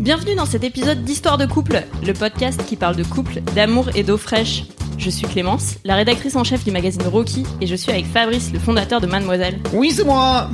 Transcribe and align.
Bienvenue 0.00 0.34
dans 0.34 0.46
cet 0.46 0.62
épisode 0.62 1.04
d'Histoire 1.04 1.38
de 1.38 1.46
couple, 1.46 1.82
le 2.06 2.12
podcast 2.12 2.64
qui 2.66 2.76
parle 2.76 2.96
de 2.96 3.02
couple, 3.02 3.40
d'amour 3.54 3.88
et 3.94 4.02
d'eau 4.02 4.16
fraîche. 4.16 4.64
Je 4.98 5.10
suis 5.10 5.26
Clémence, 5.26 5.78
la 5.84 5.96
rédactrice 5.96 6.36
en 6.36 6.44
chef 6.44 6.64
du 6.64 6.70
magazine 6.70 7.02
Rocky, 7.02 7.44
et 7.60 7.66
je 7.66 7.74
suis 7.74 7.90
avec 7.90 8.06
Fabrice, 8.06 8.52
le 8.52 8.58
fondateur 8.58 9.00
de 9.00 9.06
Mademoiselle. 9.06 9.58
Oui, 9.72 9.90
c'est 9.90 10.04
moi 10.04 10.50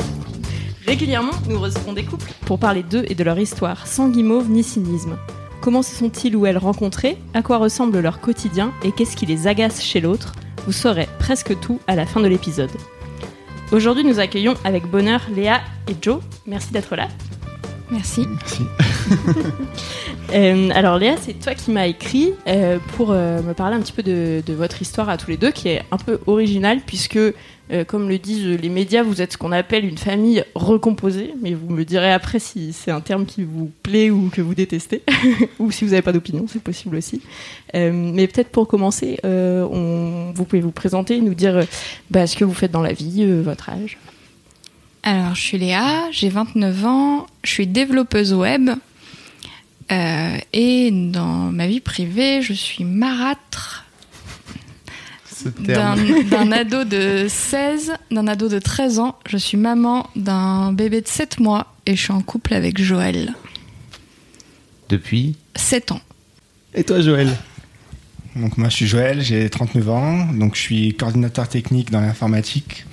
Régulièrement, 0.87 1.33
nous 1.49 1.61
recevons 1.61 1.93
des 1.93 2.05
couples 2.05 2.33
pour 2.47 2.59
parler 2.59 2.83
d'eux 2.83 3.05
et 3.09 3.15
de 3.15 3.23
leur 3.25 3.39
histoire, 3.39 3.87
sans 3.87 4.09
guimauve 4.09 4.51
ni 4.51 4.63
cynisme. 4.63 5.17
Comment 5.61 5.83
se 5.83 5.95
sont-ils 5.95 6.35
ou 6.35 6.47
elles 6.47 6.59
rencontrés? 6.59 7.19
À 7.35 7.43
quoi 7.43 7.59
ressemble 7.59 8.01
leur 8.01 8.21
quotidien? 8.21 8.73
Et 8.83 8.91
qu'est-ce 8.91 9.17
qui 9.17 9.27
les 9.27 9.47
agace 9.47 9.83
chez 9.83 10.01
l'autre? 10.01 10.33
Vous 10.67 10.73
saurez 10.73 11.09
presque 11.19 11.59
tout 11.61 11.79
à 11.87 11.95
la 11.95 12.07
fin 12.07 12.21
de 12.21 12.27
l'épisode. 12.27 12.71
Aujourd'hui, 13.71 14.05
nous 14.05 14.19
accueillons 14.19 14.55
avec 14.65 14.87
bonheur 14.87 15.21
Léa 15.35 15.61
et 15.89 15.95
Joe. 16.01 16.21
Merci 16.47 16.73
d'être 16.73 16.97
là. 16.97 17.09
Merci. 17.91 18.27
Merci. 18.29 18.63
Euh, 20.35 20.71
alors 20.73 20.97
Léa, 20.97 21.17
c'est 21.21 21.35
toi 21.35 21.55
qui 21.55 21.71
m'as 21.71 21.87
écrit 21.87 22.33
euh, 22.47 22.79
pour 22.97 23.11
euh, 23.11 23.43
me 23.43 23.53
parler 23.53 23.77
un 23.77 23.81
petit 23.81 23.93
peu 23.93 24.03
de, 24.03 24.43
votre 24.55 24.81
histoire 24.81 25.11
à 25.11 25.19
tous 25.19 25.31
les 25.31 25.37
deux, 25.37 25.51
qui 25.51 25.69
est 25.69 25.83
un 25.91 25.99
peu 25.99 26.21
originale, 26.27 26.81
puisque, 26.87 27.19
comme 27.87 28.09
le 28.09 28.19
disent 28.19 28.47
les 28.47 28.69
médias, 28.71 29.03
vous 29.03 29.21
êtes 29.21 29.33
ce 29.33 29.37
qu'on 29.37 29.53
appelle 29.53 29.85
une 29.85 29.99
famille 29.99 30.43
recomposée, 30.55 31.35
mais 31.43 31.53
vous 31.53 31.69
me 31.69 31.85
direz 31.85 32.13
après 32.13 32.39
si 32.39 32.73
c'est 32.73 32.91
un 32.91 33.01
terme 33.01 33.27
qui 33.27 33.45
vous 33.45 33.71
plaît 33.83 34.09
ou 34.09 34.31
que 34.31 34.41
vous 34.41 34.55
détestez, 34.55 35.03
ou 35.59 35.71
si 35.71 35.85
vous 35.85 35.91
n'avez 35.91 36.03
pas 36.03 36.13
d'opinion, 36.13 36.47
c'est 36.49 36.63
possible 36.63 36.97
aussi. 36.97 37.21
Mais 37.75 38.27
peut-être 38.27 38.49
pour 38.49 38.69
commencer, 38.69 39.19
vous 39.23 40.45
pouvez 40.45 40.63
vous 40.63 40.73
présenter, 40.73 41.21
nous 41.21 41.35
dire 41.35 41.61
bah, 42.11 42.27
ce 42.27 42.37
que 42.37 42.45
vous 42.47 42.55
faites 42.55 42.73
dans 42.73 42.83
la 42.83 42.95
vie, 42.95 43.27
votre 43.43 43.69
âge. 43.69 43.99
Alors, 45.03 45.35
je 45.35 45.41
suis 45.41 45.59
Léa, 45.59 46.11
j'ai 46.11 46.29
29 46.29 46.87
ans, 46.87 47.27
je 47.43 47.51
suis 47.51 47.67
développeuse 47.67 48.33
web. 48.33 48.71
Euh, 49.91 50.37
et 50.53 50.91
dans 50.91 51.51
ma 51.51 51.67
vie 51.67 51.81
privée, 51.81 52.43
je 52.43 52.53
suis 52.53 52.85
marâtre 52.85 53.85
d'un 55.59 56.53
ado 56.53 56.85
de 56.85 57.27
16, 57.29 57.93
d'un 58.11 58.27
ado 58.29 58.49
de 58.49 58.59
13 58.59 58.99
ans. 58.99 59.19
Je 59.27 59.37
suis 59.37 59.57
maman 59.57 60.09
d'un 60.15 60.73
bébé 60.73 61.01
de 61.01 61.09
7 61.09 61.41
mois 61.41 61.75
et 61.87 61.97
je 61.97 62.03
suis 62.03 62.13
en 62.13 62.23
couple 62.23 62.55
avec 62.55 62.81
Joël. 62.81 63.35
Depuis 64.89 65.37
7 65.57 65.93
ans. 65.93 66.01
Et 66.75 66.85
toi, 66.85 67.01
Joël? 67.01 67.29
Donc 68.35 68.57
moi 68.57 68.71
je 68.71 68.77
suis 68.77 68.87
Joël, 68.87 69.21
j'ai 69.21 69.51
39 69.51 69.91
ans, 69.91 70.27
donc 70.33 70.55
je 70.55 70.61
suis 70.61 70.95
coordinateur 70.95 71.47
technique 71.49 71.91
dans 71.91 72.01
l'informatique. 72.01 72.87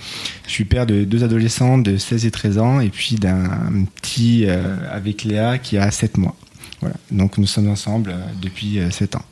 Je 0.45 0.51
suis 0.51 0.65
père 0.65 0.85
de 0.85 1.05
deux 1.05 1.23
adolescents 1.23 1.77
de 1.77 1.95
16 1.95 2.25
et 2.25 2.31
13 2.31 2.57
ans 2.57 2.79
et 2.81 2.89
puis 2.89 3.15
d'un 3.15 3.85
petit 3.95 4.45
euh, 4.45 4.75
avec 4.91 5.23
Léa 5.23 5.57
qui 5.57 5.77
a 5.77 5.91
7 5.91 6.17
mois. 6.17 6.35
Voilà. 6.81 6.95
Donc 7.11 7.37
nous 7.37 7.47
sommes 7.47 7.69
ensemble 7.69 8.11
euh, 8.11 8.19
depuis 8.41 8.79
euh, 8.79 8.89
7 8.91 9.15
ans. 9.15 9.25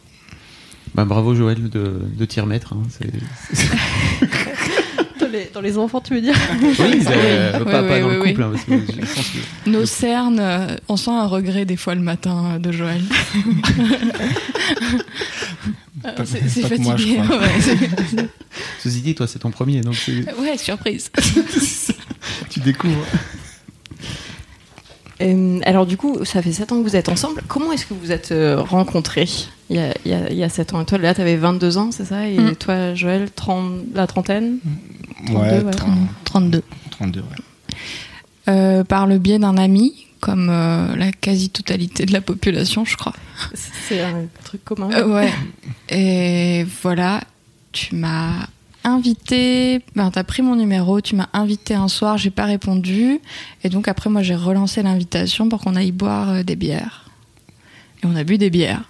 Bah, 0.96 1.06
bravo 1.06 1.36
Joël 1.36 1.70
de, 1.70 2.02
de 2.18 2.26
t'y 2.26 2.40
remettre. 2.40 2.74
hein, 2.74 2.84
c'est- 2.90 3.12
Dans 5.20 5.28
les, 5.34 5.50
dans 5.54 5.62
les 5.62 5.78
enfants, 5.78 6.00
tu 6.00 6.14
veux 6.14 6.22
dire? 6.22 6.36
Oui, 6.62 7.02
euh, 7.08 7.60
Oui, 7.60 7.66
pas, 7.66 7.82
oui, 7.82 7.88
pas 7.90 8.00
dans 8.00 8.08
oui, 8.08 8.14
le 8.16 8.22
oui. 8.22 8.30
couple, 8.30 8.44
hein, 8.44 8.50
parce 8.54 8.64
que 8.64 8.72
je 8.80 9.14
pense 9.14 9.30
que- 9.66 9.70
Nos 9.70 9.86
cernes, 9.86 10.40
euh, 10.40 10.76
on 10.88 10.96
sent 10.96 11.10
un 11.12 11.26
regret 11.26 11.66
des 11.66 11.76
fois 11.76 11.96
le 11.96 12.02
matin 12.02 12.54
euh, 12.56 12.60
de 12.60 12.72
Joël. 12.72 13.02
Euh, 16.06 16.12
c'est 16.26 16.80
moi, 16.80 16.96
je 16.96 17.04
fatigué. 17.08 17.16
crois. 17.24 17.40
ouais, 17.40 17.48
c'est- 17.60 18.30
Ceci 18.84 19.02
dit, 19.02 19.16
toi, 19.16 19.26
c'est 19.28 19.40
ton 19.40 19.50
premier, 19.50 19.82
donc 19.82 19.96
c'est- 19.96 20.32
ouais, 20.40 20.56
surprise. 20.58 21.10
tu 22.50 22.60
découvres. 22.60 23.04
Euh, 25.22 25.60
alors 25.64 25.86
du 25.86 25.98
coup, 25.98 26.24
ça 26.26 26.42
fait 26.42 26.52
7 26.52 26.72
ans 26.72 26.78
que 26.78 26.84
vous 26.88 26.96
êtes 26.96 27.10
ensemble. 27.10 27.42
Comment 27.48 27.72
est-ce 27.72 27.86
que 27.88 27.94
vous 27.96 28.12
êtes 28.12 28.32
euh, 28.32 28.62
rencontrés? 28.62 29.28
Il 29.70 29.76
y, 29.76 29.80
a, 29.80 29.94
il, 30.06 30.12
y 30.12 30.14
a, 30.14 30.30
il 30.30 30.38
y 30.38 30.44
a 30.44 30.50
7 30.50 30.74
ans 30.76 30.82
Et 30.82 30.86
toi, 30.86 30.98
là, 31.00 31.14
tu 31.16 31.22
avais 31.22 31.36
22 31.36 31.78
ans, 31.78 31.92
c'est 31.92 32.06
ça? 32.06 32.28
Et 32.28 32.38
Mm. 32.38 32.56
toi, 32.56 32.94
Joël, 32.94 33.30
30, 33.32 33.72
la 33.96 34.06
trentaine? 34.08 34.60
32, 35.26 35.40
ouais, 35.40 35.64
ouais. 35.64 35.72
30 35.72 35.98
32. 36.26 36.64
32, 36.92 37.20
ouais. 37.22 37.26
Euh, 38.50 38.84
par 38.84 39.08
le 39.08 39.18
biais 39.18 39.40
d'un 39.40 39.58
ami, 39.58 40.06
comme 40.22 40.50
euh, 40.50 40.96
la 40.96 41.12
quasi-totalité 41.12 42.06
de 42.06 42.14
la 42.14 42.22
population, 42.22 42.86
je 42.86 42.96
crois. 42.96 43.14
C'est 43.54 44.02
un 44.02 44.26
truc 44.44 44.64
commun. 44.64 44.90
Euh, 44.94 45.08
ouais. 45.14 45.32
Et 45.90 46.66
voilà, 46.82 47.22
tu 47.74 47.96
m'as 47.96 48.48
invité, 48.84 49.82
ben, 49.96 50.12
t'as 50.12 50.24
pris 50.24 50.42
mon 50.42 50.56
numéro, 50.56 51.02
tu 51.02 51.16
m'as 51.16 51.30
invité 51.34 51.74
un 51.74 51.88
soir, 51.88 52.18
j'ai 52.18 52.30
pas 52.30 52.46
répondu. 52.46 53.20
Et 53.64 53.70
donc 53.70 53.88
après, 53.88 54.10
moi, 54.10 54.22
j'ai 54.22 54.36
relancé 54.36 54.84
l'invitation 54.84 55.50
pour 55.50 55.62
qu'on 55.62 55.76
aille 55.76 55.92
boire 55.92 56.30
euh, 56.30 56.44
des 56.44 56.56
bières. 56.56 57.10
Et 58.04 58.06
on 58.06 58.16
a 58.16 58.24
bu 58.24 58.38
des 58.38 58.50
bières. 58.50 58.84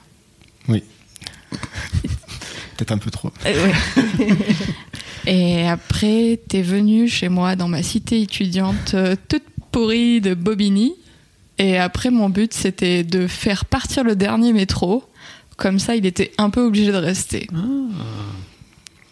Peut-être 2.78 2.92
un 2.92 2.98
peu 2.98 3.10
trop. 3.10 3.32
Euh, 3.46 3.68
ouais. 3.68 3.74
Et 5.26 5.68
après, 5.68 6.40
t'es 6.48 6.62
venu 6.62 7.08
chez 7.08 7.30
moi 7.30 7.56
dans 7.56 7.68
ma 7.68 7.84
cité 7.84 8.22
étudiante 8.22 8.94
euh, 8.94 9.16
toute 9.28 9.44
pourrie 9.72 10.22
de 10.22 10.34
Bobigny. 10.34 10.94
Et 11.58 11.78
après, 11.78 12.12
mon 12.12 12.30
but, 12.30 12.54
c'était 12.54 13.04
de 13.04 13.28
faire 13.28 13.66
partir 13.66 14.04
le 14.04 14.16
dernier 14.16 14.54
métro. 14.54 15.04
Comme 15.58 15.80
ça, 15.80 15.96
il 15.96 16.06
était 16.06 16.32
un 16.38 16.50
peu 16.50 16.62
obligé 16.62 16.92
de 16.92 16.98
rester. 16.98 17.48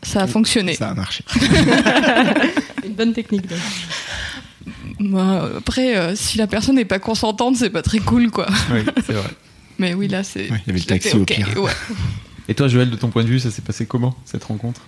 Ça 0.06 0.22
a 0.22 0.28
fonctionné. 0.28 0.76
Ça 0.76 0.90
a 0.90 0.94
marché. 0.94 1.24
Une 2.86 2.94
bonne 2.94 3.14
technique. 3.14 3.48
donc. 3.48 3.60
Moi, 5.00 5.50
après, 5.58 5.98
euh, 5.98 6.16
si 6.16 6.38
la 6.38 6.48
personne 6.48 6.76
n'est 6.76 6.86
pas 6.86 7.00
consentante, 7.00 7.56
c'est 7.58 7.70
pas 7.70 7.82
très 7.82 8.00
cool, 8.00 8.30
quoi. 8.30 8.48
Oui, 8.72 8.82
c'est 9.06 9.14
vrai. 9.14 9.30
Mais 9.80 9.94
oui, 9.94 10.08
là, 10.08 10.24
c'est. 10.24 10.50
Ouais, 10.50 10.62
il 10.66 10.68
y 10.68 10.70
avait 10.70 10.80
le 10.80 10.86
taxi 10.86 11.16
au 11.16 11.26
pire. 11.26 11.50
ouais. 11.58 11.72
Et 12.48 12.54
toi, 12.54 12.68
Joël, 12.68 12.90
de 12.92 12.96
ton 12.96 13.10
point 13.10 13.24
de 13.24 13.28
vue, 13.28 13.40
ça 13.40 13.50
s'est 13.50 13.64
passé 13.64 13.88
comment, 13.88 14.16
cette 14.24 14.44
rencontre? 14.44 14.82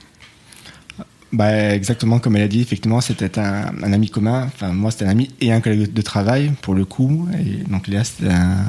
Bah, 1.33 1.73
exactement 1.73 2.19
comme 2.19 2.37
elle 2.37 2.43
a 2.43 2.47
dit, 2.47 2.61
effectivement, 2.61 3.01
c'était 3.01 3.39
un, 3.39 3.73
un 3.83 3.93
ami 3.93 4.09
commun. 4.09 4.43
Enfin, 4.45 4.71
moi, 4.71 4.91
c'était 4.91 5.05
un 5.05 5.09
ami 5.09 5.31
et 5.41 5.51
un 5.51 5.59
collègue 5.59 5.91
de 5.91 6.01
travail, 6.03 6.53
pour 6.61 6.75
le 6.75 6.85
coup. 6.85 7.27
Et 7.33 7.63
donc, 7.69 7.87
Léa, 7.87 8.03
c'était 8.03 8.31
un, 8.31 8.63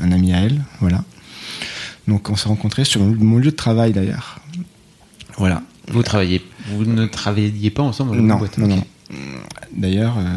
un 0.00 0.12
ami 0.12 0.32
à 0.32 0.38
elle. 0.40 0.62
Voilà. 0.80 1.04
Donc, 2.08 2.30
on 2.30 2.36
s'est 2.36 2.48
rencontrés 2.48 2.84
sur 2.84 3.02
mon 3.02 3.36
lieu 3.36 3.50
de 3.50 3.56
travail, 3.56 3.92
d'ailleurs. 3.92 4.40
Voilà. 5.38 5.62
Vous 5.88 6.02
travaillez, 6.02 6.42
vous 6.68 6.84
ne 6.84 7.06
travailliez 7.06 7.70
pas 7.70 7.82
ensemble 7.82 8.10
dans 8.10 8.16
la 8.16 8.22
même 8.22 8.30
Non, 8.30 8.38
boîte 8.38 8.58
non, 8.58 8.66
ok. 8.66 8.70
non. 9.10 9.16
D'ailleurs, 9.76 10.16
euh, 10.18 10.36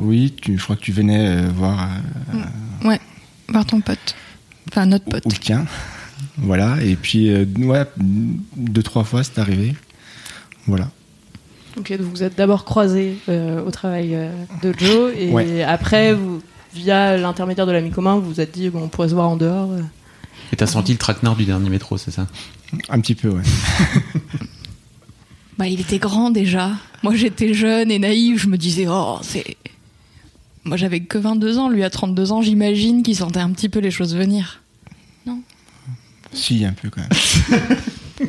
oui, 0.00 0.34
tu, 0.40 0.56
je 0.58 0.62
crois 0.62 0.76
que 0.76 0.80
tu 0.82 0.92
venais 0.92 1.26
euh, 1.28 1.48
voir 1.54 1.88
euh, 2.34 2.86
Ouais, 2.88 3.00
voir 3.48 3.64
ton 3.66 3.80
pote. 3.80 4.14
Enfin, 4.70 4.86
notre 4.86 5.06
pote. 5.06 5.24
ou 5.26 5.30
le 5.30 5.36
tien. 5.36 5.64
Voilà. 6.38 6.76
Et 6.82 6.94
puis, 6.96 7.30
euh, 7.32 7.44
ouais, 7.58 7.84
deux, 8.56 8.82
trois 8.82 9.02
fois, 9.04 9.24
c'est 9.24 9.38
arrivé. 9.40 9.74
Voilà. 10.66 10.88
Ok, 11.78 11.90
donc 11.98 12.06
vous 12.06 12.22
êtes 12.22 12.36
d'abord 12.38 12.64
croisés 12.64 13.16
euh, 13.28 13.62
au 13.64 13.70
travail 13.70 14.14
euh, 14.14 14.30
de 14.62 14.72
Joe 14.78 15.12
et 15.18 15.30
Ouais. 15.30 15.62
après, 15.62 16.14
vous, 16.14 16.40
via 16.74 17.16
l'intermédiaire 17.16 17.66
de 17.66 17.72
l'ami 17.72 17.90
commun, 17.90 18.14
vous 18.16 18.28
vous 18.34 18.40
êtes 18.40 18.52
dit 18.54 18.70
bon, 18.70 18.82
on 18.84 18.88
pourrait 18.88 19.08
se 19.08 19.14
voir 19.14 19.28
en 19.28 19.36
dehors. 19.36 19.70
Et 20.52 20.56
t'as 20.56 20.66
senti 20.66 20.92
le 20.92 20.98
traquenard 20.98 21.36
du 21.36 21.44
dernier 21.44 21.70
métro, 21.70 21.98
c'est 21.98 22.10
ça? 22.10 22.26
Un 22.88 23.00
petit 23.00 23.14
peu, 23.14 23.28
ouais. 23.28 23.42
Bah, 25.58 25.66
il 25.66 25.80
était 25.80 25.98
grand 25.98 26.30
déjà. 26.30 26.72
Moi, 27.02 27.14
j'étais 27.14 27.54
jeune 27.54 27.90
et 27.90 27.98
naïve. 27.98 28.38
Je 28.38 28.46
me 28.46 28.58
disais, 28.58 28.86
oh, 28.88 29.18
c'est. 29.22 29.56
Moi, 30.64 30.76
j'avais 30.76 31.00
que 31.00 31.16
22 31.16 31.56
ans. 31.56 31.70
Lui, 31.70 31.82
à 31.82 31.88
32 31.88 32.32
ans, 32.32 32.42
j'imagine 32.42 33.02
qu'il 33.02 33.16
sentait 33.16 33.40
un 33.40 33.50
petit 33.52 33.70
peu 33.70 33.78
les 33.78 33.90
choses 33.90 34.14
venir. 34.14 34.60
Si, 36.32 36.64
un 36.66 36.72
peu 36.72 36.90
quand 36.90 37.00
même. 37.00 37.78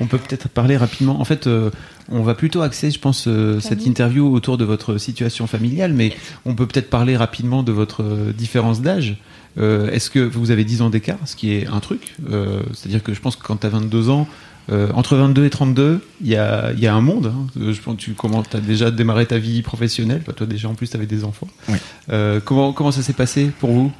On 0.00 0.06
peut 0.06 0.18
peut-être 0.18 0.48
parler 0.48 0.76
rapidement. 0.76 1.20
En 1.20 1.24
fait, 1.24 1.46
euh, 1.46 1.70
on 2.10 2.22
va 2.22 2.34
plutôt 2.34 2.62
axer, 2.62 2.90
je 2.90 2.98
pense, 2.98 3.26
euh, 3.28 3.60
cette 3.60 3.86
interview 3.86 4.30
autour 4.32 4.58
de 4.58 4.64
votre 4.64 4.98
situation 4.98 5.46
familiale, 5.46 5.92
mais 5.92 6.12
on 6.44 6.54
peut 6.54 6.66
peut-être 6.66 6.90
parler 6.90 7.16
rapidement 7.16 7.62
de 7.62 7.72
votre 7.72 8.02
euh, 8.02 8.32
différence 8.32 8.82
d'âge. 8.82 9.16
Euh, 9.58 9.90
Est-ce 9.90 10.10
que 10.10 10.18
vous 10.18 10.50
avez 10.50 10.64
10 10.64 10.82
ans 10.82 10.90
d'écart, 10.90 11.18
ce 11.24 11.34
qui 11.34 11.52
est 11.54 11.66
un 11.66 11.80
truc 11.80 12.14
Euh, 12.30 12.60
C'est-à-dire 12.74 13.02
que 13.02 13.14
je 13.14 13.20
pense 13.20 13.36
que 13.36 13.42
quand 13.42 13.56
tu 13.56 13.66
as 13.66 13.70
22 13.70 14.10
ans, 14.10 14.26
Euh, 14.68 14.90
entre 14.94 15.14
22 15.16 15.44
et 15.46 15.50
32, 15.50 16.00
il 16.22 16.26
y 16.26 16.34
a, 16.34 16.72
il 16.72 16.80
y 16.80 16.88
a 16.88 16.92
un 16.92 17.00
monde. 17.00 17.26
hein. 17.32 17.46
Je 17.56 17.80
pense 17.80 17.94
que 17.94 18.00
tu 18.00 18.14
comment 18.14 18.42
as 18.52 18.58
déjà 18.58 18.90
démarré 18.90 19.24
ta 19.24 19.38
vie 19.38 19.62
professionnelle? 19.62 20.22
Bah, 20.26 20.32
toi 20.32 20.44
déjà 20.44 20.68
en 20.68 20.74
plus 20.74 20.88
tu 20.90 20.96
avais 20.96 21.06
des 21.06 21.22
enfants. 21.22 21.46
Oui. 21.68 21.76
Euh, 22.10 22.40
comment 22.44 22.72
comment 22.72 22.90
ça 22.90 23.02
s'est 23.02 23.12
passé 23.12 23.52
pour 23.60 23.70
vous? 23.70 23.92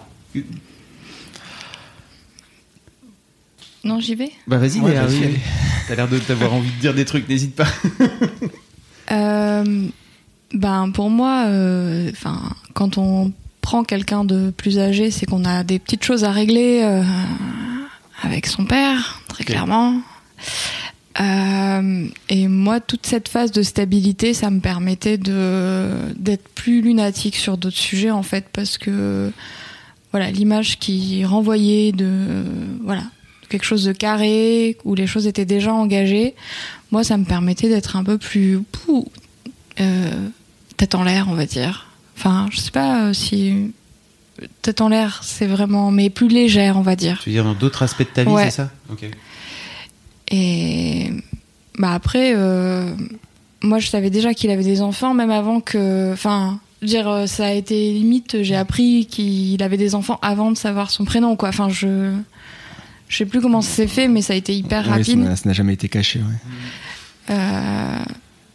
Non, 3.86 4.00
j'y 4.00 4.14
vais. 4.14 4.30
Bah 4.46 4.58
vas-y 4.58 4.80
Ouais. 4.80 4.94
T'as 5.88 5.94
l'air 5.94 6.08
de 6.08 6.18
t'avoir 6.18 6.52
envie 6.52 6.70
de 6.70 6.80
dire 6.80 6.94
des 6.94 7.04
trucs. 7.04 7.28
N'hésite 7.28 7.54
pas. 7.54 7.68
Euh, 9.12 9.86
ben 10.52 10.90
pour 10.90 11.10
moi, 11.10 11.44
euh, 11.46 12.10
enfin 12.10 12.40
quand 12.74 12.98
on 12.98 13.32
prend 13.60 13.84
quelqu'un 13.84 14.24
de 14.24 14.50
plus 14.50 14.78
âgé, 14.78 15.10
c'est 15.10 15.26
qu'on 15.26 15.44
a 15.44 15.62
des 15.64 15.78
petites 15.78 16.04
choses 16.04 16.24
à 16.24 16.32
régler 16.32 16.80
euh, 16.82 17.02
avec 18.22 18.46
son 18.46 18.64
père, 18.64 19.22
très 19.28 19.44
clairement. 19.44 20.00
Euh, 21.20 22.06
et 22.28 22.48
moi, 22.48 22.80
toute 22.80 23.06
cette 23.06 23.28
phase 23.28 23.50
de 23.50 23.62
stabilité, 23.62 24.34
ça 24.34 24.50
me 24.50 24.60
permettait 24.60 25.18
de 25.18 25.88
d'être 26.16 26.48
plus 26.50 26.82
lunatique 26.82 27.36
sur 27.36 27.56
d'autres 27.56 27.76
sujets 27.76 28.10
en 28.10 28.22
fait, 28.22 28.46
parce 28.52 28.76
que 28.76 29.32
voilà 30.12 30.30
l'image 30.30 30.78
qui 30.78 31.24
renvoyait 31.24 31.92
de 31.92 32.44
voilà 32.84 33.02
quelque 33.48 33.64
chose 33.64 33.84
de 33.84 33.92
carré 33.92 34.76
où 34.84 34.94
les 34.94 35.06
choses 35.06 35.26
étaient 35.26 35.44
déjà 35.44 35.72
engagées. 35.72 36.34
Moi, 36.90 37.04
ça 37.04 37.16
me 37.16 37.24
permettait 37.24 37.68
d'être 37.68 37.96
un 37.96 38.04
peu 38.04 38.18
plus 38.18 38.60
euh, 39.80 40.10
tête 40.76 40.94
en 40.94 41.02
l'air, 41.04 41.26
on 41.28 41.34
va 41.34 41.46
dire. 41.46 41.86
Enfin, 42.16 42.48
je 42.50 42.58
sais 42.58 42.70
pas 42.70 43.06
euh, 43.06 43.12
si 43.12 43.72
tête 44.62 44.80
en 44.80 44.88
l'air, 44.88 45.20
c'est 45.22 45.46
vraiment, 45.46 45.90
mais 45.90 46.10
plus 46.10 46.28
légère, 46.28 46.76
on 46.76 46.82
va 46.82 46.96
dire. 46.96 47.20
Tu 47.22 47.30
veux 47.30 47.34
dire 47.34 47.44
dans 47.44 47.54
d'autres 47.54 47.82
aspects 47.82 48.00
de 48.02 48.04
ta 48.04 48.24
vie, 48.24 48.30
Ouais. 48.30 48.44
c'est 48.44 48.50
ça? 48.62 48.70
Ok. 48.90 49.04
Et 50.30 51.10
bah 51.78 51.92
après, 51.92 52.32
euh, 52.34 52.94
moi 53.62 53.78
je 53.78 53.88
savais 53.88 54.10
déjà 54.10 54.34
qu'il 54.34 54.50
avait 54.50 54.64
des 54.64 54.80
enfants, 54.82 55.14
même 55.14 55.30
avant 55.30 55.60
que. 55.60 56.12
Enfin, 56.12 56.58
dire, 56.82 57.24
ça 57.26 57.46
a 57.46 57.52
été 57.52 57.92
limite, 57.92 58.42
j'ai 58.42 58.56
appris 58.56 59.06
qu'il 59.06 59.62
avait 59.62 59.76
des 59.76 59.94
enfants 59.94 60.18
avant 60.22 60.50
de 60.50 60.56
savoir 60.56 60.90
son 60.90 61.04
prénom, 61.04 61.36
quoi. 61.36 61.50
Enfin, 61.50 61.68
je. 61.68 62.12
Je 63.08 63.16
sais 63.18 63.26
plus 63.26 63.40
comment 63.40 63.60
ça 63.62 63.70
s'est 63.72 63.86
fait, 63.86 64.08
mais 64.08 64.20
ça 64.22 64.32
a 64.32 64.36
été 64.36 64.54
hyper 64.54 64.84
rapide. 64.84 65.24
ça 65.36 65.42
n'a 65.48 65.52
jamais 65.52 65.74
été 65.74 65.88
caché. 65.88 66.18
ouais. 66.18 67.30
Euh, 67.30 67.98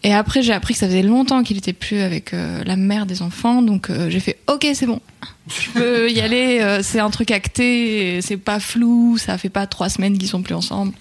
et 0.03 0.13
après, 0.13 0.41
j'ai 0.41 0.53
appris 0.53 0.73
que 0.73 0.79
ça 0.79 0.87
faisait 0.87 1.03
longtemps 1.03 1.43
qu'il 1.43 1.57
était 1.57 1.73
plus 1.73 1.99
avec 1.99 2.33
euh, 2.33 2.63
la 2.65 2.75
mère 2.75 3.05
des 3.05 3.21
enfants, 3.21 3.61
donc 3.61 3.89
euh, 3.89 4.09
j'ai 4.09 4.19
fait 4.19 4.39
OK, 4.47 4.65
c'est 4.73 4.87
bon, 4.87 4.99
je 5.47 5.69
peux 5.71 6.09
y 6.11 6.19
aller. 6.21 6.79
c'est 6.81 6.99
un 6.99 7.09
truc 7.11 7.29
acté, 7.31 8.19
c'est 8.21 8.37
pas 8.37 8.59
flou, 8.59 9.17
ça 9.17 9.37
fait 9.37 9.49
pas 9.49 9.67
trois 9.67 9.89
semaines 9.89 10.17
qu'ils 10.17 10.27
sont 10.29 10.41
plus 10.41 10.55
ensemble. 10.55 10.93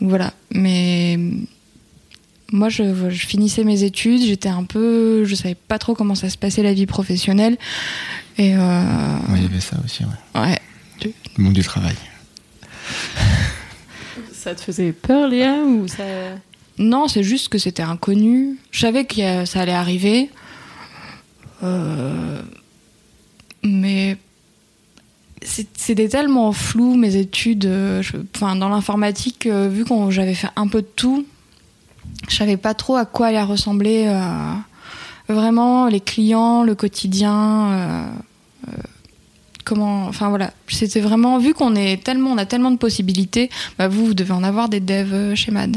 Donc 0.00 0.08
voilà. 0.10 0.32
Mais 0.52 1.18
moi, 2.52 2.68
je, 2.70 3.10
je 3.10 3.26
finissais 3.26 3.64
mes 3.64 3.82
études, 3.84 4.22
j'étais 4.22 4.48
un 4.48 4.64
peu, 4.64 5.24
je 5.24 5.34
savais 5.34 5.54
pas 5.56 5.78
trop 5.78 5.94
comment 5.94 6.14
ça 6.14 6.30
se 6.30 6.38
passait 6.38 6.62
la 6.62 6.72
vie 6.72 6.86
professionnelle, 6.86 7.58
et 8.38 8.56
Ouais, 8.56 9.36
il 9.36 9.42
y 9.42 9.46
avait 9.46 9.60
ça 9.60 9.76
aussi, 9.84 10.04
ouais. 10.04 10.40
ouais. 10.40 10.58
le 11.36 11.44
monde 11.44 11.52
du 11.52 11.62
travail. 11.62 11.94
Ça 14.32 14.54
te 14.54 14.60
faisait 14.60 14.92
peur, 14.92 15.28
Léa 15.28 15.62
ou 15.64 15.86
ça... 15.86 16.04
Non, 16.78 17.08
c'est 17.08 17.22
juste 17.22 17.48
que 17.50 17.58
c'était 17.58 17.82
inconnu. 17.82 18.58
Je 18.70 18.80
savais 18.80 19.04
que 19.04 19.44
ça 19.44 19.60
allait 19.60 19.72
arriver. 19.72 20.30
Euh, 21.62 22.40
Mais 23.62 24.16
c'était 25.42 26.08
tellement 26.08 26.52
flou, 26.52 26.96
mes 26.96 27.16
études. 27.16 27.66
euh, 27.66 28.02
Enfin, 28.34 28.56
dans 28.56 28.70
l'informatique, 28.70 29.44
euh, 29.46 29.68
vu 29.68 29.84
que 29.84 30.10
j'avais 30.10 30.34
fait 30.34 30.48
un 30.56 30.68
peu 30.68 30.80
de 30.80 30.88
tout, 30.96 31.26
je 32.28 32.36
savais 32.36 32.56
pas 32.56 32.72
trop 32.72 32.96
à 32.96 33.04
quoi 33.04 33.26
allait 33.26 33.42
ressembler 33.42 34.10
vraiment 35.28 35.86
les 35.86 36.00
clients, 36.00 36.62
le 36.62 36.74
quotidien. 36.74 38.06
Comment, 39.70 40.06
enfin 40.08 40.30
voilà, 40.30 40.52
c'était 40.66 40.98
vraiment 40.98 41.38
vu 41.38 41.54
qu'on 41.54 41.76
est 41.76 42.02
tellement, 42.02 42.32
on 42.32 42.38
a 42.38 42.44
tellement 42.44 42.72
de 42.72 42.76
possibilités. 42.76 43.50
Bah 43.78 43.86
vous, 43.86 44.04
vous 44.04 44.14
devez 44.14 44.32
en 44.32 44.42
avoir 44.42 44.68
des 44.68 44.80
devs 44.80 45.14
euh, 45.14 45.34
chez 45.36 45.52
Mad. 45.52 45.76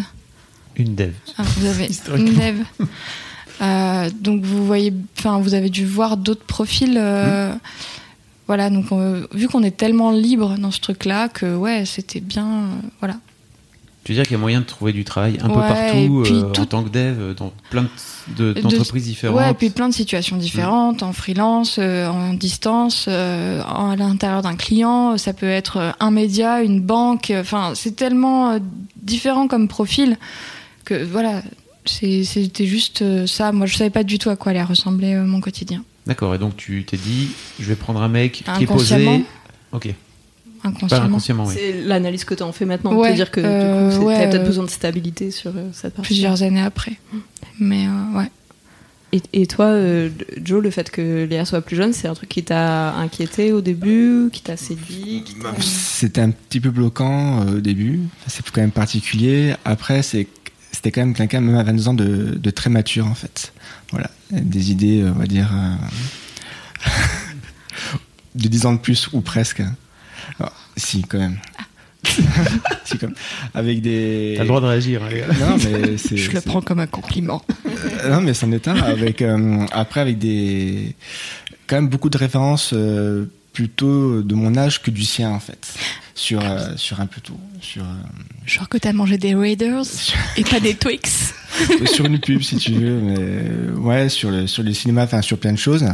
Une 0.75 0.95
dev. 0.95 1.11
Ah, 1.37 1.43
vous 1.43 1.67
avez 1.67 1.87
une 2.17 2.33
dev. 2.33 2.55
Euh, 3.61 4.09
donc 4.19 4.41
vous 4.41 4.65
voyez, 4.65 4.91
enfin 5.19 5.37
vous 5.37 5.53
avez 5.53 5.69
dû 5.69 5.85
voir 5.85 6.17
d'autres 6.17 6.43
profils. 6.45 6.95
euh, 6.97 7.53
Voilà, 8.47 8.71
donc 8.71 8.85
vu 9.31 9.47
qu'on 9.47 9.61
est 9.61 9.77
tellement 9.77 10.09
libre 10.11 10.55
dans 10.57 10.71
ce 10.71 10.79
truc-là 10.79 11.29
que 11.29 11.55
ouais, 11.55 11.85
c'était 11.85 12.19
bien, 12.19 12.47
euh, 12.47 12.67
voilà. 12.99 13.17
Tu 14.03 14.11
veux 14.11 14.15
dire 14.17 14.23
qu'il 14.23 14.33
y 14.33 14.35
a 14.35 14.39
moyen 14.39 14.59
de 14.59 14.65
trouver 14.65 14.91
du 14.91 15.05
travail 15.05 15.38
un 15.41 15.47
peu 15.47 15.53
partout 15.61 16.23
euh, 16.25 16.51
en 16.61 16.65
tant 16.65 16.83
que 16.83 16.89
dev 16.89 17.33
dans 17.35 17.53
plein 17.69 17.83
de- 17.83 18.53
De- 18.53 18.61
d'entreprises 18.61 19.05
différentes? 19.05 19.38
Ouais, 19.38 19.51
et 19.51 19.53
puis 19.53 19.69
plein 19.69 19.88
de 19.89 19.94
situations 19.94 20.35
différentes, 20.38 21.03
en 21.03 21.13
freelance, 21.13 21.77
euh, 21.79 22.07
en 22.07 22.33
distance, 22.33 23.05
euh, 23.07 23.61
en- 23.63 23.91
à 23.91 23.95
l'intérieur 23.95 24.41
d'un 24.41 24.55
client. 24.55 25.17
Ça 25.17 25.31
peut 25.33 25.45
être 25.50 25.94
un 26.00 26.11
média, 26.11 26.61
une 26.61 26.81
banque. 26.81 27.31
Enfin, 27.35 27.73
c'est 27.75 27.95
tellement 27.95 28.59
différent 29.01 29.47
comme 29.47 29.67
profil 29.69 30.17
que 30.85 31.01
voilà, 31.03 31.41
c'était 31.85 32.65
juste 32.65 33.25
ça. 33.25 33.51
Moi, 33.51 33.67
je 33.67 33.75
savais 33.77 33.89
pas 33.89 34.03
du 34.03 34.19
tout 34.19 34.29
à 34.29 34.35
quoi 34.35 34.51
allait 34.51 34.63
ressembler 34.63 35.15
mon 35.15 35.39
quotidien. 35.41 35.83
D'accord, 36.05 36.35
et 36.35 36.38
donc 36.38 36.57
tu 36.57 36.83
t'es 36.83 36.97
dit, 36.97 37.29
je 37.59 37.65
vais 37.65 37.75
prendre 37.77 38.01
un 38.01 38.09
mec 38.09 38.44
qui 38.57 38.63
est 38.63 38.67
posé. 38.67 38.95
Ok, 39.71 39.94
Inconsciemment. 40.63 41.06
inconsciemment, 41.06 41.45
oui. 41.45 41.54
C'est 41.57 41.74
l'analyse 41.81 42.24
que 42.25 42.33
tu 42.33 42.44
en 42.44 42.51
fais 42.51 42.65
maintenant. 42.65 42.94
Ouais, 42.94 43.12
te 43.12 43.15
dire 43.15 43.31
que 43.31 43.42
euh, 43.44 43.89
du 43.92 43.98
coup, 43.98 44.06
ouais, 44.06 44.15
t'avais 44.15 44.30
peut-être 44.30 44.44
euh, 44.44 44.45
besoin 44.48 44.63
de 44.65 44.69
stabilité 44.69 45.30
sur 45.31 45.51
euh, 45.56 45.69
cette 45.74 45.94
partie. 45.95 46.07
Plusieurs 46.07 46.42
années 46.44 46.62
après. 46.62 46.94
Mais 47.60 47.86
euh, 47.88 48.18
ouais. 48.18 48.31
Et, 49.12 49.21
et 49.33 49.45
toi, 49.45 49.65
euh, 49.65 50.10
Joe, 50.44 50.63
le 50.63 50.71
fait 50.71 50.89
que 50.89 51.25
Léa 51.25 51.45
soit 51.45 51.62
plus 51.62 51.75
jeune, 51.75 51.94
c'est 51.94 52.07
un 52.07 52.15
truc 52.15 52.30
qui 52.30 52.44
t'a 52.44 52.95
inquiété 52.95 53.51
au 53.54 53.62
début, 53.62 54.30
qui 54.33 54.42
t'a 54.42 54.57
séduit 54.57 55.24
qui 55.24 55.36
t'a- 55.36 55.54
C'était 55.62 56.21
un 56.21 56.31
petit 56.31 56.60
peu 56.60 56.71
bloquant 56.71 57.42
euh, 57.48 57.57
au 57.57 57.60
début. 57.62 58.00
C'est 58.27 58.44
quand 58.50 58.62
même 58.62 58.71
particulier. 58.71 59.54
Après, 59.65 60.01
c'est 60.01 60.27
c'était 60.71 60.89
quand 60.92 61.01
même 61.01 61.13
quelqu'un, 61.13 61.42
même 61.42 61.56
à 61.56 61.62
22 61.63 61.88
ans, 61.89 61.94
de, 61.94 62.36
de 62.42 62.50
très 62.50 62.71
mature, 62.71 63.06
en 63.06 63.13
fait. 63.13 63.54
Voilà. 63.92 64.10
Des 64.31 64.71
idées, 64.71 65.04
on 65.06 65.19
va 65.19 65.27
dire, 65.27 65.51
euh, 65.54 66.89
de 68.36 68.48
10 68.48 68.65
ans 68.65 68.74
de 68.74 68.80
plus, 68.80 69.10
ou 69.13 69.21
presque. 69.21 69.62
Alors, 70.39 70.53
si, 70.77 71.01
quand 71.03 71.19
même. 71.19 71.37
si, 72.85 72.97
quand 72.97 73.07
même. 73.07 73.15
Avec 73.53 73.81
des... 73.81 74.33
T'as 74.35 74.43
le 74.43 74.47
droit 74.47 74.61
de 74.61 74.65
réagir. 74.67 75.01
hein. 75.03 75.33
Non, 75.39 75.57
mais 75.57 75.97
c'est... 75.97 76.17
Je 76.17 76.31
le 76.31 76.41
prends 76.41 76.61
comme 76.61 76.79
un 76.79 76.87
compliment. 76.87 77.41
Euh, 78.03 78.09
non, 78.09 78.21
mais 78.21 78.33
c'en 78.33 78.51
est 78.51 78.67
un. 78.67 78.75
Avec, 78.75 79.21
euh, 79.21 79.65
après, 79.71 80.01
avec 80.01 80.17
des. 80.17 80.95
Quand 81.67 81.75
même 81.77 81.87
beaucoup 81.87 82.09
de 82.09 82.17
références 82.17 82.71
euh, 82.74 83.25
plutôt 83.53 84.22
de 84.22 84.36
mon 84.36 84.55
âge 84.57 84.81
que 84.81 84.91
du 84.91 85.03
sien, 85.05 85.29
en 85.31 85.39
fait. 85.39 85.74
Sur, 86.15 86.41
euh, 86.43 86.74
sur 86.75 87.00
un 87.00 87.05
peu 87.07 87.22
tout. 87.22 87.39
Sur, 87.62 87.83
euh, 87.83 87.86
Genre 88.45 88.69
que 88.69 88.77
t'as 88.77 88.93
mangé 88.93 89.17
des 89.17 89.33
Raiders 89.33 89.83
et 90.38 90.43
pas 90.43 90.60
des 90.60 90.75
Twix. 90.75 91.33
sur 91.93 92.05
une 92.05 92.19
pub, 92.19 92.41
si 92.41 92.57
tu 92.57 92.74
veux. 92.74 93.00
Mais 93.01 93.15
euh, 93.19 93.74
ouais, 93.77 94.10
sur 94.10 94.29
le, 94.29 94.45
sur 94.48 94.62
le 94.63 94.74
cinéma, 94.74 95.03
enfin, 95.03 95.22
sur 95.24 95.39
plein 95.39 95.53
de 95.53 95.57
choses. 95.57 95.86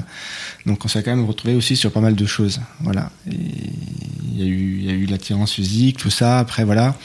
Donc, 0.66 0.84
on 0.84 0.88
s'est 0.90 1.04
quand 1.04 1.16
même 1.16 1.26
retrouvé 1.26 1.56
aussi 1.56 1.76
sur 1.78 1.92
pas 1.92 2.02
mal 2.02 2.16
de 2.16 2.26
choses. 2.26 2.60
Voilà. 2.82 3.12
Il 3.28 4.38
y 4.38 4.44
a 4.44 4.46
eu, 4.46 4.78
il 4.80 4.86
y 4.86 4.90
a 4.90 4.94
eu 4.94 5.06
l'attirance 5.06 5.54
physique, 5.54 5.98
tout 5.98 6.10
ça. 6.10 6.40
Après, 6.40 6.64
voilà. 6.66 6.98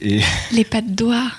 Et. 0.00 0.20
Les 0.52 0.64
pattes 0.64 0.92
doigts. 0.94 1.30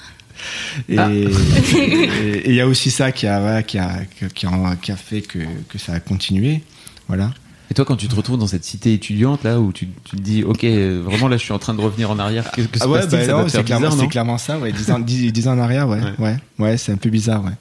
Et 0.89 0.97
Ah. 0.97 1.09
il 1.11 2.53
y 2.53 2.61
a 2.61 2.67
aussi 2.67 2.91
ça 2.91 3.11
qui 3.11 3.27
a, 3.27 3.39
voilà, 3.39 3.63
qui 3.63 3.77
a, 3.79 4.01
qui 4.33 4.45
a, 4.45 4.75
qui 4.81 4.91
a 4.91 4.97
fait 4.97 5.21
que, 5.21 5.39
que 5.69 5.77
ça 5.77 5.93
a 5.93 5.99
continué. 5.99 6.61
Voilà. 7.07 7.33
Et 7.71 7.73
toi, 7.73 7.83
quand 7.85 7.95
tu 7.95 8.07
te 8.07 8.15
retrouves 8.15 8.37
dans 8.37 8.47
cette 8.47 8.63
cité 8.63 8.93
étudiante 8.93 9.43
là 9.43 9.59
où 9.59 9.71
tu, 9.71 9.87
tu 10.03 10.15
te 10.15 10.21
dis, 10.21 10.43
ok, 10.43 10.63
euh, 10.63 11.01
vraiment 11.03 11.27
là, 11.27 11.37
je 11.37 11.43
suis 11.43 11.53
en 11.53 11.59
train 11.59 11.73
de 11.73 11.81
revenir 11.81 12.11
en 12.11 12.19
arrière. 12.19 12.51
Que, 12.51 12.61
que 12.61 12.79
Ah 12.81 12.87
ouais, 12.87 12.99
bah 12.99 13.25
Ça 13.25 13.49
c'est 13.49 13.63
clairement, 13.63 13.91
c'est 13.91 14.07
clairement 14.07 14.37
ça, 14.37 14.59
ouais. 14.59 14.71
10 14.71 14.91
ans, 14.91 14.99
10, 14.99 15.31
10 15.31 15.47
ans 15.47 15.53
en 15.53 15.59
arrière, 15.59 15.87
ouais. 15.89 15.99
Ouais. 15.99 16.13
Ouais, 16.19 16.37
ouais, 16.59 16.77
c'est 16.77 16.91
un 16.91 16.97
peu 16.97 17.09
bizarre, 17.09 17.43
ouais. 17.43 17.51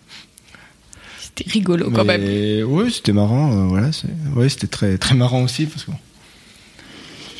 C'était 1.21 1.51
rigolo 1.51 1.91
quand 1.91 2.05
même. 2.05 2.23
Ouais, 2.69 2.91
c'était 2.91 3.13
marrant, 3.13 3.53
euh, 3.53 3.67
voilà. 3.67 3.91
Ouais, 4.37 4.49
c'était 4.49 4.67
très, 4.67 4.99
très 4.99 5.15
marrant 5.15 5.43
aussi 5.43 5.67
parce 5.67 5.85
que 5.85 5.91
bon, 5.91 5.97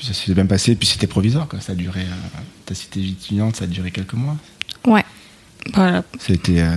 ça 0.03 0.13
s'est 0.15 0.35
bien 0.35 0.47
passé, 0.47 0.75
puis 0.75 0.89
c'était 0.89 1.07
provisoire, 1.07 1.47
quoi. 1.47 1.61
Ça 1.61 1.73
a 1.73 1.77
duré, 1.77 2.01
euh, 2.01 2.41
ta 2.65 2.75
cité 2.75 3.01
étudiante, 3.01 3.57
ça 3.57 3.65
a 3.65 3.69
duré 3.69 3.91
quelques 3.91 4.15
mois. 4.15 4.37
Ouais. 4.87 5.05
Voilà. 5.75 6.03
C'était, 6.19 6.61
euh, 6.61 6.75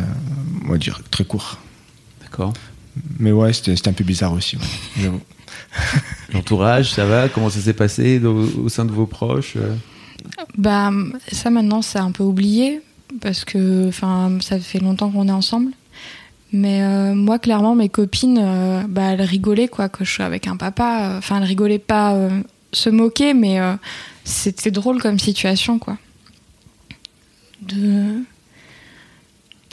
on 0.65 0.71
va 0.71 0.77
dire, 0.77 1.01
très 1.11 1.25
court. 1.25 1.57
D'accord. 2.21 2.53
Mais 3.19 3.31
ouais, 3.31 3.53
c'était 3.53 3.75
c'était 3.75 3.89
un 3.89 3.93
peu 3.93 4.03
bizarre 4.03 4.33
aussi, 4.33 4.57
ouais, 4.57 4.63
j'avoue. 4.99 5.21
L'entourage, 6.33 6.91
ça 6.91 7.05
va? 7.05 7.29
Comment 7.29 7.49
ça 7.49 7.59
s'est 7.59 7.73
passé 7.73 8.19
au, 8.23 8.65
au 8.65 8.69
sein 8.69 8.85
de 8.85 8.91
vos 8.91 9.05
proches 9.05 9.53
euh? 9.57 9.75
Bah, 10.57 10.91
ça 11.31 11.49
maintenant, 11.49 11.81
c'est 11.81 11.99
un 11.99 12.11
peu 12.11 12.23
oublié 12.23 12.81
parce 13.21 13.45
que 13.45 13.87
enfin, 13.87 14.37
ça 14.41 14.59
fait 14.59 14.79
longtemps 14.79 15.09
qu'on 15.09 15.27
est 15.27 15.31
ensemble. 15.31 15.71
Mais 16.53 16.81
euh, 16.81 17.13
moi, 17.13 17.39
clairement, 17.39 17.75
mes 17.75 17.89
copines, 17.89 18.39
euh, 18.41 18.83
bah, 18.87 19.13
elles 19.13 19.21
rigolaient 19.21 19.67
quoi, 19.67 19.89
que 19.89 20.05
je 20.05 20.11
sois 20.11 20.25
avec 20.25 20.47
un 20.47 20.55
papa. 20.55 21.15
Enfin, 21.17 21.37
elles 21.37 21.47
rigolaient 21.47 21.79
pas 21.79 22.13
euh, 22.13 22.41
se 22.71 22.89
moquer, 22.89 23.33
mais 23.33 23.59
euh, 23.59 23.75
c'était 24.23 24.71
drôle 24.71 25.01
comme 25.01 25.19
situation, 25.19 25.77
quoi. 25.77 25.97
De. 27.61 28.21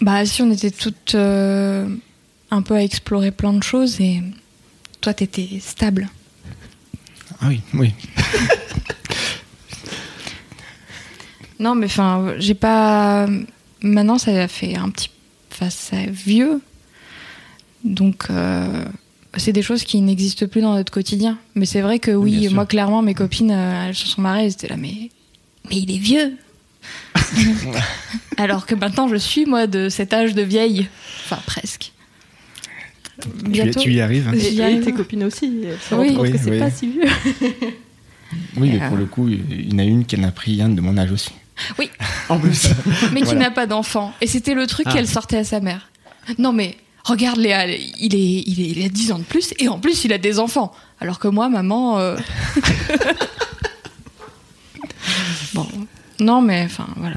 Bah, 0.00 0.26
si 0.26 0.42
on 0.42 0.50
était 0.50 0.72
toutes 0.72 1.14
euh, 1.14 1.86
un 2.54 2.62
peu 2.62 2.74
à 2.74 2.82
explorer 2.82 3.30
plein 3.30 3.52
de 3.52 3.62
choses 3.62 4.00
et 4.00 4.22
toi, 5.00 5.12
t'étais 5.12 5.60
stable. 5.60 6.08
Ah 7.40 7.48
oui, 7.48 7.60
oui. 7.74 7.92
Non, 11.60 11.74
mais 11.74 11.86
enfin, 11.86 12.34
j'ai 12.38 12.52
pas. 12.52 13.26
Maintenant, 13.80 14.18
ça 14.18 14.48
fait 14.48 14.76
un 14.76 14.90
petit. 14.90 15.08
Enfin, 15.50 15.70
c'est 15.70 16.10
vieux. 16.10 16.60
Donc, 17.84 18.24
euh, 18.28 18.84
c'est 19.36 19.52
des 19.52 19.62
choses 19.62 19.84
qui 19.84 20.00
n'existent 20.02 20.46
plus 20.46 20.60
dans 20.60 20.74
notre 20.74 20.92
quotidien. 20.92 21.38
Mais 21.54 21.64
c'est 21.64 21.80
vrai 21.80 22.00
que 22.00 22.10
oui, 22.10 22.48
moi, 22.48 22.66
clairement, 22.66 23.00
mes 23.00 23.14
copines, 23.14 23.50
euh, 23.50 23.88
elles 23.88 23.94
se 23.94 24.06
sont 24.06 24.20
marrées, 24.20 24.44
elles 24.44 24.52
étaient 24.52 24.68
là, 24.68 24.76
mais. 24.76 25.10
Mais 25.70 25.76
il 25.78 25.90
est 25.90 25.98
vieux 25.98 26.36
Alors 28.36 28.66
que 28.66 28.74
maintenant, 28.74 29.08
je 29.08 29.16
suis, 29.16 29.46
moi, 29.46 29.66
de 29.66 29.88
cet 29.88 30.12
âge 30.12 30.34
de 30.34 30.42
vieille. 30.42 30.88
Enfin, 31.24 31.38
presque. 31.46 31.93
Tu, 33.20 33.28
Bientôt. 33.48 33.80
tu 33.80 33.92
y 33.92 34.00
arrives. 34.00 34.28
hein. 34.28 34.32
Et, 34.36 34.60
arrive. 34.62 34.84
tes 34.84 34.92
copines 34.92 35.24
aussi, 35.24 35.62
se 35.88 35.94
Oui. 35.94 36.16
Oui, 36.18 36.32
que 36.32 36.38
c'est 36.38 36.50
oui. 36.50 36.58
pas 36.58 36.70
si 36.70 36.88
vieux. 36.88 37.04
Oui, 38.56 38.70
mais 38.72 38.88
pour 38.88 38.96
le 38.96 39.04
coup, 39.06 39.28
il 39.28 39.70
y 39.72 39.74
en 39.74 39.78
a 39.78 39.84
une 39.84 40.04
qui 40.04 40.16
en 40.16 40.24
a 40.24 40.32
pris 40.32 40.60
un 40.60 40.68
de 40.68 40.80
mon 40.80 40.96
âge 40.98 41.12
aussi. 41.12 41.30
En 42.28 42.38
plus. 42.38 42.68
mais 43.12 43.20
qui 43.20 43.26
Voilà. 43.26 43.40
n'a 43.40 43.50
pas 43.52 43.66
d'enfant. 43.66 44.12
Et 44.20 44.26
c'était 44.26 44.54
le 44.54 44.66
truc 44.66 44.86
Ah. 44.88 44.92
qu'elle 44.92 45.06
sortait 45.06 45.36
à 45.36 45.44
sa 45.44 45.60
mère. 45.60 45.88
Non 46.38 46.52
mais 46.52 46.76
regarde 47.04 47.38
Léa, 47.38 47.66
il 47.68 47.74
est, 47.76 47.80
il 48.46 48.60
est, 48.60 48.70
il 48.76 48.84
a 48.84 48.88
10 48.88 49.12
ans 49.12 49.18
de 49.18 49.24
plus 49.24 49.54
et 49.60 49.68
en 49.68 49.78
plus 49.78 50.04
il 50.04 50.12
a 50.12 50.18
des 50.18 50.40
enfants. 50.40 50.72
Alors 51.00 51.20
que 51.20 51.28
moi, 51.28 51.48
maman. 51.48 51.98
euh, 52.00 52.16
bon, 55.54 55.66
non 56.20 56.40
mais 56.40 56.62
enfin 56.64 56.86
voilà. 56.96 57.16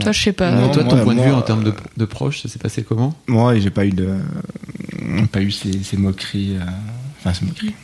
Toi, 0.00 0.10
je 0.12 0.20
sais 0.22 0.32
pas. 0.32 0.50
Non, 0.50 0.70
toi, 0.72 0.82
ton 0.84 0.96
moi- 0.96 1.04
point 1.04 1.14
de 1.14 1.18
moi, 1.20 1.26
vue 1.28 1.32
en 1.34 1.42
termes 1.42 1.62
de, 1.64 1.70
euh, 1.70 1.74
de 1.96 2.04
proches, 2.04 2.42
ça 2.42 2.48
s'est 2.48 2.58
passé 2.58 2.82
comment? 2.82 3.16
Moi, 3.28 3.58
j'ai 3.60 3.70
pas 3.70 3.86
eu 3.86 3.90
de, 3.90 4.16
pas 5.30 5.40
eu 5.40 5.50
ces, 5.52 5.82
ces 5.84 5.96
moqueries, 5.96 6.56
euh, 6.56 6.64
enfin 7.20 7.32
ces 7.32 7.44
moqueries. 7.44 7.74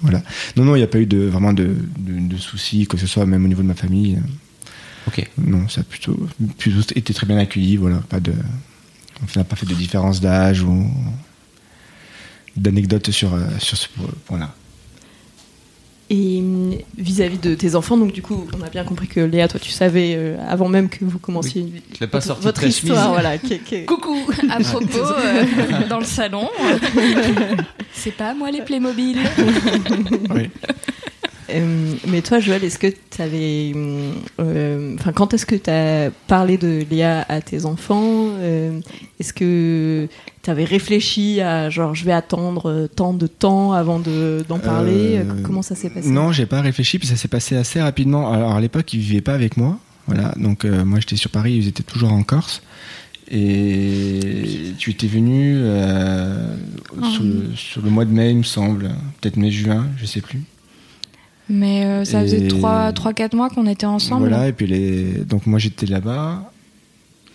Voilà. 0.00 0.22
Non, 0.56 0.64
non, 0.64 0.74
il 0.74 0.78
n'y 0.78 0.84
a 0.84 0.88
pas 0.88 0.98
eu 0.98 1.06
de 1.06 1.18
vraiment 1.18 1.52
de, 1.52 1.76
de, 1.98 2.28
de 2.28 2.36
soucis, 2.38 2.86
que 2.86 2.96
ce 2.96 3.06
soit 3.06 3.26
même 3.26 3.44
au 3.44 3.48
niveau 3.48 3.62
de 3.62 3.66
ma 3.68 3.74
famille. 3.74 4.18
Ok. 5.06 5.28
Non, 5.38 5.68
ça 5.68 5.82
a 5.82 5.84
plutôt, 5.84 6.28
plutôt 6.58 6.80
été 6.94 7.12
très 7.12 7.26
bien 7.26 7.36
accueilli. 7.38 7.76
Voilà, 7.76 7.96
pas 8.08 8.20
de, 8.20 8.32
on 9.22 9.38
n'a 9.38 9.44
pas 9.44 9.56
fait 9.56 9.66
de 9.66 9.74
différence 9.74 10.20
d'âge 10.22 10.62
ou 10.62 10.90
d'anecdotes 12.56 13.10
sur 13.10 13.34
euh, 13.34 13.46
sur 13.58 13.76
ce 13.76 13.88
point-là. 14.26 14.54
Et 16.10 16.38
hum, 16.40 16.74
vis-à-vis 16.98 17.38
de 17.38 17.54
tes 17.54 17.74
enfants, 17.74 17.96
donc 17.96 18.12
du 18.12 18.20
coup, 18.20 18.46
on 18.58 18.62
a 18.62 18.68
bien 18.68 18.84
compris 18.84 19.06
que 19.08 19.20
Léa, 19.20 19.48
toi, 19.48 19.58
tu 19.58 19.70
savais 19.70 20.14
euh, 20.16 20.36
avant 20.48 20.68
même 20.68 20.88
que 20.90 20.98
vous 21.04 21.18
commenciez 21.18 21.62
une- 21.62 22.06
pas 22.08 22.18
votre, 22.18 22.42
sorti 22.42 22.66
histoire, 22.66 23.12
voilà. 23.12 23.38
qui- 23.38 23.58
qui- 23.60 23.86
Coucou 23.86 24.16
À 24.50 24.60
propos, 24.60 24.98
euh, 24.98 25.44
dans 25.88 25.98
le 26.00 26.04
salon, 26.04 26.48
c'est 27.94 28.12
pas 28.14 28.34
moi 28.34 28.50
les 28.50 28.60
Playmobil. 28.62 29.16
Oui. 30.34 30.50
Euh, 31.50 31.94
mais 32.08 32.22
toi, 32.22 32.40
Joël, 32.40 32.64
est-ce 32.64 32.78
que 32.78 32.86
tu 32.86 33.20
avais. 33.22 33.72
Enfin, 34.38 35.12
quand 35.12 35.34
est-ce 35.34 35.44
que 35.46 35.54
tu 35.56 35.70
as 35.70 36.10
parlé 36.26 36.56
de 36.58 36.84
Léa 36.90 37.24
à 37.28 37.40
tes 37.40 37.64
enfants 37.66 38.28
Euh, 38.40 38.80
Est-ce 39.20 39.32
que 39.32 40.08
tu 40.42 40.50
avais 40.50 40.64
réfléchi 40.64 41.40
à 41.40 41.70
genre, 41.70 41.94
je 41.94 42.04
vais 42.04 42.12
attendre 42.12 42.70
euh, 42.70 42.86
tant 42.88 43.12
de 43.14 43.26
temps 43.26 43.72
avant 43.72 43.98
de- 43.98 44.44
d'en 44.48 44.58
parler 44.58 45.18
Euh, 45.18 45.24
Comment 45.42 45.62
ça 45.62 45.74
s'est 45.74 45.90
passé? 45.90 46.08
Non, 46.10 46.32
j'ai 46.32 46.46
pas 46.46 46.60
réfléchi, 46.60 46.98
puis 46.98 47.08
ça 47.08 47.16
s'est 47.16 47.28
passé 47.28 47.56
assez 47.56 47.80
rapidement. 47.80 48.32
Alors 48.32 48.52
à 48.54 48.60
l'époque, 48.60 48.92
ils 48.94 49.00
vivaient 49.00 49.20
pas 49.20 49.34
avec 49.34 49.56
moi. 49.56 49.78
Voilà, 50.06 50.34
donc 50.36 50.64
euh, 50.64 50.84
moi 50.84 51.00
j'étais 51.00 51.16
sur 51.16 51.30
Paris, 51.30 51.54
ils 51.54 51.68
étaient 51.68 51.82
toujours 51.82 52.12
en 52.12 52.22
Corse. 52.22 52.62
Et 53.30 54.72
tu 54.78 54.90
étais 54.90 55.06
venu 55.06 55.54
euh, 55.56 56.56
sur, 57.12 57.22
le, 57.22 57.50
sur 57.56 57.82
le 57.82 57.90
mois 57.90 58.04
de 58.04 58.10
mai, 58.12 58.30
il 58.30 58.36
me 58.38 58.42
semble, 58.42 58.90
peut-être 59.20 59.36
mai-juin, 59.36 59.86
je 59.96 60.04
sais 60.06 60.20
plus. 60.20 60.40
Mais 61.48 61.84
euh, 61.84 62.04
ça 62.04 62.22
faisait 62.22 62.46
Et- 62.46 62.48
3-4 62.48 63.36
mois 63.36 63.50
qu'on 63.50 63.66
était 63.66 63.86
ensemble. 63.86 64.28
Voilà, 64.28 64.48
et 64.48 64.52
puis 64.52 64.66
les... 64.66 65.04
donc 65.24 65.46
moi 65.46 65.58
j'étais 65.58 65.86
là-bas, 65.86 66.50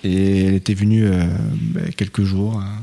et 0.04 0.46
elle 0.46 0.54
était 0.56 0.74
venue 0.74 1.06
euh, 1.06 1.24
bah, 1.74 1.82
quelques 1.96 2.24
jours. 2.24 2.60
hein. 2.60 2.82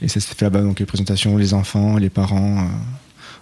et 0.00 0.08
ça 0.08 0.20
s'est 0.20 0.34
fait 0.34 0.44
là-bas, 0.46 0.62
donc 0.62 0.80
les 0.80 0.86
présentations, 0.86 1.36
les 1.36 1.52
enfants, 1.54 1.96
les 1.98 2.08
parents. 2.10 2.58
euh, 2.58 2.62
Donc 2.62 2.68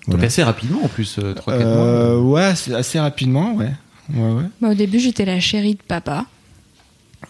voilà. 0.07 0.25
assez 0.27 0.43
rapidement 0.43 0.81
en 0.85 0.89
plus, 0.89 1.19
3-4 1.19 1.43
Euh, 1.49 2.21
mois. 2.21 2.33
ouais, 2.49 2.55
c'est 2.57 2.75
assez 2.75 2.99
rapidement, 2.99 3.55
ouais. 3.55 3.71
Ouais, 4.13 4.33
ouais. 4.33 4.43
Bah, 4.61 4.71
au 4.71 4.75
début, 4.75 4.99
j'étais 5.01 5.25
la 5.25 5.39
chérie 5.41 5.75
de 5.75 5.83
papa. 5.87 6.27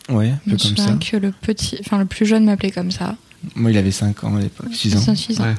Ouais, 0.08 0.28
un 0.30 0.36
peu 0.44 0.50
me 0.52 0.56
comme 0.58 0.76
ça. 0.76 0.98
que 1.10 1.16
le 1.16 1.32
petit, 1.32 1.76
enfin 1.80 1.98
le 1.98 2.04
plus 2.06 2.26
jeune 2.26 2.44
m'appelait 2.44 2.70
comme 2.70 2.90
ça. 2.90 3.16
Moi, 3.54 3.70
il 3.72 3.76
avait 3.78 3.90
5 3.90 4.24
ans 4.24 4.36
à 4.36 4.40
l'époque, 4.40 4.68
6 4.72 4.94
ans. 4.96 5.14
6 5.14 5.40
ans. 5.40 5.44
Ouais. 5.44 5.54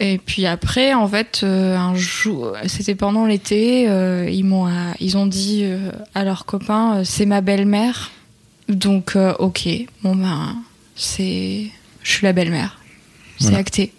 Et 0.00 0.18
puis 0.18 0.44
après, 0.46 0.92
en 0.92 1.06
fait, 1.06 1.40
euh, 1.44 1.76
un 1.76 1.94
jour, 1.94 2.52
c'était 2.66 2.94
pendant 2.96 3.26
l'été, 3.26 3.88
euh, 3.88 4.28
ils 4.28 4.44
m'ont, 4.44 4.66
euh, 4.66 4.70
ils 5.00 5.16
ont 5.16 5.26
dit 5.26 5.60
euh, 5.62 5.90
à 6.14 6.24
leurs 6.24 6.46
copains, 6.46 6.96
euh, 6.96 7.02
c'est 7.04 7.26
ma 7.26 7.40
belle-mère. 7.40 8.10
Donc, 8.68 9.16
ok, 9.38 9.68
bon 10.02 10.16
ben, 10.16 10.56
c'est, 10.96 11.66
je 12.02 12.10
suis 12.10 12.24
la 12.26 12.32
belle-mère, 12.32 12.78
c'est 13.38 13.44
Voilà. 13.44 13.58
acté. 13.58 13.92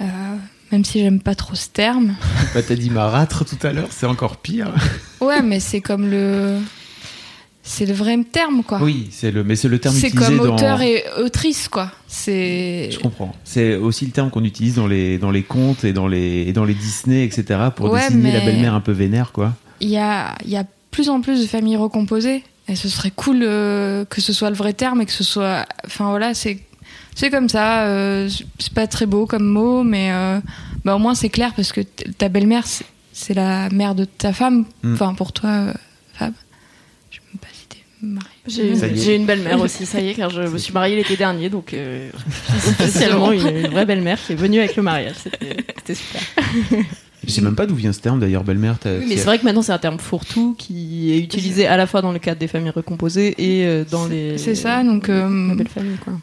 Même 0.00 0.84
si 0.84 1.00
j'aime 1.00 1.20
pas 1.20 1.34
trop 1.34 1.54
ce 1.54 1.68
terme. 1.68 2.14
Bah, 2.54 2.62
t'as 2.66 2.74
dit 2.74 2.90
marâtre 2.90 3.44
tout 3.44 3.58
à 3.66 3.72
l'heure, 3.72 3.88
c'est 3.90 4.06
encore 4.06 4.38
pire. 4.38 4.74
Ouais, 5.20 5.42
mais 5.42 5.60
c'est 5.60 5.80
comme 5.82 6.08
le, 6.10 6.58
c'est 7.70 7.86
le 7.86 7.92
vrai 7.92 8.16
terme 8.24 8.62
quoi. 8.62 8.78
Oui, 8.82 9.08
c'est 9.12 9.30
le, 9.30 9.44
mais 9.44 9.54
c'est 9.56 9.68
le 9.68 9.78
terme 9.78 9.94
c'est 9.94 10.08
utilisé 10.08 10.36
comme 10.38 10.46
dans. 10.46 10.54
auteur 10.56 10.80
et 10.82 11.04
autrice 11.22 11.68
quoi. 11.68 11.90
C'est. 12.06 12.88
Je 12.90 12.98
comprends. 12.98 13.34
C'est 13.44 13.74
aussi 13.76 14.06
le 14.06 14.12
terme 14.12 14.30
qu'on 14.30 14.44
utilise 14.44 14.74
dans 14.76 14.86
les 14.86 15.18
dans 15.18 15.30
les 15.30 15.42
contes 15.42 15.84
et 15.84 15.92
dans 15.92 16.08
les 16.08 16.44
et 16.48 16.52
dans 16.52 16.64
les 16.64 16.74
Disney, 16.74 17.24
etc. 17.24 17.60
pour 17.76 17.90
Ouais, 17.90 18.08
désigner 18.08 18.32
la 18.32 18.40
belle-mère 18.40 18.74
un 18.74 18.80
peu 18.80 18.92
vénère, 18.92 19.32
quoi. 19.32 19.54
il 19.80 19.88
y 19.88 19.98
a, 19.98 20.34
il 20.44 20.50
y 20.50 20.56
a 20.56 20.64
plus 20.90 21.08
en 21.10 21.20
plus 21.20 21.40
de 21.42 21.46
familles 21.46 21.76
recomposées. 21.76 22.42
Et 22.70 22.76
ce 22.76 22.88
serait 22.88 23.10
cool 23.10 23.40
euh, 23.42 24.04
que 24.04 24.20
ce 24.20 24.32
soit 24.32 24.50
le 24.50 24.56
vrai 24.56 24.72
terme 24.74 25.00
et 25.00 25.06
que 25.06 25.12
ce 25.12 25.24
soit. 25.24 25.66
Enfin 25.86 26.10
voilà, 26.10 26.34
c'est. 26.34 26.58
C'est 27.14 27.30
comme 27.30 27.48
ça, 27.48 27.82
euh, 27.82 28.28
c'est 28.60 28.72
pas 28.72 28.86
très 28.86 29.06
beau 29.06 29.26
comme 29.26 29.44
mot, 29.44 29.82
mais 29.82 30.12
euh, 30.12 30.38
bah, 30.84 30.94
au 30.94 30.98
moins 31.00 31.14
c'est 31.16 31.30
clair 31.30 31.52
parce 31.56 31.72
que 31.72 31.80
ta 31.80 32.28
belle-mère, 32.28 32.64
c'est- 32.66 32.84
c'est 33.12 33.34
la 33.34 33.68
mère 33.70 33.96
de 33.96 34.04
ta 34.04 34.32
femme. 34.32 34.64
Mm. 34.84 34.94
Enfin, 34.94 35.14
pour 35.14 35.32
toi, 35.32 35.50
euh, 35.50 35.72
Fab. 36.14 36.32
Je 37.10 37.16
sais 37.16 37.22
même 37.32 37.40
pas 37.40 37.48
si 37.52 37.66
t'es 37.66 37.78
mariée. 37.78 37.87
J'ai 38.46 39.16
une 39.16 39.26
belle-mère 39.26 39.60
aussi, 39.60 39.84
ça 39.86 40.00
y 40.00 40.08
est, 40.10 40.14
car 40.14 40.30
je 40.30 40.42
me 40.42 40.58
suis 40.58 40.72
mariée 40.72 40.96
l'été 40.96 41.16
dernier, 41.16 41.48
donc 41.50 41.74
euh, 41.74 42.10
spécialement 42.72 43.32
une, 43.32 43.46
une 43.48 43.66
vraie 43.68 43.86
belle-mère 43.86 44.18
qui 44.24 44.32
est 44.32 44.36
venue 44.36 44.58
avec 44.60 44.76
le 44.76 44.82
mariage. 44.82 45.14
C'était 45.76 45.94
super. 45.94 46.22
Je 47.26 47.32
sais 47.32 47.40
même 47.40 47.56
pas 47.56 47.66
d'où 47.66 47.74
vient 47.74 47.92
ce 47.92 47.98
terme 48.00 48.20
d'ailleurs, 48.20 48.44
belle-mère. 48.44 48.78
t'as- 48.78 48.96
Oui, 48.98 49.04
mais 49.08 49.16
c'est 49.16 49.24
vrai 49.24 49.38
que 49.40 49.44
maintenant 49.44 49.60
c'est 49.62 49.72
un 49.72 49.78
terme 49.78 49.98
fourre-tout 49.98 50.54
qui 50.56 51.12
est 51.12 51.18
utilisé 51.18 51.66
à 51.66 51.76
la 51.76 51.86
fois 51.86 52.00
dans 52.00 52.12
le 52.12 52.20
cadre 52.20 52.38
des 52.38 52.46
familles 52.46 52.70
recomposées 52.70 53.34
et 53.36 53.66
euh, 53.66 53.84
dans 53.90 54.06
les. 54.06 54.38
C'est 54.38 54.54
ça, 54.54 54.82
donc 54.84 55.08
euh, 55.08 55.54
belle 55.56 55.68
famille, 55.68 55.96
quoi. 55.96 56.14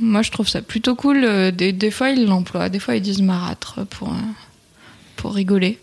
moi 0.00 0.20
je 0.22 0.30
trouve 0.30 0.46
ça 0.46 0.60
plutôt 0.60 0.94
cool. 0.94 1.24
Euh, 1.24 1.50
Des, 1.50 1.72
des 1.72 1.90
fois 1.90 2.10
ils 2.10 2.26
l'emploient, 2.26 2.68
des 2.68 2.78
fois 2.78 2.94
ils 2.94 3.00
disent 3.02 3.22
marâtre 3.22 3.86
pour, 3.86 4.14
pour 5.16 5.34
rigoler. 5.34 5.78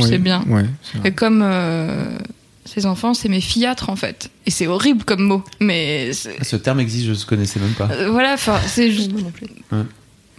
C'est 0.00 0.18
bien. 0.18 0.42
Ouais. 0.48 0.64
Et 1.04 1.12
comme 1.12 1.40
euh, 1.42 2.18
ces 2.64 2.86
enfants, 2.86 3.14
c'est 3.14 3.28
mes 3.28 3.40
fillâtres 3.40 3.90
en 3.90 3.96
fait. 3.96 4.30
Et 4.46 4.50
c'est 4.50 4.66
horrible 4.66 5.04
comme 5.04 5.22
mot. 5.22 5.42
Mais 5.60 6.12
c'est- 6.12 6.42
Ce 6.42 6.56
terme 6.56 6.80
existe, 6.80 7.06
je 7.06 7.12
ne 7.12 7.26
connaissais 7.26 7.60
même 7.60 7.72
pas. 7.72 7.88
euh, 7.90 8.10
voilà, 8.10 8.34
enfin, 8.34 8.58
c'est 8.66 8.90
juste. 8.90 9.10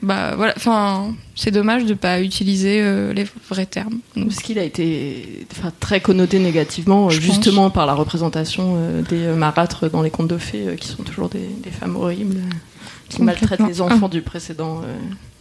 Bah 0.03 0.34
voilà, 0.36 0.53
enfin, 0.58 1.15
c'est 1.36 1.51
dommage 1.51 1.86
de 1.86 1.94
pas 1.94 2.22
utiliser 2.22 2.82
euh, 2.82 3.13
les 3.13 3.25
vrais 3.50 3.65
termes. 3.65 4.00
Donc, 4.15 4.27
Parce 4.27 4.41
qu'il 4.41 4.60
a 4.60 4.63
été 4.63 5.46
enfin, 5.51 5.72
très 5.79 6.01
connoté 6.01 6.38
négativement, 6.38 7.08
euh, 7.08 7.10
Je 7.12 7.22
justement 7.22 7.70
par 7.70 7.86
la 7.86 7.94
représentation 7.94 8.74
euh, 8.77 9.01
des 9.03 9.27
marâtres 9.38 9.89
dans 9.89 10.01
les 10.01 10.12
contes 10.12 10.27
de 10.27 10.38
fées, 10.38 10.67
euh, 10.67 10.75
qui 10.75 10.89
sont 10.89 11.01
toujours 11.03 11.29
des, 11.29 11.48
des 11.63 11.72
femmes 11.72 11.96
horribles, 11.96 12.36
euh, 12.38 12.55
qui 13.10 13.24
maltraitent 13.24 13.65
les 13.67 13.82
enfants 13.82 14.10
du 14.10 14.22
précédent, 14.22 14.82
euh, 14.84 14.96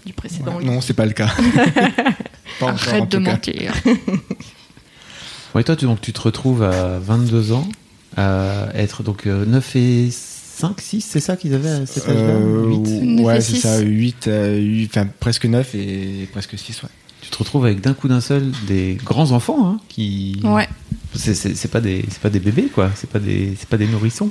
du 0.07 0.13
précédent 0.13 0.55
Ouais, 0.55 0.63
livre. 0.63 0.73
Non, 0.75 0.81
c'est 0.81 0.95
pas 0.95 1.07
le 1.07 1.13
cas. 1.13 1.29
Pas 2.61 2.67
encore, 2.67 2.71
en 2.71 2.89
arrête 2.89 3.09
de 3.11 3.17
tout 3.19 3.25
cas. 3.25 3.31
mentir. 3.33 3.73
Ouais, 5.55 5.63
toi, 5.65 5.77
tu, 5.77 5.85
donc, 5.85 6.01
tu 6.01 6.13
te 6.13 6.21
retrouves 6.21 6.63
à 6.63 6.99
22 6.99 7.53
ans, 7.53 7.67
à 8.17 8.69
être 8.75 9.03
donc 9.03 9.27
euh, 9.27 9.45
9 9.47 9.77
et 9.77 10.09
5, 10.11 10.81
6, 10.81 11.01
c'est 11.01 11.21
ça 11.21 11.37
qu'ils 11.37 11.55
avaient 11.55 11.69
à 11.71 11.87
cet 11.87 12.09
âge-là 12.09 12.21
Euh, 12.23 12.67
8. 12.69 12.79
Neuf 13.03 13.27
ouais, 13.27 13.39
et 13.39 13.41
c'est 13.41 13.57
ça, 13.57 13.81
8, 13.81 14.31
enfin 14.91 15.07
presque 15.21 15.47
9 15.47 15.75
et 15.75 16.29
presque 16.33 16.59
6, 16.59 16.83
ouais. 16.83 16.89
Tu 17.21 17.31
te 17.31 17.39
retrouves 17.39 17.65
avec 17.65 17.81
d'un 17.81 17.95
coup 17.95 18.07
d'un 18.09 18.21
seul 18.21 18.51
des 18.67 18.99
grands 19.03 19.31
enfants 19.33 19.67
hein, 19.67 19.81
qui. 19.89 20.41
Ouais. 20.45 20.69
C'est- 21.15 21.69
pas 21.69 21.81
des 21.81 22.05
c'est 22.11 22.21
pas 22.21 22.29
des 22.29 22.41
bébés 22.41 22.65
quoi, 22.75 22.91
c'est 22.97 23.09
pas 23.09 23.19
des 23.21 23.55
c'est 23.59 23.69
pas 23.69 23.77
des 23.79 23.87
nourrissons. 23.87 24.31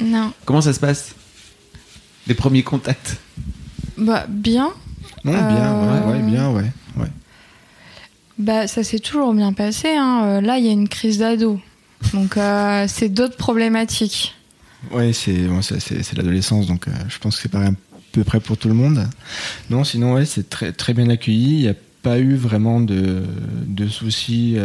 Non. 0.00 0.32
Comment 0.44 0.60
ça 0.62 0.72
se 0.72 0.80
passe 0.80 1.14
Les 2.28 2.34
premiers 2.34 2.62
contacts? 2.62 3.18
Bah 3.98 4.26
bien. 4.28 4.70
Non, 5.24 5.32
bien, 5.32 5.72
Euh, 5.74 6.06
ouais, 6.10 6.12
ouais, 6.12 6.22
bien, 6.22 6.50
ouais. 6.50 6.72
ouais. 6.96 7.06
Bah 8.38 8.66
ça 8.66 8.82
s'est 8.82 8.98
toujours 8.98 9.34
bien 9.34 9.52
passé. 9.52 9.88
hein. 9.96 10.22
Euh, 10.24 10.40
Là, 10.40 10.58
il 10.58 10.64
y 10.64 10.68
a 10.68 10.72
une 10.72 10.88
crise 10.88 11.18
d'ado. 11.18 11.60
Donc 12.14 12.36
euh, 12.36 12.86
c'est 12.88 13.08
d'autres 13.08 13.36
problématiques. 13.36 14.34
Oui, 14.90 15.14
c'est 15.14 15.36
l'adolescence, 16.16 16.66
donc 16.66 16.88
euh, 16.88 16.92
je 17.08 17.18
pense 17.18 17.36
que 17.36 17.42
c'est 17.42 17.48
pareil 17.48 17.68
à 17.68 17.72
peu 18.10 18.24
près 18.24 18.40
pour 18.40 18.56
tout 18.56 18.68
le 18.68 18.74
monde. 18.74 19.06
Non, 19.70 19.84
sinon, 19.84 20.14
ouais, 20.14 20.26
c'est 20.26 20.50
très, 20.50 20.72
très 20.72 20.92
bien 20.92 21.08
accueilli. 21.08 21.58
Il 21.58 21.62
n'y 21.62 21.68
a 21.68 21.74
pas 22.02 22.18
eu 22.18 22.34
vraiment 22.34 22.80
de, 22.80 23.22
de 23.64 23.86
soucis 23.86 24.56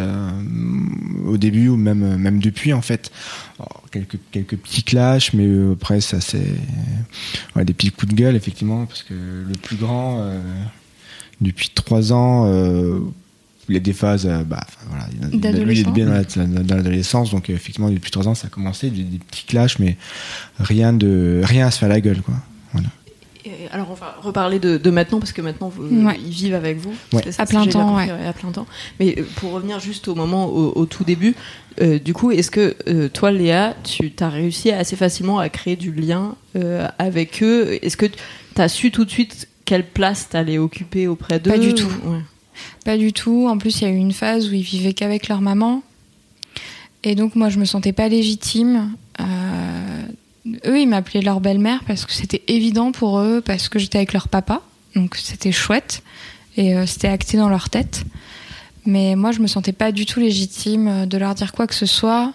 au 1.26 1.38
début 1.38 1.70
ou 1.70 1.78
même, 1.78 2.18
même 2.18 2.40
depuis, 2.40 2.74
en 2.74 2.82
fait. 2.82 3.12
Quelques, 3.92 4.18
quelques 4.32 4.58
petits 4.58 4.82
clashs, 4.84 5.34
mais 5.34 5.48
après, 5.74 6.02
ça, 6.02 6.20
c'est 6.20 6.56
des 7.56 7.74
petits 7.74 7.92
coups 7.92 8.12
de 8.12 8.18
gueule, 8.18 8.36
effectivement, 8.36 8.88
parce 8.88 9.04
que 9.04 9.14
le 9.14 9.54
plus 9.62 9.76
grand, 9.76 10.30
depuis 11.40 11.70
trois 11.70 12.12
ans, 12.12 12.52
il 13.70 13.74
y 13.74 13.78
a 13.78 13.82
des 13.82 13.94
phases, 13.94 14.26
euh, 14.26 14.44
bah, 14.44 14.66
voilà, 14.90 15.06
il- 15.12 15.18
il- 15.18 15.22
lui, 15.30 15.30
il 15.32 15.36
est 15.36 15.40
D'adolescence. 15.84 15.94
bien 15.94 16.06
dans 16.06 16.14
la- 16.14 16.64
dans 16.64 16.76
l'adolescence, 16.78 17.32
donc 17.32 17.50
euh, 17.50 17.54
effectivement, 17.54 17.90
depuis 17.90 18.12
trois 18.12 18.28
ans, 18.28 18.36
ça 18.36 18.48
a 18.48 18.50
commencé, 18.50 18.90
des, 18.90 19.04
des 19.04 19.18
petits 19.20 19.46
clashs, 19.46 19.80
mais 19.80 19.98
rien 20.60 20.94
de 20.94 21.42
rien 21.44 21.68
à 21.68 21.72
se 21.72 21.80
faire 21.80 21.90
la 21.90 22.00
gueule, 22.02 22.22
quoi. 22.22 22.36
Voilà. 22.74 22.88
Et 23.46 23.70
alors 23.72 23.88
on 23.92 23.94
va 23.94 24.18
reparler 24.22 24.60
de, 24.60 24.76
de 24.78 24.90
maintenant 24.90 25.20
parce 25.20 25.32
que 25.32 25.42
maintenant 25.42 25.70
vous- 25.70 25.84
Ouais. 26.06 26.18
ils 26.26 26.32
vivent 26.34 26.56
avec 26.56 26.78
vous. 26.80 26.94
Ouais. 27.14 27.22
C'est 27.24 27.32
ça, 27.32 27.44
À 27.44 27.46
plein 27.46 27.66
temps, 27.66 27.96
compris, 27.96 28.10
à 28.10 28.34
plein 28.34 28.52
temps. 28.52 28.68
Mais 29.00 29.16
euh, 29.18 29.24
pour 29.38 29.54
revenir 29.54 29.80
juste 29.80 30.10
au 30.10 30.16
moment 30.16 30.48
au, 30.48 30.74
au 30.76 30.86
tout 30.86 31.06
début, 31.06 31.34
euh, 31.82 31.98
du 31.98 32.14
coup, 32.14 32.32
est-ce 32.32 32.52
que 32.52 32.76
euh, 32.90 33.08
toi, 33.08 33.32
Léa, 33.32 33.74
tu 33.86 34.12
as 34.20 34.28
réussi 34.30 34.72
assez 34.72 34.98
facilement 34.98 35.40
à 35.40 35.48
créer 35.48 35.78
du 35.78 35.94
lien 35.94 36.36
euh, 36.58 36.88
avec 37.00 37.42
eux? 37.42 37.80
Est-ce 37.82 37.96
que 37.96 38.06
tu 38.08 38.62
as 38.62 38.68
su 38.68 38.92
tout 38.92 39.06
de 39.06 39.12
suite 39.12 39.48
quelle 39.64 39.86
place 39.86 40.28
t'allais 40.30 40.58
occuper 40.58 41.08
auprès 41.08 41.40
d'eux 41.40 41.52
Pas 41.52 41.58
du 41.58 41.74
tout. 41.74 41.88
Ouais. 42.06 42.20
Pas 42.86 42.98
du 42.98 43.14
tout. 43.14 43.48
En 43.48 43.58
plus, 43.58 43.82
il 43.82 43.84
y 43.84 43.88
a 43.88 43.94
eu 43.94 43.98
une 43.98 44.14
phase 44.14 44.50
où 44.50 44.54
ils 44.54 44.62
vivaient 44.62 44.94
qu'avec 44.94 45.28
leur 45.28 45.42
maman. 45.42 45.84
Et 47.04 47.16
donc, 47.16 47.36
moi, 47.36 47.50
je 47.50 47.60
me 47.60 47.66
sentais 47.66 47.94
pas 47.94 48.08
légitime. 48.10 48.94
Euh, 49.20 50.02
eux, 50.66 50.80
ils 50.80 50.88
m'appelaient 50.88 51.22
leur 51.22 51.40
belle-mère 51.40 51.84
parce 51.86 52.06
que 52.06 52.12
c'était 52.12 52.42
évident 52.48 52.92
pour 52.92 53.20
eux, 53.20 53.42
parce 53.42 53.70
que 53.70 53.80
j'étais 53.80 53.98
avec 53.98 54.14
leur 54.14 54.28
papa. 54.28 54.62
Donc, 54.96 55.16
c'était 55.16 55.52
chouette. 55.52 56.04
Et 56.58 56.76
euh, 56.76 56.86
c'était 56.86 57.08
acté 57.08 57.38
dans 57.38 57.50
leur 57.50 57.70
tête. 57.70 58.04
Mais 58.86 59.16
moi, 59.16 59.32
je 59.32 59.40
me 59.40 59.48
sentais 59.48 59.74
pas 59.74 59.92
du 59.92 60.06
tout 60.06 60.20
légitime 60.20 60.88
euh, 60.88 61.06
de 61.06 61.18
leur 61.18 61.36
dire 61.36 61.52
quoi 61.52 61.68
que 61.68 61.76
ce 61.76 61.86
soit. 61.86 62.34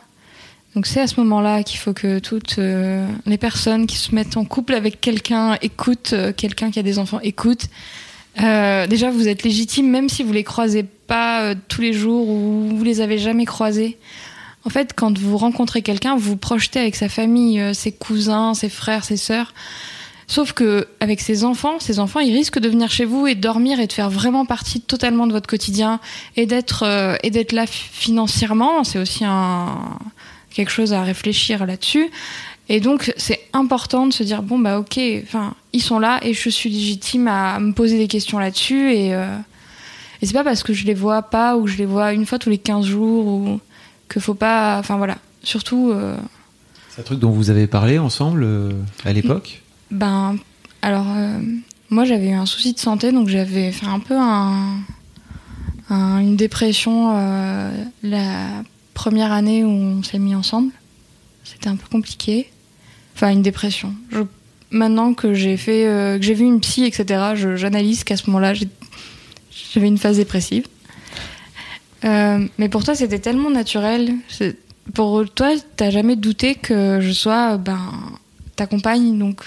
Donc, 0.75 0.87
c'est 0.87 1.01
à 1.01 1.07
ce 1.07 1.21
moment-là 1.21 1.65
qu'il 1.65 1.79
faut 1.79 1.93
que 1.93 2.19
toutes 2.19 2.57
les 2.57 3.37
personnes 3.37 3.87
qui 3.87 3.97
se 3.97 4.15
mettent 4.15 4.39
en 4.39 4.47
couple 4.47 4.73
avec 4.73 5.03
quelqu'un 5.03 5.59
écoutent, 5.61 6.15
quelqu'un 6.35 6.71
qui 6.71 6.79
a 6.79 6.83
des 6.83 6.99
enfants 6.99 7.21
écoute. 7.21 7.69
Euh, 8.41 8.87
déjà, 8.87 9.11
vous 9.11 9.29
êtes 9.29 9.43
légitime 9.43 9.91
même 9.91 10.09
si 10.09 10.23
vous 10.23 10.33
les 10.33 10.45
croisez 10.45 10.85
pas 10.85 11.43
euh, 11.43 11.55
tous 11.69 11.81
les 11.81 11.93
jours 11.93 12.29
ou 12.29 12.69
vous 12.75 12.85
les 12.85 13.01
avez 13.01 13.19
jamais 13.19 13.45
croisés. 13.45 13.99
En 14.65 14.71
fait, 14.71 14.93
quand 14.95 15.19
vous 15.19 15.37
rencontrez 15.37 15.83
quelqu'un, 15.83 16.15
vous 16.15 16.31
vous 16.31 16.37
projetez 16.37 16.81
avec 16.81 16.95
sa 16.95 17.09
famille, 17.09 17.61
euh, 17.61 17.75
ses 17.75 17.93
cousins, 17.93 18.55
ses 18.55 18.69
frères, 18.69 19.05
ses 19.05 19.17
sœurs. 19.17 19.53
Sauf 20.29 20.53
que 20.53 20.87
avec 21.01 21.21
ses 21.21 21.45
enfants, 21.45 21.79
ces 21.79 21.99
enfants, 21.99 22.21
ils 22.21 22.33
risquent 22.33 22.61
de 22.61 22.69
venir 22.69 22.91
chez 22.91 23.05
vous 23.05 23.27
et 23.27 23.35
de 23.35 23.41
dormir 23.41 23.81
et 23.81 23.87
de 23.87 23.93
faire 23.93 24.09
vraiment 24.09 24.47
partie 24.47 24.81
totalement 24.81 25.27
de 25.27 25.33
votre 25.33 25.49
quotidien 25.49 26.01
et 26.37 26.47
d'être 26.47 26.85
euh, 26.85 27.17
et 27.23 27.31
d'être 27.31 27.53
là 27.53 27.67
financièrement. 27.67 28.85
C'est 28.85 28.99
aussi 28.99 29.25
un 29.27 29.99
quelque 30.55 30.71
chose 30.71 30.93
à 30.93 31.03
réfléchir 31.03 31.67
là-dessus. 31.67 32.09
Et 32.69 32.81
donc, 32.81 33.13
c'est 33.17 33.41
important 33.53 34.07
de 34.07 34.13
se 34.13 34.23
dire 34.23 34.43
bon 34.43 34.59
bah 34.59 34.79
ok, 34.79 34.99
enfin 35.25 35.55
ils 35.73 35.83
sont 35.83 35.99
là 35.99 36.19
et 36.23 36.35
je 36.35 36.49
suis 36.51 36.71
légitime 36.71 37.29
à 37.29 37.59
me 37.61 37.73
poser 37.73 37.99
des 37.99 38.09
questions 38.09 38.39
là-dessus 38.39 38.93
et 38.93 39.15
euh, 39.15 39.37
et 40.21 40.27
c'est 40.27 40.35
pas 40.35 40.45
parce 40.45 40.63
que 40.63 40.73
je 40.73 40.85
les 40.87 40.95
vois 40.95 41.23
pas 41.23 41.57
ou 41.57 41.65
que 41.65 41.71
je 41.71 41.79
les 41.79 41.87
vois 41.87 42.13
une 42.13 42.27
fois 42.27 42.39
tous 42.39 42.51
les 42.51 42.59
15 42.59 42.87
jours 42.87 43.27
ou 43.27 43.61
que 44.09 44.21
faut 44.21 44.35
pas, 44.35 44.79
enfin 44.79 44.97
voilà. 44.97 45.17
Surtout, 45.43 45.91
euh, 45.91 46.17
C'est 46.91 47.01
un 47.01 47.05
truc 47.05 47.19
dont 47.19 47.31
vous 47.31 47.51
avez 47.51 47.67
parlé 47.67 47.99
ensemble 47.99 48.43
euh, 48.45 48.71
à 49.05 49.13
l'époque? 49.13 49.63
Ben 49.91 50.37
alors 50.83 51.07
euh, 51.17 51.39
moi 51.91 52.05
j'avais 52.05 52.29
eu 52.29 52.35
un 52.35 52.47
souci 52.47 52.73
de 52.73 52.79
santé 52.79 53.11
donc 53.13 53.29
j'avais 53.29 53.73
fait 53.73 53.87
un 53.87 53.99
peu 54.01 54.17
un, 54.17 54.77
un- 55.91 56.19
une 56.21 56.37
dépression 56.37 57.13
euh, 57.17 57.71
la 58.03 58.63
première 58.95 59.33
année 59.33 59.65
où 59.65 59.69
on 59.71 60.03
s'est 60.03 60.19
mis 60.19 60.35
ensemble. 60.35 60.71
C'était 61.45 61.69
un 61.69 61.77
peu 61.77 61.87
compliqué. 61.91 62.51
Enfin 63.15 63.31
une 63.31 63.43
dépression. 63.43 63.95
Je- 64.11 64.21
maintenant 64.73 65.15
que 65.15 65.33
j'ai 65.35 65.57
fait, 65.57 65.87
euh, 65.87 66.19
que 66.19 66.25
j'ai 66.25 66.35
vu 66.35 66.45
une 66.45 66.61
psy 66.61 66.85
etc. 66.85 67.05
je- 67.37 67.57
J'analyse 67.57 68.03
qu'à 68.05 68.17
ce 68.17 68.27
moment-là 68.27 68.55
j'ai- 68.55 68.69
j'avais 69.73 69.87
une 69.89 69.99
phase 69.99 70.17
dépressive. 70.17 70.65
Euh, 72.05 72.47
mais 72.59 72.69
pour 72.69 72.83
toi 72.85 72.95
c'était 72.95 73.19
tellement 73.21 73.51
naturel. 73.51 74.13
C'est- 74.29 74.57
Pour 74.95 75.25
toi 75.33 75.51
t'as 75.77 75.91
jamais 75.91 76.17
douté 76.17 76.57
que 76.57 76.99
je 77.01 77.13
sois 77.13 77.57
ben 77.57 77.79
ta 78.57 78.67
compagne 78.67 79.17
donc? 79.17 79.43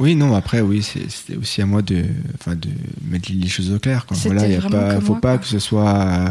Oui, 0.00 0.14
non, 0.14 0.32
après, 0.36 0.60
oui, 0.60 0.80
c'est- 0.80 1.10
c'était 1.10 1.36
aussi 1.36 1.60
à 1.60 1.66
moi 1.66 1.82
de, 1.82 2.04
enfin, 2.36 2.54
de 2.54 2.68
mettre 3.10 3.32
les 3.32 3.48
choses 3.48 3.72
au 3.72 3.80
clair. 3.80 4.06
Quoi. 4.06 4.16
Voilà, 4.26 4.46
y 4.46 4.54
a 4.54 4.60
pas, 4.60 5.00
faut 5.00 5.14
moi, 5.14 5.20
pas 5.20 5.30
quoi. 5.32 5.38
que 5.38 5.46
ce 5.46 5.58
soit 5.58 5.90
euh, 5.98 6.28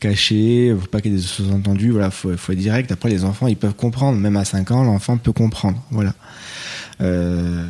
caché, 0.00 0.74
faut 0.80 0.86
pas 0.86 1.02
qu'il 1.02 1.12
y 1.12 1.14
ait 1.14 1.18
des 1.18 1.22
sous-entendus. 1.22 1.90
Voilà, 1.90 2.10
faut, 2.10 2.34
faut 2.38 2.52
être 2.52 2.58
direct. 2.58 2.90
Après, 2.90 3.10
les 3.10 3.24
enfants, 3.24 3.48
ils 3.48 3.56
peuvent 3.58 3.74
comprendre. 3.74 4.18
Même 4.18 4.36
à 4.38 4.46
5 4.46 4.70
ans, 4.70 4.82
l'enfant 4.82 5.18
peut 5.18 5.32
comprendre. 5.32 5.78
Voilà. 5.90 6.14
Euh, 7.02 7.66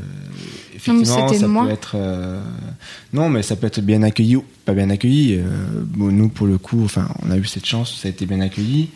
effectivement, 0.74 1.28
c'était 1.28 1.40
ça 1.40 1.48
moi. 1.48 1.64
peut 1.64 1.70
être. 1.72 1.92
euh, 1.96 2.40
Non, 3.12 3.28
mais 3.28 3.42
ça 3.42 3.56
peut 3.56 3.66
être 3.66 3.80
bien 3.80 4.02
accueilli 4.02 4.36
ou 4.36 4.44
pas 4.64 4.74
bien 4.74 4.90
accueilli. 4.90 5.36
Euh, 5.38 5.42
bon, 5.84 6.12
nous, 6.12 6.28
pour 6.28 6.46
le 6.46 6.58
coup, 6.58 6.84
enfin, 6.84 7.08
on 7.22 7.30
a 7.30 7.36
eu 7.36 7.44
cette 7.44 7.66
chance, 7.66 7.98
ça 8.00 8.08
a 8.08 8.10
été 8.10 8.26
bien 8.26 8.40
accueilli. 8.40 8.90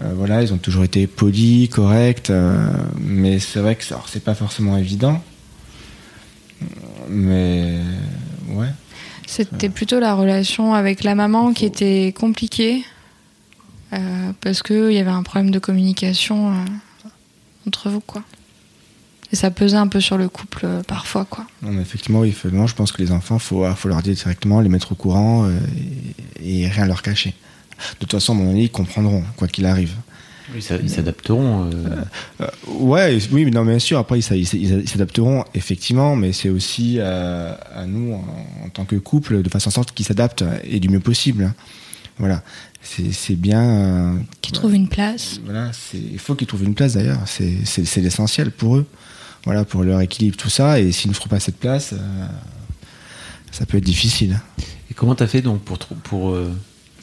Euh, 0.00 0.12
voilà, 0.14 0.42
ils 0.42 0.52
ont 0.52 0.58
toujours 0.58 0.84
été 0.84 1.06
polis, 1.06 1.68
corrects, 1.68 2.30
euh, 2.30 2.72
mais 2.98 3.38
c'est 3.38 3.60
vrai 3.60 3.74
que 3.76 3.84
c'est 4.06 4.24
pas 4.24 4.34
forcément 4.34 4.76
évident. 4.78 5.22
Mais 7.08 7.78
ouais. 8.50 8.68
C'était 9.26 9.68
plutôt 9.68 10.00
la 10.00 10.14
relation 10.14 10.74
avec 10.74 11.04
la 11.04 11.14
maman 11.14 11.52
qui 11.52 11.64
était 11.64 12.12
compliquée 12.18 12.82
euh, 13.92 14.32
parce 14.40 14.62
qu'il 14.62 14.92
y 14.92 14.98
avait 14.98 15.10
un 15.10 15.22
problème 15.22 15.50
de 15.50 15.58
communication 15.58 16.52
entre 17.66 17.90
vous 17.90 18.00
quoi. 18.00 18.22
Et 19.32 19.36
ça 19.36 19.50
pesait 19.50 19.76
un 19.76 19.86
peu 19.86 20.00
sur 20.00 20.18
le 20.18 20.28
couple 20.28 20.62
euh, 20.64 20.82
parfois 20.82 21.24
quoi. 21.24 21.46
Non, 21.62 21.70
mais 21.70 21.82
effectivement, 21.82 22.20
oui, 22.20 22.34
non, 22.52 22.66
je 22.66 22.74
pense 22.74 22.90
que 22.92 23.00
les 23.02 23.12
enfants, 23.12 23.38
faut, 23.38 23.64
faut 23.74 23.88
leur 23.88 24.02
dire 24.02 24.14
directement, 24.14 24.60
les 24.60 24.68
mettre 24.68 24.92
au 24.92 24.94
courant 24.96 25.44
euh, 25.46 25.56
et, 26.42 26.62
et 26.62 26.68
rien 26.68 26.86
leur 26.86 27.02
cacher. 27.02 27.30
De 27.94 27.98
toute 28.00 28.12
façon, 28.12 28.32
à 28.32 28.36
mon 28.36 28.50
avis, 28.50 28.62
ils 28.64 28.70
comprendront, 28.70 29.22
quoi 29.36 29.46
qu'il 29.48 29.66
arrive. 29.66 29.92
Oui, 30.52 30.60
ça- 30.60 30.76
ils 30.82 30.90
s'adapteront. 30.90 31.70
euh, 31.72 32.02
Euh, 32.40 32.46
ouais, 32.66 33.18
oui, 33.30 33.44
mais 33.44 33.52
non, 33.52 33.64
bien 33.64 33.78
sûr. 33.78 33.98
Après, 33.98 34.18
ils 34.18 34.22
s'a- 34.22 34.34
ils 34.36 34.46
s'a- 34.46 34.56
ils 34.56 34.88
s'adapteront 34.88 35.44
effectivement, 35.54 36.16
mais 36.16 36.32
c'est 36.32 36.48
aussi 36.50 36.96
euh, 36.98 37.54
à 37.72 37.86
nous, 37.86 38.12
en, 38.14 38.66
en 38.66 38.68
tant 38.68 38.84
que 38.84 38.96
couple, 38.96 39.42
de 39.42 39.48
faire 39.48 39.60
en 39.64 39.70
sorte 39.70 39.92
qu'ils 39.92 40.06
s'adaptent 40.06 40.44
et 40.64 40.80
du 40.80 40.88
mieux 40.88 40.98
possible. 41.00 41.44
hein. 41.44 41.54
Voilà, 42.18 42.42
c'est 42.82 43.36
bien. 43.36 43.62
euh, 43.62 44.14
Qui 44.42 44.50
trouve 44.52 44.74
une 44.74 44.88
place. 44.88 45.40
voilà, 45.44 45.70
il 45.94 46.18
faut 46.18 46.34
qu'ils 46.34 46.48
trouvent 46.48 46.64
une 46.64 46.74
place 46.74 46.94
d'ailleurs. 46.94 47.20
C'est 47.26 48.00
l'essentiel 48.02 48.50
pour 48.50 48.76
eux. 48.76 48.86
Voilà, 49.44 49.64
pour 49.64 49.82
leur 49.84 50.00
équilibre, 50.00 50.36
tout 50.36 50.50
ça. 50.50 50.80
Et 50.80 50.92
s'ils 50.92 51.10
ne 51.10 51.14
trouvent 51.14 51.28
pas 51.30 51.40
cette 51.40 51.58
place, 51.58 51.92
euh, 51.94 52.26
ça 53.50 53.66
peut 53.66 53.78
être 53.78 53.84
difficile. 53.84 54.40
Et 54.90 54.94
comment 54.94 55.14
t'as 55.14 55.26
fait 55.26 55.40
donc 55.42 55.62
pour, 55.62 55.78
pour 55.78 56.30
euh, 56.30 56.52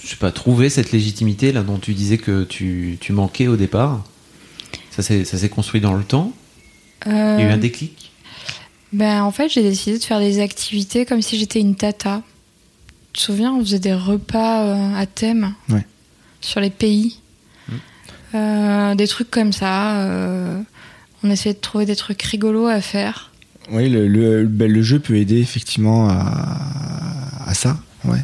je 0.02 0.08
sais 0.08 0.16
pas, 0.18 0.32
trouver 0.32 0.70
cette 0.70 0.92
légitimité 0.92 1.52
là 1.52 1.64
dont 1.64 1.78
tu 1.80 1.94
disais 1.94 2.18
que 2.18 2.44
tu, 2.44 2.98
tu 3.02 3.12
manquais 3.14 3.48
au 3.48 3.56
départ? 3.56 4.04
Ça 4.92 5.02
s'est 5.04 5.26
ça 5.26 5.38
s'est 5.38 5.50
construit 5.50 5.82
dans 5.82 5.94
le 5.94 6.04
temps? 6.04 6.32
Il 7.06 7.12
y 7.12 7.16
a 7.16 7.40
eu 7.40 7.44
Euh, 7.50 7.54
un 7.54 7.58
déclic? 7.58 8.12
ben, 8.94 9.22
en 9.24 9.32
fait, 9.32 9.50
j'ai 9.50 9.62
décidé 9.64 9.98
de 10.00 10.04
faire 10.04 10.20
des 10.20 10.40
activités 10.40 11.06
comme 11.06 11.22
si 11.22 11.38
j'étais 11.38 11.60
une 11.60 11.76
tata. 11.76 12.22
Tu 13.14 13.20
te 13.20 13.26
souviens, 13.26 13.54
on 13.54 13.60
faisait 13.62 13.80
des 13.80 13.94
repas 13.94 14.64
euh, 14.64 14.96
à 14.96 15.06
thème 15.06 15.54
Ouais. 15.70 15.86
sur 16.42 16.60
les 16.62 16.70
pays. 16.70 17.20
Euh, 18.36 18.96
des 18.96 19.08
trucs 19.08 19.32
comme 19.32 19.54
ça. 19.54 20.02
euh, 20.02 20.62
on 21.24 21.30
essayait 21.30 21.56
de 21.56 21.60
trouver 21.60 21.86
des 21.86 21.96
trucs 21.96 22.22
rigolos 22.22 22.68
à 22.68 22.82
faire. 22.82 23.32
Oui, 23.72 23.90
le, 23.90 24.46
ben, 24.46 24.82
jeu 24.82 25.00
peut 25.00 25.16
aider 25.16 25.40
effectivement 25.40 26.10
à, 26.10 27.46
à 27.46 27.54
ça. 27.54 27.78
Ouais. 28.06 28.24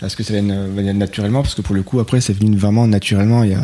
Parce 0.00 0.14
que 0.14 0.22
ça 0.22 0.32
vient, 0.32 0.66
vient 0.66 0.94
naturellement, 0.94 1.42
parce 1.42 1.54
que 1.54 1.62
pour 1.62 1.74
le 1.74 1.82
coup, 1.82 2.00
après, 2.00 2.20
c'est 2.20 2.32
venu 2.32 2.56
vraiment 2.56 2.86
naturellement. 2.86 3.44
Il 3.44 3.56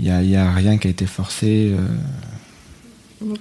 y 0.00 0.10
a, 0.36 0.52
rien 0.52 0.78
qui 0.78 0.86
a 0.86 0.90
été 0.90 1.06
forcé. 1.06 1.74
euh, 1.76 1.86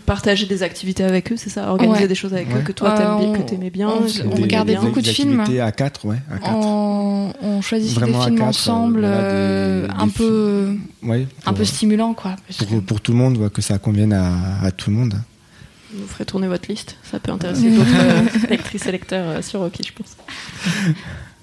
Partager 0.06 0.46
des 0.46 0.64
activités 0.64 1.04
avec 1.04 1.32
eux, 1.32 1.36
c'est 1.38 1.50
ça? 1.50 1.70
Organiser 1.70 2.02
Ouais. 2.04 2.08
des 2.08 2.16
choses 2.16 2.34
avec 2.34 2.48
Ouais. 2.50 2.60
eux 2.60 2.64
que 2.64 2.72
toi 2.72 2.90
Euh, 2.90 2.98
t'aimes 2.98 3.18
bien, 3.20 3.28
on- 3.30 3.34
que 3.34 3.42
t'aimais 3.50 3.70
bien. 3.70 3.90
on 3.90 4.00
que 4.06 4.28
on 4.28 4.42
regardait 4.42 4.76
beaucoup 4.76 5.02
de 5.02 5.08
films. 5.08 5.40
activités 5.40 5.62
à 5.62 5.72
quatre, 5.72 6.06
ouais, 6.06 6.18
à 6.32 6.38
quatre. 6.40 6.56
On, 6.56 7.34
on 7.42 7.62
choisissait 7.62 7.96
Vraiment 8.00 8.20
des 8.20 8.26
films 8.26 8.38
quatre, 8.40 8.48
ensemble, 8.50 9.02
euh, 9.04 9.08
voilà, 9.08 9.24
euh, 9.24 9.88
des- 9.88 9.94
un 10.04 10.06
des 10.08 10.12
peu, 10.14 10.78
Ouais, 11.04 11.28
un 11.46 11.52
pour, 11.52 11.54
peu 11.60 11.66
stimulant 11.66 12.14
quoi. 12.14 12.36
que- 12.60 12.64
pour, 12.66 12.82
pour 12.84 13.02
tout 13.02 13.12
le 13.12 13.18
monde, 13.18 13.38
ouais, 13.38 13.50
que 13.50 13.62
ça 13.62 13.78
convienne 13.80 14.14
à, 14.14 14.62
à 14.64 14.72
tout 14.72 14.90
le 14.90 14.96
monde. 14.98 15.16
Vous 15.96 16.08
ferez 16.08 16.26
tourner 16.26 16.48
votre 16.48 16.68
liste, 16.70 16.96
ça 17.04 17.20
peut 17.20 17.32
intéresser 17.32 17.70
d'autres 17.70 17.88
euh, 17.96 18.22
lectrices 18.50 18.88
et 18.88 18.92
lecteurs 18.92 19.28
euh, 19.30 19.42
sur 19.44 19.60
Rocky, 19.60 19.84
je 19.88 19.94
pense. 19.94 20.16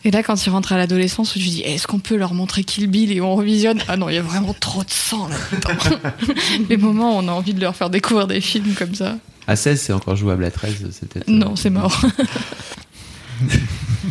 Et 0.04 0.10
là, 0.10 0.22
quand 0.22 0.46
ils 0.46 0.50
rentrent 0.50 0.72
à 0.72 0.78
l'adolescence, 0.78 1.32
tu 1.32 1.40
dis 1.40 1.60
est-ce 1.60 1.86
qu'on 1.86 1.98
peut 1.98 2.16
leur 2.16 2.32
montrer 2.32 2.64
Kill 2.64 2.86
Bill 2.86 3.12
et 3.12 3.20
on 3.20 3.36
revisionne? 3.36 3.80
Ah 3.86 3.96
non, 3.96 4.08
il 4.08 4.14
y 4.14 4.18
a 4.18 4.22
vraiment 4.22 4.54
trop 4.54 4.82
de 4.82 4.90
sang 4.90 5.28
là-dedans. 5.28 5.98
Les 6.70 6.76
moments 6.78 7.16
où 7.16 7.22
on 7.22 7.28
a 7.28 7.32
envie 7.32 7.52
de 7.52 7.60
leur 7.60 7.76
faire 7.76 7.90
découvrir 7.90 8.26
des 8.26 8.40
films 8.40 8.72
comme 8.74 8.94
ça. 8.94 9.18
À 9.46 9.56
16, 9.56 9.80
c'est 9.80 9.92
encore 9.92 10.16
jouable. 10.16 10.44
À 10.44 10.50
13, 10.50 10.88
c'est 10.92 11.08
peut-être. 11.08 11.28
Non, 11.28 11.56
c'est 11.56 11.70
mort. 11.70 12.00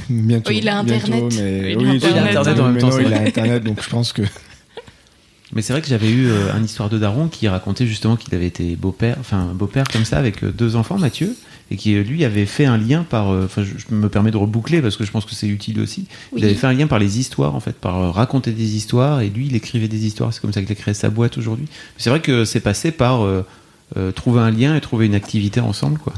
Bientôt. 0.10 0.50
Oui, 0.50 0.58
il 0.60 0.70
a 0.70 0.84
bientôt, 0.84 1.14
Internet. 1.14 1.34
mais... 1.40 1.72
Il 1.72 1.78
a 1.78 1.80
oui, 1.80 1.96
Internet. 1.96 2.36
Internet 2.36 2.60
en 2.60 2.68
même 2.68 2.78
temps, 2.78 2.90
non, 2.90 3.00
il 3.00 3.14
a. 3.14 3.22
Internet, 3.22 3.64
donc 3.64 3.82
je 3.84 3.90
pense 3.90 4.14
que. 4.14 4.22
Mais 5.52 5.64
c'est 5.64 5.74
vrai 5.74 5.82
que 5.82 5.88
j'avais 5.88 6.12
eu 6.12 6.28
euh, 6.28 6.54
un 6.54 6.64
histoire 6.64 6.90
de 6.90 7.00
daron 7.00 7.28
qui 7.28 7.48
racontait 7.48 7.88
justement 7.88 8.16
qu'il 8.16 8.36
avait 8.36 8.46
été 8.46 8.76
beau-père, 8.76 9.18
enfin 9.20 9.46
beau-père 9.56 9.86
comme 9.92 10.06
ça 10.06 10.20
avec 10.20 10.44
euh, 10.44 10.52
deux 10.52 10.76
enfants, 10.76 11.00
Mathieu, 11.00 11.36
et 11.72 11.78
qui 11.78 11.96
euh, 11.96 12.04
lui 12.04 12.26
avait 12.26 12.46
fait 12.46 12.66
un 12.66 12.78
lien 12.78 13.04
par, 13.04 13.30
euh, 13.30 13.46
enfin 13.46 13.64
je, 13.64 13.74
je 13.78 13.94
me 13.94 14.10
permets 14.10 14.32
de 14.32 14.38
reboucler 14.38 14.82
parce 14.82 14.98
que 14.98 15.04
je 15.04 15.12
pense 15.12 15.26
que 15.26 15.36
c'est 15.36 15.48
utile 15.48 15.80
aussi. 15.80 16.06
Il 16.36 16.44
avait 16.44 16.56
fait 16.56 16.68
un 16.68 16.74
lien 16.74 16.88
par 16.88 17.00
les 17.00 17.20
histoires 17.20 17.56
en 17.56 17.60
fait, 17.60 17.76
par 17.76 17.98
euh, 17.98 18.10
raconter 18.12 18.52
des 18.52 18.76
histoires, 18.76 19.22
et 19.22 19.30
lui 19.30 19.48
il 19.48 19.56
écrivait 19.56 19.88
des 19.88 20.06
histoires. 20.06 20.34
C'est 20.34 20.42
comme 20.42 20.54
ça 20.54 20.62
qu'il 20.62 20.72
a 20.72 20.76
créé 20.76 20.94
sa 20.94 21.10
boîte 21.10 21.38
aujourd'hui. 21.38 21.68
C'est 21.98 22.10
vrai 22.10 22.22
que 22.22 22.46
c'est 22.46 22.60
passé 22.60 22.92
par 22.92 23.24
euh, 23.24 23.46
euh, 23.98 24.12
trouver 24.12 24.42
un 24.42 24.52
lien 24.52 24.76
et 24.76 24.82
trouver 24.82 25.06
une 25.06 25.16
activité 25.16 25.60
ensemble 25.60 26.00
quoi. 26.00 26.14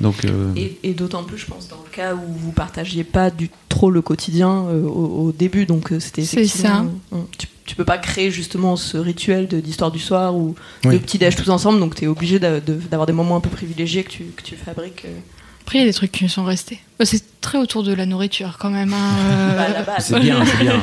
Donc 0.00 0.24
euh, 0.24 0.52
Et, 0.56 0.78
et 0.82 0.94
d'autant 0.94 1.22
plus, 1.22 1.38
je 1.38 1.46
pense, 1.46 1.68
dans 1.68 1.82
le 1.84 1.90
cas 1.90 2.14
où 2.14 2.32
vous 2.36 2.52
partagiez 2.52 3.04
pas 3.04 3.30
du 3.30 3.50
trop 3.68 3.90
le 3.90 4.02
quotidien 4.02 4.64
euh, 4.68 4.82
au, 4.82 5.26
au 5.26 5.32
début, 5.32 5.66
donc 5.66 5.92
c'était 6.00 6.24
C'est 6.24 6.42
effectivement, 6.42 6.86
euh, 7.12 7.18
tu, 7.38 7.46
tu 7.64 7.74
peux 7.76 7.84
pas 7.84 7.98
créer 7.98 8.30
justement 8.30 8.76
ce 8.76 8.96
rituel 8.96 9.46
d'histoire 9.48 9.90
du 9.90 9.98
soir 10.00 10.34
ou 10.34 10.54
Oui. 10.84 10.94
de 10.94 10.98
petit 10.98 11.18
déj 11.18 11.36
tous 11.36 11.48
ensemble, 11.50 11.78
donc 11.80 11.94
tu 11.94 12.04
es 12.04 12.06
obligé 12.06 12.38
d'avoir 12.38 13.06
des 13.06 13.12
moments 13.12 13.36
un 13.36 13.40
peu 13.40 13.50
privilégiés 13.50 14.02
que 14.04 14.10
tu, 14.10 14.24
que 14.24 14.42
tu 14.42 14.56
fabriques. 14.56 15.04
euh. 15.04 15.18
Après, 15.64 15.78
il 15.78 15.82
y 15.82 15.84
a 15.84 15.86
des 15.86 15.92
trucs 15.94 16.10
qui 16.10 16.28
sont 16.28 16.42
restés. 16.44 16.80
Euh, 17.00 17.04
C'est 17.04 17.22
très 17.40 17.56
autour 17.58 17.84
de 17.84 17.92
la 17.94 18.04
nourriture 18.04 18.56
quand 18.58 18.70
même. 18.70 18.92
hein, 18.92 19.10
euh, 19.30 19.56
Bah, 19.74 19.82
base. 19.94 20.06
c'est 20.06 20.18
bien, 20.20 20.44
c'est 20.44 20.58
bien. 20.58 20.82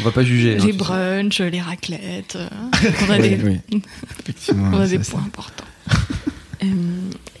On 0.00 0.02
va 0.02 0.10
pas 0.10 0.24
juger. 0.24 0.56
hein, 0.60 0.64
les 0.66 0.72
brunchs, 0.72 1.40
les 1.40 1.60
raclettes. 1.60 2.34
euh, 2.36 2.48
on 3.08 3.12
a 3.12 3.18
Oui, 3.18 3.28
des, 3.36 3.38
oui. 3.44 3.60
Effectivement. 4.20 4.70
on 4.74 4.80
a 4.80 4.86
ça, 4.88 4.96
des 4.96 5.04
ça. 5.04 5.12
points 5.12 5.22
importants. 5.24 5.64
Euh, 6.64 6.66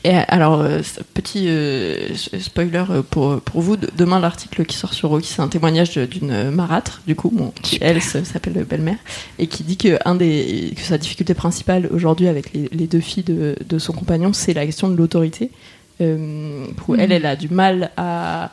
et 0.04 0.10
alors, 0.14 0.60
euh, 0.60 0.80
petit 1.14 1.46
euh, 1.48 2.14
spoiler 2.38 2.84
euh, 2.90 3.02
pour, 3.02 3.40
pour 3.40 3.60
vous, 3.60 3.76
de- 3.76 3.88
demain 3.96 4.20
l'article 4.20 4.64
qui 4.64 4.76
sort 4.76 4.94
sur 4.94 5.08
Rocky, 5.10 5.28
c'est 5.28 5.42
un 5.42 5.48
témoignage 5.48 5.94
d'une 5.96 6.50
marâtre, 6.50 7.02
du 7.06 7.14
coup, 7.16 7.30
bon, 7.34 7.52
qui 7.62 7.78
elle 7.80 8.00
s'appelle 8.00 8.64
Belle-Mère, 8.68 8.98
et 9.38 9.46
qui 9.46 9.64
dit 9.64 9.76
que, 9.76 9.98
un 10.04 10.14
des, 10.14 10.72
que 10.76 10.82
sa 10.82 10.98
difficulté 10.98 11.34
principale 11.34 11.88
aujourd'hui 11.92 12.28
avec 12.28 12.52
les, 12.54 12.68
les 12.72 12.86
deux 12.86 13.00
filles 13.00 13.24
de, 13.24 13.56
de 13.68 13.78
son 13.78 13.92
compagnon, 13.92 14.32
c'est 14.32 14.54
la 14.54 14.64
question 14.66 14.88
de 14.88 14.96
l'autorité. 14.96 15.50
Euh, 16.00 16.66
pour 16.76 16.94
elle, 16.94 17.08
Mhm. 17.10 17.12
elle 17.12 17.26
a 17.26 17.34
du 17.36 17.48
mal 17.48 17.90
à 17.96 18.50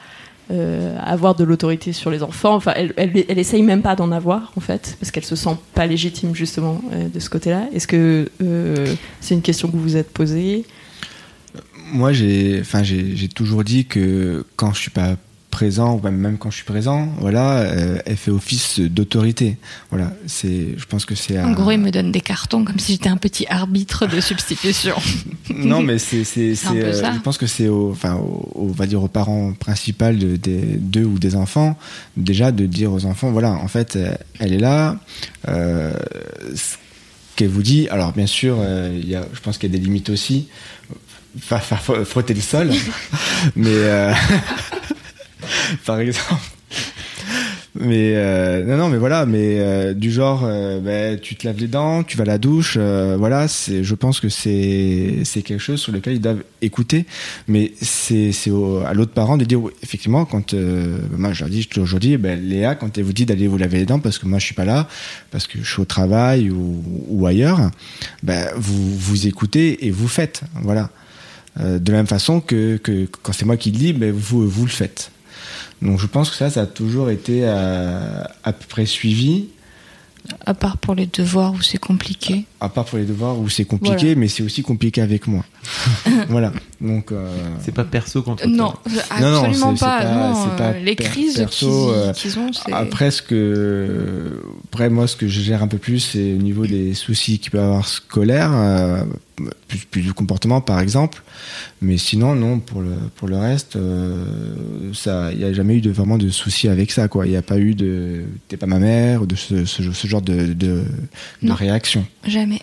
euh, 0.52 0.98
avoir 1.04 1.36
de 1.36 1.44
l'autorité 1.44 1.92
sur 1.94 2.10
les 2.12 2.22
enfants. 2.24 2.56
Enfin, 2.56 2.74
elle, 2.76 2.94
elle, 2.98 3.24
elle 3.28 3.38
essaye 3.40 3.62
même 3.64 3.82
pas 3.82 3.96
d'en 3.96 4.12
avoir, 4.12 4.52
en 4.56 4.60
fait, 4.62 4.96
parce 5.00 5.12
qu'elle 5.12 5.26
se 5.26 5.36
sent 5.36 5.56
pas 5.76 5.86
légitime, 5.86 6.34
justement, 6.36 6.82
de 7.14 7.20
ce 7.20 7.30
côté-là. 7.30 7.68
Est-ce 7.74 7.88
que 7.88 8.30
c'est 9.22 9.34
une 9.36 9.42
question 9.42 9.68
que 9.68 9.74
vous 9.74 9.82
vous 9.84 9.98
êtes 9.98 10.12
posée? 10.12 10.66
Moi, 11.92 12.14
j'ai, 12.14 12.60
enfin, 12.62 12.84
j'ai, 12.84 13.28
toujours 13.28 13.64
dit 13.64 13.86
que 13.86 14.46
quand 14.56 14.74
je 14.74 14.80
suis 14.80 14.92
pas 14.92 15.16
présent, 15.52 15.96
ou 15.96 16.10
même- 16.10 16.38
quand 16.38 16.52
je 16.52 16.58
suis 16.58 16.66
présent, 16.66 17.08
voilà, 17.20 17.60
euh, 17.60 17.98
elle 18.06 18.18
fait 18.18 18.32
office 18.32 18.82
d'autorité. 18.82 19.58
Voilà, 19.90 20.12
c'est, 20.28 20.78
je 20.78 20.86
pense 20.86 21.06
que 21.06 21.16
c'est. 21.16 21.40
En 21.40 21.54
gros, 21.54 21.72
il 21.72 21.78
me 21.78 21.92
donne 21.92 22.12
des 22.12 22.20
cartons 22.20 22.66
comme 22.66 22.78
si 22.78 22.94
j'étais 22.94 23.08
un 23.08 23.16
petit 23.16 23.46
arbitre 23.48 24.06
de 24.06 24.20
substitution. 24.20 24.96
non, 25.56 25.82
mais 25.82 25.98
c'est, 25.98 26.26
c'est, 26.26 26.56
euh, 26.72 27.14
je 27.14 27.20
pense 27.22 27.38
que 27.38 27.48
c'est 27.48 27.70
enfin, 27.70 28.20
on 28.56 28.68
va 28.68 28.86
dire 28.86 29.02
aux 29.02 29.08
parents 29.08 29.54
principaux 29.54 30.12
de, 30.12 30.36
des 30.36 30.60
deux 30.78 31.06
ou 31.06 31.20
des 31.20 31.36
enfants, 31.38 31.78
déjà 32.18 32.52
de 32.52 32.66
dire 32.66 32.92
aux 32.92 33.06
enfants, 33.06 33.32
voilà, 33.32 33.52
en 33.52 33.70
fait, 33.70 33.96
euh, 33.96 34.14
elle 34.40 34.52
est 34.52 34.60
là. 34.60 34.98
Euh, 35.48 35.94
qu'elle 37.36 37.50
vous 37.50 37.64
dit, 37.64 37.88
alors 37.90 38.14
bien 38.14 38.28
sûr, 38.28 38.58
euh, 38.60 38.98
il 39.02 39.10
y 39.10 39.16
a, 39.16 39.26
je 39.34 39.40
pense 39.40 39.58
qu'il 39.58 39.72
y 39.72 39.76
a 39.76 39.78
des 39.78 39.84
limites 39.84 40.10
aussi. 40.10 40.48
Faire 41.40 41.62
fro- 41.84 42.06
frotter 42.06 42.34
le 42.34 42.42
sol, 42.42 42.72
mais 43.56 43.70
euh, 43.72 44.14
par 45.86 46.00
exemple. 46.00 46.34
Mais 47.78 48.14
euh, 48.16 48.64
non, 48.64 48.78
non, 48.78 48.88
mais 48.88 48.98
voilà, 48.98 49.26
mais 49.26 49.58
euh, 49.60 49.94
du 49.94 50.10
genre, 50.10 50.44
ben, 50.82 51.20
tu 51.20 51.36
te 51.36 51.46
laves 51.46 51.60
les 51.60 51.68
dents, 51.68 52.04
tu 52.04 52.16
vas 52.16 52.22
à 52.24 52.26
la 52.26 52.38
douche, 52.38 52.76
euh, 52.80 53.18
voilà, 53.20 53.50
c'est, 53.50 53.84
je 53.84 53.96
pense 53.96 54.22
que 54.22 54.30
c'est, 54.30 55.16
c'est 55.26 55.42
quelque 55.42 55.60
chose 55.60 55.82
sur 55.82 55.92
lequel 55.92 56.14
ils 56.14 56.22
doivent 56.22 56.44
écouter, 56.62 57.06
mais 57.50 57.74
c'est, 57.82 58.32
c'est 58.32 58.50
au- 58.50 58.78
à 58.86 58.94
l'autre 58.94 59.12
parent 59.12 59.36
de 59.36 59.44
dire, 59.44 59.62
oui, 59.62 59.74
effectivement, 59.84 60.24
quand 60.24 60.54
euh, 60.54 61.00
moi 61.18 61.34
je 61.34 61.42
leur 61.42 61.50
dis, 61.50 61.64
je 61.64 61.68
toujours 61.68 62.00
dit, 62.00 62.16
ben, 62.16 62.40
Léa, 62.42 62.76
quand 62.76 62.98
elle 62.98 63.04
vous 63.04 63.12
dit 63.12 63.26
d'aller 63.26 63.48
vous 63.48 63.58
laver 63.58 63.80
les 63.80 63.86
dents 63.86 64.00
parce 64.00 64.20
que 64.20 64.26
moi 64.26 64.40
je 64.40 64.46
suis 64.46 64.56
pas 64.56 64.64
là, 64.66 64.88
parce 65.32 65.46
que 65.46 65.58
je 65.62 65.70
suis 65.70 65.82
au 65.82 65.86
travail 65.86 66.50
ou, 66.52 66.82
ou 67.10 67.26
ailleurs, 67.28 67.60
ben, 68.24 68.48
vous 68.56 68.98
vous 68.98 69.28
écoutez 69.28 69.86
et 69.86 69.92
vous 69.92 70.08
faites, 70.08 70.44
voilà. 70.62 70.90
Euh, 71.60 71.80
de 71.80 71.92
la 71.92 72.00
même 72.00 72.08
façon 72.08 72.42
que, 72.42 72.78
que 72.78 73.08
quand 73.22 73.32
c'est 73.32 73.46
moi 73.46 73.58
qui 73.58 73.72
le 73.72 73.78
dis, 73.78 73.94
ben, 73.94 74.12
vous, 74.12 74.48
vous 74.48 74.66
le 74.66 74.72
faites. 74.72 75.12
Donc 75.82 76.00
je 76.00 76.08
pense 76.08 76.30
que 76.30 76.36
ça, 76.36 76.50
ça 76.50 76.62
a 76.62 76.66
toujours 76.66 77.10
été 77.10 77.42
euh, 77.44 78.24
à 78.44 78.54
peu 78.54 78.66
près 78.68 78.86
suivi, 78.86 79.50
À 80.46 80.54
part 80.54 80.78
pour 80.78 80.96
les 80.96 81.06
devoirs 81.06 81.54
où 81.54 81.62
c'est 81.62 81.78
compliqué. 81.78 82.46
À 82.66 82.70
part 82.70 82.86
pour 82.86 82.98
les 82.98 83.06
devoirs 83.06 83.40
où 83.40 83.48
c'est 83.50 83.66
compliqué, 83.66 84.16
mais 84.16 84.28
c'est 84.28 84.44
aussi 84.44 84.62
compliqué 84.64 85.02
avec 85.02 85.28
moi. 85.28 85.44
voilà. 86.30 86.52
Donc 86.82 87.12
euh, 87.12 87.30
C'est 87.64 87.74
pas 87.74 87.84
perso 87.86 88.22
contre 88.22 88.46
Non, 88.48 88.72
toi. 88.72 88.82
Non, 89.22 89.32
non, 89.32 89.38
absolument 89.46 89.72
c'est- 89.72 89.80
c'est 89.80 89.86
pas. 89.86 90.02
pas- 90.02 90.30
non, 90.34 90.48
pas 90.58 90.64
euh, 90.72 90.80
les 90.82 90.96
per- 90.96 91.04
crises 91.06 91.38
perso, 91.38 91.68
qu'ils 91.68 91.96
euh, 91.96 92.14
qu'ils 92.14 92.40
ont, 92.40 92.52
après 92.74 93.12
ce 93.12 93.22
que, 93.22 94.42
après 94.72 94.90
moi, 94.90 95.08
ce 95.08 95.16
que 95.16 95.28
je 95.28 95.42
gère 95.42 95.64
un 95.64 95.68
peu 95.68 95.78
plus, 95.78 96.00
c'est 96.00 96.34
au 96.34 96.38
niveau 96.42 96.66
des 96.68 96.94
soucis 96.94 97.40
qu'il 97.40 97.52
peut 97.52 97.58
y 97.58 97.62
avoir 97.62 97.88
scolaires, 97.88 98.52
euh, 98.54 99.04
plus, 99.68 99.80
plus 99.90 100.02
du 100.02 100.14
comportement 100.14 100.62
par 100.62 100.80
exemple. 100.80 101.22
Mais 101.82 101.98
sinon, 101.98 102.36
non, 102.36 102.60
pour 102.60 102.82
le 102.82 102.92
pour 103.16 103.28
le 103.28 103.38
reste, 103.38 103.76
euh, 103.76 104.94
ça, 104.94 105.32
il 105.32 105.40
n'y 105.40 105.44
a 105.44 105.54
jamais 105.54 105.76
eu 105.76 105.82
de 105.82 105.92
vraiment 105.92 106.18
de 106.18 106.30
soucis 106.30 106.68
avec 106.68 106.92
ça, 106.92 107.08
quoi. 107.08 107.26
Il 107.26 107.32
n'y 107.32 107.36
a 107.38 107.42
pas 107.42 107.58
eu 107.58 107.76
de, 107.76 108.24
t'es 108.48 108.58
pas 108.58 108.66
ma 108.66 108.80
mère, 108.80 109.22
ou 109.24 109.26
de 109.26 109.36
ce, 109.36 109.66
ce, 109.66 109.84
ce 109.92 110.08
genre 110.08 110.22
de 110.22 110.54
de, 110.54 110.54
de 110.54 110.84
Non. 111.44 111.54
réaction. 111.56 112.06
Jamais. 112.26 112.55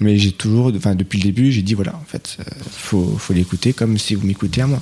Mais 0.00 0.18
j'ai 0.18 0.32
toujours, 0.32 0.72
enfin 0.76 0.94
depuis 0.94 1.18
le 1.18 1.24
début, 1.24 1.50
j'ai 1.52 1.62
dit 1.62 1.74
voilà, 1.74 1.94
en 1.94 2.04
fait, 2.06 2.36
euh, 2.40 2.44
faut 2.70 3.16
faut 3.18 3.32
l'écouter 3.32 3.72
comme 3.72 3.98
si 3.98 4.14
vous 4.14 4.26
m'écoutez 4.26 4.62
à 4.62 4.66
moi. 4.66 4.80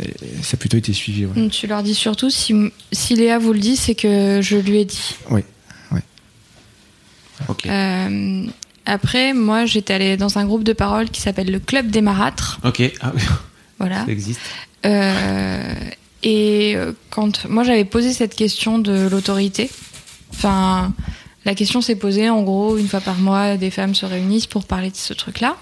Et 0.00 0.12
ça 0.42 0.54
a 0.54 0.56
plutôt 0.56 0.76
été 0.76 0.92
suivi. 0.92 1.26
Tu 1.50 1.66
leur 1.66 1.82
dis 1.82 1.94
surtout, 1.94 2.28
si, 2.28 2.54
si 2.92 3.14
Léa 3.14 3.38
vous 3.38 3.52
le 3.52 3.60
dit, 3.60 3.76
c'est 3.76 3.94
que 3.94 4.40
je 4.42 4.56
lui 4.56 4.78
ai 4.78 4.84
dit. 4.84 5.14
Ok. 7.48 7.66
Euh, 7.66 8.46
après, 8.86 9.34
moi, 9.34 9.66
j'étais 9.66 9.92
allée 9.94 10.16
dans 10.16 10.38
un 10.38 10.46
groupe 10.46 10.64
de 10.64 10.72
parole 10.72 11.10
qui 11.10 11.20
s'appelle 11.20 11.50
le 11.50 11.58
Club 11.58 11.90
des 11.90 12.00
Marâtres. 12.00 12.58
Ok. 12.64 12.82
Ah 13.00 13.12
oui, 13.14 13.22
Voilà. 13.78 14.04
ça 14.06 14.10
existe. 14.10 14.40
Euh, 14.86 15.74
et 16.22 16.76
quand 17.10 17.46
moi 17.48 17.62
j'avais 17.62 17.84
posé 17.84 18.12
cette 18.12 18.34
question 18.34 18.78
de 18.78 19.06
l'autorité, 19.08 19.70
enfin 20.32 20.92
la 21.46 21.54
question 21.54 21.80
s'est 21.80 21.94
posée 21.94 22.28
en 22.28 22.42
gros 22.42 22.76
une 22.76 22.88
fois 22.88 23.00
par 23.00 23.16
mois, 23.16 23.56
des 23.56 23.70
femmes 23.70 23.94
se 23.94 24.04
réunissent 24.04 24.48
pour 24.48 24.64
parler 24.64 24.90
de 24.90 24.96
ce 24.96 25.14
truc-là. 25.14 25.56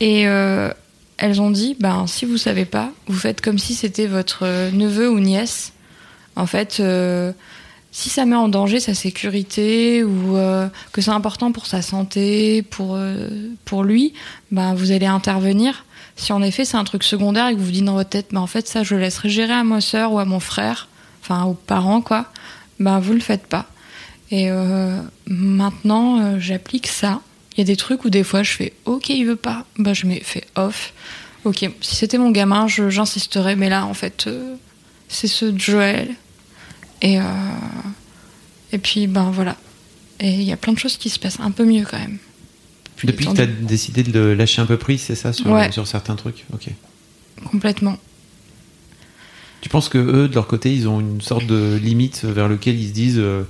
Et 0.00 0.28
euh, 0.28 0.70
elles 1.16 1.40
ont 1.40 1.50
dit, 1.50 1.76
ben 1.80 2.06
si 2.06 2.26
vous 2.26 2.36
savez 2.36 2.66
pas, 2.66 2.92
vous 3.08 3.18
faites 3.18 3.40
comme 3.40 3.58
si 3.58 3.74
c'était 3.74 4.06
votre 4.06 4.40
euh, 4.42 4.70
neveu 4.70 5.10
ou 5.10 5.18
nièce. 5.18 5.72
En 6.36 6.44
fait, 6.44 6.76
euh, 6.80 7.32
si 7.90 8.10
ça 8.10 8.26
met 8.26 8.36
en 8.36 8.48
danger 8.48 8.78
sa 8.78 8.92
sécurité 8.92 10.04
ou 10.04 10.36
que 10.92 11.00
c'est 11.00 11.10
important 11.10 11.50
pour 11.52 11.64
sa 11.64 11.80
santé, 11.80 12.62
pour 12.62 13.82
lui, 13.82 14.12
ben 14.50 14.74
vous 14.74 14.92
allez 14.92 15.06
intervenir. 15.06 15.86
Si 16.16 16.34
en 16.34 16.42
effet 16.42 16.66
c'est 16.66 16.76
un 16.76 16.84
truc 16.84 17.02
secondaire 17.02 17.48
et 17.48 17.54
que 17.54 17.58
vous 17.58 17.64
vous 17.64 17.70
dites 17.70 17.84
dans 17.86 17.94
votre 17.94 18.10
tête, 18.10 18.26
ben 18.32 18.42
en 18.42 18.46
fait 18.46 18.68
ça 18.68 18.82
je 18.82 18.94
le 18.94 19.00
laisserai 19.00 19.30
gérer 19.30 19.54
à 19.54 19.64
ma 19.64 19.80
soeur 19.80 20.12
ou 20.12 20.18
à 20.18 20.26
mon 20.26 20.40
frère, 20.40 20.88
enfin 21.22 21.44
aux 21.44 21.54
parents 21.54 22.02
quoi, 22.02 22.26
ben 22.78 22.98
vous 23.00 23.14
le 23.14 23.20
faites 23.20 23.46
pas. 23.46 23.64
Et 24.30 24.50
euh, 24.50 25.00
maintenant 25.26 26.20
euh, 26.20 26.38
j'applique 26.40 26.86
ça. 26.88 27.20
Il 27.56 27.60
y 27.60 27.62
a 27.62 27.64
des 27.64 27.76
trucs 27.76 28.04
où 28.04 28.10
des 28.10 28.24
fois 28.24 28.42
je 28.42 28.52
fais 28.52 28.72
ok 28.84 29.08
il 29.08 29.24
veut 29.24 29.36
pas, 29.36 29.64
ben 29.78 29.94
je 29.94 30.06
mets 30.06 30.20
fait 30.20 30.46
off. 30.56 30.92
Ok 31.44 31.68
si 31.80 31.94
c'était 31.96 32.18
mon 32.18 32.30
gamin 32.30 32.66
j'insisterais, 32.68 33.56
mais 33.56 33.68
là 33.68 33.86
en 33.86 33.94
fait 33.94 34.24
euh, 34.26 34.56
c'est 35.08 35.28
ce 35.28 35.56
Joël. 35.56 36.10
Et 37.02 37.18
et 38.72 38.78
puis 38.78 39.06
ben 39.06 39.30
voilà. 39.30 39.56
Et 40.18 40.30
il 40.30 40.42
y 40.42 40.52
a 40.52 40.56
plein 40.56 40.72
de 40.72 40.78
choses 40.78 40.96
qui 40.96 41.10
se 41.10 41.18
passent 41.18 41.40
un 41.40 41.50
peu 41.50 41.64
mieux 41.64 41.84
quand 41.88 41.98
même. 41.98 42.18
Puis 42.96 43.06
Depuis 43.06 43.26
que 43.26 43.32
tu 43.32 43.40
as 43.42 43.46
décidé 43.46 44.02
de 44.02 44.20
lâcher 44.20 44.62
un 44.62 44.66
peu 44.66 44.78
prise, 44.78 45.02
c'est 45.02 45.14
ça, 45.14 45.34
sur, 45.34 45.46
Ouais. 45.50 45.70
sur 45.70 45.86
certains 45.86 46.16
trucs? 46.16 46.46
Ok. 46.54 46.68
complètement. 47.50 47.98
Tu 49.60 49.68
penses 49.68 49.88
que 49.90 49.98
eux, 49.98 50.28
de 50.28 50.34
leur 50.34 50.46
côté, 50.46 50.74
ils 50.74 50.88
ont 50.88 51.00
une 51.00 51.20
sorte 51.20 51.46
de 51.46 51.76
limite 51.82 52.24
vers 52.24 52.48
lequel 52.48 52.80
ils 52.80 52.88
se 52.88 52.92
disent 52.94 53.18
euh, 53.18 53.42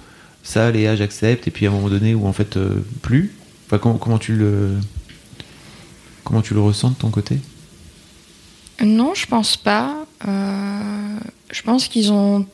ça, 0.47 0.71
Léa, 0.71 0.95
j'accepte, 0.95 1.49
et 1.49 1.51
puis 1.51 1.67
à 1.67 1.71
un 1.71 1.73
moment 1.73 1.89
donné 1.89 2.15
où 2.15 2.25
en 2.27 2.33
fait 2.33 2.57
euh, 2.57 2.85
plus 3.03 3.35
enfin, 3.67 3.79
comment, 3.79 3.99
comment 3.99 4.19
tu 4.19 4.37
le 4.37 4.75
comment 6.23 6.41
tu 6.41 6.55
le 6.55 6.61
ressens 6.61 6.91
de 6.91 6.95
ton 6.95 7.11
côté? 7.11 7.41
Non, 8.81 9.13
je 9.15 9.27
pense 9.27 9.57
pas. 9.57 10.07
Euh, 10.29 11.19
je 11.51 11.63
pense 11.63 11.89
qu'ils 11.89 12.13
ont 12.13 12.47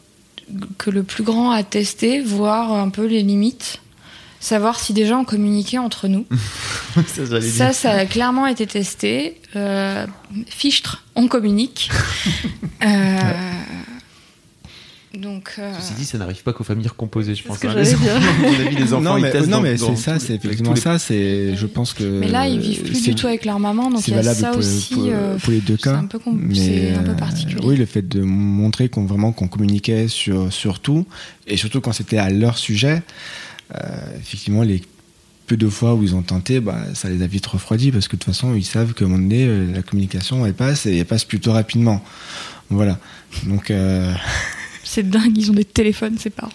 que 0.78 0.88
le 0.88 1.02
plus 1.02 1.22
grand 1.22 1.50
a 1.50 1.62
testé, 1.64 2.22
voir 2.22 2.72
un 2.72 2.88
peu 2.88 3.04
les 3.04 3.22
limites, 3.22 3.82
savoir 4.40 4.80
si 4.80 4.94
déjà 4.94 5.18
on 5.18 5.24
communiquait 5.24 5.78
entre 5.78 6.08
nous. 6.08 6.24
ça, 7.42 7.74
ça 7.74 7.90
a 7.90 8.06
clairement 8.06 8.46
été 8.46 8.66
testé. 8.66 9.38
Euh, 9.54 10.06
fichtre, 10.46 11.04
on 11.14 11.28
communique. 11.28 11.90
Euh, 12.84 13.52
Donc, 15.18 15.56
euh, 15.58 15.72
Ceci 15.78 15.92
dit, 15.94 16.04
ça 16.06 16.16
n'arrive 16.16 16.42
pas 16.42 16.52
qu'aux 16.54 16.64
familles 16.64 16.88
recomposées, 16.88 17.34
je 17.34 17.42
pense. 17.44 17.58
que 17.58 17.66
hein. 17.66 17.74
Les 17.74 17.94
enfants, 17.94 18.06
à 18.16 18.40
mon 18.48 18.66
avis, 18.66 18.76
les 18.76 18.82
enfants, 18.94 19.00
non, 19.02 19.14
mais, 19.60 19.74
non, 19.76 19.94
c'est 19.94 19.96
ça, 19.96 20.18
c'est 20.18 20.34
effectivement 20.36 20.72
les- 20.72 20.80
ça. 20.80 20.98
C'est, 20.98 21.54
je 21.54 21.66
pense 21.66 21.92
que. 21.92 22.02
mais 22.04 22.28
là, 22.28 22.48
ils 22.48 22.58
vivent 22.58 22.82
plus 22.82 22.94
c'est- 22.94 23.10
du 23.10 23.14
tout 23.14 23.26
avec 23.26 23.44
leur 23.44 23.58
maman, 23.60 23.90
donc 23.90 24.00
C'est 24.02 24.12
il 24.12 24.14
y 24.14 24.18
a 24.18 24.22
valable 24.22 24.40
ça 24.40 24.48
pour, 24.50 24.58
aussi. 24.60 24.94
pour- 24.94 25.04
euh, 25.08 25.36
pour 25.38 25.52
les 25.52 25.60
deux 25.60 25.76
c'est 25.76 25.82
cas. 25.90 25.96
un 25.96 26.06
peu, 26.06 26.18
mais, 26.32 26.54
c'est 26.54 26.94
un 26.94 27.02
peu 27.02 27.10
euh, 27.10 27.14
particulier. 27.14 27.60
oui, 27.62 27.76
le 27.76 27.84
fait 27.86 28.08
de 28.08 28.22
montrer 28.22 28.88
qu'on 28.88 29.04
vraiment 29.04 29.32
qu'on 29.32 29.48
communiquait 29.48 30.08
sur, 30.08 30.50
sur 30.52 30.80
tout, 30.80 31.06
et 31.46 31.58
surtout 31.58 31.80
quand 31.82 31.92
c'était 31.92 32.18
à 32.18 32.30
leur 32.30 32.56
sujet, 32.56 33.02
euh, 33.74 33.78
effectivement, 34.18 34.62
les 34.62 34.80
peu 35.46 35.56
de 35.58 35.68
fois 35.68 35.94
où 35.94 36.02
ils 36.04 36.14
ont 36.14 36.22
tenté, 36.22 36.60
bah, 36.60 36.78
ça 36.94 37.10
les 37.10 37.20
a 37.20 37.26
vite 37.26 37.44
refroidis 37.46 37.90
parce 37.92 38.06
que 38.08 38.16
de 38.16 38.22
toute 38.22 38.32
façon, 38.32 38.54
ils 38.54 38.64
savent 38.64 38.94
qu'à 38.94 39.04
un 39.04 39.08
moment 39.08 39.20
donné, 39.22 39.46
la 39.74 39.82
communication, 39.82 40.46
elle 40.46 40.54
passe 40.54 40.86
et 40.86 40.96
elle 40.98 41.04
passe 41.04 41.24
plutôt 41.24 41.52
rapidement. 41.52 42.02
Voilà. 42.70 42.98
Donc, 43.44 43.70
euh, 43.70 44.14
C'est 44.92 45.08
dingue, 45.08 45.38
ils 45.38 45.50
ont 45.50 45.54
des 45.54 45.64
téléphones, 45.64 46.18
ces 46.18 46.28
parents. 46.28 46.52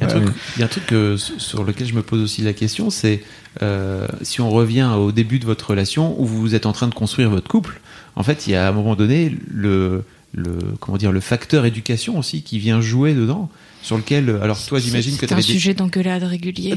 Il 0.00 0.08
y 0.58 0.62
a 0.62 0.64
un 0.64 0.68
truc, 0.68 0.92
sur 1.16 1.62
lequel 1.62 1.86
je 1.86 1.94
me 1.94 2.02
pose 2.02 2.20
aussi 2.20 2.42
la 2.42 2.52
question, 2.52 2.90
c'est 2.90 3.22
euh, 3.62 4.08
si 4.22 4.40
on 4.40 4.50
revient 4.50 4.90
au 4.96 5.12
début 5.12 5.38
de 5.38 5.44
votre 5.44 5.70
relation 5.70 6.20
où 6.20 6.24
vous 6.24 6.56
êtes 6.56 6.66
en 6.66 6.72
train 6.72 6.88
de 6.88 6.94
construire 6.94 7.30
votre 7.30 7.46
couple, 7.48 7.80
en 8.16 8.24
fait, 8.24 8.48
il 8.48 8.52
y 8.52 8.56
a 8.56 8.66
à 8.66 8.68
un 8.68 8.72
moment 8.72 8.96
donné 8.96 9.36
le, 9.48 10.02
le, 10.32 10.58
comment 10.80 10.98
dire, 10.98 11.12
le 11.12 11.20
facteur 11.20 11.64
éducation 11.64 12.18
aussi 12.18 12.42
qui 12.42 12.58
vient 12.58 12.80
jouer 12.80 13.14
dedans, 13.14 13.48
sur 13.82 13.96
lequel, 13.96 14.38
alors 14.42 14.62
toi, 14.66 14.80
j'imagine 14.80 15.14
que 15.14 15.20
C'est 15.20 15.28
tu 15.28 15.34
un 15.34 15.36
avais 15.36 15.46
des... 15.46 15.52
sujet 15.52 15.72
d'engueulade 15.72 16.24
régulier. 16.24 16.76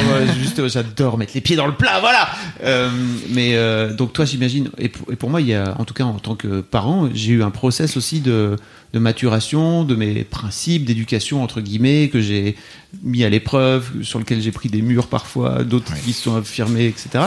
Juste, 0.38 0.58
euh, 0.58 0.68
j'adore 0.68 1.18
mettre 1.18 1.32
les 1.34 1.40
pieds 1.40 1.56
dans 1.56 1.66
le 1.66 1.74
plat, 1.74 1.98
voilà. 2.00 2.28
Euh, 2.62 2.90
mais 3.30 3.54
euh, 3.54 3.94
donc 3.94 4.12
toi, 4.12 4.24
j'imagine, 4.24 4.70
et 4.78 4.88
pour, 4.88 5.10
et 5.12 5.16
pour 5.16 5.30
moi, 5.30 5.40
il 5.40 5.48
y 5.48 5.54
a, 5.54 5.74
en 5.78 5.84
tout 5.84 5.94
cas 5.94 6.04
en 6.04 6.18
tant 6.18 6.36
que 6.36 6.60
parent, 6.60 7.08
j'ai 7.14 7.32
eu 7.32 7.42
un 7.42 7.50
process 7.50 7.96
aussi 7.96 8.20
de, 8.20 8.56
de 8.92 8.98
maturation, 8.98 9.84
de 9.84 9.94
mes 9.94 10.24
principes 10.24 10.84
d'éducation 10.84 11.42
entre 11.42 11.60
guillemets 11.60 12.10
que 12.10 12.20
j'ai 12.20 12.56
mis 13.02 13.24
à 13.24 13.30
l'épreuve, 13.30 14.02
sur 14.02 14.18
lequel 14.18 14.40
j'ai 14.40 14.52
pris 14.52 14.68
des 14.68 14.82
murs 14.82 15.06
parfois, 15.06 15.64
d'autres 15.64 15.94
qui 16.04 16.12
se 16.12 16.22
sont 16.22 16.36
affirmés, 16.36 16.86
etc. 16.86 17.24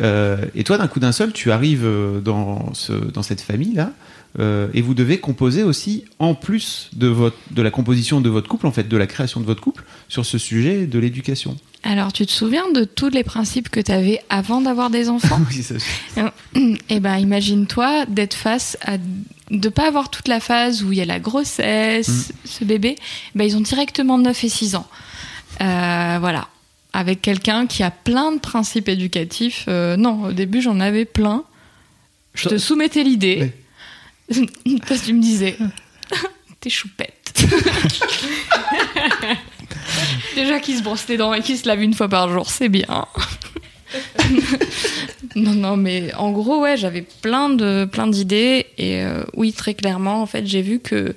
Euh, 0.00 0.44
et 0.54 0.64
toi, 0.64 0.78
d'un 0.78 0.88
coup 0.88 1.00
d'un 1.00 1.12
seul, 1.12 1.32
tu 1.32 1.52
arrives 1.52 1.84
euh, 1.84 2.20
dans 2.20 2.74
ce, 2.74 2.92
dans 2.92 3.22
cette 3.22 3.40
famille 3.40 3.74
là. 3.74 3.92
Euh, 4.38 4.68
et 4.74 4.82
vous 4.82 4.94
devez 4.94 5.18
composer 5.18 5.62
aussi, 5.62 6.04
en 6.18 6.34
plus 6.34 6.90
de, 6.94 7.06
votre, 7.06 7.36
de 7.50 7.62
la 7.62 7.70
composition 7.70 8.20
de 8.20 8.28
votre 8.28 8.48
couple, 8.48 8.66
en 8.66 8.72
fait, 8.72 8.88
de 8.88 8.96
la 8.96 9.06
création 9.06 9.40
de 9.40 9.46
votre 9.46 9.60
couple, 9.60 9.84
sur 10.08 10.26
ce 10.26 10.38
sujet 10.38 10.86
de 10.86 10.98
l'éducation. 10.98 11.56
Alors, 11.82 12.12
tu 12.12 12.26
te 12.26 12.32
souviens 12.32 12.70
de 12.72 12.84
tous 12.84 13.08
les 13.10 13.22
principes 13.24 13.68
que 13.68 13.80
tu 13.80 13.92
avais 13.92 14.20
avant 14.28 14.60
d'avoir 14.60 14.90
des 14.90 15.08
enfants 15.08 15.40
Oui, 15.50 15.62
ça- 15.62 16.32
Eh 16.88 17.00
ben, 17.00 17.16
imagine-toi 17.18 18.06
d'être 18.06 18.34
face 18.34 18.76
à 18.82 18.96
de 19.50 19.68
pas 19.68 19.86
avoir 19.86 20.10
toute 20.10 20.26
la 20.26 20.40
phase 20.40 20.82
où 20.82 20.90
il 20.90 20.98
y 20.98 21.00
a 21.00 21.04
la 21.04 21.20
grossesse, 21.20 22.32
ce 22.44 22.64
bébé. 22.64 22.96
Ben, 23.36 23.44
ils 23.44 23.56
ont 23.56 23.60
directement 23.60 24.18
9 24.18 24.42
et 24.44 24.48
6 24.48 24.74
ans. 24.74 24.86
Euh, 25.60 26.16
voilà. 26.20 26.48
Avec 26.92 27.22
quelqu'un 27.22 27.66
qui 27.66 27.82
a 27.84 27.90
plein 27.92 28.32
de 28.32 28.38
principes 28.40 28.88
éducatifs. 28.88 29.66
Euh, 29.68 29.96
non, 29.96 30.24
au 30.24 30.32
début, 30.32 30.60
j'en 30.62 30.80
avais 30.80 31.04
plein. 31.04 31.44
Je 32.34 32.48
te 32.48 32.58
soumettais 32.58 33.04
l'idée. 33.04 33.52
Parce 34.88 35.00
que 35.00 35.06
tu 35.06 35.14
me 35.14 35.22
disais, 35.22 35.56
t'es 36.60 36.70
choupette. 36.70 37.34
Déjà 40.34 40.60
qu'il 40.60 40.76
se 40.76 40.82
brosse 40.82 41.06
les 41.08 41.16
dents 41.16 41.32
et 41.32 41.40
qu'il 41.40 41.56
se 41.56 41.66
lave 41.66 41.82
une 41.82 41.94
fois 41.94 42.08
par 42.08 42.28
jour, 42.28 42.50
c'est 42.50 42.68
bien. 42.68 43.06
non, 45.36 45.52
non, 45.52 45.76
mais 45.76 46.12
en 46.14 46.32
gros, 46.32 46.60
ouais, 46.60 46.76
j'avais 46.76 47.02
plein 47.02 47.48
de 47.48 47.88
plein 47.90 48.06
d'idées 48.06 48.66
et 48.78 49.02
euh, 49.02 49.22
oui, 49.34 49.52
très 49.52 49.74
clairement, 49.74 50.20
en 50.22 50.26
fait, 50.26 50.46
j'ai 50.46 50.62
vu 50.62 50.80
que 50.80 51.14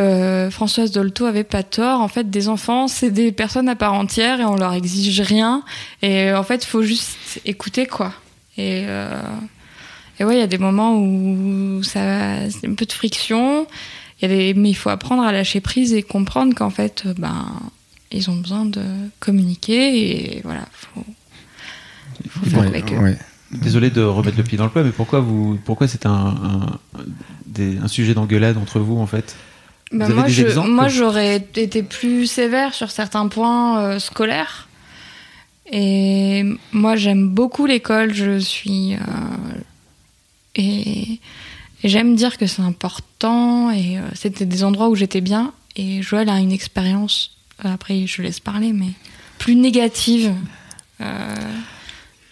euh, 0.00 0.50
Françoise 0.50 0.90
Dolto 0.90 1.24
avait 1.24 1.44
pas 1.44 1.62
tort. 1.62 2.00
En 2.00 2.08
fait, 2.08 2.30
des 2.30 2.48
enfants, 2.48 2.88
c'est 2.88 3.10
des 3.10 3.32
personnes 3.32 3.68
à 3.68 3.76
part 3.76 3.94
entière 3.94 4.40
et 4.40 4.44
on 4.44 4.56
leur 4.56 4.74
exige 4.74 5.20
rien. 5.20 5.62
Et 6.02 6.32
en 6.32 6.42
fait, 6.42 6.64
il 6.64 6.66
faut 6.66 6.82
juste 6.82 7.40
écouter, 7.44 7.86
quoi. 7.86 8.12
Et, 8.56 8.84
euh, 8.86 9.20
et 10.18 10.24
ouais, 10.24 10.36
il 10.36 10.40
y 10.40 10.42
a 10.42 10.46
des 10.46 10.58
moments 10.58 10.98
où 10.98 11.82
ça, 11.82 12.48
c'est 12.50 12.66
un 12.68 12.74
peu 12.74 12.86
de 12.86 12.92
friction. 12.92 13.66
Il 14.20 14.28
y 14.30 14.32
a 14.32 14.36
des, 14.36 14.54
mais 14.54 14.70
il 14.70 14.74
faut 14.74 14.90
apprendre 14.90 15.22
à 15.22 15.32
lâcher 15.32 15.60
prise 15.60 15.92
et 15.92 16.02
comprendre 16.02 16.54
qu'en 16.54 16.70
fait, 16.70 17.04
ben, 17.18 17.46
ils 18.12 18.30
ont 18.30 18.36
besoin 18.36 18.64
de 18.64 18.82
communiquer 19.18 20.36
et 20.36 20.40
voilà, 20.44 20.66
faut, 20.72 21.04
faut 22.30 22.46
faire 22.46 22.60
ouais, 22.60 22.66
avec 22.68 22.92
eux. 22.92 22.96
ouais. 22.98 23.18
Désolé 23.50 23.90
de 23.90 24.02
remettre 24.02 24.36
le 24.36 24.42
pied 24.44 24.56
dans 24.58 24.64
le 24.64 24.70
plat, 24.70 24.82
mais 24.82 24.90
pourquoi 24.90 25.20
vous, 25.20 25.58
pourquoi 25.64 25.86
c'est 25.88 26.06
un, 26.06 26.10
un, 26.12 26.78
des- 27.46 27.78
un 27.78 27.88
sujet 27.88 28.14
d'engueulade 28.14 28.56
entre 28.56 28.80
vous 28.80 28.98
en 28.98 29.06
fait? 29.06 29.36
Vous 29.92 30.02
avez 30.02 30.14
moi, 30.14 30.24
des 30.24 30.32
je- 30.32 30.46
exemples 30.46 30.70
moi, 30.70 30.88
j'aurais 30.88 31.36
été 31.36 31.82
plus 31.84 32.26
sévère 32.26 32.74
sur 32.74 32.90
certains 32.90 33.28
points 33.28 33.78
euh, 33.80 33.98
scolaires. 34.00 34.68
Et 35.70 36.44
moi, 36.72 36.96
j'aime 36.96 37.28
beaucoup 37.28 37.66
l'école. 37.66 38.12
Je 38.12 38.38
suis. 38.38 38.94
euh, 38.94 38.98
et 40.56 41.20
j'aime 41.82 42.14
dire 42.16 42.38
que 42.38 42.46
c'est 42.46 42.62
important. 42.62 43.70
Et 43.70 43.98
euh, 43.98 44.02
c'était 44.14 44.46
des 44.46 44.64
endroits 44.64 44.88
où 44.88 44.94
j'étais 44.94 45.20
bien. 45.20 45.52
Et 45.76 46.02
Joël 46.02 46.28
a 46.28 46.38
une 46.38 46.52
expérience, 46.52 47.36
euh, 47.64 47.72
après, 47.74 48.06
je 48.06 48.22
laisse 48.22 48.40
parler, 48.40 48.72
mais 48.72 48.90
plus 49.38 49.56
négative 49.56 50.32
euh, 51.00 51.34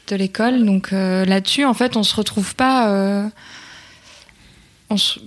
de 0.08 0.16
l'école. 0.16 0.64
Donc 0.64 0.92
euh, 0.92 1.24
là-dessus, 1.24 1.64
en 1.64 1.74
fait, 1.74 1.96
on 1.96 2.02
se 2.02 2.14
retrouve 2.14 2.54
pas. 2.54 2.90
euh, 2.90 3.28
on 4.90 4.96
se- 4.96 5.20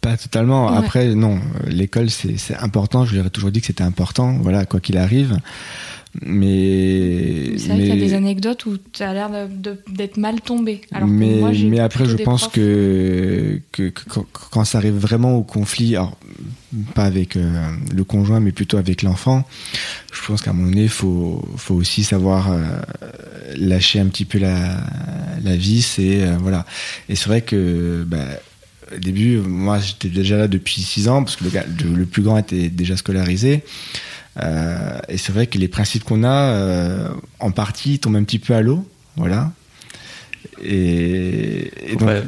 Pas 0.00 0.16
totalement. 0.16 0.70
Ouais. 0.70 0.76
Après, 0.78 1.14
non, 1.14 1.38
l'école, 1.66 2.10
c'est 2.10 2.56
important. 2.56 3.04
Je 3.04 3.12
lui 3.12 3.20
aurais 3.20 3.30
toujours 3.30 3.50
dit 3.50 3.60
que 3.60 3.66
c'était 3.66 3.84
important, 3.84 4.32
voilà, 4.40 4.64
quoi 4.66 4.80
qu'il 4.80 4.96
arrive. 4.96 5.38
Mais. 6.22 7.52
C'est 7.58 7.68
vrai 7.68 7.76
qu'il 7.78 7.86
y 7.88 7.90
a 7.90 7.94
mais- 7.94 8.00
des 8.00 8.14
anecdotes 8.14 8.66
où 8.66 8.76
tu 8.92 9.02
as 9.02 9.12
l'air 9.14 9.30
d'être 9.88 10.16
mal 10.16 10.40
tombé. 10.40 10.80
Alors 10.92 11.08
que 11.08 11.12
mais, 11.12 11.36
moi, 11.38 11.50
mais 11.66 11.78
après, 11.80 12.06
je 12.06 12.16
pense 12.16 12.44
profs- 12.48 12.52
que, 12.54 13.60
que, 13.72 13.88
que 13.88 14.04
quand, 14.08 14.26
quand 14.50 14.64
ça 14.64 14.78
arrive 14.78 14.94
vraiment 14.96 15.36
au 15.36 15.42
conflit, 15.42 15.96
alors 15.96 16.16
pas 16.94 17.04
avec 17.04 17.36
euh, 17.36 17.70
le 17.94 18.04
conjoint, 18.04 18.40
mais 18.40 18.52
plutôt 18.52 18.76
avec 18.76 19.02
l'enfant, 19.02 19.44
je 20.12 20.20
pense 20.26 20.42
qu'à 20.42 20.50
un 20.50 20.54
moment 20.54 20.68
donné, 20.68 20.82
il 20.84 20.88
faut, 20.88 21.42
faut 21.56 21.74
aussi 21.74 22.04
savoir 22.04 22.50
euh, 22.52 22.62
lâcher 23.56 24.00
un 24.00 24.06
petit 24.06 24.24
peu 24.24 24.38
la, 24.38 24.76
la 25.42 25.56
vis. 25.56 25.98
Et, 25.98 26.22
euh, 26.22 26.36
voilà. 26.40 26.66
et 27.08 27.16
c'est 27.16 27.26
vrai 27.28 27.42
que 27.42 28.04
bah, 28.06 28.18
au 28.94 28.98
début, 28.98 29.38
moi, 29.38 29.78
j'étais 29.78 30.08
déjà 30.08 30.36
là 30.36 30.48
depuis 30.48 30.80
6 30.82 31.08
ans, 31.08 31.22
parce 31.22 31.36
que 31.36 31.44
le, 31.44 31.50
gars- 31.50 31.66
le, 31.84 31.94
le 31.94 32.06
plus 32.06 32.22
grand 32.22 32.38
était 32.38 32.68
déjà 32.68 32.96
scolarisé. 32.96 33.62
Euh, 34.40 34.98
et 35.08 35.16
c'est 35.18 35.32
vrai 35.32 35.46
que 35.46 35.58
les 35.58 35.68
principes 35.68 36.04
qu'on 36.04 36.22
a, 36.24 36.52
euh, 36.52 37.08
en 37.40 37.50
partie, 37.50 37.98
tombent 37.98 38.16
un 38.16 38.24
petit 38.24 38.38
peu 38.38 38.54
à 38.54 38.60
l'eau. 38.62 38.86
Voilà. 39.16 39.52
Et, 40.62 41.70
donc, 41.98 42.04
pas- 42.08 42.20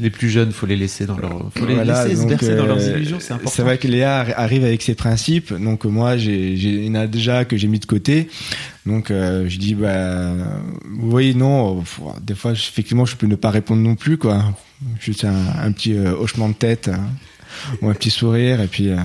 Les 0.00 0.10
plus 0.10 0.30
jeunes, 0.30 0.52
faut 0.52 0.66
les 0.66 0.76
laisser 0.76 1.06
dans 1.06 1.18
leur, 1.18 1.50
faut 1.54 1.66
les 1.66 1.74
voilà, 1.74 2.04
laisser 2.04 2.14
se 2.16 2.20
donc, 2.20 2.30
bercer 2.30 2.54
dans 2.54 2.66
leurs 2.66 2.78
euh, 2.78 2.96
illusions, 2.96 3.18
c'est 3.20 3.32
important. 3.32 3.50
C'est 3.54 3.62
vrai 3.62 3.78
que 3.78 3.88
Léa 3.88 4.22
arri- 4.24 4.34
arrive 4.36 4.64
avec 4.64 4.80
ses 4.82 4.94
principes, 4.94 5.52
donc 5.52 5.84
moi, 5.84 6.16
j'ai, 6.16 6.52
il 6.52 6.84
y 6.84 6.88
en 6.90 6.94
a 6.94 7.06
déjà 7.08 7.44
que 7.44 7.56
j'ai 7.56 7.66
mis 7.66 7.80
de 7.80 7.86
côté. 7.86 8.28
Donc, 8.86 9.10
euh, 9.10 9.48
je 9.48 9.58
dis, 9.58 9.74
bah, 9.74 10.32
oui, 11.00 11.34
non, 11.34 11.80
pff, 11.80 12.00
des 12.22 12.34
fois, 12.36 12.52
effectivement, 12.52 13.04
je 13.06 13.16
peux 13.16 13.26
ne 13.26 13.34
pas 13.36 13.50
répondre 13.50 13.82
non 13.82 13.96
plus, 13.96 14.18
quoi. 14.18 14.44
Juste 15.00 15.24
un, 15.24 15.34
un 15.60 15.72
petit 15.72 15.94
euh, 15.94 16.12
hochement 16.16 16.48
de 16.48 16.54
tête, 16.54 16.88
hein, 16.88 17.08
ou 17.82 17.88
un 17.88 17.94
petit 17.94 18.10
sourire, 18.10 18.60
et 18.60 18.68
puis. 18.68 18.90
euh, 18.90 18.96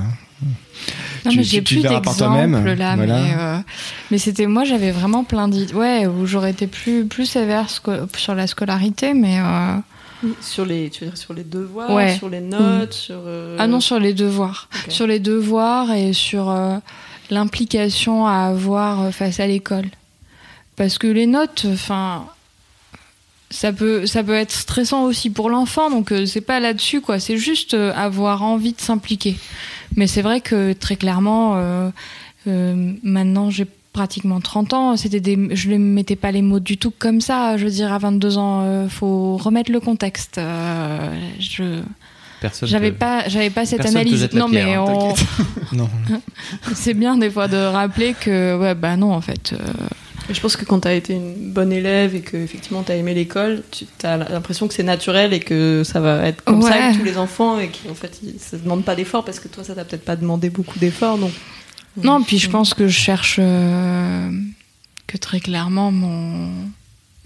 Non, 1.26 1.32
tu- 1.32 1.38
mais 1.38 1.44
j'ai 1.44 1.62
plus 1.62 1.82
d'exemples 1.82 2.74
là, 2.76 2.96
voilà. 2.96 2.96
mais, 2.96 3.34
euh, 3.38 3.58
mais 4.12 4.18
c'était 4.18 4.46
moi, 4.48 4.64
j'avais 4.66 4.92
vraiment 4.92 5.24
plein 5.24 5.48
d'idées. 5.48 5.74
Ouais, 5.74 6.06
où 6.08 6.26
j'aurais 6.26 6.52
été 6.52 6.68
plus, 6.68 7.06
plus 7.06 7.26
sévère 7.26 7.68
sco- 7.70 8.08
sur 8.18 8.36
la 8.36 8.48
scolarité, 8.48 9.14
mais. 9.14 9.40
euh, 9.40 9.78
Sur 10.42 10.66
les, 10.66 10.90
tu 10.90 11.04
veux 11.04 11.10
dire 11.12 11.18
sur 11.18 11.34
les 11.34 11.44
devoirs, 11.44 11.90
Ouais. 11.92 12.16
sur 12.18 12.30
les 12.30 12.40
notes, 12.42 12.94
sur. 12.94 13.20
euh, 13.26 13.58
Ah 13.60 13.68
non, 13.68 13.80
sur 13.80 14.00
les 14.00 14.14
devoirs. 14.14 14.70
Sur 14.90 15.06
les 15.08 15.20
devoirs 15.20 15.92
et 15.92 16.14
sur 16.14 16.50
euh, 16.50 16.78
l'implication 17.30 18.26
à 18.28 18.48
avoir 18.48 19.12
face 19.14 19.40
à 19.40 19.48
l'école. 19.48 19.86
Parce 20.76 20.98
que 20.98 21.08
les 21.08 21.28
notes, 21.28 21.66
enfin. 21.72 22.26
Ça 23.50 23.72
peut, 23.72 24.08
ça 24.08 24.24
peut 24.24 24.34
être 24.34 24.52
stressant 24.52 25.04
aussi 25.04 25.30
pour 25.30 25.48
l'enfant, 25.48 25.92
donc 25.92 26.12
euh, 26.12 26.26
c'est 26.26 26.42
pas 26.42 26.60
là-dessus, 26.60 27.02
quoi. 27.02 27.20
C'est 27.20 27.38
juste 27.38 27.76
euh, 27.76 27.94
avoir 27.96 28.42
envie 28.42 28.74
de 28.74 28.82
s'impliquer. 28.82 29.36
Mais 29.96 30.08
c'est 30.08 30.22
vrai 30.22 30.42
que 30.42 30.74
très 30.74 30.96
clairement, 30.96 31.54
euh, 31.58 31.90
euh, 32.48 32.94
maintenant, 33.04 33.50
j'ai 33.50 33.66
pratiquement 33.94 34.40
30 34.42 34.74
ans. 34.74 34.98
C'était 34.98 35.20
des, 35.20 35.38
je 35.56 35.70
ne 35.70 35.78
mettais 35.78 36.16
pas 36.16 36.32
les 36.32 36.42
mots 36.42 36.60
du 36.60 36.78
tout 36.78 36.92
comme 36.98 37.22
ça. 37.22 37.58
Je 37.58 37.66
veux 37.66 37.72
dire, 37.72 37.94
à 37.94 37.98
22 38.00 38.38
ans, 38.38 38.62
euh, 38.64 38.90
faut 38.90 39.38
remettre 39.38 39.72
le 39.72 39.80
contexte. 39.80 40.38
Euh, 40.40 41.14
je, 41.40 41.82
Personne. 42.42 42.68
j'avais 42.68 42.92
pas, 42.92 43.28
j'avais 43.30 43.50
pas 43.52 43.66
cette 43.66 43.78
personne 43.84 43.98
analyse. 44.02 44.28
Non, 44.34 44.50
pierre, 44.50 44.66
mais 44.68 44.74
hein, 44.76 44.84
on- 44.86 45.14
Non. 45.76 45.90
c'est 46.74 46.94
bien 46.96 47.18
des 47.18 47.30
fois 47.30 47.48
de 47.48 47.58
rappeler 47.58 48.16
que, 48.20 48.58
ouais, 48.58 48.76
bah 48.76 48.98
non, 48.98 49.14
en 49.14 49.22
fait. 49.22 49.54
euh, 49.54 49.58
je 50.30 50.40
pense 50.40 50.56
que 50.56 50.66
quand 50.66 50.80
tu 50.82 50.88
as 50.88 50.94
été 50.94 51.14
une 51.14 51.52
bonne 51.52 51.72
élève 51.74 52.16
et 52.16 52.22
que 52.22 52.38
effectivement 52.38 52.84
tu 52.84 52.92
as 52.92 52.96
aimé 52.96 53.14
l'école, 53.14 53.64
tu 53.72 53.86
as 54.04 54.18
l'impression 54.18 54.68
que 54.68 54.74
c'est 54.74 54.84
naturel 54.84 55.34
et 55.34 55.40
que 55.40 55.84
ça 55.84 56.00
va 56.00 56.26
être 56.28 56.44
comme 56.44 56.62
ça 56.62 56.74
avec 56.86 56.98
tous 57.00 57.04
les 57.06 57.18
enfants 57.18 57.60
et 57.60 57.70
qu'en 57.70 57.94
fait 57.94 58.20
ils- 58.24 58.40
ça 58.40 58.58
ne 58.58 58.62
demande 58.64 58.84
pas 58.84 58.96
d'efforts 58.96 59.26
parce 59.26 59.40
que 59.40 59.48
toi 59.48 59.64
ça 59.64 59.76
t'a 59.76 59.84
peut-être 59.86 60.06
pas 60.06 60.16
demandé 60.16 60.50
beaucoup 60.50 60.80
d'efforts 60.80 61.18
donc. 61.18 61.32
Non, 62.02 62.24
puis 62.24 62.40
je 62.40 62.50
pense 62.50 62.74
que 62.74 62.88
je 62.88 62.98
cherche 62.98 63.36
euh, 63.40 64.32
que 65.08 65.18
très 65.18 65.40
clairement 65.40 65.92
mon 65.92 66.50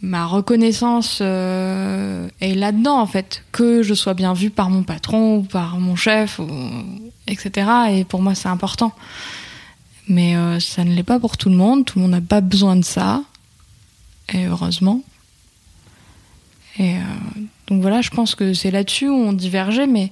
ma 0.01 0.25
reconnaissance 0.25 1.19
euh, 1.21 2.27
est 2.41 2.53
là-dedans 2.53 2.99
en 2.99 3.07
fait, 3.07 3.43
que 3.51 3.81
je 3.81 3.93
sois 3.95 4.13
bien 4.13 4.33
vue 4.33 4.49
par 4.51 4.69
mon 4.69 4.83
patron 4.83 5.38
ou 5.38 5.41
par 5.43 5.79
mon 5.79 5.95
chef, 5.95 6.38
ou, 6.38 6.47
etc. 7.27 7.67
Et 7.91 8.03
pour 8.03 8.21
moi 8.21 8.36
c'est 8.36 8.49
important. 8.49 8.91
Mais 10.07 10.35
euh, 10.35 10.59
ça 10.59 10.83
ne 10.83 10.93
l'est 10.93 11.03
pas 11.03 11.19
pour 11.19 11.37
tout 11.37 11.49
le 11.49 11.55
monde. 11.55 11.85
Tout 11.85 11.99
le 11.99 12.03
monde 12.03 12.11
n'a 12.11 12.21
pas 12.21 12.41
besoin 12.41 12.75
de 12.75 12.85
ça. 12.85 13.23
Et 14.33 14.45
heureusement. 14.45 15.03
Et 16.79 16.95
euh, 16.95 17.01
donc 17.67 17.81
voilà, 17.81 18.01
je 18.01 18.09
pense 18.09 18.35
que 18.35 18.53
c'est 18.53 18.71
là-dessus 18.71 19.09
où 19.09 19.15
on 19.15 19.33
divergeait, 19.33 19.87
mais 19.87 20.09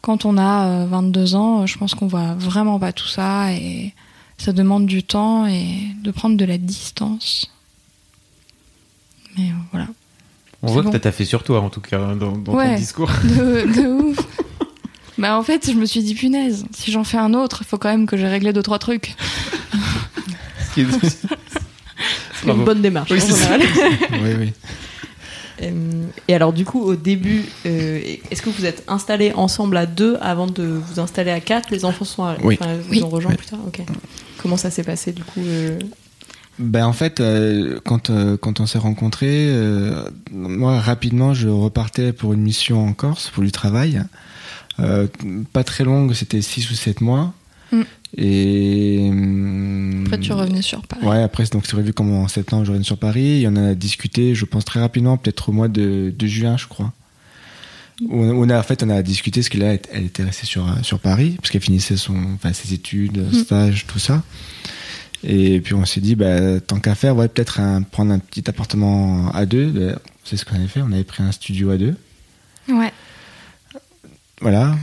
quand 0.00 0.24
on 0.24 0.38
a 0.38 0.66
euh, 0.66 0.86
22 0.86 1.34
ans, 1.34 1.66
je 1.66 1.78
pense 1.78 1.94
qu'on 1.94 2.06
voit 2.06 2.34
vraiment 2.34 2.78
pas 2.78 2.92
tout 2.92 3.06
ça 3.06 3.52
et 3.52 3.94
ça 4.38 4.52
demande 4.52 4.86
du 4.86 5.02
temps 5.02 5.46
et 5.46 5.64
de 6.02 6.10
prendre 6.10 6.36
de 6.36 6.44
la 6.44 6.58
distance. 6.58 7.52
Mais 9.36 9.50
euh, 9.50 9.54
voilà. 9.70 9.86
On 10.62 10.72
voit 10.72 10.82
bon. 10.82 10.90
que 10.90 10.96
t'as 10.96 11.12
fait 11.12 11.24
sur 11.24 11.42
toi, 11.42 11.60
en 11.60 11.70
tout 11.70 11.80
cas, 11.80 12.00
hein, 12.00 12.16
dans, 12.16 12.36
ton 12.36 12.74
discours. 12.76 13.10
De, 13.24 13.72
de 13.72 13.86
ouf. 13.88 14.18
Bah 15.20 15.38
en 15.38 15.42
fait, 15.42 15.70
je 15.70 15.76
me 15.76 15.84
suis 15.86 16.02
dit 16.02 16.14
punaise, 16.14 16.64
si 16.74 16.90
j'en 16.90 17.04
fais 17.04 17.18
un 17.18 17.34
autre, 17.34 17.58
il 17.62 17.66
faut 17.66 17.78
quand 17.78 17.90
même 17.90 18.06
que 18.06 18.16
j'ai 18.16 18.26
réglé 18.26 18.52
deux 18.52 18.62
trois 18.62 18.78
trucs. 18.78 19.14
Ce 20.68 20.74
qui 20.74 20.80
est- 20.82 20.86
C'est 22.42 22.48
une 22.50 22.64
bonne 22.64 22.80
démarche. 22.80 23.10
Oui, 23.10 23.18
en 23.18 23.20
c'est 23.26 23.32
ça. 23.32 23.58
général. 23.58 23.62
oui, 24.22 24.30
oui. 24.38 24.52
Euh, 25.62 25.70
Et 26.26 26.34
alors 26.34 26.54
du 26.54 26.64
coup 26.64 26.80
au 26.80 26.96
début, 26.96 27.44
euh, 27.66 28.00
est-ce 28.30 28.40
que 28.40 28.48
vous 28.48 28.64
êtes 28.64 28.82
installés 28.88 29.32
ensemble 29.34 29.76
à 29.76 29.84
deux 29.84 30.16
avant 30.22 30.46
de 30.46 30.62
vous 30.62 31.00
installer 31.00 31.30
à 31.30 31.40
quatre? 31.40 31.70
Les 31.70 31.84
enfants 31.84 32.06
sont 32.06 32.24
arri- 32.24 32.38
Oui. 32.42 32.56
enfin, 32.58 32.76
vous 32.76 32.90
Oui. 32.92 33.02
ont 33.02 33.10
rejoint 33.10 33.32
Oui. 33.32 33.36
plus 33.36 33.46
tard? 33.48 33.58
Ok. 33.66 33.80
Comment 34.42 34.56
ça 34.56 34.70
s'est 34.70 34.84
passé 34.84 35.12
du 35.12 35.22
coup 35.22 35.42
euh, 35.44 35.78
Ben 36.58 36.86
en 36.86 36.94
fait, 36.94 37.20
euh, 37.20 37.78
quand, 37.84 38.08
euh, 38.08 38.38
quand 38.38 38.60
on 38.60 38.64
s'est 38.66 38.78
rencontrés, 38.78 39.48
euh, 39.50 40.02
moi 40.32 40.80
rapidement 40.80 41.34
je 41.34 41.48
repartais 41.48 42.14
pour 42.14 42.32
une 42.32 42.40
mission 42.40 42.82
en 42.88 42.94
Corse, 42.94 43.28
pour 43.28 43.42
du 43.42 43.52
travail. 43.52 44.02
Euh, 44.78 45.06
pas 45.52 45.64
très 45.64 45.84
longue, 45.84 46.14
c'était 46.14 46.40
6 46.40 46.70
ou 46.70 46.74
7 46.74 47.00
mois. 47.00 47.34
Mm. 47.72 47.82
Et. 48.16 49.06
hum, 49.10 50.04
Après, 50.06 50.18
tu 50.18 50.32
revenais 50.32 50.62
sur 50.62 50.82
Paris. 50.86 51.06
Ouais, 51.06 51.22
après, 51.22 51.44
donc 51.46 51.66
c'est 51.66 51.72
prévu 51.72 51.92
comme 51.92 52.12
en 52.12 52.28
septembre, 52.28 52.64
je 52.64 52.70
reviens 52.70 52.84
sur 52.84 52.98
Paris. 52.98 53.42
Et 53.42 53.48
on 53.48 53.52
en 53.52 53.70
a 53.70 53.74
discuté, 53.74 54.34
je 54.34 54.44
pense 54.44 54.64
très 54.64 54.80
rapidement, 54.80 55.16
peut-être 55.16 55.48
au 55.48 55.52
mois 55.52 55.68
de, 55.68 56.12
de 56.16 56.26
juin, 56.26 56.56
je 56.56 56.66
crois. 56.66 56.92
On, 58.08 58.48
a, 58.48 58.58
en 58.58 58.62
fait, 58.62 58.82
on 58.82 58.88
a 58.88 59.02
discuté 59.02 59.42
ce 59.42 59.50
qu'elle 59.50 59.62
elle 59.92 60.06
était 60.06 60.24
restée 60.24 60.46
sur, 60.46 60.66
euh, 60.66 60.72
sur 60.82 60.98
Paris, 61.00 61.36
parce 61.36 61.50
qu'elle 61.50 61.60
finissait 61.60 61.98
son, 61.98 62.16
enfin, 62.34 62.54
ses 62.54 62.72
études, 62.72 63.30
stage, 63.34 63.86
tout 63.86 63.98
ça. 63.98 64.22
Et 65.22 65.60
puis 65.60 65.74
on 65.74 65.84
s'est 65.84 66.00
dit, 66.00 66.14
bah, 66.14 66.60
tant 66.60 66.80
qu'à 66.80 66.94
faire, 66.94 67.14
ouais, 67.14 67.28
peut-être 67.28 67.60
prendre 67.90 68.12
un 68.12 68.18
petit 68.18 68.48
appartement 68.48 69.30
à 69.32 69.44
deux. 69.44 69.94
C'est 70.24 70.38
ce 70.38 70.46
qu'on 70.46 70.54
avait 70.54 70.66
fait, 70.66 70.80
on 70.80 70.92
avait 70.92 71.04
pris 71.04 71.22
un 71.22 71.30
studio 71.30 71.68
à 71.70 71.76
deux. 71.76 71.94
Ouais. 72.68 72.90
Voilà. 74.40 74.74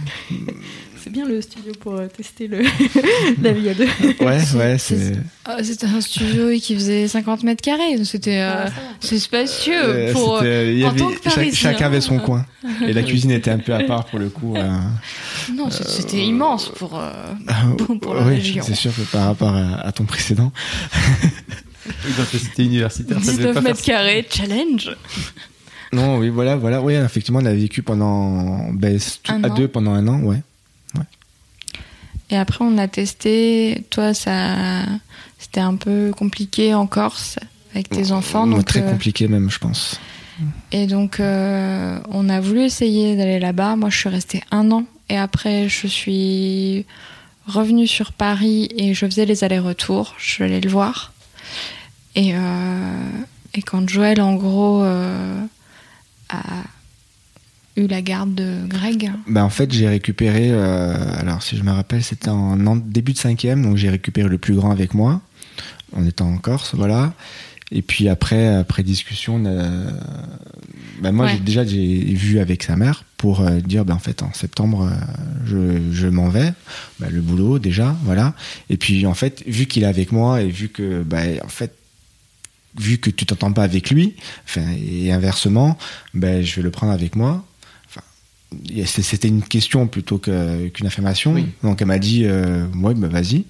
C'est 1.03 1.11
bien 1.13 1.25
le 1.25 1.41
studio 1.41 1.71
pour 1.79 1.93
euh, 1.95 2.07
tester 2.07 2.47
le 2.47 2.63
la 3.41 3.51
vie 3.53 3.69
à 3.69 3.73
deux. 3.73 3.87
Ouais, 4.19 4.39
ouais, 4.55 4.77
c'est-. 4.77 5.13
Ah, 5.45 5.63
C'était 5.63 5.85
un 5.85 6.01
studio 6.01 6.49
qui 6.61 6.75
faisait 6.75 7.07
50 7.07 7.43
mètres 7.43 7.61
carrés. 7.61 7.95
donc 7.95 8.05
C'était 8.05 8.39
euh, 8.41 8.65
Ah, 8.67 8.71
c'est 8.99 9.17
spacieux 9.19 9.73
Euh, 9.81 10.11
pour. 10.11 10.33
en 10.33 10.37
avait- 10.39 10.81
tant 10.97 11.07
que 11.07 11.13
chaque- 11.23 11.33
Parisien. 11.35 11.53
chacun 11.53 11.85
avait 11.85 12.01
son 12.01 12.19
coin. 12.19 12.45
Et 12.85 12.91
la 12.93 13.03
cuisine 13.03 13.31
était 13.31 13.51
un 13.51 13.59
peu 13.59 13.73
à 13.73 13.83
part 13.83 14.05
pour 14.05 14.19
le 14.19 14.27
coup. 14.29 14.55
euh, 14.57 14.69
Non, 15.55 15.69
c'était 15.71 16.25
immense 16.25 16.69
pour. 16.75 16.99
euh, 16.99 17.09
Ah, 17.47 17.63
Pour 18.01 18.13
la 18.15 18.23
oui, 18.23 18.35
région. 18.35 18.63
c'est 18.67 18.75
sûr 18.75 18.93
que 18.93 19.01
par 19.11 19.27
rapport 19.27 19.55
à, 19.55 19.75
à 19.87 19.91
ton 19.93 20.03
précédent. 20.03 20.51
Dans 22.17 22.25
ta 22.25 22.37
cité 22.37 22.65
universitaire, 22.65 23.17
ça 23.23 23.31
devait 23.31 23.37
19 23.37 23.53
pas 23.53 23.61
mètres 23.61 23.79
faire 23.79 23.95
carrés, 23.95 24.27
challenge. 24.29 24.91
Non, 25.93 26.17
oui, 26.17 26.30
voilà, 26.30 26.56
voilà. 26.56 26.82
Oui, 26.82 26.93
effectivement, 26.93 27.39
on 27.41 27.45
a 27.45 27.54
vécu 27.54 27.82
pendant 27.82 28.71
ben, 28.71 29.00
à 29.28 29.34
an. 29.34 29.56
deux 29.56 29.67
pendant 29.67 29.93
un 29.93 30.08
an, 30.08 30.21
ouais. 30.21 30.41
Et 32.30 32.38
après, 32.38 32.65
on 32.65 32.78
a 32.78 32.88
testé. 32.88 33.86
Toi, 33.89 34.13
ça, 34.13 34.84
c'était 35.38 35.62
un 35.62 35.76
peu 35.76 36.12
compliqué 36.15 36.73
en 36.73 36.88
Corse 36.88 37.39
avec 37.73 37.89
tes 37.89 38.12
enfants. 38.12 38.47
Donc, 38.47 38.65
très 38.65 38.82
euh, 38.82 38.91
compliqué 38.91 39.28
même, 39.28 39.50
je 39.50 39.60
pense. 39.60 40.00
Et 40.71 40.88
donc, 40.88 41.19
euh, 41.19 42.00
on 42.10 42.30
a 42.30 42.39
voulu 42.39 42.62
essayer 42.63 43.15
d'aller 43.15 43.39
là-bas. 43.39 43.76
Moi, 43.76 43.89
je 43.89 43.97
suis 43.97 44.10
restée 44.10 44.41
un 44.52 44.71
an. 44.71 44.86
Et 45.10 45.17
après, 45.17 45.69
je 45.69 45.88
suis 45.88 46.86
revenue 47.47 47.88
sur 47.88 48.12
Paris 48.12 48.67
et 48.76 48.93
je 48.93 49.06
faisais 49.06 49.26
les 49.26 49.43
allers-retours. 49.43 50.15
Je 50.17 50.30
suis 50.30 50.43
allée 50.43 50.60
le 50.60 50.69
voir. 50.69 51.13
Et, 52.15 52.36
euh, 52.36 53.10
et 53.54 53.62
quand 53.62 53.88
Joël, 53.88 54.21
en 54.21 54.36
gros, 54.36 54.84
euh, 54.84 55.39
a 56.29 56.63
eu 57.75 57.87
la 57.87 58.01
garde 58.01 58.33
de 58.33 58.65
Greg, 58.67 59.11
Ben, 59.27 59.43
en 59.43 59.49
fait, 59.49 59.71
j'ai 59.71 59.87
récupéré, 59.87 60.49
euh, 60.51 60.95
alors 61.19 61.43
si 61.43 61.55
je 61.57 61.63
me 61.63 61.71
rappelle, 61.71 62.03
c'était 62.03 62.29
en 62.29 62.65
en 62.65 62.75
début 62.75 63.13
de 63.13 63.17
cinquième, 63.19 63.61
donc 63.63 63.77
j'ai 63.77 63.89
récupéré 63.89 64.27
le 64.29 64.37
plus 64.39 64.55
grand 64.55 64.71
avec 64.71 64.93
moi, 64.95 65.21
en 65.95 66.05
étant 66.05 66.27
en 66.27 66.37
Corse, 66.37 66.73
voilà. 66.75 67.13
Et 67.71 67.81
puis 67.81 68.07
après, 68.07 68.47
après 68.55 68.81
discussion, 68.81 69.35
on 69.35 69.45
a- 69.45 69.91
ben, 71.01 71.11
moi 71.11 71.25
Ouais. 71.25 71.33
j'ai 71.33 71.39
déjà 71.39 71.65
j'ai 71.65 71.99
vu 72.15 72.39
avec 72.39 72.63
sa 72.63 72.75
mère 72.77 73.03
pour 73.17 73.41
euh, 73.41 73.59
dire, 73.59 73.83
ben, 73.85 73.93
en 73.95 73.99
fait, 73.99 74.23
en 74.23 74.33
septembre, 74.33 74.89
euh, 74.91 74.95
je, 75.45 75.91
je 75.91 76.07
m'en 76.07 76.29
vais, 76.29 76.53
le 76.99 77.21
boulot 77.21 77.59
déjà, 77.59 77.95
voilà. 78.05 78.33
Et 78.69 78.77
puis 78.77 79.05
en 79.05 79.13
fait, 79.13 79.43
vu 79.47 79.65
qu'il 79.67 79.83
est 79.83 79.87
avec 79.87 80.11
moi 80.11 80.41
et 80.41 80.47
vu 80.49 80.69
que, 80.69 81.03
ben, 81.03 81.39
en 81.43 81.49
fait, 81.49 81.76
vu 82.79 82.97
que 82.99 83.09
tu 83.09 83.25
t'entends 83.25 83.51
pas 83.53 83.63
avec 83.63 83.89
lui, 83.89 84.15
enfin, 84.45 84.65
et 84.87 85.11
inversement, 85.11 85.77
ben, 86.13 86.43
je 86.43 86.55
vais 86.57 86.61
le 86.61 86.71
prendre 86.71 86.93
avec 86.93 87.15
moi. 87.15 87.43
Enfin, 87.89 88.01
c'était 88.85 89.27
une 89.27 89.43
question 89.43 89.87
plutôt 89.87 90.17
qu'une 90.19 90.85
affirmation. 90.85 91.33
Oui. 91.33 91.47
Donc 91.63 91.81
elle 91.81 91.87
m'a 91.87 91.99
dit, 91.99 92.23
euh, 92.25 92.65
ouais, 92.75 92.93
bah 92.93 93.07
vas-y. 93.07 93.45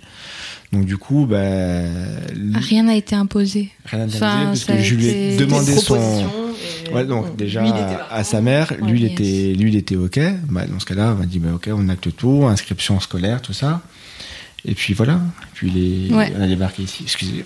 Donc 0.74 0.86
du 0.86 0.98
coup, 0.98 1.26
ben, 1.26 1.90
lui- 2.36 2.56
rien 2.58 2.84
n'a 2.84 2.96
été 2.96 3.16
imposé. 3.16 3.70
rien 3.86 4.02
à 4.02 4.06
dire 4.06 4.16
enfin, 4.18 4.46
parce 4.48 4.64
que 4.66 4.78
je 4.82 4.96
lui 4.96 5.06
ai 5.08 5.34
été- 5.36 5.46
demandé 5.46 5.76
son. 5.78 6.26
Ouais, 6.94 7.06
donc 7.06 7.28
bon, 7.28 7.34
déjà 7.36 7.62
lui, 7.62 7.70
il 7.70 7.98
à 8.12 8.24
sa 8.24 8.40
mère, 8.42 8.74
lui, 8.82 8.84
Ouais, 8.84 8.98
il 8.98 9.02
yes. 9.04 9.12
était, 9.12 9.54
lui, 9.62 9.70
il 9.72 9.76
était 9.76 9.96
ok. 9.98 10.20
Bah, 10.50 10.66
dans 10.66 10.80
ce 10.80 10.86
cas-là, 10.86 11.14
on 11.14 11.20
m'a 11.20 11.26
dit, 11.26 11.40
bah, 11.40 11.50
ok, 11.54 11.70
on 11.74 11.90
acte 11.90 12.16
tout, 12.16 12.46
inscription 12.46 13.00
scolaire, 13.02 13.42
tout 13.42 13.54
ça. 13.54 13.82
Et 14.66 14.74
puis 14.74 14.94
voilà. 14.94 15.14
Et 15.14 15.46
puis 15.54 15.70
les, 15.70 16.14
Ouais. 16.14 16.34
on 16.38 16.42
a 16.42 16.48
débarqué 16.48 16.84
ici. 16.84 17.04
Excusez. 17.04 17.46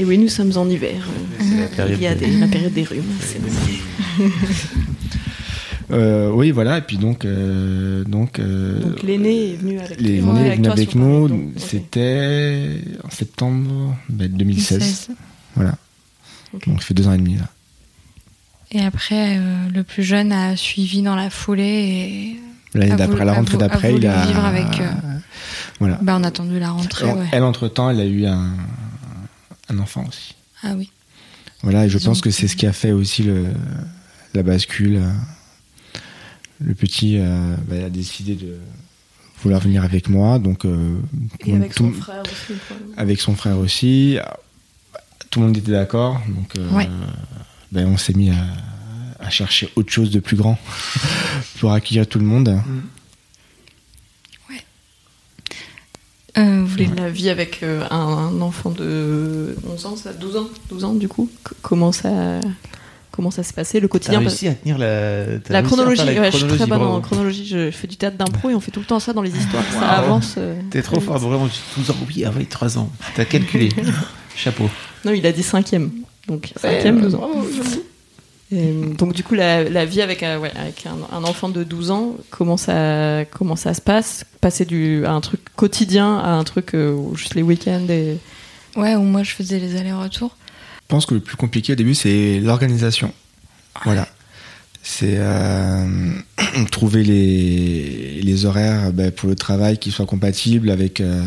Et 0.00 0.04
oui, 0.06 0.16
nous 0.16 0.28
sommes 0.28 0.56
en 0.56 0.66
hiver. 0.66 1.06
La 1.58 1.66
période 1.66 1.98
Il 1.98 2.02
y 2.02 2.06
a 2.06 2.14
des, 2.14 2.30
la 2.38 2.46
période 2.48 2.72
des 2.72 2.84
rhumes. 2.84 3.04
Euh, 5.92 6.30
oui, 6.30 6.52
voilà. 6.52 6.78
Et 6.78 6.82
puis 6.82 6.98
donc, 6.98 7.24
euh, 7.24 8.04
donc, 8.04 8.38
euh, 8.38 8.78
Donc 8.78 9.02
l'aîné 9.02 9.54
est 9.54 9.56
venu 9.56 9.80
avec 9.80 10.00
les 10.00 10.20
journées 10.20 10.46
avec 10.46 10.62
toi 10.62 10.72
avec 10.72 10.94
nous. 10.94 11.52
C'était 11.56 12.80
en 13.02 13.10
septembre 13.10 13.96
bah, 14.08 14.28
2016. 14.28 14.78
16. 14.78 15.08
Voilà. 15.56 15.74
Donc, 16.64 16.80
ça 16.80 16.86
fait 16.86 16.94
deux 16.94 17.08
ans 17.08 17.12
et 17.12 17.18
demi 17.18 17.34
là. 17.38 17.48
Et 18.70 18.84
après, 18.84 19.38
euh, 19.38 19.68
le 19.74 19.82
plus 19.82 20.04
jeune 20.04 20.30
a 20.30 20.54
suivi 20.54 21.02
dans 21.02 21.16
la 21.16 21.28
foulée 21.28 21.64
et 21.64 22.40
L'année 22.78 22.94
d'après, 22.94 23.24
la 23.24 23.32
rentrée 23.32 23.58
d'après, 23.58 23.94
il 23.96 24.06
a. 24.06 24.26
vivre 24.26 24.44
avec, 24.44 24.80
euh, 24.80 24.86
Voilà. 25.80 25.98
bah, 26.02 26.16
on 26.20 26.22
a 26.22 26.28
attendu 26.28 26.60
la 26.60 26.70
rentrée. 26.70 27.10
Ouais. 27.10 27.26
Elle, 27.32 27.42
entre 27.42 27.66
temps, 27.66 27.90
elle 27.90 27.98
a 27.98 28.04
eu 28.04 28.26
un, 28.26 28.46
un 29.70 29.78
enfant 29.78 30.04
aussi. 30.08 30.34
Ah 30.62 30.74
oui. 30.76 30.90
Voilà, 31.62 31.86
et 31.86 31.88
je 31.88 31.98
Ils 31.98 32.04
pense 32.04 32.20
que 32.20 32.30
c'est 32.30 32.48
ce 32.48 32.56
qui 32.56 32.66
a 32.66 32.72
fait 32.72 32.92
aussi 32.92 33.22
le, 33.22 33.46
la 34.34 34.42
bascule. 34.42 34.96
euh, 34.96 35.10
Le 36.60 36.74
petit 36.74 37.16
euh, 37.18 37.54
bah, 37.68 37.86
a 37.86 37.90
décidé 37.90 38.34
de 38.34 38.58
vouloir 39.42 39.60
venir 39.60 39.82
avec 39.84 40.08
moi, 40.08 40.38
donc 40.38 40.64
euh, 40.66 40.98
Et 41.46 41.54
avec 41.54 41.74
tout- 41.74 41.84
son 41.94 42.00
frère 42.00 42.22
aussi. 42.22 42.58
avec 42.96 43.20
son 43.20 43.34
frère 43.34 43.58
aussi. 43.58 44.18
Tout 45.30 45.40
le 45.40 45.46
monde 45.46 45.56
était 45.56 45.72
d'accord, 45.72 46.20
donc 46.28 46.56
euh, 46.56 46.68
Ouais. 46.70 46.88
ben, 47.72 47.86
on 47.86 47.96
s'est 47.96 48.12
mis 48.14 48.30
à, 48.30 48.44
à 49.20 49.30
chercher 49.30 49.70
autre 49.76 49.90
chose 49.92 50.10
de 50.10 50.18
plus 50.20 50.36
grand 50.36 50.58
pour 51.60 51.72
accueillir 51.72 52.06
tout 52.06 52.18
le 52.18 52.24
monde. 52.26 52.60
Euh, 56.38 56.64
Et 56.78 56.86
la 56.86 57.08
vie 57.10 57.28
avec 57.28 57.62
euh, 57.62 57.84
un, 57.90 57.96
un 57.96 58.40
enfant 58.40 58.70
de 58.70 59.56
11 59.68 59.86
ans, 59.86 59.96
ça 59.96 60.12
12 60.12 60.36
ans, 60.36 60.48
12 60.68 60.84
ans 60.84 60.94
du 60.94 61.08
coup, 61.08 61.28
c- 61.48 61.54
comment 61.62 61.90
ça 61.92 62.40
comment 63.10 63.30
ça 63.32 63.42
s'est 63.42 63.52
passé 63.52 63.80
le 63.80 63.88
T'as 63.88 63.92
quotidien? 63.92 64.18
réussi 64.20 64.46
à 64.48 64.54
tenir 64.54 64.78
la, 64.78 65.38
t'as 65.40 65.52
La 65.52 65.58
à 65.58 65.62
chronologie, 65.62 65.96
faire 66.04 66.14
la 66.14 66.20
ouais, 66.20 66.30
je 66.32 66.36
suis 66.36 66.46
très 66.46 66.58
bonne 66.66 66.78
bravo. 66.78 66.94
en 66.94 67.00
chronologie. 67.00 67.44
Je 67.46 67.70
fais 67.72 67.88
du 67.88 67.96
théâtre 67.96 68.16
d'impro 68.16 68.48
et 68.50 68.54
on 68.54 68.60
fait 68.60 68.70
tout 68.70 68.80
le 68.80 68.86
temps 68.86 69.00
ça 69.00 69.12
dans 69.12 69.22
les 69.22 69.36
histoires. 69.36 69.64
Ça 69.72 69.78
Wow. 69.80 70.04
avance. 70.04 70.34
euh, 70.38 70.60
T'es 70.70 70.82
trop 70.82 71.00
fort, 71.00 71.18
vraiment. 71.18 71.48
j'ai 71.48 71.60
12 71.82 71.90
ans, 71.90 71.96
oui, 72.06 72.24
ah 72.24 72.30
oui, 72.36 72.46
3 72.46 72.78
ans. 72.78 72.90
T'as 73.16 73.24
calculé. 73.24 73.70
Chapeau. 74.36 74.70
Non, 75.04 75.12
il 75.12 75.26
a 75.26 75.32
dit 75.32 75.42
cinquième. 75.42 75.90
Donc 76.28 76.52
cinquième, 76.56 77.00
12 77.00 77.16
ans. 77.16 77.28
Et, 78.52 78.72
donc 78.72 79.12
du 79.12 79.22
coup, 79.22 79.34
la, 79.34 79.64
la 79.64 79.84
vie 79.84 80.02
avec, 80.02 80.22
un, 80.22 80.38
ouais, 80.38 80.52
avec 80.56 80.86
un, 80.86 80.96
un 81.14 81.24
enfant 81.24 81.48
de 81.48 81.62
12 81.62 81.90
ans, 81.90 82.16
comment 82.30 82.56
ça, 82.56 83.24
comment 83.26 83.56
ça 83.56 83.74
se 83.74 83.80
passe? 83.80 84.24
Passer 84.40 84.64
du, 84.64 85.04
à 85.06 85.12
un 85.12 85.20
truc 85.20 85.40
quotidien 85.54 86.18
à 86.18 86.30
un 86.30 86.44
truc 86.44 86.74
euh, 86.74 86.92
où 86.92 87.14
juste 87.16 87.34
les 87.34 87.42
week-ends 87.42 87.86
et... 87.88 88.18
Ouais, 88.76 88.94
où 88.94 89.02
moi 89.02 89.22
je 89.22 89.32
faisais 89.32 89.58
les 89.58 89.76
allers-retours. 89.76 90.36
Je 90.82 90.86
pense 90.88 91.06
que 91.06 91.14
le 91.14 91.20
plus 91.20 91.36
compliqué 91.36 91.72
au 91.72 91.76
début, 91.76 91.94
c'est 91.94 92.40
l'organisation. 92.40 93.12
Voilà. 93.84 94.08
C'est 94.82 95.16
euh, 95.16 96.14
trouver 96.72 97.04
les, 97.04 98.20
les 98.22 98.46
horaires 98.46 98.92
ben, 98.92 99.10
pour 99.10 99.28
le 99.28 99.34
travail 99.34 99.78
qui 99.78 99.90
soient 99.90 100.06
compatibles 100.06 100.70
avec, 100.70 101.00
euh, 101.00 101.22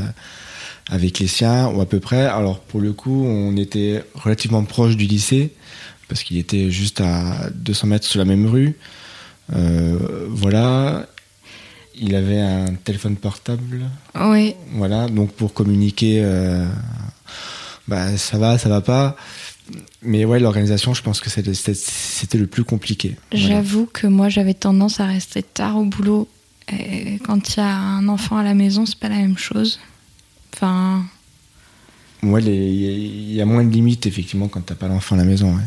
avec 0.90 1.20
les 1.20 1.28
siens, 1.28 1.68
ou 1.68 1.82
à 1.82 1.86
peu 1.86 2.00
près. 2.00 2.26
Alors, 2.26 2.60
pour 2.60 2.82
le 2.82 2.94
coup, 2.94 3.26
on 3.26 3.56
était 3.56 4.04
relativement 4.16 4.64
proche 4.64 4.98
du 4.98 5.06
lycée, 5.06 5.54
parce 6.08 6.24
qu'il 6.24 6.38
était 6.38 6.70
juste 6.70 7.02
à 7.02 7.50
200 7.54 7.88
mètres 7.88 8.06
sur 8.08 8.20
la 8.20 8.26
même 8.26 8.46
rue. 8.46 8.76
Euh, 9.56 10.28
voilà. 10.30 11.08
Il 11.96 12.16
avait 12.16 12.40
un 12.40 12.74
téléphone 12.74 13.16
portable. 13.16 13.82
Oui, 14.20 14.56
Voilà, 14.74 15.08
donc 15.08 15.32
pour 15.32 15.54
communiquer, 15.54 16.22
euh, 16.24 16.66
bah, 17.88 18.18
ça 18.18 18.38
va, 18.38 18.58
ça 18.58 18.68
va 18.70 18.82
pas. 18.82 19.16
Mais 20.02 20.26
ouais, 20.26 20.40
l'organisation, 20.40 20.94
je 20.94 21.04
pense 21.04 21.22
que 21.22 21.30
c'était 21.30 22.38
le 22.38 22.48
plus 22.48 22.64
compliqué. 22.64 23.16
Voilà. 23.32 23.48
j'avoue 23.48 23.86
que 23.86 24.08
moi 24.08 24.28
j'avais 24.28 24.56
tendance 24.56 25.00
à 25.00 25.06
rester 25.06 25.44
tard 25.44 25.78
au 25.78 25.86
boulot. 25.86 26.28
Et 26.72 27.20
quand 27.26 27.56
il 27.56 27.60
y 27.60 27.64
a 27.64 27.76
un 27.78 28.08
enfant 28.08 28.38
à 28.38 28.44
la 28.44 28.54
maison, 28.56 28.86
c'est 28.86 28.98
pas 28.98 29.10
la 29.10 29.18
même 29.18 29.38
chose. 29.38 29.80
Enfin, 30.54 31.04
Ouais, 32.24 32.42
il 32.42 33.34
y 33.34 33.42
a 33.42 33.46
moins 33.46 33.66
de 33.66 33.70
limites, 33.70 34.06
effectivement, 34.06 34.48
quand 34.48 34.62
t'as 34.62 34.76
pas 34.76 34.88
l'enfant 34.88 35.16
à 35.16 35.18
la 35.18 35.26
maison. 35.26 35.56
Ouais. 35.56 35.64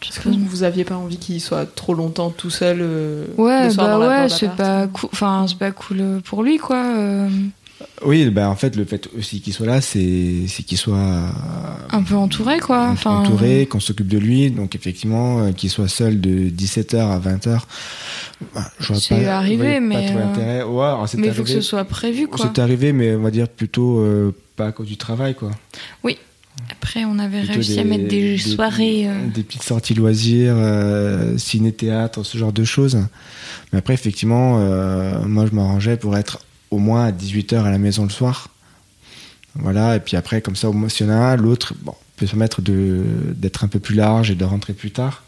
Parce 0.00 0.20
que 0.20 0.28
vous 0.28 0.62
aviez 0.62 0.84
pas 0.84 0.94
envie 0.96 1.16
qu'il 1.18 1.40
soit 1.40 1.66
trop 1.66 1.92
longtemps 1.92 2.30
tout 2.30 2.50
seul 2.50 2.78
euh, 2.80 3.26
ouais, 3.36 3.64
le 3.64 3.70
soir 3.70 3.86
bah 3.88 3.92
dans 3.94 3.98
la- 3.98 4.22
ouais, 4.24 4.28
c'est 4.28 4.50
pas 4.54 4.86
cool. 4.86 5.10
Enfin, 5.12 5.46
c'est 5.48 5.58
pas 5.58 5.72
cool 5.72 6.20
pour 6.24 6.44
lui, 6.44 6.58
quoi. 6.58 6.76
euh, 6.96 7.28
Oui, 8.04 8.30
bah, 8.30 8.48
en 8.48 8.54
fait, 8.54 8.76
le 8.76 8.84
fait 8.84 9.08
aussi 9.18 9.40
qu'il 9.40 9.52
soit 9.52 9.66
là, 9.66 9.80
c'est 9.80 10.44
c'est 10.46 10.62
qu'il 10.62 10.78
soit 10.78 10.94
euh, 10.96 11.28
un 11.90 12.02
peu 12.04 12.14
entouré, 12.14 12.60
quoi. 12.60 12.88
Enfin, 12.90 13.18
entouré, 13.18 13.66
qu'on 13.66 13.80
s'occupe 13.80 14.06
de 14.06 14.18
lui. 14.18 14.52
Donc, 14.52 14.76
effectivement, 14.76 15.40
euh, 15.40 15.52
qu'il 15.52 15.68
soit 15.68 15.88
seul 15.88 16.20
de 16.20 16.48
17h 16.48 16.96
à 17.10 17.18
20h. 17.18 17.58
bah, 18.54 18.70
je 18.78 18.86
vois 18.92 19.00
C'est 19.00 19.24
pas- 19.24 19.36
arrivé, 19.36 19.80
mais, 19.80 19.96
Pas 19.96 20.08
trop 20.10 20.18
euh, 20.18 20.22
d'intérêt. 20.26 20.62
Ouais, 20.62 20.84
alors, 20.84 21.08
c'est 21.08 21.18
mais 21.18 21.26
il 21.26 21.34
faut 21.34 21.42
que 21.42 21.48
ce 21.50 21.60
soit 21.60 21.84
prévu, 21.84 22.28
quoi. 22.28 22.46
C'est 22.54 22.60
arrivé, 22.60 22.92
mais 22.92 23.16
on 23.16 23.22
va 23.22 23.32
dire 23.32 23.48
plutôt 23.48 23.98
euh, 23.98 24.32
pas 24.54 24.66
à 24.68 24.72
cause 24.72 24.86
du 24.86 24.96
travail, 24.96 25.34
quoi. 25.34 25.50
Après, 26.70 27.04
on 27.04 27.18
avait 27.18 27.38
Plutôt 27.40 27.54
réussi 27.54 27.80
à 27.80 27.84
mettre 27.84 28.08
des, 28.08 28.38
soirées. 28.38 29.08
euh, 29.08 29.28
Des 29.34 29.42
petites 29.42 29.62
sorties 29.62 29.94
loisirs, 29.94 30.54
euh, 30.56 31.36
ciné-théâtre, 31.38 32.22
ce 32.24 32.38
genre 32.38 32.52
de 32.52 32.64
choses. 32.64 32.98
Mais 33.72 33.78
après, 33.78 33.94
effectivement, 33.94 34.58
euh, 34.60 35.20
moi, 35.24 35.46
je 35.46 35.54
m'arrangeais 35.54 35.96
pour 35.96 36.16
être 36.16 36.40
au 36.70 36.78
moins 36.78 37.06
à 37.06 37.12
18h 37.12 37.64
à 37.64 37.70
la 37.70 37.78
maison 37.78 38.04
le 38.04 38.10
soir. 38.10 38.48
Voilà, 39.54 39.96
et 39.96 40.00
puis 40.00 40.16
après, 40.16 40.40
comme 40.40 40.56
ça, 40.56 40.68
au 40.68 40.72
moins, 40.72 40.88
l'autre 41.36 41.74
bon, 41.82 41.94
peut 42.16 42.26
se 42.26 42.32
permettre 42.32 42.62
de- 42.62 43.04
d'être 43.34 43.64
un 43.64 43.68
peu 43.68 43.80
plus 43.80 43.94
large 43.94 44.30
et 44.30 44.34
de 44.34 44.44
rentrer 44.44 44.72
plus 44.72 44.90
tard. 44.90 45.24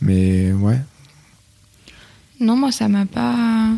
Mais 0.00 0.52
ouais. 0.52 0.78
Non, 2.40 2.56
moi, 2.56 2.72
ça 2.72 2.88
m'a 2.88 3.06
pas. 3.06 3.68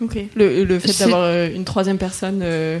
Ok. 0.00 0.18
Le, 0.34 0.64
le 0.64 0.78
fait 0.80 0.98
d'avoir 0.98 1.22
euh, 1.22 1.48
une 1.54 1.64
troisième 1.64 1.98
personne, 1.98 2.40
euh, 2.42 2.80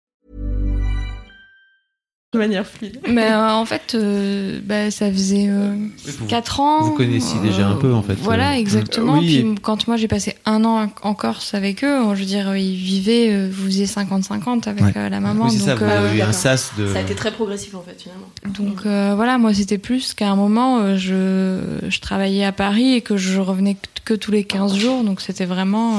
De 2.33 2.39
manière 2.39 2.65
fluide. 2.65 2.97
Mais 3.09 3.29
euh, 3.29 3.51
en 3.51 3.65
fait, 3.65 3.93
euh, 3.93 4.61
bah, 4.63 4.89
ça 4.89 5.11
faisait 5.11 5.49
vous- 5.49 6.25
4 6.27 6.61
ans. 6.61 6.81
vous 6.81 6.93
connaissiez 6.95 7.37
déjà 7.41 7.67
un 7.67 7.75
peu, 7.75 7.93
en 7.93 8.01
fait, 8.01 8.13
Voilà, 8.21 8.51
euh, 8.51 8.55
exactement. 8.55 9.15
euh, 9.15 9.19
oui. 9.19 9.43
Puis 9.43 9.55
quand 9.61 9.85
moi 9.89 9.97
j'ai 9.97 10.07
passé 10.07 10.35
un 10.45 10.63
an 10.63 10.87
en 11.01 11.13
Corse 11.13 11.53
avec 11.55 11.83
eux, 11.83 11.99
je 12.15 12.19
veux 12.21 12.25
dire, 12.25 12.55
ils 12.55 12.77
vivaient, 12.77 13.33
euh, 13.33 13.49
vous 13.51 13.65
faisiez 13.65 13.85
50-50 13.85 14.65
avec 14.69 14.81
Ouais. 14.81 14.93
euh, 14.95 15.09
la 15.09 15.19
maman. 15.19 15.43
oui, 15.43 15.51
c'est 15.51 15.57
ça, 15.65 15.71
donc, 15.71 15.79
vous 15.83 15.89
euh, 15.89 16.07
avez 16.07 16.19
eu 16.19 16.21
un 16.21 16.31
sas 16.31 16.71
de. 16.77 16.87
Ça 16.93 16.99
a 16.99 17.01
été 17.01 17.15
très 17.15 17.31
progressif 17.33 17.75
en 17.75 17.81
fait 17.81 18.01
finalement. 18.01 18.29
Donc 18.57 18.85
euh, 18.85 19.11
voilà, 19.13 19.37
moi 19.37 19.53
c'était 19.53 19.77
plus 19.77 20.13
qu'à 20.13 20.29
un 20.31 20.37
moment, 20.37 20.79
euh, 20.79 20.95
je, 20.95 21.89
je 21.89 21.99
travaillais 21.99 22.45
à 22.45 22.53
Paris 22.53 22.93
et 22.93 23.01
que 23.01 23.17
je 23.17 23.41
revenais 23.41 23.73
que, 23.75 23.89
que 24.05 24.13
tous 24.13 24.31
les 24.31 24.45
15 24.45 24.77
jours, 24.77 25.03
donc 25.03 25.19
c'était 25.19 25.43
vraiment... 25.43 25.95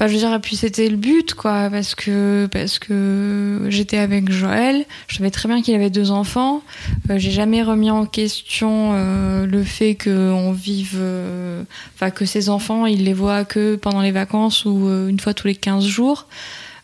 Enfin 0.00 0.08
je 0.08 0.14
veux 0.14 0.18
dire, 0.20 0.32
et 0.32 0.38
puis 0.38 0.56
c'était 0.56 0.88
le 0.88 0.96
but 0.96 1.34
quoi, 1.34 1.68
parce 1.68 1.94
que, 1.94 2.48
parce 2.50 2.78
que 2.78 3.66
j'étais 3.68 3.98
avec 3.98 4.32
Joël, 4.32 4.86
je 5.08 5.16
savais 5.16 5.30
très 5.30 5.46
bien 5.46 5.60
qu'il 5.60 5.74
avait 5.74 5.90
deux 5.90 6.10
enfants, 6.10 6.62
euh, 7.10 7.18
j'ai 7.18 7.30
jamais 7.30 7.62
remis 7.62 7.90
en 7.90 8.06
question 8.06 8.92
euh, 8.94 9.44
le 9.44 9.62
fait 9.62 9.96
qu'on 10.02 10.52
vive... 10.52 10.96
euh, 10.96 11.64
Enfin 11.94 12.10
que 12.10 12.24
ses 12.24 12.48
enfants, 12.48 12.86
il 12.86 13.04
les 13.04 13.12
voit 13.12 13.44
que 13.44 13.76
pendant 13.76 14.00
les 14.00 14.10
vacances 14.10 14.64
ou 14.64 14.88
euh, 14.88 15.08
une 15.08 15.20
fois 15.20 15.34
tous 15.34 15.48
les 15.48 15.54
15 15.54 15.84
jours. 15.84 16.28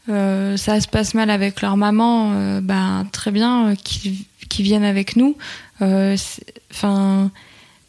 Ça 0.09 0.81
se 0.83 0.87
passe 0.87 1.15
mal 1.15 1.31
avec 1.31 1.63
leur 1.63 1.79
maman, 1.79 2.61
ben 2.61 3.09
très 3.13 3.31
bien 3.31 3.75
qu'ils 3.83 4.19
qu'ils 4.51 4.65
viennent 4.65 4.85
avec 4.85 5.17
nous. 5.17 5.37
Enfin, 5.81 7.31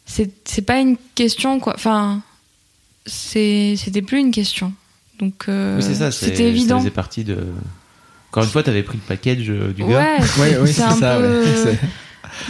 c'est 0.06 0.62
pas 0.66 0.80
une 0.80 0.96
question 1.14 1.60
quoi. 1.60 1.74
Enfin, 1.76 2.22
c'était 3.04 4.02
plus 4.02 4.18
une 4.20 4.30
question. 4.30 4.72
Donc 5.18 5.44
euh, 5.48 5.76
Oui, 5.78 5.82
c'est 5.82 5.94
ça, 5.94 6.10
c'est- 6.10 6.26
c'était 6.26 6.48
évident. 6.48 6.76
Ça 6.76 6.80
faisait 6.82 6.90
partie 6.90 7.24
de. 7.24 7.38
Encore 8.30 8.44
une 8.44 8.50
fois, 8.50 8.62
t'avais 8.62 8.82
pris 8.82 8.98
le 8.98 9.02
package 9.06 9.48
euh, 9.50 9.72
du 9.72 9.82
gars. 9.84 9.88
Ouais, 9.88 10.18
Ouais, 10.40 10.58
oui, 10.60 10.72
c'est 10.72 10.82
ça. 10.82 11.16
peu- 11.18 11.42
ouais. 11.44 11.54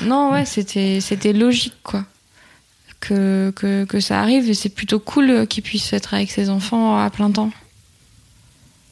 C'est- 0.01 0.07
Non, 0.07 0.33
ouais, 0.33 0.45
c'était 0.45 1.01
c'était 1.01 1.33
logique 1.33 1.77
quoi. 1.83 2.05
Que, 3.01 3.53
que, 3.55 3.85
que 3.85 4.01
ça 4.01 4.21
arrive 4.21 4.51
et 4.51 4.55
c'est 4.55 4.69
plutôt 4.71 4.99
cool 4.99 5.47
qu'il 5.47 5.63
puisse 5.63 5.93
être 5.93 6.15
avec 6.15 6.31
ses 6.33 6.51
enfants 6.51 6.99
à 6.99 7.09
plein 7.11 7.31
temps. 7.31 7.51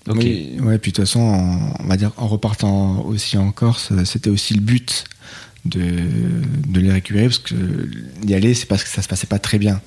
Ok. 0.09 0.19
Oui, 0.19 0.57
ouais, 0.63 0.79
puis 0.79 0.93
de 0.93 0.97
toute 0.97 1.05
façon, 1.05 1.21
en- 1.21 1.75
on 1.81 1.87
va 1.89 1.97
dire, 1.97 2.13
en 2.17 2.29
repartant 2.29 3.01
aussi 3.05 3.37
en 3.37 3.51
Corse, 3.51 3.91
euh, 3.91 4.05
c'était 4.05 4.31
aussi 4.31 4.55
le 4.55 4.61
but 4.61 5.05
de, 5.65 5.81
de 6.69 6.81
les 6.81 6.93
récupérer, 6.93 7.25
parce 7.25 7.41
que 7.41 7.55
y 8.25 8.33
aller, 8.35 8.55
c'est 8.55 8.67
parce 8.67 8.85
que 8.85 8.89
ça 8.89 9.03
se 9.03 9.09
passait 9.09 9.27
pas 9.27 9.41
très 9.41 9.59
bien. 9.59 9.81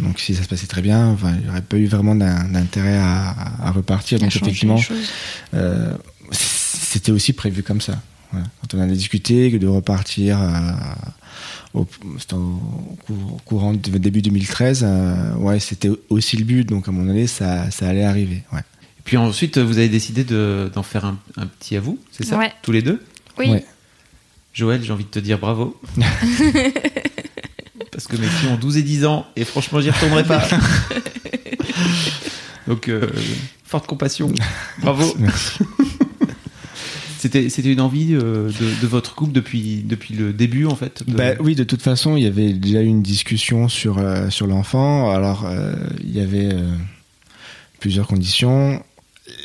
Donc 0.00 0.18
si 0.20 0.34
ça 0.34 0.42
se 0.42 0.48
passait 0.48 0.66
très 0.66 0.82
bien, 0.82 1.06
enfin, 1.08 1.32
il 1.36 1.42
n'y 1.44 1.48
aurait 1.50 1.62
pas 1.62 1.76
eu 1.76 1.86
vraiment 1.86 2.14
d'in- 2.14 2.44
d'intérêt 2.48 2.96
à, 2.96 3.34
à 3.66 3.70
repartir. 3.70 4.18
Donc 4.18 4.34
effectivement, 4.34 4.78
euh, 5.54 5.94
c'était 6.32 7.12
aussi 7.12 7.32
prévu 7.32 7.62
comme 7.62 7.80
ça. 7.80 8.00
Voilà. 8.32 8.46
Quand 8.60 8.74
on 8.74 8.80
en 8.80 8.84
a 8.84 8.86
discuté, 8.86 9.52
que 9.52 9.58
de 9.58 9.66
repartir 9.66 10.40
euh, 10.40 10.72
au, 11.74 11.86
courant 13.44 13.74
de 13.74 13.98
début 13.98 14.22
2013, 14.22 14.82
euh, 14.84 15.34
ouais, 15.36 15.60
c'était 15.60 15.90
aussi 16.08 16.36
le 16.36 16.44
but. 16.44 16.64
Donc 16.68 16.88
à 16.88 16.90
un 16.90 16.94
moment 16.94 17.06
donné, 17.08 17.26
ça, 17.26 17.70
ça 17.70 17.88
allait 17.88 18.04
arriver. 18.04 18.42
Ouais. 18.52 18.60
Et 18.60 19.02
puis 19.04 19.16
ensuite, 19.18 19.58
vous 19.58 19.78
avez 19.78 19.88
décidé 19.90 20.24
de- 20.24 20.70
d'en 20.74 20.82
faire 20.82 21.04
un, 21.04 21.18
un 21.36 21.46
petit 21.46 21.76
à 21.76 21.80
vous, 21.80 21.98
c'est 22.10 22.24
ça? 22.24 22.38
Ouais. 22.38 22.52
Tous 22.62 22.72
les 22.72 22.82
deux? 22.82 23.02
Oui, 23.38 23.48
Ouais. 23.50 23.64
Joël, 24.54 24.82
j'ai 24.84 24.92
envie 24.92 25.04
de 25.04 25.08
te 25.10 25.18
dire 25.18 25.38
bravo. 25.38 25.80
Parce 27.92 28.08
que 28.08 28.16
mes 28.16 28.26
filles 28.26 28.48
ont 28.48 28.56
12 28.56 28.78
et 28.78 28.82
10 28.82 29.04
ans 29.04 29.26
et 29.36 29.44
franchement, 29.44 29.80
j'y 29.80 29.90
retournerai 29.90 30.24
pas. 30.24 30.42
Donc, 32.66 32.88
euh, 32.88 33.08
forte 33.64 33.86
compassion. 33.86 34.32
Bravo. 34.82 35.14
Merci. 35.18 35.58
C'était 37.18 37.50
c'était 37.50 37.72
une 37.72 37.80
envie 37.80 38.14
euh, 38.14 38.48
de, 38.48 38.80
de 38.82 38.86
votre 38.88 39.14
couple 39.14 39.30
depuis 39.30 39.84
depuis 39.84 40.12
le 40.12 40.32
début 40.32 40.66
en 40.66 40.74
fait. 40.74 41.04
de- 41.06 41.14
Bah, 41.14 41.34
oui, 41.38 41.54
de 41.54 41.62
toute 41.62 41.80
façon, 41.80 42.16
il 42.16 42.24
y 42.24 42.26
avait 42.26 42.52
déjà 42.52 42.82
eu 42.82 42.86
une 42.86 43.00
discussion 43.02 43.68
sur, 43.68 43.98
euh, 43.98 44.28
sur 44.28 44.48
l'enfant. 44.48 45.08
Alors, 45.12 45.44
euh, 45.46 45.72
il 46.00 46.16
y 46.16 46.20
avait 46.20 46.50
plusieurs 47.78 48.08
conditions. 48.08 48.82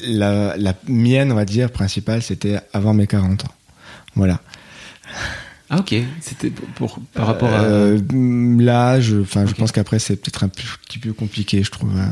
La, 0.08 0.58
la 0.58 0.74
mienne, 0.88 1.32
on 1.32 1.36
va 1.36 1.46
dire, 1.46 1.70
principale, 1.70 2.24
c'était 2.24 2.58
avant 2.74 2.96
mes 2.96 3.06
40 3.06 3.46
ans. 3.46 3.54
Voilà. 4.16 4.42
Ah 5.70 5.80
ok. 5.80 5.96
C'était 6.22 6.50
pour, 6.50 6.68
pour- 6.76 7.00
par 7.14 7.28
rapport 7.28 7.50
à. 7.54 7.64
Euh, 7.64 8.00
L'âge, 8.60 9.14
enfin, 9.22 9.46
je 9.46 9.54
pense 9.54 9.72
qu'après, 9.72 10.00
c'est 10.00 10.16
peut-être 10.16 10.44
un 10.44 10.50
petit 10.50 11.00
peu 11.00 11.14
compliqué, 11.14 11.64
je 11.64 11.72
trouve. 11.72 11.92
euh. 11.98 12.06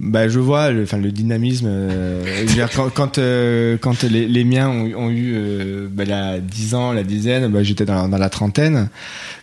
Bah, 0.00 0.28
je 0.28 0.38
vois 0.38 0.70
le, 0.70 0.84
enfin, 0.84 0.98
le 0.98 1.10
dynamisme. 1.10 1.66
euh, 1.68 2.46
je 2.46 2.52
dire, 2.52 2.68
quand, 2.70 2.88
quand, 2.88 3.18
euh, 3.18 3.76
quand 3.80 4.04
les, 4.04 4.28
les 4.28 4.44
miens 4.44 4.68
ont, 4.68 4.94
ont 5.06 5.10
eu 5.10 5.32
euh, 5.34 5.88
bah, 5.90 6.04
la 6.04 6.38
10 6.38 6.74
ans, 6.76 6.92
la 6.92 7.02
dizaine, 7.02 7.48
bah, 7.50 7.62
j'étais 7.64 7.84
dans, 7.84 8.08
dans 8.08 8.18
la 8.18 8.30
trentaine. 8.30 8.88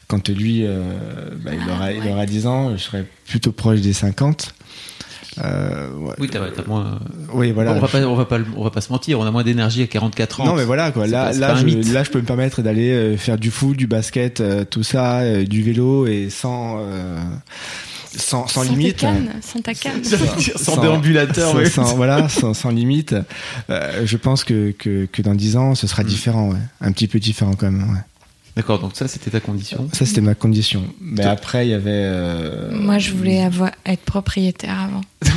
Quand 0.08 0.30
lui, 0.30 0.62
euh, 0.66 0.82
bah, 1.44 1.52
il, 1.54 1.70
aura, 1.70 1.92
il 1.92 2.08
aura 2.10 2.26
10 2.26 2.48
ans, 2.48 2.72
je 2.78 2.82
serais 2.84 3.06
plutôt 3.28 3.52
proche 3.52 3.82
des 3.82 3.92
50. 3.94 4.54
Euh, 5.44 5.90
ouais. 5.98 6.14
Oui, 6.20 6.30
t'as 6.32 6.40
t'as 6.52 6.64
moins. 6.68 7.00
Oui, 7.34 7.52
voilà. 7.52 7.74
on 7.74 7.80
va 7.80 7.88
pas 7.88 8.00
on 8.06 8.16
va 8.16 8.26
pas 8.26 8.38
on 8.56 8.64
va 8.64 8.70
pas 8.72 8.82
se 8.82 8.92
mentir. 8.92 9.20
On 9.20 9.24
a 9.26 9.32
moins 9.32 9.44
d'énergie 9.44 9.82
à 9.84 9.88
44 9.88 10.42
ans. 10.42 10.46
Non 10.46 10.56
mais 10.56 10.64
voilà 10.66 10.92
quoi. 10.92 11.06
C'est 11.06 11.12
Là, 11.12 11.26
pas- 11.26 11.34
là, 11.34 11.56
je, 11.56 11.94
là, 11.94 12.04
je 12.04 12.10
peux 12.12 12.20
me 12.20 12.26
permettre 12.26 12.62
d'aller 12.62 12.92
euh, 12.92 13.18
faire 13.18 13.38
du 13.38 13.52
foot, 13.52 13.76
du 13.76 13.88
basket, 13.88 14.40
euh, 14.42 14.64
tout 14.64 14.84
ça, 14.84 15.20
euh, 15.20 15.44
du 15.46 15.62
vélo 15.64 16.08
et 16.08 16.30
sans, 16.30 16.78
euh, 16.80 17.20
sans, 18.16 18.48
sans, 18.48 18.64
Sans 18.64 18.72
limite. 18.72 18.98
canne, 18.98 19.30
sans 19.42 19.60
ta 19.60 19.74
canne. 19.74 20.02
Sans, 20.04 20.58
Sans- 20.76 20.82
déambulateur. 20.82 21.52
sans, 21.52 21.84
sans- 21.86 21.96
voilà, 21.96 22.30
sans, 22.30 22.54
sans 22.54 22.70
limite. 22.70 23.14
Euh, 23.70 24.04
je 24.06 24.16
pense 24.18 24.44
que, 24.46 24.72
que, 24.72 25.06
que 25.12 25.22
dans 25.22 25.36
10 25.36 25.58
ans, 25.58 25.76
ce 25.76 25.86
sera 25.88 26.04
Mm. 26.04 26.08
différent, 26.08 26.50
ouais. 26.50 26.60
Un 26.82 26.92
petit 26.94 27.08
peu 27.08 27.20
différent 27.20 27.54
quand 27.58 27.70
même, 27.72 27.82
ouais. 27.92 28.00
D'accord. 28.56 28.80
Donc 28.80 28.91
ça 28.95 29.08
c'était 29.08 29.32
ta 29.32 29.39
condition. 29.41 29.89
Ça, 29.91 30.06
c'était 30.06 30.22
ma 30.22 30.34
condition. 30.36 30.84
Mais 31.01 31.26
après, 31.26 31.68
il 31.68 31.72
y 31.72 31.74
avait. 31.74 31.89
euh, 31.91 32.72
Moi, 32.72 32.99
je 32.99 33.12
voulais 33.12 33.41
avoir, 33.43 33.72
être 33.86 34.01
propriétaire 34.03 34.80
avant. 34.80 35.01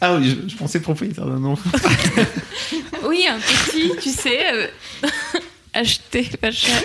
Ah 0.00 0.16
oui, 0.16 0.36
je, 0.44 0.50
je 0.50 0.56
pensais 0.56 0.80
propriétaire 0.80 1.24
d'un 1.26 1.44
enfant. 1.44 1.70
Oui, 3.08 3.24
un 3.30 3.38
petit, 3.38 3.90
tu 4.02 4.10
sais, 4.10 4.38
euh, 4.52 4.66
acheter 5.74 6.24
pas 6.40 6.50
cher. 6.50 6.82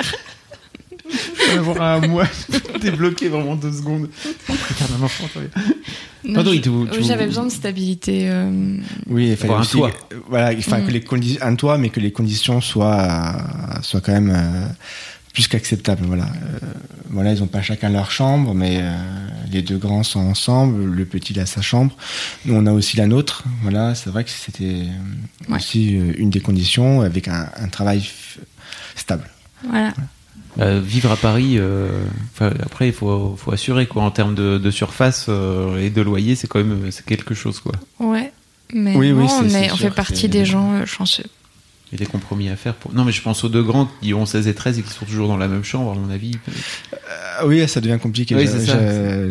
avoir 1.57 1.81
un 1.81 2.07
mois 2.07 2.25
débloqué 2.81 3.29
vraiment 3.29 3.55
deux 3.55 3.71
secondes. 3.71 4.09
Propriétaire 4.45 4.87
d'un 4.97 5.03
enfant. 5.05 5.25
Non, 6.23 6.33
Pardon, 6.35 6.51
je- 6.51 6.55
il 6.57 6.61
te- 6.61 6.69
tu- 6.69 6.97
oui, 6.99 7.03
J'avais 7.03 7.25
besoin 7.25 7.45
de 7.45 7.51
stabilité. 7.51 8.29
euh, 8.29 8.77
Oui, 9.07 9.29
il 9.29 9.37
fallait 9.37 9.53
Avoir 9.53 9.61
un 9.67 9.71
toit. 9.71 9.91
voilà, 10.27 10.51
enfin 10.57 10.79
Mm. 10.79 10.85
que 10.85 10.91
les 10.91 11.01
conditions, 11.01 11.41
un 11.45 11.55
toit, 11.55 11.77
mais 11.77 11.89
que 11.89 11.99
les 11.99 12.11
conditions 12.11 12.61
soient, 12.61 13.37
soient 13.81 14.01
quand 14.01 14.11
même 14.13 14.31
euh, 14.35 14.67
plus 15.34 15.47
qu'acceptables. 15.47 16.05
Voilà, 16.05 16.25
Euh, 16.25 16.59
voilà, 17.09 17.32
ils 17.34 17.41
ont 17.43 17.47
pas 17.47 17.61
chacun 17.61 17.89
leur 17.89 18.11
chambre, 18.11 18.53
mais 18.53 18.80
euh, 18.82 18.95
les 19.51 19.61
deux 19.61 19.77
grands 19.77 20.03
sont 20.03 20.19
ensemble. 20.19 20.86
Le 20.86 21.05
petit 21.05 21.34
il 21.34 21.39
a 21.39 21.45
sa 21.45 21.61
chambre. 21.61 21.95
Nous, 22.45 22.53
on 22.55 22.65
a 22.65 22.71
aussi 22.71 22.97
la 22.97 23.07
nôtre. 23.07 23.43
Voilà, 23.61 23.95
c'est 23.95 24.09
vrai 24.09 24.23
que 24.23 24.30
c'était 24.30 24.63
euh, 24.63 25.49
Ouais. 25.51 25.57
aussi 25.57 25.97
euh, 25.97 26.13
une 26.17 26.30
des 26.30 26.39
conditions 26.41 27.01
avec 27.01 27.27
un, 27.27 27.49
un 27.57 27.67
travail 27.67 28.07
stable. 28.95 29.30
voilà. 29.67 29.93
Euh, 30.59 30.82
vivre 30.84 31.11
à 31.11 31.15
Paris, 31.15 31.55
euh, 31.57 32.03
après 32.39 32.88
il 32.88 32.93
faut, 32.93 33.36
faut 33.38 33.53
assurer 33.53 33.86
quoi 33.86 34.03
en 34.03 34.11
termes 34.11 34.34
de, 34.36 34.57
de 34.57 34.71
surface 34.71 35.27
euh, 35.30 35.77
et 35.80 35.89
de 35.89 36.01
loyer, 36.01 36.36
c'est 36.36 36.47
quand 36.47 36.59
même 36.63 36.91
c'est 36.91 37.05
quelque 37.05 37.34
chose 37.36 37.59
quoi. 37.59 37.73
Ouais. 37.99 38.34
Mais 38.73 38.95
Oui, 38.95 39.11
non, 39.13 39.25
on, 39.25 39.47
c'est 39.47 39.65
est- 39.67 39.71
on 39.71 39.75
sûr 39.77 39.89
fait 39.89 39.95
partie 39.95 40.27
des 40.27 40.45
gens 40.45 40.73
euh, 40.73 40.86
chanceux. 40.86 41.23
Il 41.91 41.99
y 41.99 42.03
a 42.03 42.05
des 42.05 42.11
compromis 42.11 42.49
à 42.49 42.55
faire. 42.55 42.75
Pour... 42.75 42.93
Non 42.93 43.03
mais 43.03 43.11
je 43.11 43.21
pense 43.21 43.43
aux 43.43 43.49
deux 43.49 43.63
grands 43.63 43.89
qui 44.01 44.13
ont 44.13 44.25
16 44.27 44.47
et 44.47 44.53
13 44.53 44.77
et 44.79 44.83
qui 44.83 44.91
sont 44.93 45.05
toujours 45.05 45.27
dans 45.27 45.37
la 45.37 45.47
même 45.47 45.63
chambre 45.63 45.91
à 45.91 45.95
mon 45.95 46.11
avis. 46.11 46.33
Ah 47.39 47.45
oui, 47.47 47.67
ça 47.67 47.81
devient 47.81 47.97
compliqué. 48.01 48.35
Oui, 48.35 48.47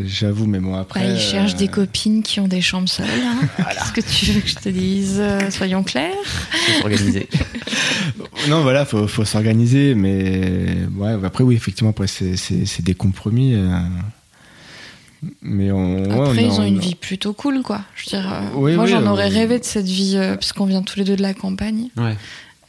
J'avoue, 0.06 0.46
mais 0.46 0.58
bon 0.58 0.74
après. 0.74 1.00
Bah, 1.00 1.06
ils 1.12 1.20
cherchent 1.20 1.54
euh, 1.54 1.58
des 1.58 1.68
copines 1.68 2.22
qui 2.22 2.40
ont 2.40 2.48
des 2.48 2.60
chambres 2.60 2.88
seules. 2.88 3.06
hein. 3.06 3.64
Qu'est-ce 3.92 3.92
que 3.92 4.00
tu 4.24 4.32
veux 4.32 4.40
que 4.40 4.48
je 4.48 4.54
te 4.56 4.68
dise 4.70 5.18
Euh, 5.20 5.50
Soyons 5.50 5.82
clairs? 5.84 6.10
Faut 6.50 6.82
s'organiser. 6.82 7.28
Non, 8.48 8.62
voilà, 8.62 8.84
faut, 8.84 9.06
faut 9.08 9.24
s'organiser, 9.24 9.94
mais 9.94 10.76
ouais, 10.96 11.16
après, 11.24 11.44
oui, 11.44 11.54
effectivement, 11.56 11.90
après, 11.90 12.06
c'est, 12.06 12.36
des 12.82 12.94
compromis. 12.94 13.54
euh, 13.54 13.68
Mais 15.42 15.70
on, 15.72 16.04
ouais, 16.04 16.28
Après, 16.28 16.44
on 16.44 16.48
ils 16.48 16.60
ont 16.60 16.62
on- 16.62 16.66
une 16.66 16.78
vie 16.78 16.94
plutôt 16.94 17.32
cool, 17.32 17.62
quoi. 17.62 17.80
Je 17.96 18.04
veux 18.04 18.22
dire, 18.22 18.32
euh, 18.32 18.40
Oui, 18.54 18.74
moi, 18.74 18.84
oui, 18.84 18.90
j'en 18.90 19.02
euh, 19.02 19.10
aurais 19.10 19.28
rêvé 19.28 19.58
de 19.58 19.64
cette 19.64 19.86
vie, 19.86 20.14
euh, 20.16 20.34
parce 20.34 20.52
qu'on 20.52 20.66
vient 20.66 20.82
tous 20.82 20.98
les 20.98 21.04
deux 21.04 21.16
de 21.16 21.22
la 21.22 21.34
campagne. 21.34 21.88
Ouais. 21.96 22.16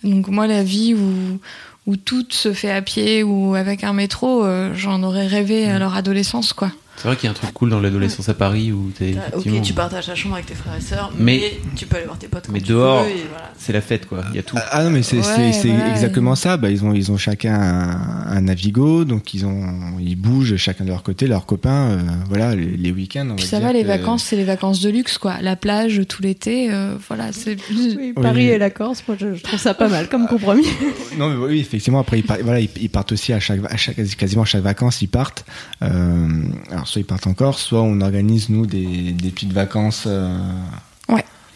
Donc, 0.04 0.28
moi, 0.28 0.48
la 0.48 0.64
vie 0.64 0.94
où, 0.96 1.40
où 1.88 1.96
tout 1.96 2.26
se 2.30 2.54
fait 2.54 2.72
à 2.72 2.82
pied 2.82 3.24
ou 3.24 3.56
avec 3.56 3.84
un 3.84 3.94
métro, 3.94 4.46
euh, 4.46 4.72
j'en 4.76 5.04
aurais 5.04 5.28
rêvé 5.28 5.68
Mm. 5.68 5.70
à 5.72 5.80
leur 5.80 5.96
adolescence, 5.96 6.54
quoi. 6.54 6.72
C'est 7.02 7.08
vrai 7.08 7.16
qu'il 7.16 7.26
y 7.26 7.28
a 7.30 7.32
un 7.32 7.34
truc 7.34 7.54
cool 7.54 7.70
dans 7.70 7.80
l'adolescence 7.80 8.28
à 8.28 8.34
Paris 8.34 8.74
où 8.74 8.92
t'es 8.98 9.12
effectivement. 9.12 9.58
Ok, 9.60 9.64
tu 9.64 9.72
partages 9.74 10.08
ta 10.08 10.16
chambre 10.16 10.36
avec 10.36 10.48
tes 10.48 10.54
frères 10.54 10.76
et 10.76 10.82
sœurs, 10.82 11.14
Mais- 11.18 11.40
mais, 11.40 11.60
tu 11.78 11.86
peux 11.86 11.96
aller 11.96 12.06
voir 12.06 12.18
tes 12.20 12.28
potes 12.28 12.48
quand 12.48 12.52
mais 12.52 12.60
tu 12.60 12.68
dehors, 12.74 13.04
voilà. 13.04 13.54
C'est 13.58 13.72
la 13.72 13.80
fête 13.80 14.06
quoi. 14.06 14.26
Il 14.32 14.36
y 14.36 14.40
a 14.40 14.44
tout. 14.44 14.58
Ah, 14.60 14.66
Ah 14.72 14.84
non, 14.84 14.90
mais 14.90 15.02
c'est, 15.02 15.18
Ouais, 15.20 15.52
exactement 15.92 16.36
ça. 16.36 16.58
Bah, 16.58 16.70
ils, 16.70 16.84
ont, 16.84 16.94
ils 16.94 17.10
ont 17.10 17.16
chacun 17.18 17.54
un, 17.58 18.28
un 18.38 18.42
Navigo, 18.42 19.06
donc 19.06 19.34
ils, 19.34 19.46
ont, 19.46 19.98
ils 20.02 20.18
bougent 20.18 20.58
chacun 20.58 20.84
de 20.84 20.90
leur 20.90 21.02
côté, 21.04 21.28
leurs 21.28 21.46
copains, 21.46 21.90
euh, 21.92 22.00
voilà, 22.28 22.54
les, 22.54 22.66
les 22.66 22.92
week-ends. 22.92 23.34
Puis 23.38 23.46
ça 23.46 23.60
dire 23.60 23.68
va, 23.68 23.74
les 23.74 23.84
que- 23.84 23.88
vacances, 23.88 24.24
c'est 24.26 24.36
les 24.36 24.44
vacances 24.44 24.82
de 24.82 24.90
luxe, 24.90 25.18
quoi. 25.18 25.36
La 25.42 25.56
plage 25.56 26.02
tout 26.10 26.22
l'été, 26.22 26.70
euh, 26.70 26.96
voilà, 27.08 27.32
c'est. 27.32 27.56
Oui, 27.72 28.14
Paris 28.14 28.48
Oui. 28.48 28.52
et 28.52 28.58
la 28.58 28.70
Corse, 28.70 29.04
moi 29.08 29.16
je, 29.20 29.36
je 29.36 29.42
trouve 29.44 29.58
ça 29.60 29.74
pas 29.74 29.88
mal 29.88 30.10
comme 30.10 30.28
compromis. 30.28 30.66
Non, 31.18 31.30
mais 31.30 31.36
oui, 31.48 31.60
effectivement. 31.60 32.00
Après, 32.00 32.20
ils, 32.20 32.24
par- 32.24 32.38
voilà, 32.44 32.60
ils, 32.60 32.70
ils 32.80 32.90
partent 32.90 33.12
aussi 33.14 33.34
à 33.34 33.40
chaque, 33.40 33.60
à 33.70 33.76
chaque, 33.78 33.96
quasiment 34.16 34.44
à 34.44 34.46
chaque 34.46 34.62
vacances, 34.64 35.02
ils 35.02 35.08
partent. 35.08 35.44
Euh, 35.82 36.28
alors, 36.72 36.88
soit 36.90 37.02
ils 37.02 37.06
partent 37.06 37.28
en 37.28 37.34
Corse, 37.34 37.62
soit 37.62 37.82
on 37.82 38.02
organise 38.02 38.50
nous 38.50 38.66
des, 38.66 39.12
des 39.12 39.30
petites 39.30 39.54
vacances 39.54 40.04
euh, 40.08 40.38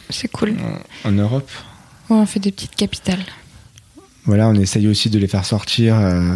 C'est 0.10 0.28
cool. 0.32 0.56
en, 1.06 1.10
en 1.10 1.12
Europe. 1.12 1.50
Ouais, 2.10 2.18
on 2.18 2.26
fait 2.26 2.40
des 2.40 2.52
petites 2.52 2.76
capitales. 2.76 3.24
Voilà, 4.26 4.48
on 4.48 4.54
essaye 4.56 4.88
aussi 4.88 5.10
de 5.10 5.18
les 5.20 5.28
faire 5.28 5.46
sortir 5.46 5.96
euh, 6.00 6.36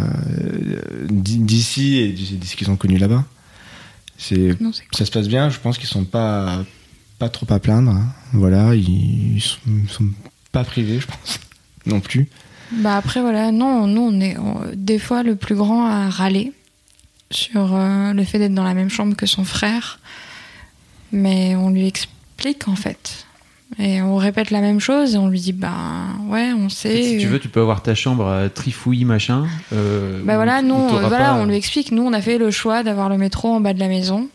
d'i- 1.09 1.37
d'ici 1.39 1.97
et 1.97 2.11
de 2.11 2.43
ce 2.45 2.55
qu'ils 2.55 2.69
ont 2.71 2.75
connu 2.75 2.97
là-bas. 2.97 3.23
C'est, 4.17 4.59
Non, 4.59 4.71
c'est 4.73 4.83
cool. 4.83 4.97
ça 4.97 5.05
se 5.05 5.11
passe 5.11 5.27
bien. 5.27 5.49
Je 5.49 5.59
pense 5.59 5.77
qu'ils 5.77 5.87
sont 5.87 6.03
pas 6.05 6.63
pas 7.19 7.29
trop 7.29 7.45
à 7.51 7.59
plaindre. 7.59 7.91
hein. 7.91 8.07
Voilà, 8.33 8.75
ils, 8.75 9.35
ils 9.37 9.41
sont, 9.41 9.57
ils 9.67 9.89
sont 9.89 10.09
pas 10.51 10.63
privés, 10.63 10.99
je 10.99 11.07
pense, 11.07 11.39
non 11.85 11.99
plus. 11.99 12.27
Bah 12.71 12.97
après 12.97 13.21
voilà, 13.21 13.51
non, 13.51 13.87
nous 13.87 14.01
on 14.01 14.19
est 14.19 14.37
on- 14.37 14.61
des 14.75 14.99
fois 14.99 15.23
le 15.23 15.35
plus 15.35 15.55
grand 15.55 15.85
à 15.85 16.09
râler 16.09 16.51
sur 17.31 17.75
euh, 17.75 18.13
le 18.13 18.23
fait 18.23 18.39
d'être 18.39 18.53
dans 18.53 18.63
la 18.63 18.73
même 18.73 18.89
chambre 18.89 19.15
que 19.15 19.25
son 19.25 19.43
frère, 19.43 19.99
mais 21.11 21.55
on 21.55 21.69
lui 21.69 21.87
explique 21.87 22.67
en 22.67 22.75
fait. 22.75 23.25
Et 23.79 24.01
on 24.01 24.15
répète 24.15 24.49
la 24.49 24.61
même 24.61 24.79
chose 24.79 25.15
et 25.15 25.17
on 25.17 25.27
lui 25.27 25.41
dit 25.41 25.51
bah 25.51 25.73
ouais, 26.27 26.51
on 26.53 26.69
sait. 26.69 27.03
Si 27.03 27.17
tu 27.17 27.27
veux, 27.27 27.39
tu 27.39 27.49
peux 27.49 27.59
avoir 27.59 27.81
ta 27.83 27.95
chambre 27.95 28.25
à 28.27 28.47
trifouille 28.49 29.03
machin. 29.03 29.45
euh, 29.73 30.21
Bah 30.23 30.35
voilà, 30.35 30.61
nous, 30.61 30.73
on- 30.75 30.99
voilà, 30.99 31.17
pas- 31.17 31.35
on 31.35 31.45
lui 31.45 31.55
explique. 31.55 31.91
Nous, 31.91 32.01
on 32.03 32.13
a 32.13 32.21
fait 32.21 32.37
le 32.37 32.49
choix 32.49 32.83
d'avoir 32.83 33.09
le 33.09 33.17
métro 33.17 33.53
en 33.53 33.59
bas 33.59 33.73
de 33.73 33.79
la 33.79 33.89
maison 33.89 34.29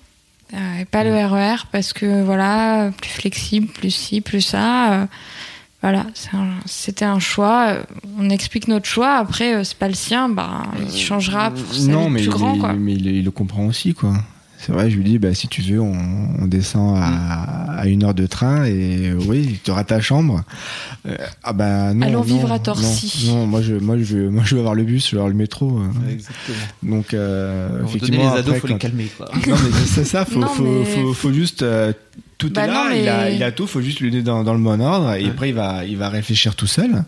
euh, 0.52 0.78
et 0.80 0.84
pas 0.84 1.02
le 1.02 1.14
RER 1.16 1.64
parce 1.72 1.94
que 1.94 2.22
voilà, 2.22 2.90
plus 3.00 3.08
flexible, 3.10 3.68
plus 3.68 3.90
ci, 3.90 4.20
plus 4.20 4.42
ça. 4.42 5.08
Euh, 5.84 5.88
voilà, 5.88 6.06
un- 6.32 6.60
c'était 6.66 7.04
un, 7.04 7.18
choix. 7.18 7.66
euh, 7.68 7.82
On 8.18 8.30
explique 8.30 8.68
notre 8.68 8.86
choix. 8.86 9.14
Après, 9.16 9.54
euh, 9.54 9.64
c'est 9.64 9.76
pas 9.78 9.88
le 9.88 9.94
sien. 9.94 10.28
Bah, 10.28 10.62
il 10.80 10.96
changera 10.96 11.50
pour 11.50 11.74
sa 11.74 11.90
non, 11.90 12.06
vie 12.06 12.10
mais, 12.10 12.20
plus 12.20 12.26
il, 12.28 12.30
grand, 12.30 12.56
quoi. 12.58 12.72
mais 12.72 12.94
il, 12.94 13.06
il 13.06 13.24
le 13.24 13.30
comprend 13.30 13.66
aussi, 13.66 13.94
quoi. 13.94 14.14
C'est 14.58 14.70
vrai, 14.70 14.88
je 14.92 14.96
lui 14.96 15.02
dis, 15.02 15.18
bah, 15.18 15.34
si 15.34 15.48
tu 15.48 15.60
veux, 15.60 15.80
on, 15.80 15.92
on 16.40 16.46
descend 16.46 16.96
à, 16.96 17.80
à 17.80 17.86
une 17.88 18.04
heure 18.04 18.14
de 18.14 18.26
train 18.28 18.64
et 18.64 19.08
euh, 19.08 19.18
oui, 19.26 19.58
tu 19.64 19.72
auras 19.72 19.82
ta 19.82 20.00
chambre. 20.00 20.44
Euh, 21.08 21.16
ah 21.42 21.52
bah 21.52 21.92
non. 21.94 22.06
Allons 22.06 22.18
non, 22.20 22.22
vivre 22.24 22.52
à 22.52 22.60
Torcy. 22.60 23.26
Non, 23.28 23.44
moi 23.48 23.60
je, 23.60 23.74
moi 23.74 23.96
je 23.98 24.04
veux, 24.18 24.30
moi 24.30 24.44
je 24.46 24.54
veux 24.54 24.60
avoir 24.60 24.76
le 24.76 24.84
bus, 24.84 25.04
je 25.10 25.16
veux 25.16 25.18
avoir 25.20 25.30
le 25.30 25.34
métro. 25.36 25.80
euh. 25.80 26.06
Ouais, 26.06 26.12
Exactement. 26.12 26.56
Donc 26.84 27.12
euh, 27.12 27.70
donner 27.78 27.88
effectivement, 27.88 28.22
les 28.34 28.38
ados, 28.38 28.54
après, 28.54 28.60
faut 28.60 28.66
quand- 28.68 28.72
les 28.74 28.78
calmer 28.78 29.06
quoi. 29.18 29.28
Non 29.34 29.56
mais 29.64 29.70
c'est 29.86 30.04
ça, 30.04 30.24
faut, 30.24 30.38
Non, 30.38 30.46
faut, 30.46 30.62
mais- 30.62 30.84
faut, 30.84 31.12
faut 31.12 31.32
juste 31.32 31.62
euh, 31.62 31.92
tout 32.48 32.54
Bah 32.54 32.64
est 32.64 32.66
là, 32.68 32.88
non, 32.90 32.94
il, 32.96 33.08
a, 33.08 33.24
mais- 33.24 33.36
il 33.36 33.42
a 33.42 33.52
tout, 33.52 33.66
faut 33.66 33.80
juste 33.80 34.00
lui 34.00 34.10
donner 34.10 34.22
dans, 34.22 34.42
dans 34.44 34.54
le 34.54 34.60
bon 34.60 34.80
ordre 34.80 35.14
et 35.14 35.24
Ouais. 35.24 35.30
après 35.30 35.48
il 35.50 35.54
va, 35.54 35.84
il 35.84 35.96
va 35.96 36.08
réfléchir 36.08 36.54
tout 36.54 36.66
seul. 36.66 37.04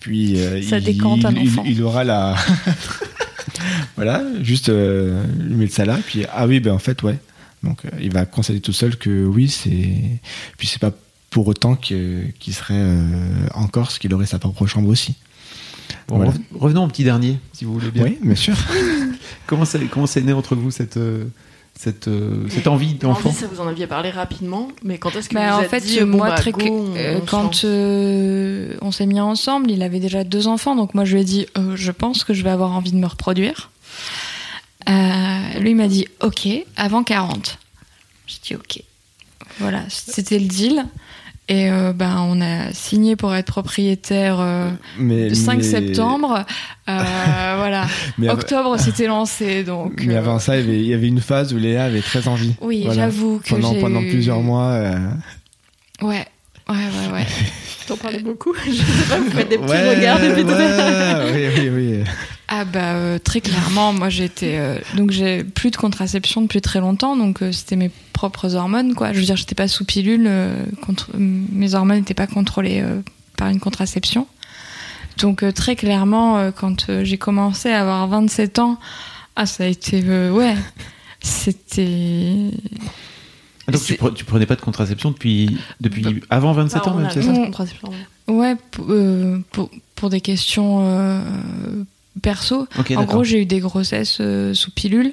Puis 0.00 0.38
euh, 0.40 0.62
Ça 0.62 0.78
il, 0.78 0.84
décante 0.84 1.24
un 1.24 1.32
il- 1.32 1.48
enfant. 1.48 1.64
il 1.66 1.82
aura 1.82 2.04
la, 2.04 2.36
voilà, 3.96 4.22
juste 4.42 4.68
euh, 4.68 5.22
lui 5.38 5.56
mettre 5.56 5.74
ça 5.74 5.84
là. 5.84 5.98
Puis 6.06 6.24
ah 6.32 6.46
oui, 6.46 6.60
ben 6.60 6.72
en 6.72 6.78
fait 6.78 7.02
ouais. 7.02 7.18
Donc 7.62 7.84
euh, 7.84 7.88
il 8.00 8.12
va 8.12 8.24
constater 8.24 8.60
tout 8.60 8.72
seul 8.72 8.96
que 8.96 9.24
oui 9.26 9.48
c'est, 9.48 9.90
puis 10.56 10.66
c'est 10.68 10.78
pas 10.80 10.92
pour 11.30 11.46
autant 11.48 11.74
que 11.74 12.22
qu'il 12.38 12.54
serait 12.54 12.74
euh, 12.76 13.06
en 13.54 13.66
Corse 13.66 13.98
qu'il 13.98 14.14
aurait 14.14 14.26
sa 14.26 14.38
propre 14.38 14.66
chambre 14.66 14.88
aussi. 14.88 15.14
Bon, 16.06 16.16
Voilà. 16.16 16.30
rev- 16.32 16.40
Revenons 16.54 16.84
au 16.84 16.88
petit 16.88 17.04
dernier, 17.04 17.38
si 17.52 17.64
vous 17.64 17.72
voulez 17.74 17.90
bien. 17.90 18.04
Oui, 18.04 18.18
bien 18.22 18.34
sûr. 18.34 18.54
Comment 19.46 19.64
c'est 19.64 19.80
comment 19.86 20.06
c'est 20.06 20.20
né 20.22 20.32
entre 20.34 20.54
vous 20.54 20.70
cette 20.70 20.98
euh, 20.98 21.24
cette, 21.80 22.08
euh, 22.08 22.44
cette 22.48 22.66
envie 22.66 22.94
d'enfant 22.94 23.28
Envie, 23.28 23.38
ça 23.38 23.46
vous 23.46 23.60
en 23.60 23.68
aviez 23.68 23.86
parlé 23.86 24.10
rapidement, 24.10 24.68
mais 24.82 24.98
quand 24.98 25.14
est-ce 25.14 25.28
que 25.28 25.34
Bah, 25.34 25.52
vous 25.52 25.58
en 25.58 25.62
êtes 25.62 25.70
fait, 25.70 25.80
dit, 25.80 26.00
bon, 26.00 26.16
moi, 26.18 26.28
bah, 26.30 26.34
très 26.34 26.50
go, 26.50 26.60
cl- 26.60 26.70
on- 26.72 26.96
euh, 26.96 27.18
on 27.22 27.24
quand 27.24 27.64
euh, 27.64 28.74
on 28.82 28.90
s'est 28.90 29.06
mis 29.06 29.20
ensemble, 29.20 29.70
il 29.70 29.82
avait 29.84 30.00
déjà 30.00 30.24
deux 30.24 30.48
enfants, 30.48 30.74
donc 30.74 30.94
moi 30.94 31.04
je 31.04 31.14
lui 31.14 31.20
ai 31.20 31.24
dit, 31.24 31.46
euh, 31.56 31.76
je 31.76 31.92
pense 31.92 32.24
que 32.24 32.34
je 32.34 32.42
vais 32.42 32.50
avoir 32.50 32.72
envie 32.72 32.90
de 32.90 32.96
me 32.98 33.06
reproduire. 33.06 33.70
Euh, 34.88 35.58
lui 35.60 35.70
il 35.70 35.76
m'a 35.76 35.88
dit, 35.88 36.06
ok, 36.20 36.48
avant 36.76 37.04
40. 37.04 37.58
J'ai 38.26 38.38
dit, 38.42 38.54
ok. 38.56 38.82
Voilà, 39.60 39.82
c'était 39.88 40.38
le 40.38 40.46
deal. 40.46 40.84
Et 41.50 41.70
euh, 41.70 41.94
ben, 41.94 42.18
on 42.28 42.42
a 42.42 42.72
signé 42.74 43.16
pour 43.16 43.34
être 43.34 43.46
propriétaire 43.46 44.36
euh, 44.38 44.70
Mais, 44.98 45.30
le 45.30 45.34
5 45.34 45.56
mais- 45.58 45.62
septembre. 45.62 46.44
Euh, 46.88 47.02
voilà, 47.56 47.86
Mais, 48.18 48.28
av- 48.28 48.38
octobre 48.38 48.76
c'était 48.78 49.06
lancé, 49.06 49.64
donc. 49.64 50.02
mais 50.04 50.14
euh, 50.14 50.18
avant 50.18 50.38
ça, 50.38 50.56
il 50.58 50.60
y, 50.60 50.68
avait, 50.68 50.78
il 50.80 50.86
y 50.86 50.94
avait 50.94 51.06
une 51.08 51.20
phase 51.20 51.54
où 51.54 51.56
Léa 51.56 51.84
avait 51.84 52.02
très 52.02 52.28
envie. 52.28 52.54
Oui, 52.60 52.82
Voilà. 52.84 53.02
j'avoue 53.04 53.38
que 53.42 53.48
Pendant, 53.48 53.72
j'ai 53.72 53.80
pendant 53.80 54.00
eu- 54.02 54.08
plusieurs 54.10 54.40
mois. 54.40 54.66
euh, 54.72 54.98
Ouais, 56.02 56.26
ouais, 56.68 56.76
ouais, 56.76 57.12
ouais. 57.12 57.26
T'en 57.86 57.96
parles 57.96 58.22
beaucoup 58.22 58.52
Je 58.66 58.72
sais 58.72 59.08
pas, 59.08 59.18
vous 59.18 59.30
faites 59.30 59.48
des 59.48 59.58
petits 59.58 59.70
ouais, 59.70 59.94
regards 59.96 60.20
depuis 60.20 60.44
tout 60.44 60.50
à 60.50 60.58
l'heure. 60.58 61.26
Oui, 61.32 61.48
oui, 61.56 61.68
oui. 61.70 62.04
Ah 62.48 62.64
bah 62.64 62.94
euh, 62.94 63.18
très 63.18 63.42
clairement, 63.42 63.92
moi 63.92 64.08
j'étais 64.08 64.56
euh, 64.58 64.78
donc 64.96 65.10
j'ai 65.10 65.44
plus 65.44 65.70
de 65.70 65.76
contraception 65.76 66.40
depuis 66.40 66.62
très 66.62 66.80
longtemps, 66.80 67.14
donc 67.14 67.42
euh, 67.42 67.52
c'était 67.52 67.76
mes 67.76 67.90
propres 68.14 68.54
hormones 68.54 68.94
quoi. 68.94 69.12
Je 69.12 69.18
veux 69.18 69.24
dire, 69.24 69.36
j'étais 69.36 69.54
pas 69.54 69.68
sous 69.68 69.84
pilule, 69.84 70.24
euh, 70.26 70.64
contre, 70.84 71.10
mes 71.16 71.74
hormones 71.74 71.98
n'étaient 71.98 72.14
pas 72.14 72.26
contrôlées 72.26 72.80
euh, 72.82 73.00
par 73.36 73.48
une 73.48 73.60
contraception. 73.60 74.26
Donc 75.18 75.42
euh, 75.42 75.52
très 75.52 75.76
clairement, 75.76 76.38
euh, 76.38 76.50
quand 76.50 76.88
euh, 76.88 77.04
j'ai 77.04 77.18
commencé 77.18 77.70
à 77.70 77.82
avoir 77.82 78.06
27 78.08 78.58
ans, 78.60 78.78
ah 79.36 79.44
ça 79.44 79.64
a 79.64 79.66
été 79.66 80.02
euh, 80.06 80.30
ouais, 80.30 80.54
c'était 81.20 82.50
Ah, 83.68 83.72
Donc 83.72 83.82
tu, 83.82 83.92
c'est- 83.92 84.00
pre- 84.00 84.14
tu 84.14 84.24
prenais 84.24 84.46
pas 84.46 84.56
de 84.56 84.60
contraception 84.62 85.10
depuis, 85.10 85.58
depuis 85.80 86.22
avant 86.30 86.52
27 86.52 86.86
ans, 86.88 86.92
on 86.94 86.98
même, 86.98 87.06
a 87.06 87.10
c'est 87.10 87.22
ça 87.22 87.32
Mm. 87.32 87.44
contraception. 87.44 87.90
ouais 88.28 88.56
pour, 88.70 88.86
euh, 88.88 89.38
pour, 89.52 89.70
pour 89.94 90.08
des 90.10 90.20
questions 90.22 90.78
euh, 90.82 91.20
perso. 92.22 92.66
En 92.96 93.04
gros, 93.04 93.22
j'ai 93.24 93.42
eu 93.42 93.46
des 93.46 93.60
grossesses 93.60 94.18
euh, 94.20 94.54
sous 94.54 94.70
pilule. 94.70 95.12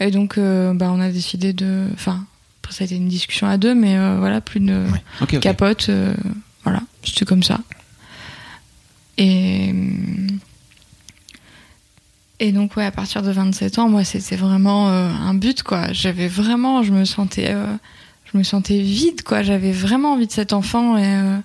Et 0.00 0.10
donc, 0.10 0.38
euh, 0.38 0.72
bah, 0.72 0.90
on 0.92 1.00
a 1.00 1.10
décidé 1.10 1.52
de. 1.52 1.86
Enfin, 1.94 2.24
après, 2.62 2.72
ça 2.74 2.84
a 2.84 2.86
été 2.86 2.96
une 2.96 3.08
discussion 3.08 3.46
à 3.48 3.58
deux, 3.58 3.74
mais 3.74 3.96
euh, 3.98 4.16
voilà, 4.18 4.40
plus 4.40 4.60
de 4.60 4.84
capote. 5.40 5.86
euh, 5.88 6.14
voilà, 6.64 6.82
c'était 7.04 7.24
comme 7.24 7.42
ça. 7.42 7.58
Et. 9.18 9.74
Et 12.38 12.52
donc, 12.52 12.76
ouais, 12.76 12.84
à 12.84 12.90
partir 12.90 13.22
de 13.22 13.30
27 13.30 13.78
ans, 13.78 13.88
moi, 13.88 14.04
c'était 14.04 14.36
vraiment 14.36 14.90
euh, 14.90 15.08
un 15.10 15.34
but, 15.34 15.62
quoi. 15.62 15.92
J'avais 15.92 16.28
vraiment. 16.28 16.82
Je 16.82 16.92
me 16.92 17.04
sentais. 17.04 17.48
euh, 17.50 17.66
je 18.30 18.36
me 18.38 18.42
sentais 18.42 18.78
vide, 18.80 19.22
quoi. 19.22 19.42
J'avais 19.42 19.72
vraiment 19.72 20.12
envie 20.12 20.26
de 20.26 20.32
cet 20.32 20.52
enfant 20.52 20.96
et. 20.98 21.04
euh, 21.06 21.38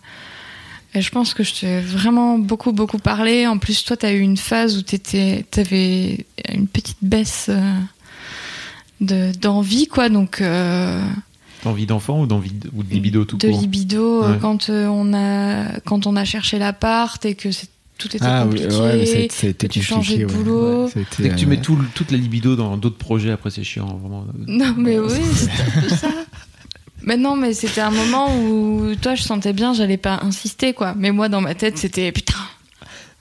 et 0.93 1.01
je 1.01 1.09
pense 1.09 1.33
que 1.33 1.41
je 1.43 1.53
t'ai 1.53 1.79
vraiment 1.79 2.37
beaucoup, 2.37 2.73
beaucoup 2.73 2.97
parlé. 2.99 3.47
En 3.47 3.57
plus, 3.57 3.85
toi, 3.85 3.95
tu 3.95 4.05
as 4.05 4.11
eu 4.11 4.19
une 4.19 4.35
phase 4.35 4.77
où 4.77 4.81
tu 4.81 4.97
avais 5.57 6.25
une 6.53 6.67
petite 6.67 6.97
baisse 7.01 7.49
de- 8.99 9.31
d'envie, 9.39 9.87
quoi. 9.87 10.09
Donc, 10.09 10.43
D'envie 11.63 11.85
d'enfant 11.85 12.19
ou 12.21 12.25
d'envie 12.25 12.51
de, 12.51 12.69
ou 12.75 12.83
de 12.83 12.89
libido 12.89 13.23
tout 13.23 13.37
de 13.37 13.47
court? 13.47 13.61
libido, 13.61 14.23
euh, 14.23 14.33
Ouais. 14.33 14.37
quand, 14.41 14.69
on 14.69 15.13
a, 15.13 15.79
quand 15.85 16.07
on 16.07 16.15
a 16.17 16.25
cherché 16.25 16.59
l'appart 16.59 17.23
et 17.25 17.35
que 17.35 17.51
c'est- 17.51 17.69
tout 18.01 18.15
était 18.15 18.25
Ah 18.25 18.45
oui, 18.45 18.59
compliqué. 18.61 18.81
ouais, 18.81 18.97
mais 18.97 19.05
ça 19.05 19.17
a 19.17 19.19
été- 19.19 19.35
ça 19.35 19.47
a 19.47 19.49
été 19.51 19.67
que 19.67 19.73
tu 19.73 19.81
changeais 19.81 20.17
de 20.17 20.25
boulot. 20.25 20.85
Ouais, 20.85 21.05
Dès 21.19 21.29
que 21.29 21.35
tu 21.35 21.45
euh, 21.45 21.47
mets 21.49 21.61
tout, 21.61 21.75
le- 21.75 21.85
toute 21.93 22.11
la 22.11 22.17
libido 22.17 22.55
dans 22.55 22.75
d'autres 22.77 22.97
projets, 22.97 23.31
après 23.31 23.49
c'est 23.51 23.63
chiant, 23.63 23.85
vraiment. 23.97 24.25
Non, 24.47 24.73
mais 24.77 24.97
oui, 24.99 25.09
c'était 25.35 25.51
un 25.77 25.81
peu 25.81 25.89
ça. 25.89 26.07
Mais 27.03 27.17
non, 27.17 27.35
mais 27.35 27.55
c'était 27.55 27.81
un 27.81 27.89
moment 27.89 28.27
où 28.43 28.93
toi, 29.01 29.15
je 29.15 29.23
sentais 29.23 29.53
bien, 29.53 29.73
j'allais 29.73 29.97
pas 29.97 30.19
insister, 30.21 30.73
quoi. 30.73 30.93
Mais 30.95 31.09
moi, 31.11 31.29
dans 31.29 31.41
ma 31.41 31.55
tête, 31.55 31.79
c'était 31.79 32.11
putain, 32.11 32.35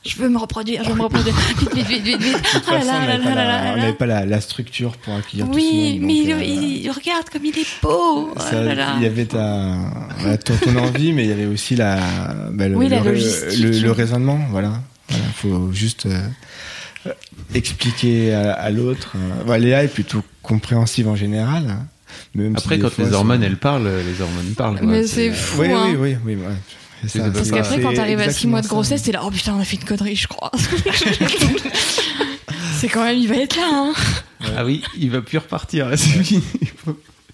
je 0.04 0.16
veux 0.16 0.28
me 0.28 0.38
reproduire, 0.38 0.82
je 0.84 0.88
veux 0.90 0.94
me 0.96 1.02
reproduire. 1.02 1.34
Vite, 1.58 1.74
vite, 1.74 1.86
vite, 1.86 2.02
vite, 2.04 2.22
vite. 2.22 2.36
de 2.36 2.38
toute 2.38 2.64
Ah 2.68 2.72
là 2.72 2.80
façon, 2.80 2.92
là 2.92 3.18
on 3.22 3.34
là 3.34 3.72
on 3.74 3.76
n'avait 3.78 3.92
pas 3.92 4.06
la, 4.06 4.24
la 4.24 4.40
structure 4.40 4.96
pour 4.96 5.14
accueillir 5.14 5.46
tout 5.46 5.52
ce 5.52 5.56
Oui, 5.56 5.98
monde. 5.98 6.06
mais 6.06 6.14
donc, 6.14 6.26
il, 6.26 6.32
euh, 6.32 6.44
il- 6.44 6.90
regarde 6.90 7.28
comme 7.30 7.44
il 7.44 7.58
est 7.58 7.82
beau. 7.82 8.32
ça, 8.38 8.50
Oh. 8.62 8.94
Il 8.96 9.02
y 9.02 9.06
avait 9.06 9.26
ta, 9.26 9.76
ton, 10.44 10.54
ton 10.56 10.76
envie, 10.76 11.12
mais 11.12 11.24
il 11.24 11.28
y 11.28 11.32
avait 11.32 11.46
aussi 11.46 11.76
la, 11.76 11.96
bah, 12.50 12.68
le, 12.68 12.76
Oui, 12.76 12.88
le 12.88 12.96
le- 12.98 13.78
le 13.80 13.90
raisonnement. 13.92 14.38
Voilà, 14.50 14.72
voilà, 15.08 15.24
faut 15.34 15.70
juste 15.72 16.06
euh, 16.06 17.12
expliquer 17.54 18.32
à, 18.34 18.52
à 18.52 18.70
l'autre. 18.70 19.16
voilà, 19.44 19.64
Léa 19.64 19.84
est 19.84 19.88
plutôt 19.88 20.22
compréhensive 20.42 21.08
en 21.08 21.16
général. 21.16 21.64
hein, 21.68 21.86
même 22.34 22.54
Après, 22.56 22.78
quand 22.78 22.90
fois, 22.90 23.04
les 23.04 23.12
hormones 23.12 23.42
elles 23.42 23.56
parlent, 23.56 23.88
les 23.88 24.20
hormones 24.22 24.54
parlent. 24.56 24.78
Mais 24.82 25.06
c'est 25.06 25.30
fou, 25.32 25.60
Oui, 25.62 25.68
hein. 25.72 25.84
oui, 25.90 25.96
oui, 26.00 26.16
oui. 26.24 26.34
ouais. 26.36 26.54
Ça, 27.06 27.30
Parce 27.30 27.50
qu'après, 27.50 27.80
quand 27.80 27.92
t'arrives 27.94 28.20
à 28.20 28.30
6 28.30 28.46
mois 28.46 28.60
de 28.62 28.68
grossesse, 28.68 29.02
t'es 29.02 29.12
là, 29.12 29.22
oh 29.24 29.30
putain, 29.30 29.54
on 29.54 29.60
a 29.60 29.64
fait 29.64 29.76
une 29.76 29.84
connerie, 29.84 30.16
je 30.16 30.28
crois. 30.28 30.50
c'est 32.78 32.88
quand 32.88 33.04
même, 33.04 33.16
il 33.16 33.26
va 33.28 33.36
être 33.36 33.56
là, 33.56 33.68
hein. 33.72 33.92
Ah 34.56 34.64
oui, 34.64 34.82
il 34.98 35.10
va 35.10 35.22
plus 35.22 35.38
repartir. 35.38 35.88
là, 35.88 35.96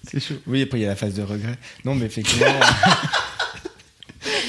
C'est 0.09 0.21
chaud. 0.21 0.35
Oui, 0.47 0.63
après 0.63 0.79
il 0.79 0.83
y 0.83 0.85
a 0.85 0.89
la 0.91 0.97
phase 0.97 1.15
de 1.15 1.23
regret. 1.23 1.57
Non, 1.85 1.95
mais 1.97 2.07
effectivement. 2.07 2.47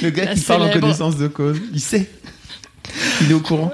Le 0.04 0.10
gars 0.12 0.26
La 0.26 0.36
qui 0.36 0.42
parle 0.42 0.64
en 0.64 0.70
connaissance 0.72 1.18
de 1.18 1.28
cause, 1.28 1.58
il 1.74 1.82
sait. 1.82 2.08
Il 3.22 3.32
est 3.32 3.34
au 3.34 3.40
courant. 3.40 3.72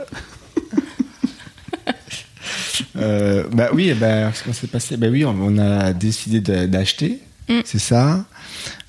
Euh, 2.96 3.46
bah 3.52 3.70
oui, 3.74 3.92
bah, 3.94 4.32
ce 4.34 4.44
qu'on 4.44 4.54
s'est 4.54 4.68
passé, 4.68 4.98
bah 4.98 5.08
oui, 5.10 5.26
on, 5.26 5.32
on 5.32 5.58
a 5.58 5.94
décidé 5.94 6.40
d'acheter, 6.68 7.20
Mm. 7.50 7.60
c'est 7.66 7.80
ça. 7.80 8.24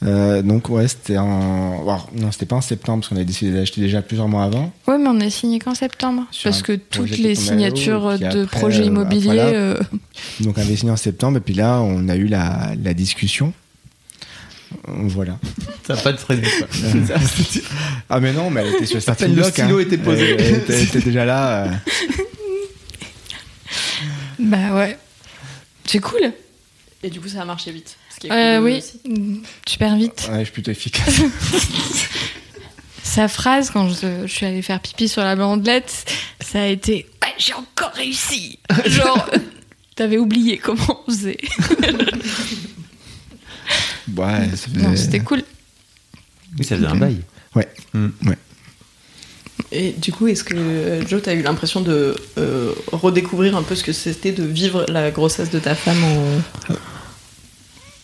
Euh, 0.05 0.43
donc 0.43 0.69
ouais, 0.69 0.87
c'était 0.89 1.17
en, 1.19 1.83
alors, 1.83 2.09
non, 2.15 2.31
c'était 2.33 2.47
pas 2.47 2.57
en 2.57 2.61
septembre 2.61 3.01
parce 3.01 3.09
qu'on 3.09 3.17
avait 3.17 3.25
décidé 3.25 3.53
d'acheter 3.53 3.81
déjà 3.81 4.03
plusieurs 4.03 4.29
mois 4.29 4.45
avant. 4.45 4.73
Ouais, 4.87 4.99
mais 4.99 5.09
on 5.09 5.19
est 5.21 5.31
signé 5.31 5.59
qu'en 5.59 5.75
septembre. 5.75 6.25
Sur 6.31 6.51
Parce 6.51 6.63
que 6.63 6.73
toutes 6.73 7.17
les 7.19 7.35
signatures 7.35 8.19
de 8.19 8.43
après, 8.45 8.59
projets 8.61 8.83
euh, 8.83 8.87
immobiliers. 8.87 9.25
voilà. 9.25 9.45
euh, 9.47 9.79
Donc 10.41 10.59
on 10.59 10.61
avait 10.61 10.77
signé 10.77 10.93
en 10.93 10.97
septembre 10.97 11.39
et 11.39 11.41
puis 11.41 11.55
là, 11.55 11.81
on 11.81 12.09
a 12.09 12.17
eu 12.17 12.27
la, 12.27 12.73
la 12.83 12.95
discussion. 12.95 13.53
Voilà. 14.89 15.39
Ça 15.87 15.95
va 15.95 16.03
pas 16.03 16.13
de 16.13 16.19
traîner. 16.19 16.49
quoi. 16.59 16.67
Ah 18.11 18.21
mais 18.21 18.33
non, 18.33 18.51
mais 18.51 18.61
elle 18.63 18.75
était 18.75 18.87
sur 18.87 18.97
le 18.97 19.01
starting 19.01 19.29
le 19.29 19.35
block, 19.35 19.51
stylo 19.53 19.79
hein. 19.79 19.83
était 19.83 19.99
posé. 19.99 20.31
Elle, 20.35 20.41
elle 20.45 20.55
était, 20.57 20.75
elle 20.75 20.83
était 20.85 21.01
déjà 21.01 21.25
là. 21.25 21.65
euh. 21.65 21.71
Bah 24.39 24.75
ouais. 24.75 24.99
C'est 25.87 26.01
cool. 26.01 26.33
Et 27.03 27.11
du 27.11 27.21
coup, 27.21 27.29
ça 27.29 27.43
a 27.43 27.45
marché 27.45 27.71
vite. 27.73 27.97
Ce 28.15 28.21
qui 28.21 28.27
est 28.29 28.33
Euh, 28.33 28.59
cool 28.59 28.65
oui, 28.67 28.79
aussi. 28.79 29.01
Mm, 29.09 29.43
super 29.67 29.97
vite. 29.97 30.29
Ouais, 30.31 30.39
je 30.41 30.45
suis 30.45 30.53
plutôt 30.53 30.71
efficace. 30.71 31.21
Sa 33.03 33.29
phrase, 33.29 33.71
quand 33.71 33.89
je, 33.89 34.27
je 34.27 34.33
suis 34.33 34.47
allée 34.47 34.63
faire 34.63 34.81
pipi 34.81 35.09
sur 35.09 35.23
la 35.23 35.37
bandelette, 35.37 36.05
ça 36.41 36.63
a 36.63 36.67
été 36.67 37.07
Ouais, 37.23 37.33
J'ai 37.39 37.53
encore 37.55 37.93
réussi 37.95 38.59
Genre, 38.87 39.29
t'avais 39.97 40.19
oublié 40.19 40.59
comment 40.59 41.03
on 41.07 41.11
faisait. 41.11 41.39
Ouais, 44.17 44.49
ça 44.51 44.69
faisait- 44.69 44.83
Non, 44.87 44.97
c'était 44.97 45.21
cool. 45.21 45.43
Oui, 46.59 46.65
ça 46.65 46.77
faisait 46.77 46.87
un 46.87 46.95
bail. 46.97 47.17
Ouais. 47.55 47.69
Mm. 47.95 48.09
Ouais. 48.27 48.39
Et 49.73 49.93
du 49.93 50.13
coup, 50.13 50.27
est-ce 50.29 50.45
que 50.45 50.55
euh, 50.57 51.07
Joe, 51.07 51.23
t'as 51.23 51.35
eu 51.35 51.43
l'impression 51.43 51.81
de 51.81 52.15
euh, 52.39 52.73
redécouvrir 52.93 53.57
un 53.57 53.63
peu 53.63 53.75
ce 53.75 53.83
que 53.83 53.93
c'était 53.93 54.33
de 54.33 54.45
vivre 54.45 54.85
la 54.89 55.11
grossesse 55.11 55.51
de 55.51 55.59
ta 55.59 55.75
femme 55.75 56.03
en... 56.05 56.75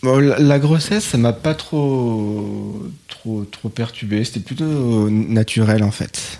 Bon, 0.03 0.17
la, 0.19 0.57
grossesse, 0.59 1.03
ça 1.05 1.17
m'a 1.17 1.33
pas 1.33 1.53
trop, 1.53 2.81
trop, 3.07 3.43
trop 3.45 3.69
perturbé. 3.69 4.23
C'était 4.23 4.39
plutôt 4.39 5.09
naturel 5.09 5.83
en 5.83 5.91
fait. 5.91 6.39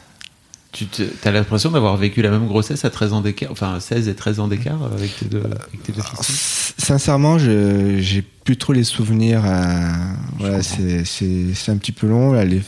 Tu 0.71 0.85
as 1.25 1.31
l'impression 1.31 1.69
d'avoir 1.69 1.97
vécu 1.97 2.21
la 2.21 2.31
même 2.31 2.47
grossesse 2.47 2.85
à 2.85 2.89
13 2.89 3.11
ans 3.13 3.21
d'écart, 3.21 3.51
enfin 3.51 3.79
16 3.79 4.07
et 4.07 4.15
13 4.15 4.39
ans 4.39 4.47
d'écart 4.47 4.81
avec 4.93 5.15
tes 5.17 5.25
deux, 5.25 5.43
avec 5.43 5.83
tes 5.83 5.91
deux 5.91 6.01
fils. 6.01 6.19
S- 6.29 6.73
Sincèrement, 6.77 7.37
je 7.37 7.97
j'ai 7.99 8.21
plus 8.21 8.55
trop 8.57 8.71
les 8.73 8.85
souvenirs. 8.85 9.43
euh, 9.45 9.89
voilà, 10.39 10.63
c'est 10.63 11.03
c'est 11.05 11.53
c'est 11.53 11.71
un 11.71 11.77
petit 11.77 11.91
peu 11.91 12.07
long. 12.07 12.31
Là, 12.31 12.45
les- 12.45 12.61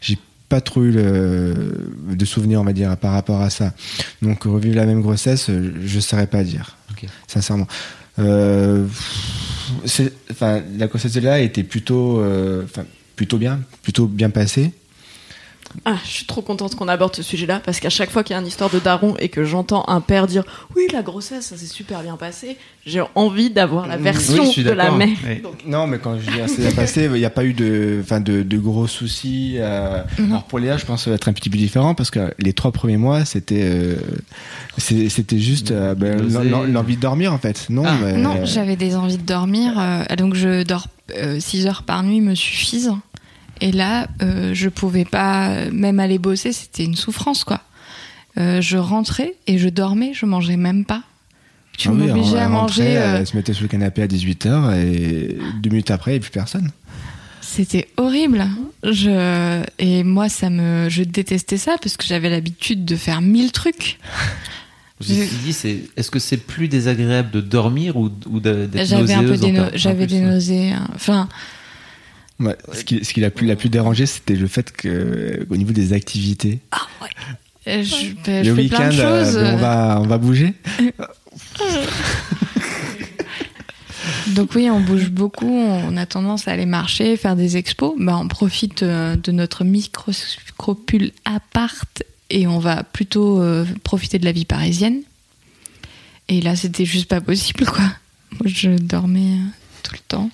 j'ai 0.00 0.16
pas 0.48 0.60
trop 0.60 0.84
eu 0.84 0.92
le, 0.92 1.90
de 2.08 2.24
souvenirs, 2.24 2.60
on 2.60 2.64
va 2.64 2.72
dire, 2.72 2.96
par 2.96 3.12
rapport 3.12 3.40
à 3.42 3.50
ça. 3.50 3.72
Donc 4.22 4.44
revivre 4.44 4.76
la 4.76 4.86
même 4.86 5.02
grossesse, 5.02 5.50
euh, 5.50 5.74
je 5.84 5.98
saurais 6.00 6.28
pas 6.28 6.44
dire. 6.44 6.76
Sincèrement. 7.26 7.66
Euh, 8.20 8.86
enfin, 10.30 10.62
la 10.78 10.86
grossesse 10.86 11.12
de 11.12 11.20
là 11.20 11.40
était 11.40 11.62
plutôt, 11.62 12.20
euh, 12.20 12.64
plutôt 13.14 13.38
bien, 13.38 13.60
plutôt 13.82 14.06
bien 14.06 14.30
passée. 14.30 14.72
Ah, 15.84 15.96
je 16.04 16.10
suis 16.10 16.24
trop 16.26 16.42
contente 16.42 16.74
qu'on 16.74 16.88
aborde 16.88 17.14
ce 17.14 17.22
sujet-là 17.22 17.60
parce 17.64 17.78
qu'à 17.80 17.90
chaque 17.90 18.10
fois 18.10 18.24
qu'il 18.24 18.34
y 18.34 18.36
a 18.38 18.40
une 18.40 18.46
histoire 18.46 18.70
de 18.70 18.78
daron 18.78 19.14
et 19.18 19.28
que 19.28 19.44
j'entends 19.44 19.84
un 19.88 20.00
père 20.00 20.26
dire 20.26 20.42
oui 20.74 20.82
la 20.92 21.02
grossesse 21.02 21.46
ça 21.46 21.56
s'est 21.56 21.66
super 21.66 22.02
bien 22.02 22.16
passé, 22.16 22.56
j'ai 22.84 23.02
envie 23.14 23.50
d'avoir 23.50 23.86
la 23.86 23.96
version 23.96 24.42
de 24.64 24.70
la 24.70 24.90
mère. 24.98 25.08
Non, 25.66 25.86
mais 25.86 25.98
quand 25.98 26.18
je 26.18 26.30
dis 26.30 26.40
assez 26.40 26.62
bien 26.62 26.70
passé, 26.72 27.04
il 27.04 27.18
n'y 27.18 27.24
a 27.24 27.30
pas 27.30 27.44
eu 27.44 27.52
de, 27.52 27.98
enfin, 28.02 28.20
de, 28.20 28.42
de 28.42 28.58
gros 28.58 28.86
soucis. 28.86 29.56
euh. 29.58 30.02
Non. 30.18 30.26
Alors 30.30 30.44
pour 30.44 30.58
Léa, 30.58 30.76
je 30.76 30.84
pense 30.86 31.00
que 31.00 31.04
ça 31.04 31.10
va 31.10 31.16
être 31.16 31.28
un 31.28 31.32
petit 31.32 31.50
peu 31.50 31.58
différent 31.58 31.94
parce 31.94 32.10
que 32.10 32.32
les 32.38 32.52
trois 32.52 32.72
premiers 32.72 32.96
mois, 32.96 33.24
c'était, 33.24 33.62
euh, 33.62 33.96
c'était 34.78 35.38
juste 35.38 35.70
euh, 35.70 35.94
ben, 35.94 36.16
l'envie 36.72 36.96
de 36.96 37.00
dormir 37.00 37.32
en 37.32 37.38
fait. 37.38 37.66
Non, 37.70 37.84
Ah. 37.86 37.94
mais- 38.02 38.12
Non, 38.18 38.44
j'avais 38.44 38.76
des 38.76 38.96
envies 38.96 39.18
de 39.18 39.22
dormir, 39.22 39.74
euh, 39.78 40.04
donc 40.16 40.34
je 40.34 40.62
dors 40.62 40.86
6 41.38 41.66
heures 41.66 41.82
par 41.84 42.02
nuit 42.02 42.20
me 42.20 42.34
suffisent. 42.34 42.92
Et 43.60 43.72
là, 43.72 44.08
euh, 44.22 44.52
je 44.54 44.68
pouvais 44.68 45.04
pas 45.04 45.70
même 45.72 45.98
aller 46.00 46.18
bosser, 46.18 46.52
c'était 46.52 46.84
une 46.84 46.96
souffrance 46.96 47.44
quoi. 47.44 47.60
Euh, 48.38 48.60
je 48.60 48.76
rentrais 48.76 49.34
et 49.46 49.56
je 49.58 49.68
dormais, 49.68 50.12
je 50.14 50.26
mangeais 50.26 50.56
même 50.58 50.84
pas. 50.84 51.02
Tu 51.78 51.88
Ah 51.88 51.92
oui, 51.92 52.06
m'obligeais 52.06 52.38
à 52.38 52.48
manger. 52.48 52.96
euh, 52.98 53.18
Elle 53.20 53.26
se 53.26 53.36
mettait 53.36 53.52
sur 53.52 53.62
le 53.62 53.68
canapé 53.68 54.02
à 54.02 54.06
18h 54.06 54.74
et 54.76 55.38
deux 55.62 55.70
minutes 55.70 55.90
après, 55.90 56.10
il 56.10 56.14
n'y 56.14 56.16
avait 56.16 56.22
plus 56.22 56.30
personne. 56.32 56.70
C'était 57.40 57.88
horrible. 57.96 58.46
Je 58.82 59.62
et 59.78 60.02
moi 60.04 60.28
ça 60.28 60.50
me 60.50 60.88
je 60.90 61.02
détestais 61.04 61.56
ça 61.58 61.76
parce 61.80 61.96
que 61.96 62.04
j'avais 62.04 62.28
l'habitude 62.28 62.84
de 62.84 62.96
faire 62.96 63.20
mille 63.22 63.52
trucs. 63.52 63.98
Je 65.00 65.12
me 65.14 65.26
suis 65.26 65.36
dit, 65.44 65.52
c'est, 65.52 65.78
est-ce 65.98 66.10
que 66.10 66.18
c'est 66.18 66.38
plus 66.38 66.68
désagréable 66.68 67.30
de 67.30 67.42
dormir 67.42 67.96
ou, 67.98 68.10
ou 68.30 68.40
d'être 68.40 68.82
J'avais 68.86 69.12
un 69.12 69.22
peu 69.24 69.36
des 69.36 69.52
no- 69.52 69.64
j'avais 69.74 70.06
plus, 70.06 70.14
des 70.16 70.20
nausées. 70.22 70.72
hein. 70.72 70.88
Enfin, 70.94 71.28
Ouais, 72.38 72.56
ce 72.72 72.84
qui, 72.84 73.04
ce 73.04 73.14
qui 73.14 73.20
l'a 73.20 73.30
plus, 73.30 73.54
plus 73.56 73.68
dérangé, 73.68 74.04
c'était 74.06 74.34
le 74.34 74.46
fait 74.46 74.70
que, 74.72 75.46
au 75.48 75.56
niveau 75.56 75.72
des 75.72 75.92
activités. 75.94 76.60
euh, 77.66 77.82
je, 77.82 78.14
ben, 78.24 78.44
le 78.44 78.50
je 78.50 78.54
fais 78.54 78.68
plein 78.68 78.88
week-end, 78.88 78.96
de 78.96 79.00
euh, 79.00 79.24
choses. 79.24 79.36
on 79.36 79.56
va, 79.56 79.98
on 80.00 80.06
va 80.06 80.18
bouger. 80.18 80.54
Donc 84.28 84.54
oui, 84.54 84.68
on 84.70 84.80
bouge 84.80 85.10
beaucoup, 85.10 85.50
on 85.50 85.96
a 85.96 86.04
tendance 86.04 86.46
à 86.48 86.52
aller 86.52 86.66
marcher, 86.66 87.16
faire 87.16 87.36
des 87.36 87.56
expos. 87.56 87.94
Bah, 87.98 88.18
on 88.18 88.28
profite 88.28 88.82
euh, 88.82 89.16
de 89.16 89.32
notre 89.32 89.64
microscopule 89.64 91.12
appart 91.24 92.02
et 92.30 92.46
on 92.46 92.58
va 92.58 92.82
plutôt 92.82 93.40
euh, 93.40 93.64
profiter 93.84 94.18
de 94.18 94.24
la 94.24 94.32
vie 94.32 94.44
parisienne. 94.44 95.02
Et 96.28 96.40
là, 96.40 96.56
c'était 96.56 96.84
juste 96.84 97.08
pas 97.08 97.20
possible, 97.20 97.64
quoi. 97.64 97.84
Moi, 98.32 98.46
je 98.46 98.70
dormais 98.70 99.20
euh, 99.20 99.46
tout 99.82 99.92
le 99.94 100.00
temps. 100.08 100.30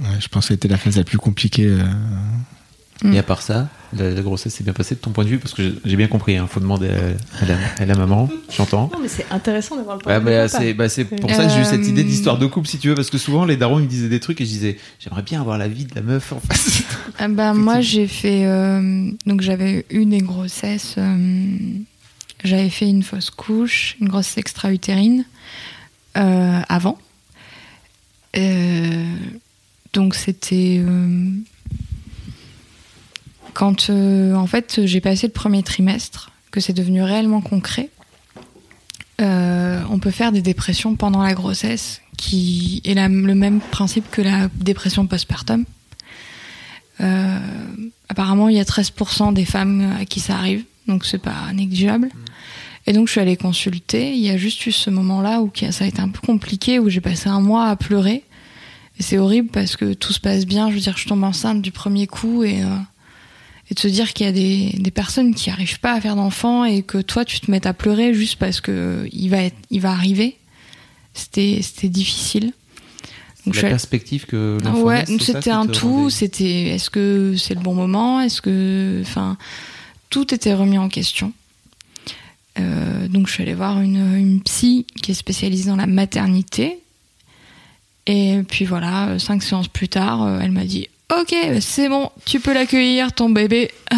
Ouais, 0.00 0.20
je 0.20 0.28
pense 0.28 0.48
que 0.48 0.54
c'était 0.54 0.68
la 0.68 0.76
phase 0.76 0.96
la 0.96 1.04
plus 1.04 1.18
compliquée. 1.18 1.66
euh. 1.66 1.84
Et 3.12 3.18
à 3.18 3.22
part 3.22 3.42
ça, 3.42 3.68
la, 3.92 4.10
la 4.10 4.22
grossesse 4.22 4.54
s'est 4.54 4.64
bien 4.64 4.72
passée 4.72 4.94
de 4.94 5.00
ton 5.00 5.10
point 5.10 5.24
de 5.24 5.28
vue 5.28 5.38
parce 5.38 5.52
que 5.52 5.74
j'ai- 5.84 5.96
bien 5.96 6.06
compris. 6.06 6.34
Il 6.34 6.46
faut 6.46 6.60
demander 6.60 6.88
à, 6.88 7.42
à 7.42 7.46
la, 7.46 7.56
à 7.78 7.84
la 7.84 7.94
maman. 7.96 8.30
J'entends. 8.56 8.88
Non 8.92 8.98
mais 9.02 9.08
c'est 9.08 9.26
intéressant 9.30 9.76
d'avoir 9.76 9.96
le 9.96 10.02
point 10.02 10.12
Ouais, 10.14 10.20
de 10.20 10.24
vue 10.24 10.30
bah, 10.30 10.48
c'est 10.48 10.74
bah, 10.74 10.88
c'est 10.88 11.04
pour 11.04 11.28
ça 11.30 11.44
que 11.44 11.50
j'ai 11.52 11.60
eu 11.60 11.64
cette 11.64 11.86
idée 11.86 12.02
d'histoire 12.04 12.38
de 12.38 12.46
couple, 12.46 12.66
si 12.68 12.78
tu 12.78 12.88
veux, 12.88 12.94
parce 12.94 13.10
que 13.10 13.18
souvent 13.18 13.44
les 13.44 13.56
darons 13.58 13.78
ils 13.78 13.84
me 13.84 13.88
disaient 13.88 14.08
des 14.08 14.20
trucs 14.20 14.40
et 14.40 14.44
je 14.46 14.50
disais 14.50 14.78
j'aimerais 15.00 15.22
bien 15.22 15.40
avoir 15.40 15.58
la 15.58 15.68
vie 15.68 15.84
de 15.84 15.94
la 15.94 16.00
meuf 16.02 16.32
en 16.32 16.40
face. 16.40 16.82
Ah 17.18 17.28
bah, 17.28 17.52
moi, 17.52 17.80
j'ai 17.80 18.06
fait. 18.08 18.44
euh, 18.46 19.08
donc, 19.26 19.40
j'avais 19.42 19.84
eu 19.90 20.04
des 20.06 20.18
grossesses. 20.18 20.94
euh, 20.98 21.46
j'avais 22.42 22.70
fait 22.70 22.88
une 22.88 23.02
fausse 23.04 23.30
couche, 23.30 23.96
une 24.00 24.08
grossesse 24.08 24.38
extra-utérine 24.38 25.24
euh, 26.16 26.60
avant. 26.68 26.98
Euh, 28.36 29.04
donc, 29.94 30.14
c'était. 30.14 30.80
euh, 30.80 31.30
quand, 33.54 33.88
euh, 33.88 34.34
en 34.34 34.46
fait, 34.48 34.84
j'ai 34.84 35.00
passé 35.00 35.28
le 35.28 35.32
premier 35.32 35.62
trimestre, 35.62 36.32
que 36.50 36.60
c'est 36.60 36.72
devenu 36.72 37.02
réellement 37.02 37.40
concret. 37.40 37.88
euh, 39.20 39.80
on 39.90 40.00
peut 40.00 40.10
faire 40.10 40.32
des 40.32 40.42
dépressions 40.42 40.96
pendant 40.96 41.22
la 41.22 41.34
grossesse, 41.34 42.00
qui 42.16 42.82
est 42.84 42.94
le 42.94 43.34
même 43.34 43.60
principe 43.60 44.10
que 44.10 44.20
la 44.20 44.48
dépression 44.56 45.06
postpartum. 45.06 45.64
Apparemment, 48.08 48.48
il 48.48 48.56
y 48.56 48.60
a 48.60 48.64
13% 48.64 49.32
des 49.32 49.44
femmes 49.44 49.96
à 50.00 50.04
qui 50.04 50.20
ça 50.20 50.36
arrive, 50.36 50.64
donc 50.88 51.04
c'est 51.04 51.18
pas 51.18 51.52
négligeable. 51.52 52.10
Et 52.86 52.92
donc, 52.92 53.06
je 53.06 53.12
suis 53.12 53.20
allée 53.20 53.36
consulter. 53.36 54.14
Il 54.14 54.20
y 54.20 54.30
a 54.30 54.36
juste 54.36 54.66
eu 54.66 54.72
ce 54.72 54.90
moment-là 54.90 55.40
où 55.40 55.50
ça 55.70 55.84
a 55.84 55.86
été 55.86 56.00
un 56.00 56.08
peu 56.08 56.20
compliqué, 56.24 56.78
où 56.78 56.88
j'ai 56.88 57.00
passé 57.00 57.28
un 57.28 57.40
mois 57.40 57.66
à 57.66 57.76
pleurer. 57.76 58.24
Et 58.98 59.02
c'est 59.02 59.18
horrible 59.18 59.48
parce 59.48 59.76
que 59.76 59.92
tout 59.94 60.12
se 60.12 60.20
passe 60.20 60.46
bien. 60.46 60.70
Je 60.70 60.74
veux 60.74 60.80
dire, 60.80 60.96
je 60.96 61.06
tombe 61.06 61.24
enceinte 61.24 61.62
du 61.62 61.72
premier 61.72 62.06
coup 62.06 62.44
et, 62.44 62.62
euh, 62.62 62.76
et 63.70 63.74
de 63.74 63.80
se 63.80 63.88
dire 63.88 64.12
qu'il 64.12 64.26
y 64.26 64.28
a 64.28 64.32
des, 64.32 64.76
des 64.78 64.90
personnes 64.90 65.34
qui 65.34 65.50
n'arrivent 65.50 65.80
pas 65.80 65.92
à 65.92 66.00
faire 66.00 66.16
d'enfants 66.16 66.64
et 66.64 66.82
que 66.82 66.98
toi, 66.98 67.24
tu 67.24 67.40
te 67.40 67.50
mets 67.50 67.66
à 67.66 67.74
pleurer 67.74 68.14
juste 68.14 68.38
parce 68.38 68.60
que 68.60 69.08
il 69.12 69.28
va, 69.28 69.42
être, 69.42 69.56
il 69.70 69.80
va 69.80 69.90
arriver. 69.90 70.36
C'était 71.12 71.88
difficile. 71.88 72.52
Donc, 73.46 73.56
la 73.56 73.68
perspective 73.68 74.26
que 74.26 74.58
l'enfant 74.64 74.82
Ouais, 74.82 75.04
c'est 75.06 75.18
ça 75.18 75.32
c'était 75.34 75.50
un 75.50 75.66
tout. 75.66 76.08
C'était 76.08 76.68
est-ce 76.68 76.88
que 76.88 77.34
c'est 77.36 77.54
le 77.54 77.60
bon 77.60 77.74
moment? 77.74 78.20
Est-ce 78.20 78.40
que, 78.40 79.00
enfin, 79.02 79.36
tout 80.08 80.32
était 80.32 80.54
remis 80.54 80.78
en 80.78 80.88
question. 80.88 81.32
Euh, 82.58 83.08
donc 83.08 83.26
je 83.26 83.32
suis 83.32 83.42
allée 83.42 83.54
voir 83.54 83.80
une, 83.80 84.16
une 84.16 84.40
psy 84.42 84.86
qui 85.02 85.10
est 85.10 85.14
spécialisée 85.14 85.68
dans 85.68 85.76
la 85.76 85.88
maternité. 85.88 86.78
Et 88.06 88.42
puis 88.48 88.64
voilà, 88.64 89.18
cinq 89.18 89.42
séances 89.42 89.68
plus 89.68 89.88
tard, 89.88 90.22
euh, 90.22 90.40
elle 90.42 90.52
m'a 90.52 90.64
dit 90.64 90.88
Ok, 91.12 91.34
c'est 91.60 91.88
bon, 91.88 92.10
tu 92.24 92.40
peux 92.40 92.52
l'accueillir, 92.52 93.12
ton 93.12 93.30
bébé. 93.30 93.70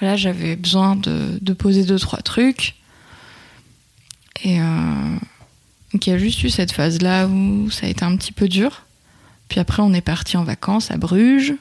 voilà, 0.00 0.16
j'avais 0.16 0.56
besoin 0.56 0.96
de, 0.96 1.52
poser 1.52 1.84
deux, 1.84 1.98
trois 1.98 2.20
trucs. 2.20 2.74
Et 4.44 4.60
euh, 4.60 5.16
il 5.94 6.06
y 6.06 6.10
a 6.12 6.18
juste 6.18 6.42
eu 6.42 6.50
cette 6.50 6.72
phase-là 6.72 7.26
où 7.26 7.70
ça 7.70 7.86
a 7.86 7.88
été 7.88 8.04
un 8.04 8.16
petit 8.16 8.32
peu 8.32 8.48
dur. 8.48 8.84
Puis 9.48 9.58
après, 9.58 9.82
on 9.82 9.92
est 9.94 10.00
parti 10.00 10.36
en 10.36 10.44
vacances 10.44 10.90
à 10.90 10.96
Bruges. 10.96 11.54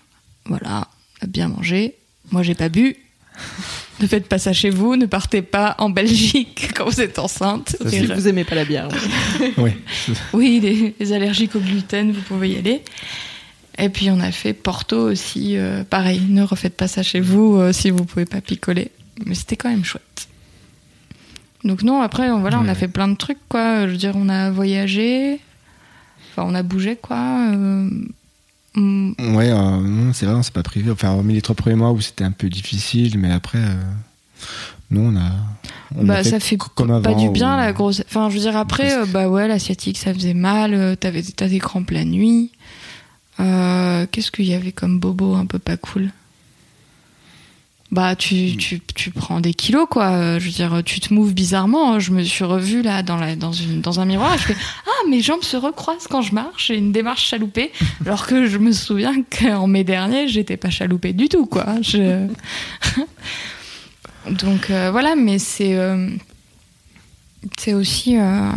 Voilà, 0.46 0.88
on 1.22 1.26
a 1.26 1.28
bien 1.28 1.48
mangé. 1.48 1.96
Moi, 2.32 2.44
j'ai 2.44 2.56
pas 2.56 2.70
bu. 2.70 2.98
Ne 4.00 4.08
faites 4.08 4.28
pas 4.28 4.38
ça 4.38 4.54
chez 4.54 4.70
vous. 4.70 4.96
Ne 4.96 5.06
partez 5.06 5.42
pas 5.42 5.76
en 5.80 5.90
Belgique 5.90 6.70
quand 6.76 6.86
vous 6.86 7.02
êtes 7.02 7.20
enceinte. 7.20 7.76
Si 7.88 8.06
vous 8.06 8.28
aimez 8.28 8.44
pas 8.44 8.56
la 8.56 8.66
bière. 8.66 8.88
Oui. 9.58 9.72
Oui, 10.34 10.60
les, 10.62 10.96
les 11.00 11.14
allergiques 11.14 11.56
au 11.56 11.60
gluten, 11.60 12.12
vous 12.12 12.22
pouvez 12.22 12.50
y 12.50 12.58
aller. 12.58 12.82
Et 13.78 13.90
puis 13.90 14.10
on 14.10 14.20
a 14.20 14.32
fait 14.32 14.54
Porto 14.54 14.98
aussi, 14.98 15.58
euh, 15.58 15.84
pareil. 15.84 16.22
Ne 16.30 16.44
refaites 16.44 16.76
pas 16.76 16.88
ça 16.88 17.04
chez 17.04 17.20
vous 17.20 17.58
euh, 17.58 17.74
si 17.74 17.90
vous 17.90 18.06
pouvez 18.06 18.26
pas 18.26 18.42
picoler. 18.42 18.92
Mais 19.26 19.36
c'était 19.36 19.56
quand 19.56 19.70
même 19.70 19.86
chouette. 19.86 20.28
Donc 21.64 21.84
non, 21.84 22.02
après 22.02 22.30
voilà, 22.30 22.60
on 22.60 22.68
a 22.68 22.76
fait 22.76 22.88
plein 22.88 23.08
de 23.08 23.16
trucs 23.16 23.40
quoi. 23.50 23.86
Je 23.86 23.92
veux 23.92 23.98
dire, 23.98 24.14
on 24.16 24.30
a 24.30 24.50
voyagé, 24.52 25.40
enfin 26.32 26.44
on 26.48 26.56
a 26.56 26.64
bougé 26.64 26.96
quoi. 26.96 27.18
Euh, 27.52 27.90
mm, 28.80 29.36
Ouais, 29.36 29.50
euh, 29.52 29.82
non, 29.82 30.14
c'est 30.14 30.26
vrai, 30.26 30.36
on 30.36 30.44
s'est 30.44 30.52
pas 30.52 30.64
privé. 30.64 30.92
Enfin, 30.92 31.10
hormis 31.12 31.34
les 31.34 31.42
trois 31.42 31.56
premiers 31.56 31.76
mois 31.76 31.92
où 31.92 32.02
c'était 32.02 32.24
un 32.24 32.32
peu 32.32 32.50
difficile, 32.50 33.18
mais 33.18 33.32
après, 33.32 33.60
euh, 33.60 33.76
non, 34.92 35.14
on 35.14 35.18
a. 35.18 35.32
on 35.96 36.06
bah 36.06 36.18
a 36.18 36.24
ça 36.24 36.40
fait 36.40 36.58
comme 36.58 37.02
pas 37.02 37.14
du 37.14 37.30
bien 37.30 37.58
la 37.58 37.74
grosse. 37.74 38.04
Enfin, 38.08 38.30
je 38.30 38.36
veux 38.36 38.42
dire 38.42 38.56
après, 38.56 38.94
euh, 38.94 39.06
bah 39.06 39.30
ouais, 39.30 39.48
la 39.48 39.60
sciatique 39.60 39.98
ça 39.98 40.14
faisait 40.14 40.34
mal. 40.34 40.98
T'avais 40.98 41.24
t'as 41.24 41.48
des 41.48 41.60
crampes 41.60 41.92
la 41.92 42.06
nuit. 42.06 42.52
Qu'est-ce 43.38 44.32
qu'il 44.32 44.46
y 44.46 44.54
avait 44.54 44.72
comme 44.72 45.00
bobo 45.00 45.36
un 45.36 45.46
peu 45.46 45.60
pas 45.60 45.78
cool? 45.78 46.12
Bah 47.90 48.18
tu, 48.18 48.58
tu, 48.58 48.82
tu 48.82 49.12
prends 49.12 49.40
des 49.40 49.54
kilos 49.54 49.88
quoi. 49.90 50.40
Je 50.40 50.46
veux 50.46 50.52
dire, 50.52 50.82
tu 50.84 51.00
te 51.00 51.14
mouves 51.14 51.34
bizarrement. 51.34 52.00
Je 52.00 52.12
me 52.12 52.22
suis 52.22 52.44
revue 52.44 52.82
là 52.82 53.02
dans 53.02 53.16
la 53.16 53.38
dans 53.38 53.54
une 53.54 53.80
dans 53.80 54.02
un 54.02 54.06
miroir. 54.06 54.36
Et 54.36 54.38
je 54.38 54.44
fais 54.44 54.58
ah 54.86 55.10
mes 55.10 55.22
jambes 55.22 55.44
se 55.44 55.56
recroisent 55.56 56.08
quand 56.10 56.22
je 56.22 56.34
marche. 56.34 56.68
J'ai 56.68 56.78
une 56.78 56.92
démarche 56.92 57.26
chaloupée. 57.26 57.72
Alors 58.06 58.28
que 58.28 58.46
je 58.46 58.58
me 58.58 58.74
souviens 58.74 59.24
qu'en 59.24 59.68
mai 59.68 59.86
dernier 59.86 60.28
j'étais 60.28 60.58
pas 60.58 60.70
chaloupée 60.70 61.14
du 61.14 61.30
tout 61.30 61.46
quoi. 61.46 61.66
Je... 61.82 62.28
Donc 64.32 64.70
euh, 64.70 64.92
voilà, 64.92 65.16
mais 65.16 65.40
c'est 65.40 65.78
euh, 65.78 66.10
c'est 67.58 67.74
aussi 67.74 68.18
euh, 68.18 68.52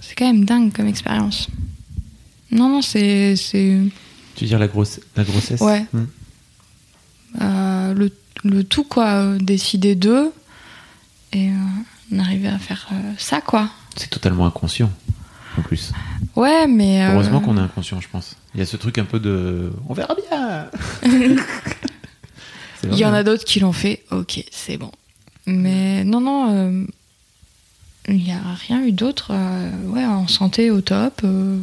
c'est 0.00 0.16
quand 0.16 0.26
même 0.26 0.44
dingue 0.44 0.72
comme 0.72 0.86
expérience. 0.86 1.48
Non 2.50 2.68
non 2.68 2.82
c'est 2.82 3.36
c'est 3.36 3.78
Tu 4.34 4.44
veux 4.44 4.48
dire 4.48 4.58
la, 4.58 4.68
grosse, 4.68 5.00
la 5.16 5.24
grossesse? 5.24 5.60
Ouais. 5.60 5.84
Hmm. 5.92 6.06
Euh, 7.40 7.94
le, 7.94 8.10
le 8.44 8.64
tout 8.64 8.84
quoi, 8.84 9.06
euh, 9.22 9.38
décider 9.38 9.94
d'eux 9.94 10.32
et 11.32 11.48
euh, 11.48 11.54
on 12.12 12.18
arrivait 12.20 12.48
à 12.48 12.58
faire 12.58 12.88
ça 13.18 13.40
quoi. 13.40 13.68
C'est 13.96 14.10
totalement 14.10 14.46
inconscient, 14.46 14.90
en 15.58 15.62
plus. 15.62 15.92
Ouais 16.36 16.66
mais 16.66 17.04
Heureusement 17.12 17.40
qu'on 17.40 17.56
est 17.56 17.60
inconscient, 17.60 18.00
je 18.00 18.08
pense. 18.08 18.36
Il 18.54 18.60
y 18.60 18.62
a 18.62 18.66
ce 18.66 18.76
truc 18.76 18.98
un 18.98 19.04
peu 19.04 19.18
de. 19.20 19.70
On 19.88 19.94
verra 19.94 20.14
bien 20.30 20.70
il 22.84 22.96
y 22.96 23.04
en 23.04 23.12
a 23.12 23.22
d'autres 23.24 23.44
qui 23.44 23.60
l'ont 23.60 23.72
fait. 23.72 24.04
Ok 24.10 24.42
c'est 24.50 24.76
bon. 24.76 24.90
Mais 25.46 26.04
non 26.04 26.20
non 26.20 26.52
euh, 26.54 26.84
il 28.08 28.22
n'y 28.24 28.32
a 28.32 28.40
rien 28.66 28.82
eu 28.84 28.92
d'autre. 28.92 29.32
euh, 29.32 29.70
ouais 29.88 30.04
en 30.04 30.26
santé 30.28 30.70
au 30.70 30.80
top. 30.80 31.20
euh, 31.24 31.60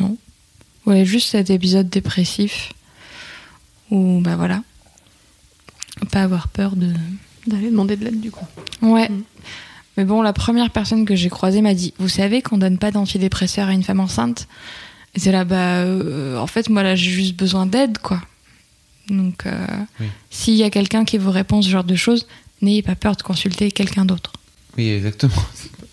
non. 0.00 0.16
Ouais 0.86 1.04
juste 1.04 1.30
cet 1.30 1.50
épisode 1.50 1.88
dépressif 1.90 2.72
Ou 3.90 4.20
bah 4.20 4.36
voilà. 4.36 4.62
Pas 6.12 6.22
avoir 6.22 6.48
peur 6.48 6.76
de. 6.76 6.92
D'aller 7.46 7.70
demander 7.70 7.96
de 7.96 8.04
l'aide 8.04 8.20
du 8.20 8.30
coup. 8.30 8.44
Ouais. 8.82 9.08
Mm. 9.08 9.22
Mais 9.96 10.04
bon, 10.04 10.20
la 10.20 10.32
première 10.32 10.70
personne 10.70 11.04
que 11.06 11.14
j'ai 11.14 11.28
croisée 11.30 11.62
m'a 11.62 11.74
dit 11.74 11.94
Vous 11.98 12.08
savez 12.08 12.42
qu'on 12.42 12.58
donne 12.58 12.78
pas 12.78 12.90
d'antidépresseurs 12.90 13.68
à 13.68 13.72
une 13.72 13.82
femme 13.84 14.00
enceinte? 14.00 14.48
Et 15.14 15.20
c'est 15.20 15.32
là, 15.32 15.44
bah, 15.44 15.78
euh, 15.78 16.36
en 16.36 16.46
fait, 16.46 16.68
moi 16.68 16.82
là, 16.82 16.94
j'ai 16.94 17.10
juste 17.10 17.36
besoin 17.36 17.64
d'aide, 17.64 17.98
quoi. 17.98 18.20
Donc, 19.08 19.46
euh, 19.46 19.66
Oui. 20.00 20.06
s'il 20.30 20.54
y 20.54 20.62
a 20.64 20.68
quelqu'un 20.70 21.04
qui 21.04 21.16
vous 21.16 21.30
répond 21.30 21.62
ce 21.62 21.70
genre 21.70 21.84
de 21.84 21.94
choses, 21.94 22.26
n'ayez 22.60 22.82
pas 22.82 22.96
peur 22.96 23.16
de 23.16 23.22
consulter 23.22 23.70
quelqu'un 23.72 24.04
d'autre. 24.04 24.32
Oui, 24.76 24.90
exactement. 24.90 25.32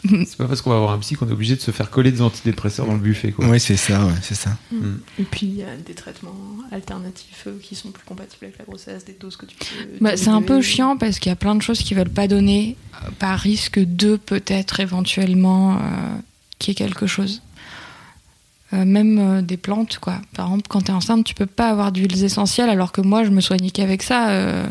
C'est 0.25 0.37
pas- 0.37 0.45
parce 0.47 0.61
qu'on 0.61 0.69
va 0.69 0.75
avoir 0.77 0.91
un 0.91 0.99
psy 0.99 1.15
qu'on 1.15 1.27
est 1.29 1.31
obligé 1.31 1.55
de 1.55 1.61
se 1.61 1.71
faire 1.71 1.89
coller 1.89 2.11
des 2.11 2.21
antidépresseurs 2.21 2.85
dans 2.85 2.93
le 2.93 2.99
buffet, 2.99 3.31
quoi. 3.31 3.47
Oui, 3.47 3.59
c'est 3.59 3.77
ça, 3.77 4.05
ouais, 4.05 4.13
c'est 4.21 4.35
ça. 4.35 4.57
Et 5.19 5.23
puis 5.23 5.45
il 5.45 5.55
y 5.55 5.63
a 5.63 5.75
des 5.77 5.93
traitements 5.93 6.35
alternatifs 6.71 7.43
euh, 7.47 7.57
qui 7.61 7.75
sont 7.75 7.91
plus 7.91 8.03
compatibles 8.05 8.45
avec 8.45 8.57
la 8.59 8.65
grossesse, 8.65 9.05
des 9.05 9.15
doses 9.19 9.37
que 9.37 9.45
tu 9.45 9.55
peux. 9.57 9.65
Bah, 10.01 10.17
c'est 10.17 10.29
un 10.29 10.41
peu 10.41 10.61
chiant 10.61 10.97
parce 10.97 11.19
qu'il 11.19 11.29
y 11.29 11.33
a 11.33 11.37
plein 11.37 11.55
de 11.55 11.61
choses 11.61 11.79
qu'ils 11.79 11.95
veulent 11.97 12.09
pas 12.09 12.27
donner 12.27 12.75
euh, 13.03 13.09
par 13.19 13.39
risque 13.39 13.79
de 13.79 14.17
peut-être 14.17 14.79
éventuellement 14.79 15.77
euh, 15.77 15.79
qu'il 16.59 16.69
y 16.69 16.71
ait 16.71 16.75
quelque 16.75 17.07
chose. 17.07 17.41
Euh, 18.73 18.85
même 18.85 19.19
euh, 19.19 19.41
des 19.41 19.57
plantes, 19.57 19.99
quoi. 19.99 20.19
Par 20.35 20.47
exemple, 20.47 20.65
quand 20.67 20.81
t'es 20.81 20.91
enceinte, 20.91 21.23
tu 21.25 21.35
peux 21.35 21.45
pas 21.45 21.69
avoir 21.69 21.91
d'huiles 21.91 22.23
essentielles 22.23 22.69
alors 22.69 22.91
que 22.91 23.01
moi, 23.01 23.23
je 23.23 23.29
me 23.29 23.39
soignais 23.39 23.69
qu'avec 23.69 24.01
ça. 24.01 24.29
euh, 24.31 24.65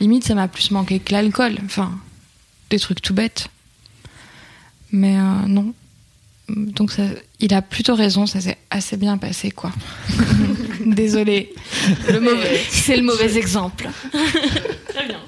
limite, 0.00 0.24
ça 0.24 0.34
m'a 0.34 0.48
plus 0.48 0.70
manqué 0.70 0.98
que 0.98 1.12
l'alcool. 1.12 1.56
Enfin, 1.64 1.92
des 2.70 2.78
trucs 2.78 3.02
tout 3.02 3.12
bêtes. 3.14 3.48
Mais 4.94 5.16
euh, 5.16 5.46
non. 5.48 5.74
Donc, 6.48 6.92
ça, 6.92 7.02
il 7.40 7.52
a 7.52 7.62
plutôt 7.62 7.94
raison, 7.96 8.26
ça 8.26 8.40
s'est 8.40 8.58
assez 8.70 8.96
bien 8.96 9.16
passé, 9.18 9.50
quoi. 9.50 9.72
Mauvais- 12.20 12.60
C'est 12.70 12.96
le 12.96 13.02
mauvais 13.02 13.36
exemple. 13.36 13.88
Très 14.88 15.06
bien. 15.06 15.18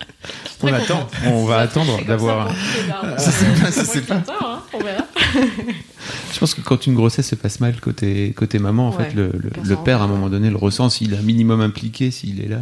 On 0.63 0.73
attend, 0.73 1.09
on 1.27 1.45
va 1.45 1.59
attendre 1.59 2.05
d'avoir. 2.07 2.49
Ça, 3.19 3.31
c'est 3.31 3.61
pas- 3.61 3.71
ça, 3.73 3.85
c'est 3.85 4.07
pas- 4.07 4.23
hein, 4.41 4.63
On 4.73 4.79
verra. 4.79 5.05
Je 6.33 6.39
pense 6.39 6.55
que 6.55 6.61
quand 6.61 6.87
une 6.87 6.95
grossesse 6.95 7.29
se 7.29 7.35
passe 7.35 7.61
mal 7.61 7.79
côté, 7.81 8.33
côté 8.37 8.59
maman, 8.59 8.89
en 8.89 8.97
Ouais, 8.97 9.05
fait, 9.05 9.15
le, 9.15 9.33
le- 9.33 9.77
père, 9.77 10.01
à 10.01 10.05
un 10.05 10.07
en 10.07 10.09
moment 10.09 10.29
donné, 10.29 10.49
le 10.51 10.57
ressent 10.57 10.89
s'il 10.91 11.13
est 11.15 11.17
un 11.19 11.23
minimum 11.23 11.61
impliqué, 11.61 12.11
s'il 12.11 12.41
est 12.41 12.49
là. 12.49 12.57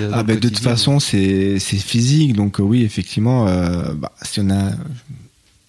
euh, 0.00 0.08
est 0.08 0.12
Ah, 0.12 0.22
bah, 0.22 0.34
de 0.34 0.40
toute 0.48 0.58
façon, 0.58 0.98
c'est 1.00 1.58
c'est 1.58 1.76
physique, 1.78 2.34
donc 2.34 2.60
euh, 2.60 2.62
oui, 2.62 2.82
effectivement, 2.84 3.46
euh, 3.48 3.92
bah, 3.94 4.12
si 4.22 4.40
on 4.40 4.50
a 4.50 4.70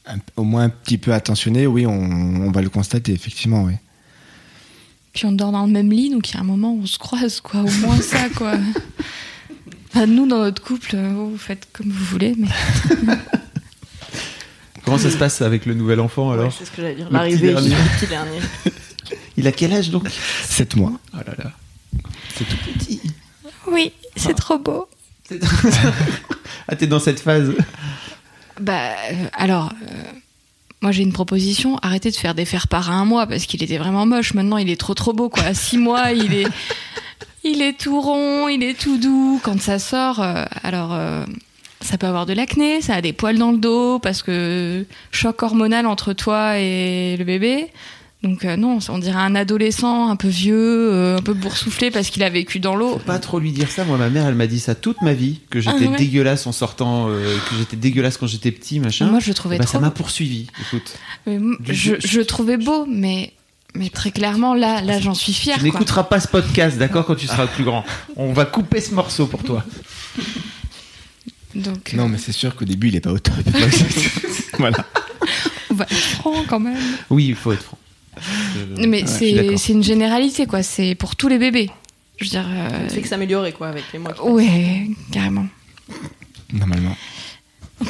un- 0.08 0.20
au 0.36 0.44
moins 0.44 0.64
un 0.64 0.70
petit 0.70 0.98
peu 0.98 1.14
attentionné, 1.14 1.68
oui, 1.68 1.86
on, 1.86 1.92
on 1.92 2.52
va 2.52 2.62
le 2.62 2.70
constater, 2.70 3.12
effectivement, 3.14 3.64
oui. 3.64 3.74
Puis 5.14 5.26
on 5.26 5.32
dort 5.32 5.52
dans 5.52 5.66
le 5.66 5.72
même 5.72 5.92
lit, 5.92 6.10
donc 6.10 6.30
il 6.30 6.36
y 6.36 6.38
a 6.38 6.42
un 6.42 6.44
moment 6.46 6.74
où 6.74 6.82
on 6.84 6.86
se 6.86 7.00
croise, 7.00 7.40
quoi. 7.42 7.62
Au 7.62 7.72
moins 7.86 8.00
ça, 8.02 8.30
quoi. 8.36 8.54
Enfin, 9.90 10.06
nous, 10.06 10.28
dans 10.28 10.38
notre 10.40 10.62
couple, 10.64 10.92
euh, 10.96 11.14
vous 11.14 11.38
faites 11.38 11.68
comme 11.74 11.90
vous 11.90 12.06
voulez, 12.06 12.36
mais 12.38 12.48
Comment 14.86 14.98
ça 14.98 15.12
se 15.12 15.18
passe 15.18 15.42
avec 15.42 15.66
le 15.66 15.74
nouvel 15.74 16.00
enfant 16.00 16.32
alors 16.32 16.46
Ouais, 16.46 16.52
c'est 16.58 16.66
ce 16.66 16.72
que 16.72 16.82
j'allais 16.82 16.96
dire. 16.96 17.10
L'arrivée, 17.12 17.50
dernier. 17.52 17.76
petit 18.00 18.08
dernier. 18.08 18.40
Il 19.36 19.46
a 19.48 19.52
quel 19.52 19.74
âge 19.74 19.90
donc? 19.90 20.08
7 20.46 20.76
mois. 20.78 20.94
Oh 21.14 21.18
là 21.18 21.34
là. 21.44 21.52
C'est 22.38 22.46
tout 22.46 22.56
petit. 22.74 23.02
oui, 23.70 23.92
c'est 24.16 24.36
trop 24.36 24.58
beau. 24.60 24.88
Ah, 26.70 26.76
t'es 26.76 26.86
dans 26.88 27.00
cette 27.00 27.22
phase. 27.22 27.54
Bah, 28.60 28.92
euh, 29.12 29.28
alors, 29.34 29.72
euh, 29.84 29.86
moi 30.82 30.92
j'ai 30.92 31.04
une 31.04 31.14
proposition. 31.14 31.78
Arrêtez 31.82 32.12
de 32.12 32.16
faire 32.16 32.36
des 32.36 32.46
faire 32.46 32.68
part 32.68 32.90
à 32.90 32.94
un 32.94 33.06
mois 33.06 33.28
parce 33.28 33.46
qu'il 33.46 33.64
était 33.64 33.78
vraiment 33.78 34.06
moche. 34.06 34.34
Maintenant, 34.34 34.58
il 34.58 34.70
est 34.70 34.80
trop 34.80 34.94
trop 34.94 35.14
beau, 35.14 35.30
quoi. 35.30 35.44
À 35.44 35.54
six 35.54 35.78
mois, 35.78 36.12
il 36.12 36.34
est, 36.34 36.48
il 37.44 37.62
est 37.62 37.78
tout 37.78 38.00
rond, 38.02 38.48
il 38.48 38.64
est 38.64 38.78
tout 38.80 38.98
doux. 38.98 39.40
Quand 39.44 39.62
ça 39.62 39.80
sort, 39.80 40.22
euh, 40.22 40.46
alors. 40.64 40.94
euh, 40.94 41.26
ça 41.80 42.00
peut 42.00 42.08
avoir 42.08 42.26
de 42.26 42.34
l'acné, 42.34 42.82
ça 42.82 42.96
a 42.96 43.02
des 43.02 43.14
poils 43.14 43.38
dans 43.38 43.52
le 43.52 43.60
dos 43.60 44.00
parce 44.00 44.24
que 44.24 44.84
choc 45.12 45.44
hormonal 45.44 45.86
entre 45.86 46.12
toi 46.12 46.58
et 46.58 47.16
le 47.18 47.24
bébé. 47.24 47.68
Donc 48.24 48.46
euh, 48.46 48.56
non, 48.58 48.80
on 48.90 48.98
dirait 48.98 49.20
un 49.20 49.36
adolescent 49.36 50.10
un 50.10 50.16
peu 50.16 50.28
vieux, 50.28 50.56
euh, 50.92 51.18
un 51.18 51.22
peu 51.22 51.34
boursouflé 51.34 51.92
parce 51.92 52.10
qu'il 52.10 52.24
a 52.24 52.30
vécu 52.30 52.60
dans 52.60 52.76
l'eau. 52.76 52.94
Faut 52.94 53.00
pas 53.00 53.20
trop 53.20 53.40
lui 53.40 53.52
dire 53.52 53.70
ça. 53.70 53.86
Moi, 53.86 53.98
ma 53.98 54.10
mère, 54.10 54.26
elle 54.28 54.34
m'a 54.34 54.48
dit 54.48 54.60
ça 54.60 54.74
toute 54.74 55.02
ma 55.04 55.14
vie, 55.14 55.40
que 55.52 55.60
j'étais 55.60 55.86
Ah 55.86 55.92
ouais 55.92 55.98
dégueulasse 55.98 56.48
en 56.48 56.52
sortant, 56.52 57.10
euh, 57.10 57.38
que 57.50 57.56
j'étais 57.56 57.78
dégueulasse 57.78 58.18
quand 58.18 58.26
j'étais 58.26 58.52
petit, 58.52 58.80
machin. 58.80 59.06
Moi, 59.06 59.20
je 59.20 59.28
le 59.28 59.34
trouvais 59.36 59.60
Bah, 59.60 59.66
trop 59.66 59.74
ça 59.74 59.80
m'a 59.80 59.92
poursuivi. 59.92 60.48
Écoute, 60.62 60.96
Mais 61.28 61.36
m- 61.36 61.58
Du- 61.60 61.76
je, 61.76 62.18
le 62.18 62.26
trouvais 62.26 62.58
beau, 62.58 62.88
mais, 62.90 63.34
mais 63.76 63.90
très 63.90 64.10
clairement, 64.10 64.56
là, 64.56 64.82
là 64.82 65.00
j'en 65.00 65.14
suis 65.14 65.34
fière. 65.34 65.60
tu 65.60 65.64
n'écouteras 65.66 66.04
pas 66.06 66.20
ce 66.20 66.28
podcast, 66.28 66.76
d'accord, 66.80 67.06
quand 67.06 67.16
tu 67.16 67.28
seras 67.28 67.46
plus 67.46 67.64
grand. 67.66 67.86
On 68.16 68.34
va 68.34 68.46
couper 68.46 68.82
ce 68.82 68.96
morceau 68.96 69.28
pour 69.28 69.44
toi. 69.44 69.64
Donc, 71.54 71.94
Non, 71.94 72.08
mais 72.10 72.18
c'est 72.18 72.32
sûr 72.32 72.56
qu'au 72.56 72.66
début, 72.66 72.88
il 72.90 72.96
est 72.96 73.00
pas 73.02 73.12
au 73.12 73.20
top. 73.20 73.34
voilà. 74.58 74.86
on 75.70 75.76
va 75.76 75.84
être 75.86 75.94
franc 75.96 76.44
quand 76.48 76.60
même. 76.60 76.78
Oui, 77.12 77.28
il 77.28 77.36
faut 77.36 77.52
être 77.52 77.62
franc. 77.64 77.78
Je- 78.56 78.88
mais 78.88 79.02
ouais, 79.02 79.08
c'est 79.08 79.58
c'est 79.58 79.74
une 79.74 79.84
généralité, 79.84 80.46
quoi. 80.46 80.64
C'est 80.64 80.96
pour 80.96 81.16
tous 81.16 81.28
les 81.28 81.38
bébés. 81.38 81.70
Je 82.20 82.26
veux 82.26 82.30
dire. 82.32 82.46
euh, 82.48 82.70
Ça 82.70 82.84
ne 82.86 82.90
fait 82.90 83.02
que 83.02 83.08
s'améliorer, 83.08 83.52
quoi, 83.54 83.68
avec 83.70 83.84
les 83.94 84.00
mois 84.00 84.14
qui 84.14 84.22
Ouais, 84.22 84.88
carrément. 85.12 85.46
Normalement. 86.54 86.96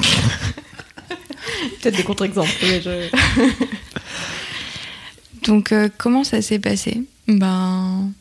Peut-être 1.82 1.96
des 1.98 2.04
contre-exemples. 2.04 2.50
je- 2.62 3.10
Donc, 5.48 5.72
euh, 5.72 5.88
comment 5.98 6.24
ça 6.24 6.42
s'est 6.42 6.60
passé? 6.60 7.04
Ben. 7.28 8.12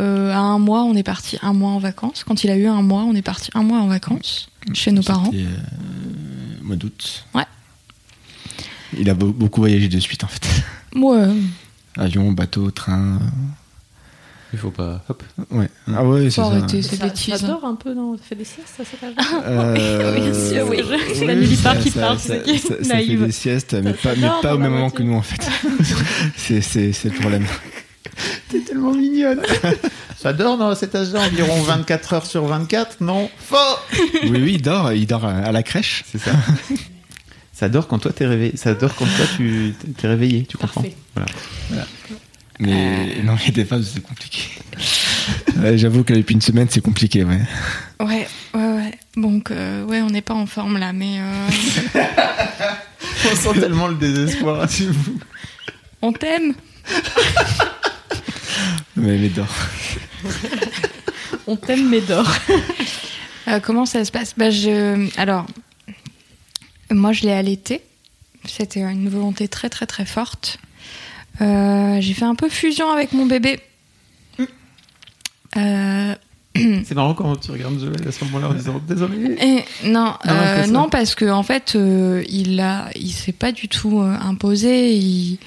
euh, 0.00 0.32
à 0.32 0.38
un 0.38 0.58
mois, 0.58 0.82
on 0.84 0.94
est 0.94 1.02
parti 1.02 1.38
un 1.42 1.52
mois 1.54 1.70
en 1.70 1.78
vacances. 1.78 2.24
Quand 2.24 2.44
il 2.44 2.50
a 2.50 2.56
eu 2.56 2.66
un 2.66 2.82
mois, 2.82 3.02
on 3.04 3.14
est 3.14 3.22
parti 3.22 3.50
un 3.54 3.62
mois 3.62 3.78
en 3.78 3.86
vacances 3.86 4.48
chez 4.74 4.92
nos 4.92 5.02
parents. 5.02 5.24
C'était 5.30 5.44
euh, 5.44 6.62
mois 6.62 6.76
d'août. 6.76 7.24
Ouais. 7.34 7.44
Il 8.98 9.08
a 9.08 9.14
beau- 9.14 9.32
beaucoup 9.32 9.60
voyagé 9.62 9.88
de 9.88 9.98
suite, 10.00 10.24
en 10.24 10.28
fait. 10.28 10.46
Ouais. 10.96 11.28
Avion, 11.96 12.32
bateau, 12.32 12.70
train. 12.70 13.18
Il 14.52 14.58
faut 14.58 14.70
pas. 14.70 15.02
Hop. 15.08 15.22
Ouais. 15.50 15.68
Ah 15.92 16.04
ouais, 16.04 16.24
c'est 16.24 16.30
ça. 16.30 16.44
arrêter 16.46 16.80
ces 16.80 16.96
Ça, 16.96 17.04
bêtises. 17.06 17.34
ça 17.36 17.46
dort 17.46 17.64
un 17.64 17.74
peu, 17.74 17.92
non? 17.94 18.16
Ça 18.16 18.22
fait 18.28 18.34
des 18.36 18.44
siestes 18.44 18.80
à 18.80 18.84
cet 18.84 19.02
âge 19.02 19.14
Euh, 19.44 20.14
Bien 20.20 20.32
sûr, 20.32 20.68
oui. 20.68 20.82
C'est 21.14 21.26
la 21.26 21.34
nullipare 21.34 21.74
ça- 21.74 21.80
qui 21.82 21.90
ça- 21.90 22.00
parle, 22.00 22.18
ça- 22.18 22.34
c'est 22.44 22.58
ça 22.58 22.68
ça- 22.68 22.84
ça 22.84 22.96
fait 22.98 23.16
des 23.16 23.32
siestes, 23.32 23.74
mais 23.74 23.92
Ça- 23.92 23.96
pas, 24.10 24.14
ça 24.14 24.20
mais 24.20 24.28
pas 24.42 24.54
au 24.54 24.58
même 24.58 24.72
moment 24.72 24.90
que 24.90 25.02
nous, 25.02 25.14
en 25.14 25.22
fait. 25.22 25.40
c'est 26.36 26.60
c'est- 26.60 26.92
c'est 26.92 27.08
le 27.12 27.18
problème. 27.18 27.44
T'es 28.48 28.60
tellement 28.60 28.92
mignonne. 28.94 29.40
Ça 30.18 30.32
dort 30.32 30.56
dans 30.56 30.74
cet 30.74 30.94
âge-là 30.94 31.20
environ 31.26 31.60
24 31.62 32.14
heures 32.14 32.26
sur 32.26 32.46
24, 32.46 33.00
non? 33.02 33.28
Faux 33.38 33.56
Oui, 34.22 34.30
oui, 34.32 34.52
il 34.54 34.62
dort, 34.62 34.90
il 34.92 35.06
dort 35.06 35.26
à 35.26 35.52
la 35.52 35.62
crèche. 35.62 36.04
C'est 36.10 36.18
ça. 36.18 36.30
Ça 37.56 37.70
dort 37.70 37.88
quand 37.88 37.98
toi 37.98 38.12
t'es 38.12 38.26
réveillé. 38.26 38.54
Ça 38.58 38.74
dort 38.74 38.94
quand 38.94 39.06
toi 39.06 39.24
tu 39.34 39.74
t'es 39.96 40.06
réveillé, 40.06 40.44
tu 40.44 40.58
comprends 40.58 40.82
Parfait. 40.82 40.94
Voilà. 41.70 41.86
Mais 42.60 43.22
non, 43.24 43.34
il 43.40 43.56
y 43.56 43.60
a 43.60 43.64
des 43.64 43.72
où 43.74 43.82
c'est 43.82 44.02
compliqué. 44.02 44.42
Ouais, 45.56 45.78
J'avoue 45.78 46.04
que 46.04 46.12
depuis 46.12 46.34
une 46.34 46.42
semaine, 46.42 46.68
c'est 46.70 46.82
compliqué, 46.82 47.24
ouais. 47.24 47.40
Ouais, 47.98 48.28
ouais, 48.54 48.72
ouais. 48.72 48.98
Donc, 49.16 49.50
euh, 49.50 49.84
ouais, 49.84 50.02
on 50.02 50.10
n'est 50.10 50.20
pas 50.20 50.34
en 50.34 50.44
forme 50.44 50.76
là, 50.76 50.92
mais 50.92 51.18
euh, 51.18 51.48
On 53.32 53.34
sent 53.34 53.60
tellement 53.60 53.88
le 53.88 53.94
désespoir. 53.94 54.68
s'il 54.70 54.90
vous 54.90 55.14
plaît. 55.14 55.26
on 56.02 56.12
t'aime. 56.12 56.54
Mais, 58.96 59.16
mais 59.16 59.28
dort. 59.30 59.56
On 61.46 61.56
t'aime, 61.56 61.88
mais 61.88 62.02
dort. 62.02 62.30
Euh, 63.48 63.60
comment 63.60 63.86
ça 63.86 64.04
se 64.04 64.12
passe? 64.12 64.34
Bah, 64.36 64.50
je... 64.50 65.08
Alors, 65.18 65.46
moi, 66.90 67.12
je 67.12 67.22
l'ai 67.22 67.32
allaité. 67.32 67.82
C'était 68.44 68.80
une 68.80 69.08
volonté 69.08 69.48
très, 69.48 69.68
très, 69.68 69.86
très 69.86 70.06
forte. 70.06 70.58
Euh, 71.40 72.00
j'ai 72.00 72.14
fait 72.14 72.24
un 72.24 72.34
peu 72.34 72.48
fusion 72.48 72.90
avec 72.90 73.12
mon 73.12 73.26
bébé. 73.26 73.60
Euh, 75.56 76.14
C'est 76.54 76.94
marrant 76.94 77.14
quand 77.14 77.36
tu 77.36 77.50
regardes 77.50 77.78
Joël 77.78 78.06
à 78.06 78.12
ce 78.12 78.24
moment-là 78.24 78.48
en 78.48 78.54
disant 78.54 78.80
désolé. 78.86 79.36
et 79.40 79.64
non, 79.84 80.14
Non, 80.24 80.32
euh, 80.32 80.66
non, 80.66 80.88
parce 80.88 81.14
que 81.14 81.30
en 81.30 81.42
fait, 81.42 81.76
il 82.28 82.60
a, 82.60 82.90
il 82.94 83.12
s'est 83.12 83.32
pas 83.32 83.52
du 83.52 83.68
tout 83.68 84.00
imposé. 84.00 84.94
Il, 84.96 85.38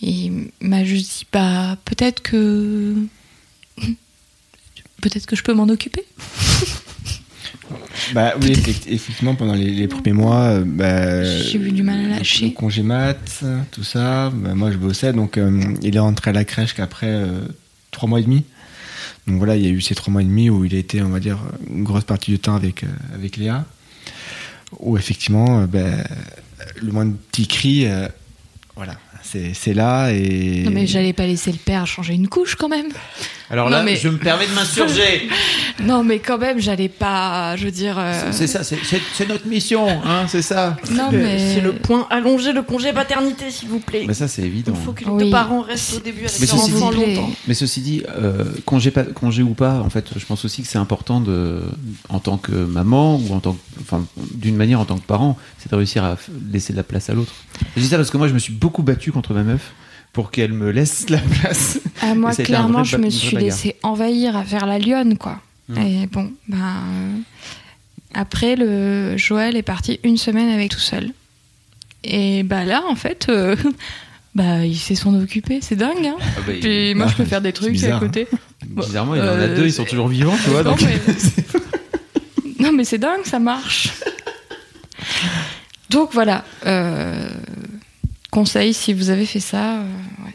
il 0.00 0.50
m'a 0.60 0.84
juste 0.84 1.20
dit, 1.20 1.26
bah, 1.32 1.76
peut-être 1.84 2.22
que, 2.22 2.94
peut-être 5.00 5.26
que 5.26 5.34
je 5.34 5.42
peux 5.42 5.54
m'en 5.54 5.68
occuper. 5.68 6.04
Bah 8.14 8.34
oui, 8.40 8.52
effect- 8.52 8.86
effectivement, 8.88 9.34
pendant 9.34 9.54
les, 9.54 9.70
les 9.70 9.88
premiers 9.88 10.12
mois, 10.12 10.42
euh, 10.44 10.64
bah, 10.64 11.24
J'ai 11.24 11.58
eu 11.58 11.72
du 11.72 11.82
mal 11.82 11.98
à 12.12 12.18
lâcher. 12.18 12.46
le 12.46 12.50
congé 12.52 12.82
mat, 12.82 13.44
tout 13.70 13.84
ça. 13.84 14.30
bah, 14.34 14.54
moi, 14.54 14.70
je 14.70 14.76
bossais, 14.76 15.12
donc 15.12 15.36
euh, 15.38 15.60
il 15.82 15.94
est 15.96 15.98
rentré 16.00 16.30
à 16.30 16.32
la 16.32 16.44
crèche 16.44 16.74
qu'après 16.74 17.08
euh, 17.08 17.40
trois 17.90 18.08
mois 18.08 18.20
et 18.20 18.24
demi. 18.24 18.44
Donc 19.26 19.38
voilà, 19.38 19.56
il 19.56 19.62
y 19.62 19.66
a 19.66 19.70
eu 19.70 19.80
ces 19.80 19.94
trois 19.94 20.10
mois 20.12 20.22
et 20.22 20.26
demi 20.26 20.48
où 20.48 20.64
il 20.64 20.74
a 20.74 20.78
été, 20.78 21.02
on 21.02 21.10
va 21.10 21.20
dire, 21.20 21.38
une 21.70 21.84
grosse 21.84 22.04
partie 22.04 22.30
du 22.30 22.38
temps 22.38 22.54
avec, 22.54 22.84
euh, 22.84 22.86
avec 23.14 23.36
Léa. 23.36 23.64
Où 24.80 24.96
effectivement, 24.96 25.60
euh, 25.62 25.66
bah, 25.66 25.80
le 26.80 26.92
moindre 26.92 27.14
petit 27.32 27.46
cri, 27.46 27.86
euh, 27.86 28.08
Voilà, 28.76 28.94
c'est 29.22 29.52
c'est 29.54 29.74
là 29.74 30.10
et. 30.12 30.62
Non, 30.64 30.70
mais 30.70 30.86
j'allais 30.86 31.12
pas 31.12 31.26
laisser 31.26 31.50
le 31.52 31.58
père 31.58 31.86
changer 31.86 32.14
une 32.14 32.28
couche 32.28 32.54
quand 32.54 32.68
même. 32.68 32.88
Alors 33.50 33.70
Non, 33.70 33.76
là, 33.78 33.82
mais- 33.82 33.96
je 33.96 34.08
me 34.08 34.18
permets 34.18 34.46
de 34.46 34.52
m'insurger. 34.54 35.28
Non, 35.80 36.02
mais 36.02 36.18
quand 36.18 36.38
même, 36.38 36.58
j'allais 36.58 36.88
pas, 36.88 37.54
je 37.56 37.64
veux 37.64 37.70
dire. 37.70 37.96
euh, 38.00 38.32
C'est 38.32 38.48
ça, 38.48 38.64
c'est- 38.64 39.28
notre 39.28 39.46
mission, 39.46 39.86
hein, 40.04 40.24
c'est 40.26 40.42
ça. 40.42 40.76
Non, 40.90 41.08
mais. 41.12 41.54
C'est 41.54 41.60
le 41.60 41.72
point 41.72 42.04
allongé 42.10 42.52
le 42.52 42.62
congé 42.62 42.92
paternité, 42.92 43.52
s'il 43.52 43.68
vous 43.68 43.78
plaît. 43.78 44.02
Mais 44.08 44.12
ça, 44.14 44.26
c'est 44.26 44.42
évident. 44.42 44.72
Il 44.74 44.84
faut 44.84 44.92
que 44.92 45.04
les 45.04 45.10
Oui. 45.10 45.24
deux 45.26 45.30
parents 45.30 45.60
restent 45.60 45.94
au 45.98 46.00
début 46.00 46.24
avec 46.26 46.40
Mais 46.40 46.46
leur 46.46 46.56
enfant 46.56 46.90
dit- 46.90 46.96
longtemps. 47.14 47.30
Mais 47.46 47.54
ceci 47.54 47.80
dit, 47.80 48.02
euh, 48.08 48.44
congé, 48.66 48.90
pas- 48.90 49.04
congé 49.04 49.44
ou 49.44 49.54
pas, 49.54 49.74
en 49.80 49.88
fait, 49.88 50.06
je 50.18 50.26
pense 50.26 50.44
aussi 50.44 50.62
que 50.62 50.68
c'est 50.68 50.78
important 50.78 51.20
de, 51.20 51.60
en 52.08 52.18
tant 52.18 52.38
que 52.38 52.50
maman 52.50 53.14
ou 53.16 53.32
en 53.32 53.38
tant 53.38 53.52
que, 53.52 53.58
enfin, 53.80 54.04
d'une 54.34 54.56
manière 54.56 54.80
en 54.80 54.84
tant 54.84 54.96
que 54.98 55.06
parent, 55.06 55.38
c'est 55.58 55.70
de 55.70 55.76
réussir 55.76 56.02
à 56.02 56.16
laisser 56.52 56.72
de 56.72 56.76
la 56.78 56.82
place 56.82 57.08
à 57.08 57.14
l'autre. 57.14 57.32
Je 57.76 57.82
dis 57.82 57.86
ça 57.88 57.96
parce 57.98 58.10
que 58.10 58.16
moi, 58.16 58.26
je 58.26 58.34
me 58.34 58.40
suis 58.40 58.52
beaucoup 58.52 58.82
battu 58.82 59.12
contre 59.12 59.32
ma 59.32 59.44
meuf 59.44 59.72
pour 60.12 60.30
qu'elle 60.30 60.52
me 60.52 60.70
laisse 60.70 61.08
la 61.10 61.18
place. 61.18 61.78
Ah, 62.02 62.14
moi, 62.14 62.34
clairement, 62.34 62.84
je 62.84 62.96
me 62.96 63.10
suis 63.10 63.36
laissée 63.36 63.76
envahir 63.82 64.36
à 64.36 64.44
faire 64.44 64.66
la 64.66 64.78
lionne, 64.78 65.16
quoi. 65.18 65.40
Mm. 65.68 65.78
Et 65.78 66.06
bon, 66.06 66.32
ben. 66.48 66.56
euh, 66.58 67.16
Après, 68.14 68.56
le 68.56 69.16
Joël 69.16 69.56
est 69.56 69.62
parti 69.62 70.00
une 70.02 70.16
semaine 70.16 70.48
avec 70.48 70.70
tout 70.70 70.78
seul. 70.80 71.10
Et 72.04 72.42
bah 72.42 72.64
là, 72.64 72.82
en 72.88 72.94
fait, 72.94 73.26
euh, 73.28 73.54
bah, 74.34 74.64
il 74.64 74.76
sait 74.78 74.94
s'en 74.94 75.14
occuper, 75.20 75.58
c'est 75.60 75.76
dingue. 75.76 76.06
Hein 76.06 76.16
Ah 76.20 76.40
bah, 76.46 76.52
il- 76.54 76.60
Puis 76.60 76.94
moi, 76.94 77.06
je 77.08 77.14
peux 77.16 77.24
faire 77.24 77.42
des 77.42 77.52
trucs 77.52 77.72
bizarre, 77.72 77.98
à 77.98 78.00
côté. 78.06 78.26
bizarrement, 78.66 79.14
il 79.14 79.20
en 79.20 79.24
a 79.24 79.28
Euh, 79.28 79.56
deux, 79.56 79.66
ils 79.66 79.72
sont 79.72 79.84
toujours 79.84 80.08
vivants, 80.08 80.36
tu 80.42 80.50
vois. 80.50 80.62
non, 80.62 80.70
Donc, 80.70 80.82
mais... 80.82 80.98
non, 82.60 82.72
mais 82.72 82.84
c'est 82.84 82.98
dingue, 82.98 83.24
ça 83.24 83.38
marche. 83.38 83.90
Donc 85.90 86.10
voilà. 86.12 86.44
euh, 86.66 87.28
Conseil, 88.30 88.74
si 88.74 88.92
vous 88.92 89.10
avez 89.10 89.26
fait 89.26 89.40
ça, 89.40 89.78
euh, 89.80 89.84
ouais. 90.24 90.34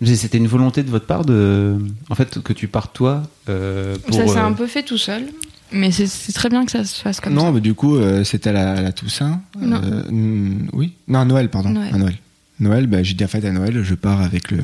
Mais 0.00 0.16
c'était 0.16 0.38
une 0.38 0.48
volonté 0.48 0.82
de 0.82 0.90
votre 0.90 1.06
part 1.06 1.24
de, 1.24 1.78
en 2.10 2.14
fait, 2.14 2.40
que 2.42 2.52
tu 2.52 2.66
partes 2.68 2.92
toi 2.94 3.22
euh, 3.48 3.96
pour. 4.06 4.14
ça 4.16 4.26
s'est 4.26 4.38
euh, 4.38 4.44
un 4.44 4.52
peu 4.52 4.66
fait 4.66 4.82
tout 4.82 4.98
seul. 4.98 5.26
Mais 5.72 5.90
c'est- 5.90 6.32
très 6.32 6.48
bien 6.48 6.64
que 6.64 6.70
ça 6.72 6.84
se 6.84 7.00
fasse 7.00 7.20
comme 7.20 7.32
non, 7.34 7.46
ça. 7.46 7.52
mais 7.52 7.60
du 7.60 7.74
coup, 7.74 7.96
euh, 7.96 8.22
c'était 8.24 8.50
à 8.50 8.52
la, 8.52 8.72
à 8.72 8.80
la 8.82 8.92
Toussaint. 8.92 9.40
Non. 9.58 9.80
Euh, 9.82 10.02
mm, 10.10 10.68
oui. 10.72 10.92
Non, 11.08 11.20
à 11.20 11.24
Noël, 11.24 11.48
pardon. 11.48 11.70
Noël. 11.70 11.94
À 11.94 11.98
Noël. 11.98 12.16
Noël, 12.60 12.86
bah, 12.86 13.02
j'ai 13.02 13.14
dit 13.14 13.24
en 13.24 13.28
fait 13.28 13.44
à 13.44 13.50
Noël, 13.50 13.82
je 13.82 13.94
pars 13.94 14.20
avec 14.20 14.50
le, 14.50 14.58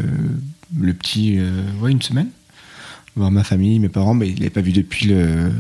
le 0.79 0.93
petit, 0.95 1.37
euh, 1.39 1.51
ouais, 1.81 1.91
une 1.91 2.03
semaine, 2.03 2.29
voir 3.17 3.31
ma 3.31 3.43
famille, 3.45 3.79
mes 3.79 3.89
parents. 3.89 4.15
Bah, 4.15 4.27
il 4.27 4.35
l'avait 4.39 4.51
pas 4.51 4.61
vu 4.61 4.73
depuis 4.73 5.07
le, 5.07 5.17
euh, 5.17 5.51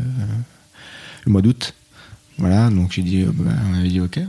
le 1.24 1.32
mois 1.32 1.43
d'août. 1.43 1.74
Voilà, 2.38 2.70
donc 2.70 2.93
j'ai 2.93 3.03
dit, 3.03 3.24
bah, 3.24 3.51
on 3.72 3.78
avait 3.78 3.88
dit 3.88 4.01
ok. 4.01 4.20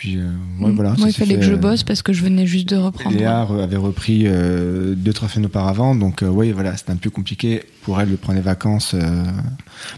Puis, 0.00 0.16
euh, 0.16 0.30
ouais, 0.60 0.70
voilà. 0.72 0.94
Moi, 0.96 1.00
ça 1.00 1.08
il 1.08 1.12
fallait 1.12 1.34
que 1.36 1.42
je 1.42 1.52
euh, 1.52 1.56
bosse 1.58 1.82
parce 1.82 2.00
que 2.00 2.14
je 2.14 2.22
venais 2.24 2.46
juste 2.46 2.66
de 2.70 2.76
reprendre. 2.76 3.14
Léa 3.14 3.44
re- 3.44 3.62
avait 3.62 3.76
repris 3.76 4.22
euh, 4.24 4.94
deux 4.96 5.12
trois 5.12 5.28
semaines 5.28 5.44
auparavant, 5.44 5.94
donc 5.94 6.22
euh, 6.22 6.28
oui 6.28 6.52
voilà, 6.52 6.74
c'était 6.78 6.92
un 6.92 6.96
peu 6.96 7.10
compliqué 7.10 7.64
pour 7.82 8.00
elle 8.00 8.10
de 8.10 8.16
prendre 8.16 8.38
les 8.38 8.42
vacances. 8.42 8.92
euh, 8.94 9.24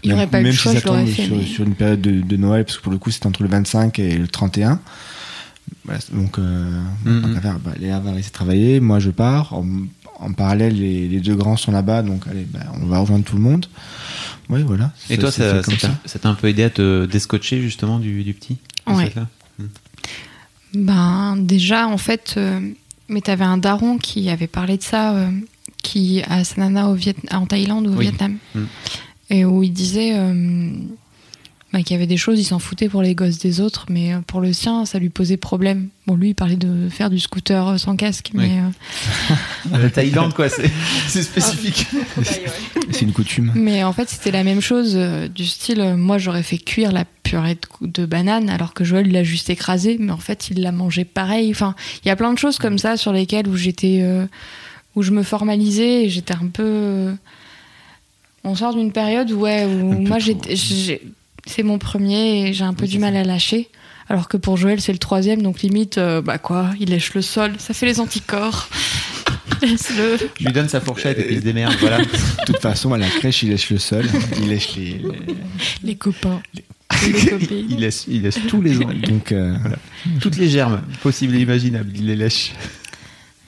Il 0.03 0.09
y 0.09 0.13
aurait 0.13 0.27
pas 0.27 0.41
eu 0.41 0.43
le 0.43 0.51
choix, 0.51 0.73
ça 0.73 0.79
je 0.79 0.85
l'aurais 0.87 1.05
tombe 1.05 1.13
fait, 1.13 1.23
sur, 1.23 1.37
mais- 1.37 1.45
sur 1.45 1.63
une 1.63 1.75
période 1.75 2.01
de, 2.01 2.19
de 2.19 2.35
Noël, 2.35 2.65
parce 2.65 2.77
que 2.79 2.83
pour 2.83 2.91
le 2.91 2.97
coup 2.97 3.11
c'était 3.11 3.27
entre 3.27 3.43
le 3.43 3.47
25 3.49 3.97
et 3.99 4.17
le 4.17 4.27
31. 4.27 4.81
Voilà, 5.85 6.01
donc 6.11 6.37
euh, 6.37 6.81
Mhm. 7.05 7.39
faire, 7.41 7.59
bah, 7.59 7.71
Léa 7.79 8.01
va 8.01 8.11
rester 8.11 8.31
travailler, 8.31 8.81
moi 8.81 8.99
je 8.99 9.09
pars. 9.09 9.53
En, 9.53 9.65
en 10.19 10.33
parallèle, 10.33 10.77
les, 10.77 11.07
les 11.07 11.19
deux 11.21 11.35
grands 11.35 11.55
sont 11.55 11.71
là-bas, 11.71 12.01
donc 12.03 12.27
allez, 12.29 12.45
bah, 12.53 12.59
on 12.81 12.87
va 12.87 12.99
rejoindre 12.99 13.23
tout 13.23 13.37
le 13.37 13.41
monde. 13.41 13.67
Oui, 14.49 14.63
voilà. 14.63 14.91
Et 15.09 15.17
toi, 15.17 15.31
ça, 15.31 15.61
t'a- 16.19 16.27
un 16.29 16.33
peu 16.33 16.47
aidé 16.49 16.63
à 16.63 16.69
te 16.69 17.05
descotcher 17.05 17.61
justement 17.61 17.99
du, 17.99 18.23
du 18.23 18.33
petit 18.33 18.57
Ouais. 18.85 19.13
Ben, 20.73 21.35
déjà, 21.37 21.87
en 21.87 21.97
fait, 21.97 22.35
euh, 22.37 22.59
mais 23.07 23.21
t'avais 23.21 23.43
un 23.45 23.57
daron 23.57 23.97
qui 23.97 24.29
avait 24.29 24.47
parlé 24.47 24.77
de 24.77 24.83
ça, 24.83 25.13
euh, 25.13 25.29
qui 25.83 26.21
a 26.29 26.43
sa 26.43 26.61
nana 26.61 26.89
au 26.89 26.95
Viet- 26.95 27.15
en 27.31 27.45
Thaïlande 27.45 27.87
ou 27.87 27.93
au 27.93 27.97
Oui. 27.97 28.07
Vietnam. 28.07 28.37
Mm. 28.55 28.63
Et 29.29 29.45
où 29.45 29.63
il 29.63 29.71
disait 29.71 30.11
euh, 30.15 30.69
bah, 31.73 31.79
qu'il 31.81 31.91
y 31.91 31.95
avait 31.95 32.05
des 32.07 32.17
choses, 32.17 32.39
il 32.39 32.43
s'en 32.45 32.59
foutait 32.59 32.87
pour 32.87 33.01
les 33.01 33.15
gosses 33.15 33.39
des 33.39 33.59
autres, 33.59 33.87
mais 33.89 34.13
euh, 34.13 34.19
pour 34.25 34.39
le 34.41 34.53
sien, 34.53 34.85
ça 34.85 34.99
lui 34.99 35.09
posait 35.09 35.37
problème. 35.37 35.89
Bon, 36.05 36.15
lui, 36.15 36.29
il 36.29 36.33
parlait 36.35 36.55
de 36.55 36.87
faire 36.89 37.09
du 37.09 37.19
scooter 37.19 37.67
euh, 37.67 37.77
sans 37.77 37.95
casque, 37.95 38.29
Oui. 38.35 38.47
mais, 38.47 38.59
euh, 39.71 39.77
La 39.83 39.89
Thaïlande, 39.89 40.33
quoi, 40.35 40.49
c'est 40.49 40.69
c'est 41.07 41.23
spécifique. 41.23 41.87
C'est 42.91 43.01
une 43.01 43.11
coutume. 43.13 43.51
mais 43.55 43.83
en 43.83 43.91
fait, 43.93 44.07
c'était 44.09 44.29
la 44.29 44.43
même 44.43 44.61
chose 44.61 44.93
euh, 44.95 45.27
du 45.27 45.45
style, 45.45 45.79
euh, 45.81 45.95
moi, 45.97 46.19
j'aurais 46.19 46.43
fait 46.43 46.59
cuire 46.59 46.91
la 46.91 47.05
purée 47.23 47.57
de, 47.81 48.05
banane, 48.05 48.49
alors 48.49 48.73
que 48.75 48.83
Joël 48.83 49.11
l'a 49.11 49.23
juste 49.23 49.49
écrasée, 49.49 49.97
mais 49.99 50.11
en 50.11 50.17
fait, 50.17 50.49
il 50.51 50.61
l'a 50.61 50.71
mangé 50.71 51.03
pareil. 51.05 51.49
Enfin, 51.49 51.73
il 52.03 52.07
y 52.09 52.11
a 52.11 52.15
plein 52.15 52.31
de 52.33 52.37
choses 52.37 52.59
comme 52.59 52.77
ça 52.77 52.95
sur 52.97 53.11
lesquelles 53.11 53.47
où 53.47 53.55
j'étais, 53.55 54.01
euh, 54.03 54.25
où 54.95 55.01
je 55.01 55.09
me 55.11 55.23
formalisais, 55.23 56.03
et 56.05 56.09
j'étais 56.09 56.35
un 56.35 56.47
peu. 56.53 57.13
on 58.43 58.53
sort 58.55 58.75
d'une 58.75 58.91
période 58.91 59.31
où, 59.31 59.39
ouais, 59.39 59.65
où 59.65 59.93
Un 59.93 60.07
moi, 60.07 60.19
j'étais- 60.19 60.55
j'ai- 60.55 61.01
c'est 61.45 61.63
mon 61.63 61.77
premier 61.79 62.47
et 62.47 62.53
j'ai 62.53 62.63
un 62.63 62.73
peu 62.73 62.83
Oui, 62.85 62.89
du 62.91 62.99
mal 62.99 63.13
ça. 63.13 63.19
à 63.19 63.23
lâcher. 63.23 63.69
Alors 64.09 64.27
que 64.27 64.35
pour 64.37 64.57
Joël, 64.57 64.81
c'est 64.81 64.91
le 64.91 64.97
troisième, 64.97 65.41
donc 65.41 65.61
limite, 65.61 65.97
euh, 65.97 66.21
bah 66.21 66.37
quoi, 66.37 66.71
il 66.79 66.89
lèche 66.89 67.13
le 67.13 67.21
sol, 67.21 67.53
ça 67.57 67.73
fait 67.73 67.85
les 67.85 67.99
anticorps. 68.01 68.67
Laisse-le. 69.61 70.17
Je 70.39 70.45
lui 70.45 70.51
donne 70.51 70.67
sa 70.67 70.81
fourchette 70.81 71.17
et 71.19 71.23
puis 71.23 71.35
il 71.35 71.39
se 71.39 71.43
démerde, 71.45 71.73
voilà. 71.79 71.99
De 72.03 72.05
toute 72.45 72.59
façon, 72.59 72.91
à 72.93 72.97
la 72.97 73.07
crèche, 73.07 73.43
il 73.43 73.49
lèche 73.49 73.69
le 73.69 73.77
sol, 73.77 74.05
il 74.41 74.49
lèche 74.49 74.75
les. 74.75 74.83
les- 74.83 75.01
Les 75.83 75.95
copains. 75.95 76.41
Les 77.07 77.25
copines. 77.29 77.67
il, 77.69 77.79
laisse, 77.79 78.05
il 78.09 78.23
laisse 78.23 78.39
tous 78.49 78.61
les 78.61 78.77
ans, 78.81 78.89
Donc, 79.07 79.31
euh, 79.31 79.55
toutes 80.21 80.35
les 80.37 80.49
germes 80.49 80.81
possibles 81.01 81.35
et 81.35 81.39
imaginables, 81.39 81.89
il 81.95 82.05
les 82.07 82.15
lèche. 82.17 82.51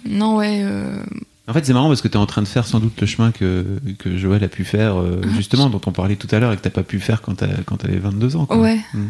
Non, 0.08 0.38
ouais. 0.38 0.62
euh, 0.64 1.04
En 1.48 1.54
fait, 1.54 1.64
c'est 1.66 1.74
marrant 1.74 1.88
parce 1.89 2.02
que 2.02 2.08
tu 2.08 2.16
es 2.16 2.20
en 2.20 2.26
train 2.26 2.41
de 2.41 2.48
faire 2.48 2.66
sans 2.66 2.80
doute 2.80 3.00
le 3.00 3.06
chemin 3.06 3.32
que, 3.32 3.66
que 4.00 4.18
Joël 4.18 4.43
a 4.43 4.48
pu 4.48 4.64
faire, 4.66 5.00
euh, 5.00 5.22
justement, 5.36 5.70
dont 5.70 5.82
on 5.86 5.91
parlait 5.91 6.16
tout 6.16 6.28
à 6.32 6.39
l'heure 6.39 6.52
et 6.52 6.58
que 6.58 6.62
t'as 6.62 6.72
pas 6.72 6.82
pu 6.84 7.00
faire 7.00 7.22
quand 7.22 7.36
t'as- 7.36 7.62
quand 7.66 7.78
t'avais 7.78 7.98
22 8.00 8.36
ans. 8.36 8.46
Quoi. 8.48 8.58
Ouais, 8.58 8.80
Mm. 8.93 9.06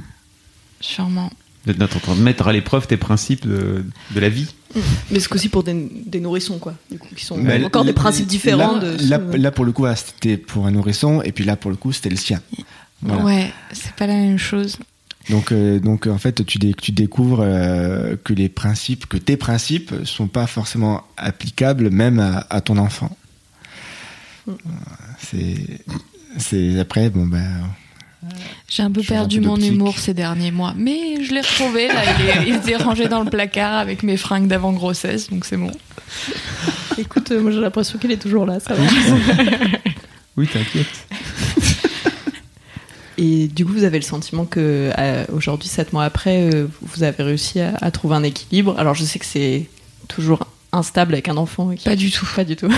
sûrement. 0.82 1.32
D'être 1.66 1.96
en 1.96 2.00
train 2.00 2.16
de 2.16 2.22
mettre 2.22 2.48
à 2.48 2.54
l'épreuve 2.54 2.86
tes 2.86 2.98
principes 2.98 3.48
de, 3.48 3.84
de 4.12 4.20
la 4.20 4.30
vie. 4.30 4.54
Mais 5.10 5.20
c'est 5.20 5.34
aussi 5.34 5.50
pour 5.50 5.64
des, 5.64 5.90
des 6.06 6.20
nourrissons, 6.20 6.60
quoi. 6.60 6.76
Du 6.92 7.00
coup, 7.00 7.08
qui 7.16 7.26
sont 7.26 7.38
Mais 7.38 7.64
encore 7.66 7.86
des 7.86 7.94
principes 7.94 8.28
différents. 8.28 8.74
Là, 8.78 8.80
de 8.96 9.10
là, 9.10 9.20
là, 9.38 9.52
pour 9.52 9.66
le 9.66 9.72
coup, 9.72 9.86
ah, 9.88 9.96
c'était 9.96 10.38
pour 10.38 10.68
un 10.68 10.72
nourrisson, 10.72 11.22
et 11.24 11.32
puis 11.32 11.44
là, 11.44 11.56
pour 11.56 11.72
le 11.72 11.78
coup, 11.78 11.92
c'était 11.92 12.10
le 12.12 12.18
sien. 12.18 12.40
Voilà. 13.02 13.24
Ouais, 13.24 13.54
c'est 13.72 13.94
pas 13.94 14.06
la 14.06 14.14
même 14.16 14.38
chose. 14.38 14.78
Donc, 15.30 15.52
euh, 15.52 15.80
donc, 15.80 16.06
en 16.08 16.18
fait, 16.18 16.46
tu, 16.46 16.60
dé- 16.60 16.76
tu 16.80 16.92
découvres 16.92 17.42
euh, 17.44 18.16
que 18.24 18.34
les 18.34 18.48
principes, 18.50 19.08
que 19.08 19.18
tes 19.18 19.38
principes, 19.38 19.92
sont 20.04 20.28
pas 20.28 20.46
forcément 20.48 21.04
applicables 21.18 21.90
même 21.90 22.20
à, 22.20 22.46
à 22.50 22.62
ton 22.62 22.78
enfant. 22.78 23.16
Mm. 24.48 24.52
C'est, 25.20 25.56
c'est 26.38 26.80
après, 26.80 27.10
bon 27.10 27.26
ben, 27.26 27.48
J'ai 28.68 28.84
un 28.84 28.92
peu 28.92 29.02
un 29.02 29.04
perdu 29.04 29.42
peu 29.42 29.48
mon 29.48 29.58
humour 29.58 29.98
ces 29.98 30.14
derniers 30.14 30.52
mois, 30.52 30.74
mais 30.78 31.24
je 31.24 31.34
l'ai 31.34 31.42
retrouvé 31.42 31.88
là. 31.88 32.02
Il, 32.20 32.26
est, 32.30 32.56
il 32.58 32.62
s'est 32.64 32.76
rangé 32.76 33.08
dans 33.08 33.24
le 33.24 33.30
placard 33.32 33.74
avec 33.80 34.04
mes 34.04 34.18
fringues 34.18 34.48
d'avant 34.48 34.74
grossesse, 34.74 35.30
donc 35.32 35.46
c'est 35.46 35.58
bon. 35.58 35.72
Écoute, 37.00 37.32
euh, 37.32 37.42
moi 37.42 37.52
j'ai 37.52 37.60
l'impression 37.62 37.98
qu'il 37.98 38.12
est 38.12 38.18
toujours 38.22 38.46
là, 38.46 38.60
ça 38.60 38.76
va. 38.76 38.84
Oui, 40.38 40.48
t'inquiète. 40.48 40.86
Et 43.18 43.48
du 43.48 43.66
coup, 43.66 43.72
vous 43.74 43.84
avez 43.84 43.98
le 43.98 44.04
sentiment 44.04 44.46
que 44.46 44.92
euh, 44.98 45.26
aujourd'hui, 45.32 45.70
sept 45.70 45.94
mois 45.94 46.04
après, 46.04 46.50
euh, 46.54 46.68
vous 46.82 47.04
avez 47.04 47.24
réussi 47.24 47.60
à, 47.62 47.76
à 47.82 47.92
trouver 47.92 48.16
un 48.16 48.24
équilibre? 48.24 48.76
Alors, 48.78 48.94
je 48.96 49.04
sais 49.06 49.20
que 49.20 49.26
c'est 49.26 49.68
toujours 50.08 50.48
instable 50.72 51.14
avec 51.14 51.30
un 51.30 51.38
enfant. 51.38 51.74
qui- 51.74 51.86
Pas 51.86 51.96
du 51.96 52.12
tout. 52.12 52.28
Pas 52.36 52.44
du 52.44 52.56
tout. 52.56 52.70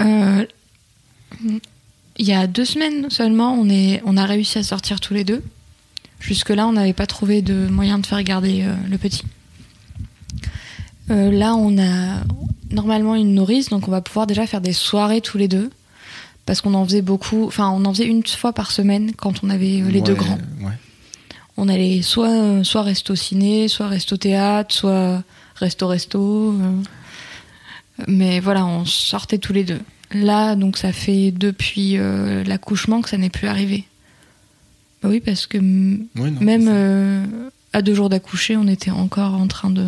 Euh, 0.00 0.46
il 2.18 2.24
y 2.26 2.32
a 2.32 2.46
deux 2.46 2.64
semaines 2.64 3.10
seulement, 3.10 3.54
on, 3.54 3.68
est, 3.68 4.00
on 4.04 4.16
a 4.16 4.26
réussi 4.26 4.56
à 4.58 4.62
sortir 4.62 5.00
tous 5.00 5.12
les 5.12 5.24
deux. 5.24 5.42
Jusque-là, 6.20 6.68
on 6.68 6.72
n'avait 6.74 6.92
pas 6.92 7.06
trouvé 7.06 7.42
de 7.42 7.66
moyen 7.66 7.98
de 7.98 8.06
faire 8.06 8.22
garder 8.22 8.64
le 8.88 8.96
petit. 8.96 9.24
Là, 11.08 11.54
on 11.56 11.76
a 11.78 12.20
normalement 12.70 13.16
une 13.16 13.34
nourrice, 13.34 13.70
donc 13.70 13.88
on 13.88 13.90
va 13.90 14.00
pouvoir 14.00 14.26
déjà 14.28 14.46
faire 14.46 14.60
des 14.60 14.72
soirées 14.72 15.20
tous 15.20 15.36
les 15.36 15.48
deux. 15.48 15.70
Parce 16.48 16.62
qu'on 16.62 16.72
en 16.72 16.82
faisait 16.86 17.02
beaucoup, 17.02 17.44
enfin, 17.46 17.68
on 17.68 17.84
en 17.84 17.92
faisait 17.92 18.06
une 18.06 18.26
fois 18.26 18.54
par 18.54 18.70
semaine 18.72 19.12
quand 19.14 19.44
on 19.44 19.50
avait 19.50 19.82
euh, 19.82 19.90
les 19.90 20.00
deux 20.00 20.14
grands. 20.14 20.38
ouais. 20.62 20.72
On 21.58 21.68
allait 21.68 22.00
soit, 22.00 22.30
euh, 22.30 22.64
soit 22.64 22.82
resto 22.82 23.14
ciné, 23.14 23.68
soit 23.68 23.86
resto 23.88 24.16
théâtre, 24.16 24.74
soit 24.74 25.22
resto 25.56 25.86
resto. 25.88 26.54
euh. 26.58 26.72
Mais 28.06 28.40
voilà, 28.40 28.64
on 28.64 28.86
sortait 28.86 29.36
tous 29.36 29.52
les 29.52 29.64
deux. 29.64 29.80
Là, 30.12 30.54
donc 30.56 30.78
ça 30.78 30.90
fait 30.92 31.32
depuis 31.32 31.98
euh, 31.98 32.42
l'accouchement 32.44 33.02
que 33.02 33.10
ça 33.10 33.18
n'est 33.18 33.28
plus 33.28 33.46
arrivé. 33.46 33.84
Bah 35.02 35.10
oui, 35.10 35.20
parce 35.20 35.46
que 35.46 35.58
m- 35.58 36.06
Ouais, 36.16 36.30
non, 36.30 36.40
même 36.40 36.66
euh, 36.70 37.26
à 37.74 37.82
deux 37.82 37.94
jours 37.94 38.08
d'accoucher, 38.08 38.56
on 38.56 38.68
était 38.68 38.90
encore 38.90 39.34
en 39.34 39.48
train 39.48 39.68
de, 39.68 39.84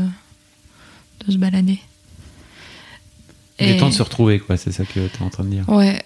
de 1.26 1.32
se 1.32 1.38
balader. 1.38 1.78
Il 3.60 3.68
est 3.68 3.76
temps 3.78 3.88
de 3.88 3.94
se 3.94 4.02
retrouver, 4.02 4.40
quoi, 4.40 4.56
c'est 4.58 4.72
ça 4.72 4.84
que 4.84 5.06
t'es 5.06 5.22
en 5.22 5.30
train 5.30 5.44
de 5.44 5.50
dire. 5.50 5.68
Ouais, 5.68 6.02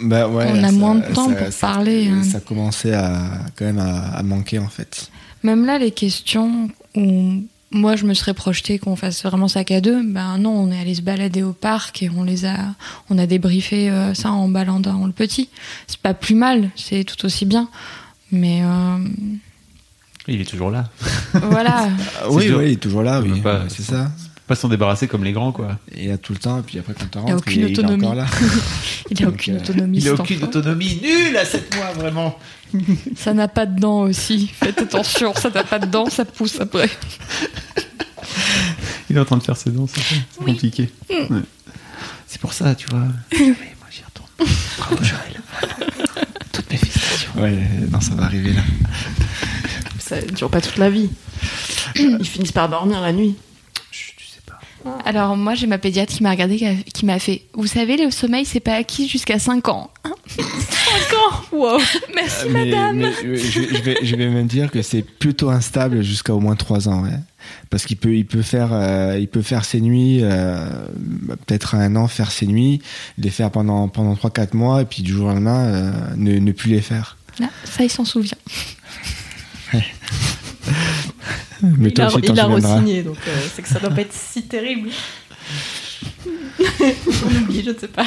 Bah 0.00 0.28
ouais, 0.28 0.46
On 0.52 0.62
a 0.64 0.72
moins 0.72 0.94
de 0.96 1.12
temps 1.12 1.30
pour 1.32 1.50
parler, 1.60 2.08
hein. 2.08 2.22
Ça 2.22 2.40
commençait 2.40 2.94
à 2.94 3.20
quand 3.56 3.64
même 3.64 3.78
à, 3.78 4.16
à 4.16 4.22
manquer 4.22 4.58
en 4.58 4.68
fait. 4.68 5.10
Même 5.42 5.64
là, 5.66 5.78
les 5.78 5.90
questions 5.90 6.68
où 6.96 7.42
moi, 7.74 7.96
je 7.96 8.04
me 8.04 8.12
serais 8.12 8.34
projeté 8.34 8.78
qu'on 8.78 8.96
fasse 8.96 9.22
vraiment 9.24 9.48
sac 9.48 9.70
à 9.70 9.80
deux. 9.80 10.02
Ben 10.02 10.36
non, 10.38 10.50
on 10.50 10.70
est 10.70 10.78
allé 10.78 10.94
se 10.94 11.00
balader 11.00 11.42
au 11.42 11.52
parc 11.54 12.02
et 12.02 12.10
on 12.14 12.22
les 12.22 12.44
a, 12.44 12.56
on 13.08 13.16
a 13.16 13.26
débriefé 13.26 13.90
euh, 13.90 14.12
ça 14.14 14.30
en 14.30 14.48
balandant 14.48 15.06
le 15.06 15.12
petit. 15.12 15.48
C'est 15.86 15.98
pas 15.98 16.12
plus 16.14 16.34
mal, 16.34 16.70
c'est 16.76 17.04
tout 17.04 17.24
aussi 17.24 17.46
bien. 17.46 17.68
Mais 18.30 18.60
euh, 18.62 18.98
Il 20.28 20.40
est 20.40 20.44
toujours 20.44 20.70
là. 20.70 20.90
voilà, 21.32 21.88
oui, 22.30 22.50
oui, 22.50 22.64
il 22.66 22.72
est 22.72 22.76
toujours 22.76 23.02
là, 23.02 23.20
oui. 23.22 23.42
c'est 23.68 23.82
ça. 23.82 24.10
Pas 24.46 24.54
s'en 24.56 24.68
débarrasser 24.68 25.06
comme 25.08 25.22
les 25.24 25.32
grands, 25.32 25.52
quoi. 25.52 25.78
Et 25.94 26.06
il 26.06 26.10
a 26.10 26.18
tout 26.18 26.32
le 26.32 26.38
temps, 26.38 26.58
et 26.58 26.62
puis 26.62 26.78
après, 26.78 26.94
quand 26.98 27.06
tu 27.10 27.18
a 27.18 27.20
rentres, 27.20 27.36
aucune 27.36 27.60
il, 27.60 27.64
est- 27.64 27.70
il 27.70 27.74
est 27.74 27.78
autonomie. 27.78 28.04
encore 28.06 28.14
là. 28.16 28.26
il 29.10 29.22
a 29.22 29.26
Donc, 29.26 29.34
aucune 29.34 29.54
euh, 29.54 29.60
autonomie. 29.60 29.98
Il 29.98 30.08
a 30.08 30.12
aucune 30.14 30.36
enfant. 30.38 30.46
autonomie. 30.46 31.00
Nul 31.02 31.36
à 31.36 31.44
7 31.44 31.76
mois, 31.76 31.92
vraiment. 31.92 32.38
Ça 33.16 33.34
n'a 33.34 33.48
pas 33.48 33.66
de 33.66 33.78
dents 33.78 34.00
aussi. 34.00 34.48
Faites 34.48 34.80
attention, 34.80 35.32
ça 35.34 35.50
n'a 35.50 35.62
pas 35.62 35.78
de 35.78 35.86
dents, 35.86 36.08
ça 36.10 36.24
pousse 36.24 36.60
après. 36.60 36.90
Il 39.10 39.16
est 39.16 39.20
en 39.20 39.24
train 39.24 39.36
de 39.36 39.42
faire 39.42 39.56
ses 39.56 39.70
dents, 39.70 39.86
c'est 39.86 40.00
ça 40.00 40.14
C'est 40.32 40.44
compliqué. 40.44 40.90
Mm. 41.10 41.34
Ouais. 41.34 41.40
C'est 42.26 42.40
pour 42.40 42.52
ça, 42.52 42.74
tu 42.74 42.86
vois. 42.90 43.02
Oui, 43.38 43.46
moi 43.78 43.88
j'y 43.90 44.02
retourne. 44.04 44.50
Bravo, 44.78 44.96
Joël. 45.04 45.40
Toutes 46.52 46.70
mes 46.70 46.76
félicitations. 46.78 47.30
Ouais, 47.36 47.58
non, 47.90 48.00
ça 48.00 48.14
va 48.14 48.24
arriver 48.24 48.52
là. 48.54 48.62
Ça 49.98 50.20
dure 50.20 50.50
pas 50.50 50.60
toute 50.60 50.78
la 50.78 50.88
vie. 50.90 51.10
Ils 51.96 52.24
finissent 52.26 52.52
par 52.52 52.68
dormir 52.68 53.00
la 53.00 53.12
nuit. 53.12 53.36
Chut, 53.90 54.14
tu 54.16 54.24
sais 54.26 54.40
pas. 54.46 54.58
Alors 55.04 55.36
moi, 55.36 55.54
j'ai 55.54 55.66
ma 55.66 55.78
pédiatre 55.78 56.12
qui 56.12 56.22
m'a 56.22 56.30
regardé, 56.30 56.84
qui 56.92 57.06
m'a 57.06 57.18
fait. 57.18 57.42
Vous 57.54 57.66
savez, 57.66 57.96
le 57.96 58.10
sommeil, 58.10 58.44
c'est 58.44 58.60
pas 58.60 58.74
acquis 58.74 59.08
jusqu'à 59.08 59.38
5 59.38 59.68
ans. 59.68 59.90
5 60.36 60.44
ans 60.44 61.42
Wow 61.52 61.78
Merci, 62.14 62.46
Mais, 62.50 62.66
madame 62.66 62.96
mais 62.96 63.12
je, 63.22 63.36
je 63.36 63.82
vais, 63.82 63.96
je 64.02 64.16
vais 64.16 64.28
même 64.28 64.46
dire 64.46 64.70
que 64.70 64.82
c'est 64.82 65.02
plutôt 65.02 65.50
instable 65.50 66.02
jusqu'à 66.02 66.34
au 66.34 66.40
moins 66.40 66.56
3 66.56 66.88
ans, 66.88 67.02
ouais. 67.02 67.18
Parce 67.70 67.84
qu'il 67.84 67.96
peut, 67.96 68.14
il 68.14 68.24
peut 68.26 68.42
faire, 68.42 68.70
euh, 68.72 69.18
il 69.18 69.28
peut 69.28 69.42
faire 69.42 69.64
ses 69.64 69.80
nuits, 69.80 70.20
euh, 70.22 70.64
peut-être 71.46 71.74
à 71.74 71.78
un 71.78 71.96
an 71.96 72.06
faire 72.06 72.30
ses 72.30 72.46
nuits, 72.46 72.80
les 73.18 73.30
faire 73.30 73.50
pendant 73.50 73.88
pendant 73.88 74.14
3-4 74.14 74.56
mois 74.56 74.82
et 74.82 74.84
puis 74.84 75.02
du 75.02 75.12
jour 75.12 75.26
au 75.26 75.28
lendemain 75.30 75.64
euh, 75.64 75.92
ne, 76.16 76.38
ne 76.38 76.52
plus 76.52 76.70
les 76.70 76.80
faire. 76.80 77.16
Ah, 77.42 77.46
Ça, 77.64 77.82
il 77.82 77.90
s'en 77.90 78.04
souvient. 78.04 78.38
Mais 81.62 81.88
il 81.88 81.94
toi 81.94 82.04
a, 82.04 82.08
aussi, 82.08 82.20
t'en 82.22 82.34
il 82.34 82.40
a 82.40 82.44
souviendras. 82.44 82.74
re-signé, 82.76 83.02
donc 83.02 83.16
euh, 83.28 83.46
c'est 83.54 83.62
que 83.62 83.68
ça 83.68 83.78
doit 83.80 83.90
pas 83.90 84.00
être 84.02 84.12
si 84.12 84.42
terrible. 84.42 84.90
On 86.60 87.42
oublie, 87.42 87.62
je 87.64 87.70
ne 87.70 87.78
sais 87.78 87.88
pas. 87.88 88.06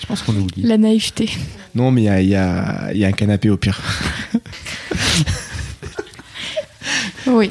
Je 0.00 0.06
pense 0.06 0.22
qu'on 0.22 0.36
oublie. 0.36 0.62
La 0.62 0.78
naïveté. 0.78 1.30
Non, 1.74 1.90
mais 1.90 2.02
il 2.02 2.04
y 2.04 2.08
a, 2.08 2.20
il 2.22 2.28
y, 2.28 2.34
a, 2.34 2.90
il 2.92 2.98
y 2.98 3.04
a 3.04 3.08
un 3.08 3.12
canapé 3.12 3.50
au 3.50 3.56
pire, 3.56 3.80
Oui, 7.26 7.50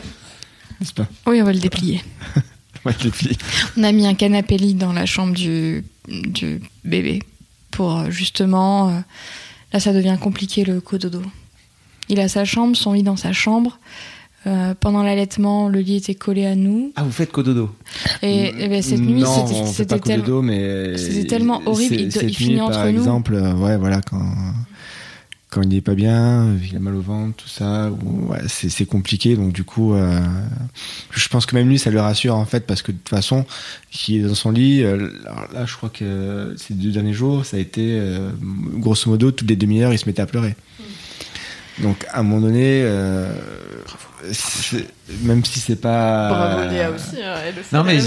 n'est-ce 0.79 0.93
pas? 0.93 1.07
Oui, 1.27 1.41
on 1.41 1.45
va 1.45 1.53
le 1.53 1.59
déplier. 1.59 2.01
On 3.75 3.83
a 3.83 3.91
mis 3.91 4.07
un 4.07 4.13
canapé 4.15 4.57
lit 4.57 4.73
dans 4.73 4.93
la 4.93 5.05
chambre 5.05 5.33
du, 5.33 5.83
du 6.07 6.61
bébé 6.85 7.21
pour 7.71 7.97
euh, 7.97 8.09
justement. 8.09 8.89
euh, 8.89 8.99
là, 9.73 9.79
ça 9.79 9.91
devient 9.93 10.17
compliqué 10.19 10.63
le 10.63 10.79
cododo. 10.79 11.21
Il 12.09 12.19
a 12.19 12.27
sa 12.27 12.45
chambre, 12.45 12.75
son 12.75 12.93
lit 12.93 13.03
dans 13.03 13.15
sa 13.17 13.33
chambre. 13.33 13.79
Euh, 14.45 14.73
pendant 14.79 15.03
l'allaitement, 15.03 15.67
le 15.67 15.79
lit 15.81 15.97
était 15.97 16.15
collé 16.15 16.45
à 16.45 16.55
nous. 16.55 16.93
Ah, 16.95 17.03
vous 17.03 17.11
faites 17.11 17.31
cododo 17.31 17.69
Et, 18.21 18.53
et 18.63 18.69
ben, 18.69 18.81
cette 18.81 18.99
nuit, 19.01 19.23
c'était- 19.73 19.99
tellement. 19.99 21.25
tellement 21.27 21.61
horrible, 21.65 21.95
il 21.95 22.07
te- 22.07 22.13
cette 22.19 22.29
il 22.29 22.33
finit 22.35 22.51
nuit, 22.53 22.61
entre 22.61 22.77
par 22.77 22.85
nous. 22.85 22.97
exemple, 22.97 23.33
euh, 23.33 23.53
ouais, 23.55 23.75
voilà, 23.77 23.99
quand 24.01 24.21
quand 25.49 25.61
il 25.61 25.69
n'est 25.69 25.81
pas 25.81 25.95
bien, 25.95 26.55
il 26.69 26.75
a 26.75 26.79
mal 26.79 26.93
au 26.95 27.01
ventre, 27.01 27.35
tout 27.43 27.47
ça, 27.49 27.89
ou- 27.89 28.27
ouais, 28.31 28.39
c'est 28.47 28.85
compliqué. 28.85 29.35
Donc 29.35 29.53
du 29.53 29.63
coup, 29.63 29.93
euh, 29.93 30.19
je 31.11 31.27
pense 31.29 31.45
que 31.45 31.55
même 31.55 31.67
lui, 31.69 31.79
ça 31.79 31.89
le 31.89 31.99
rassure 31.99 32.35
en 32.35 32.45
fait, 32.45 32.65
parce 32.65 32.81
que 32.81 32.91
de 32.91 32.97
toute 32.97 33.09
façon, 33.09 33.45
qui 33.89 34.17
est 34.17 34.21
dans 34.21 34.35
son 34.35 34.51
lit, 34.51 34.83
euh, 34.83 35.09
alors 35.25 35.47
là, 35.53 35.65
je 35.65 35.75
crois 35.75 35.89
que 35.89 36.53
ces 36.57 36.73
deux 36.73 36.91
derniers 36.91 37.13
jours, 37.13 37.45
ça 37.45 37.57
a 37.57 37.59
été 37.61 37.81
euh, 37.99 38.29
grosso 38.75 39.09
modo 39.09 39.31
toutes 39.31 39.49
les 39.49 39.55
demi-heures, 39.55 39.93
il 39.93 39.97
se 39.99 40.05
mettait 40.05 40.21
à 40.21 40.25
pleurer. 40.25 40.55
Donc 41.79 42.05
à 42.09 42.19
un 42.19 42.23
moment 42.23 42.41
donné, 42.47 42.81
euh, 42.83 43.31
c'est- 44.31 44.87
même 45.21 45.43
si 45.45 45.59
c'est 45.59 45.75
pas 45.77 46.29
Bravo 46.29 46.69
Léa 46.69 46.91
aussi. 46.91 47.15
hein, 47.23 47.35
elle 47.47 47.55
le 47.55 47.61
Non, 47.77 47.83
mais 47.83 47.95
je, 47.97 48.01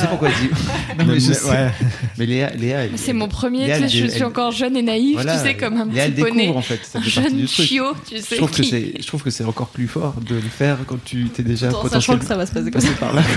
sais 0.00 0.06
pourquoi 0.08 0.28
elle 0.28 0.48
dit. 0.48 0.54
Non, 0.98 1.04
mais 1.06 1.14
je 1.20 1.32
sais. 1.32 1.44
ouais. 1.50 1.70
Mais 2.18 2.26
Léa, 2.26 2.50
Léa 2.50 2.80
C'est 2.96 3.12
mon 3.12 3.28
premier, 3.28 3.66
Léa, 3.66 3.76
tu 3.80 3.88
sais, 3.88 3.96
elle- 3.98 4.04
je 4.06 4.10
suis 4.10 4.20
elle- 4.20 4.24
encore 4.26 4.50
jeune 4.50 4.76
et 4.76 4.82
naïve, 4.82 5.14
voilà, 5.14 5.36
tu 5.38 5.44
sais, 5.44 5.54
comme 5.54 5.76
un 5.76 5.86
Léa, 5.86 6.04
elle 6.06 6.12
petit 6.14 6.22
poney. 6.22 6.40
découvre 6.42 6.58
en 6.58 6.62
fait. 6.62 6.80
Ça 6.84 6.98
Un 6.98 7.02
fait 7.02 7.10
jeune 7.22 7.36
du 7.36 7.46
truc. 7.46 7.66
chiot, 7.66 7.92
tu 8.08 8.16
Je 8.16 8.22
sais. 8.22 8.36
trouve, 8.36 8.50
que 8.50 8.62
qui- 8.62 8.68
c'est, 8.70 8.92
je 9.00 9.06
trouve 9.06 9.22
que 9.22 9.30
c'est 9.30 9.44
encore 9.44 9.68
plus 9.68 9.88
fort 9.88 10.14
de 10.28 10.34
le 10.34 10.40
faire 10.40 10.78
quand 10.86 10.98
tu 11.04 11.28
t'es 11.28 11.42
déjà 11.42 11.68
Tout 11.68 11.76
en 11.76 11.82
sachant 11.88 12.14
potentiellement 12.14 12.18
que 12.20 12.26
ça 12.26 12.36
va 12.36 12.46
se 12.46 12.52
passer 12.52 12.70
comme 12.70 12.80
ça. 12.80 12.92
par 12.98 13.14
là. 13.14 13.22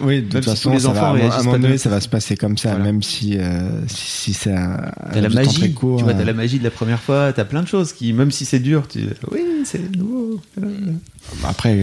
Oui, 0.00 0.22
de 0.22 0.28
toute 0.30 0.44
façon, 0.46 0.72
les 0.72 0.80
ça 0.80 0.88
enfants 0.88 1.00
va, 1.00 1.06
à 1.06 1.10
un 1.10 1.12
réagissent 1.12 1.44
moment 1.44 1.58
donné, 1.58 1.78
ça 1.78 1.90
va 1.90 2.00
se 2.00 2.08
passer 2.08 2.36
comme 2.36 2.56
ça, 2.56 2.70
Voilà. 2.70 2.84
même 2.84 3.02
si, 3.02 3.36
euh, 3.38 3.60
si, 3.86 4.06
si 4.06 4.32
c'est 4.34 4.50
un, 4.52 4.80
T'as 5.12 5.20
la 5.20 5.28
magie, 5.28 5.58
très 5.60 5.70
court. 5.70 5.98
tu 5.98 6.04
vois, 6.04 6.14
t'as 6.14 6.22
euh, 6.22 6.24
la 6.24 6.32
magie 6.32 6.58
de 6.58 6.64
la 6.64 6.70
première 6.70 6.98
fois, 7.00 7.32
t'as 7.34 7.44
plein 7.44 7.62
de 7.62 7.68
choses 7.68 7.92
qui, 7.92 8.12
même 8.14 8.30
si 8.32 8.44
c'est 8.46 8.58
dur, 8.58 8.88
tu 8.88 9.00
oui, 9.30 9.40
c'est 9.64 9.94
nouveau. 9.94 10.40
Après, 11.44 11.74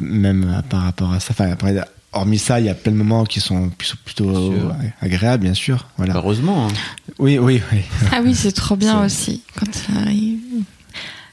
même 0.00 0.44
euh, 0.58 0.62
par 0.62 0.82
rapport 0.82 1.12
à 1.12 1.20
ça, 1.20 1.28
enfin, 1.30 1.50
après, 1.50 1.74
hormis 2.12 2.38
ça, 2.38 2.60
il 2.60 2.66
y 2.66 2.68
a 2.68 2.74
plein 2.74 2.92
de 2.92 2.96
moments 2.96 3.24
qui 3.24 3.40
sont, 3.40 3.70
plutôt 4.04 4.30
euh, 4.52 4.72
agréables, 5.00 5.44
bien 5.44 5.54
sûr. 5.54 5.86
Voilà. 5.96 6.14
Heureusement. 6.16 6.68
hein. 6.68 6.72
Oui, 7.18 7.38
oui, 7.38 7.60
oui. 7.72 7.80
Ah 8.12 8.20
oui, 8.24 8.34
c'est 8.34 8.52
trop 8.52 8.76
bien 8.76 9.04
aussi. 9.04 9.42
Quand, 9.58 9.66
euh, 9.66 10.10
il... 10.10 10.38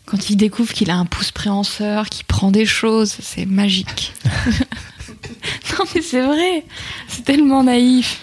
quand 0.05 0.29
il 0.29 0.35
découvre 0.35 0.73
qu'il 0.73 0.89
a 0.91 0.95
un 0.95 1.05
pouce 1.05 1.31
préhenseur, 1.31 2.09
qu'il 2.09 2.25
prend 2.25 2.51
des 2.51 2.65
choses, 2.65 3.15
c'est 3.21 3.45
magique. 3.45 4.13
non, 4.25 5.85
mais 5.95 6.01
c'est 6.01 6.21
vrai. 6.25 6.65
C'est 7.07 7.23
tellement 7.23 7.63
naïf. 7.63 8.19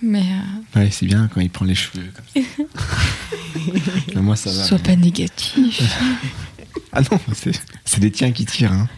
Mais 0.00 0.20
euh, 0.76 0.78
Ouais, 0.80 0.90
c'est 0.92 1.06
bien 1.06 1.28
quand 1.32 1.40
il 1.40 1.50
prend 1.50 1.64
les 1.64 1.74
cheveux 1.74 2.04
comme 2.14 2.44
ça. 4.14 4.20
Moi, 4.20 4.36
ça 4.36 4.50
va. 4.52 4.62
sois 4.64 4.78
pas 4.78 4.94
négatif. 4.94 5.82
Ah 6.92 7.00
non, 7.00 7.18
c'est 7.34 7.52
c'est 7.84 8.00
les 8.00 8.10
tiens 8.10 8.32
qui 8.32 8.44
tirent. 8.46 8.72
Hein. 8.72 8.88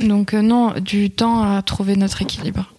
Donc 0.00 0.34
euh, 0.34 0.42
non, 0.42 0.74
du 0.80 1.10
temps 1.10 1.42
à 1.42 1.60
trouver 1.62 1.96
notre 1.96 2.22
équilibre. 2.22 2.72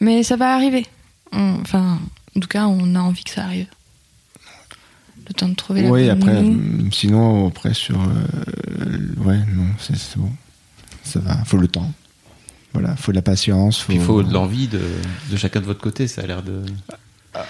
Mais 0.00 0.22
ça 0.22 0.36
va 0.36 0.54
arriver. 0.54 0.86
On- 1.32 1.58
Enfin, 1.60 1.98
en 2.36 2.40
tout 2.40 2.48
cas, 2.48 2.66
on 2.66 2.94
a 2.94 3.00
envie 3.00 3.24
que 3.24 3.30
ça 3.30 3.44
arrive. 3.44 3.66
Le 5.28 5.34
temps 5.34 5.48
de 5.48 5.54
trouver 5.54 5.88
Oui, 5.88 6.08
après, 6.10 6.34
euh, 6.36 6.54
sinon, 6.92 7.48
après, 7.48 7.74
sur. 7.74 8.00
euh, 8.00 8.98
ouais, 9.24 9.38
non, 9.54 9.66
c'est 9.78 10.16
bon. 10.18 10.30
Ça 11.04 11.20
va, 11.20 11.36
faut 11.44 11.56
le 11.58 11.68
temps. 11.68 11.90
Voilà, 12.72 12.96
faut 12.96 13.12
de 13.12 13.16
la 13.16 13.22
patience. 13.22 13.80
Faut... 13.80 13.92
Il 13.92 14.00
faut 14.00 14.22
de 14.22 14.32
l'envie 14.32 14.66
de, 14.66 14.80
de 15.30 15.36
chacun 15.36 15.60
de 15.60 15.66
votre 15.66 15.80
côté, 15.80 16.08
ça 16.08 16.22
a 16.22 16.26
l'air 16.26 16.42
de. 16.42 16.62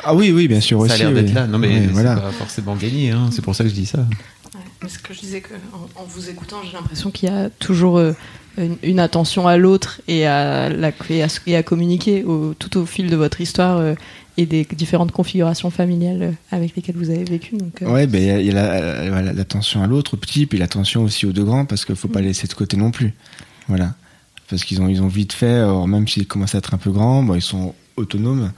Ah 0.04 0.14
oui, 0.14 0.30
oui, 0.32 0.48
bien 0.48 0.60
sûr 0.60 0.78
ça 0.80 0.84
aussi. 0.84 0.94
a 0.94 0.98
l'air 0.98 1.12
d'être 1.14 1.28
oui. 1.28 1.34
là. 1.34 1.46
Non, 1.46 1.58
mais 1.58 1.68
Ouais, 1.68 1.82
c'est 1.86 1.92
voilà. 1.92 2.16
pas 2.16 2.30
forcément 2.32 2.76
gagné, 2.76 3.10
hein. 3.10 3.30
c'est 3.32 3.42
pour 3.42 3.54
ça 3.54 3.64
que 3.64 3.70
je 3.70 3.74
dis 3.74 3.86
ça. 3.86 4.06
Ouais, 4.54 4.60
mais 4.82 4.88
ce 4.88 4.98
que 4.98 5.14
je 5.14 5.20
disais 5.20 5.40
que 5.40 5.54
en, 5.72 6.02
en 6.02 6.04
vous 6.04 6.28
écoutant, 6.28 6.58
j'ai 6.64 6.72
l'impression 6.72 7.10
qu'il 7.10 7.28
y 7.28 7.32
a 7.32 7.48
toujours 7.48 7.96
euh, 7.98 8.12
une, 8.58 8.76
une 8.82 8.98
attention 9.00 9.46
à 9.48 9.56
l'autre 9.56 10.02
et 10.08 10.26
à 10.26 10.68
la 10.68 10.92
et 11.08 11.22
à, 11.22 11.28
et 11.46 11.56
à 11.56 11.62
communiquer 11.62 12.22
au- 12.24 12.52
tout 12.54 12.76
au 12.78 12.84
fil 12.84 13.08
de 13.08 13.16
votre 13.16 13.40
histoire 13.40 13.78
euh, 13.78 13.94
et 14.36 14.44
des 14.44 14.64
différentes 14.64 15.10
configurations 15.12 15.70
familiales 15.70 16.22
euh, 16.22 16.32
avec 16.50 16.76
lesquelles 16.76 16.96
vous 16.96 17.08
avez 17.10 17.24
vécu. 17.24 17.56
Donc, 17.56 17.80
euh, 17.80 17.90
Ouais, 17.90 18.06
ben 18.06 18.40
il 18.40 18.46
y 18.46 18.50
a- 18.50 19.10
la- 19.10 19.32
l'attention 19.32 19.82
à 19.82 19.86
l'autre, 19.86 20.14
au 20.14 20.16
petit, 20.18 20.44
puis 20.46 20.58
l'attention 20.58 21.02
aussi 21.04 21.24
aux 21.24 21.32
deux 21.32 21.44
grands, 21.44 21.64
parce 21.64 21.84
qu'il 21.86 21.96
faut 21.96 22.08
pas 22.08 22.20
laisser 22.20 22.46
de 22.46 22.52
côté 22.52 22.76
non 22.76 22.90
plus. 22.90 23.14
Voilà. 23.68 23.94
Parce 24.50 24.64
qu'ils 24.64 24.82
ont, 24.82 24.88
ils 24.88 25.00
ont 25.02 25.08
vite 25.08 25.32
fait, 25.32 25.46
alors 25.60 25.88
même 25.88 26.06
s'ils 26.06 26.26
commencent 26.26 26.54
à 26.54 26.58
être 26.58 26.74
un 26.74 26.78
peu 26.78 26.90
grands, 26.90 27.22
bon, 27.22 27.34
ils 27.34 27.40
sont 27.40 27.74
autonomes, 27.96 28.52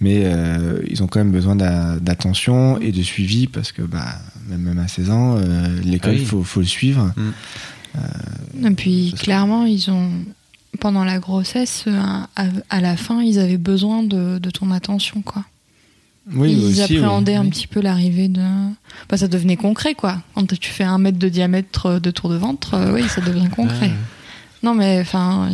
mais 0.00 0.22
euh, 0.24 0.80
ils 0.88 1.02
ont 1.02 1.06
quand 1.06 1.18
même 1.20 1.32
besoin 1.32 1.56
d'a- 1.56 1.98
d'attention 2.00 2.78
et 2.80 2.92
de 2.92 3.02
suivi, 3.02 3.46
parce 3.46 3.72
que 3.72 3.82
bah, 3.82 4.04
même, 4.48 4.60
même 4.62 4.78
à 4.78 4.88
16 4.88 5.10
ans, 5.10 5.36
euh, 5.36 5.80
l'école, 5.82 6.14
Ah 6.16 6.18
oui. 6.20 6.24
faut, 6.24 6.42
faut 6.42 6.60
le 6.60 6.66
suivre. 6.66 7.12
Et 8.62 8.70
puis 8.70 9.08
Parce 9.10 9.20
que- 9.20 9.24
clairement, 9.24 9.64
ils 9.64 9.90
ont 9.90 10.10
pendant 10.80 11.04
la 11.04 11.18
grossesse, 11.20 11.84
euh, 11.86 12.00
à, 12.36 12.46
à 12.68 12.80
la 12.80 12.96
fin, 12.96 13.22
ils 13.22 13.38
avaient 13.38 13.58
besoin 13.58 14.02
de, 14.02 14.38
de 14.38 14.50
ton 14.50 14.70
attention, 14.72 15.22
quoi. 15.22 15.44
Oui, 16.34 16.52
ils 16.52 16.64
aussi, 16.64 16.82
appréhendaient 16.82 17.38
oui. 17.38 17.46
un 17.46 17.50
petit 17.50 17.66
peu 17.66 17.80
l'arrivée 17.80 18.28
de. 18.28 18.42
Bah, 19.08 19.16
ça 19.16 19.28
devenait 19.28 19.56
concret, 19.56 19.94
quoi. 19.94 20.22
Quand 20.34 20.46
tu 20.58 20.70
fais 20.70 20.82
un 20.84 20.98
mètre 20.98 21.18
de 21.18 21.28
diamètre 21.28 22.00
de 22.00 22.10
tour 22.10 22.30
de 22.30 22.36
ventre, 22.36 22.74
euh, 22.74 22.92
oui, 22.94 23.02
ça 23.08 23.20
devient 23.20 23.48
concret. 23.54 23.88
Ouais. 23.88 23.92
Non, 24.62 24.74
mais 24.74 24.98
enfin, 25.00 25.50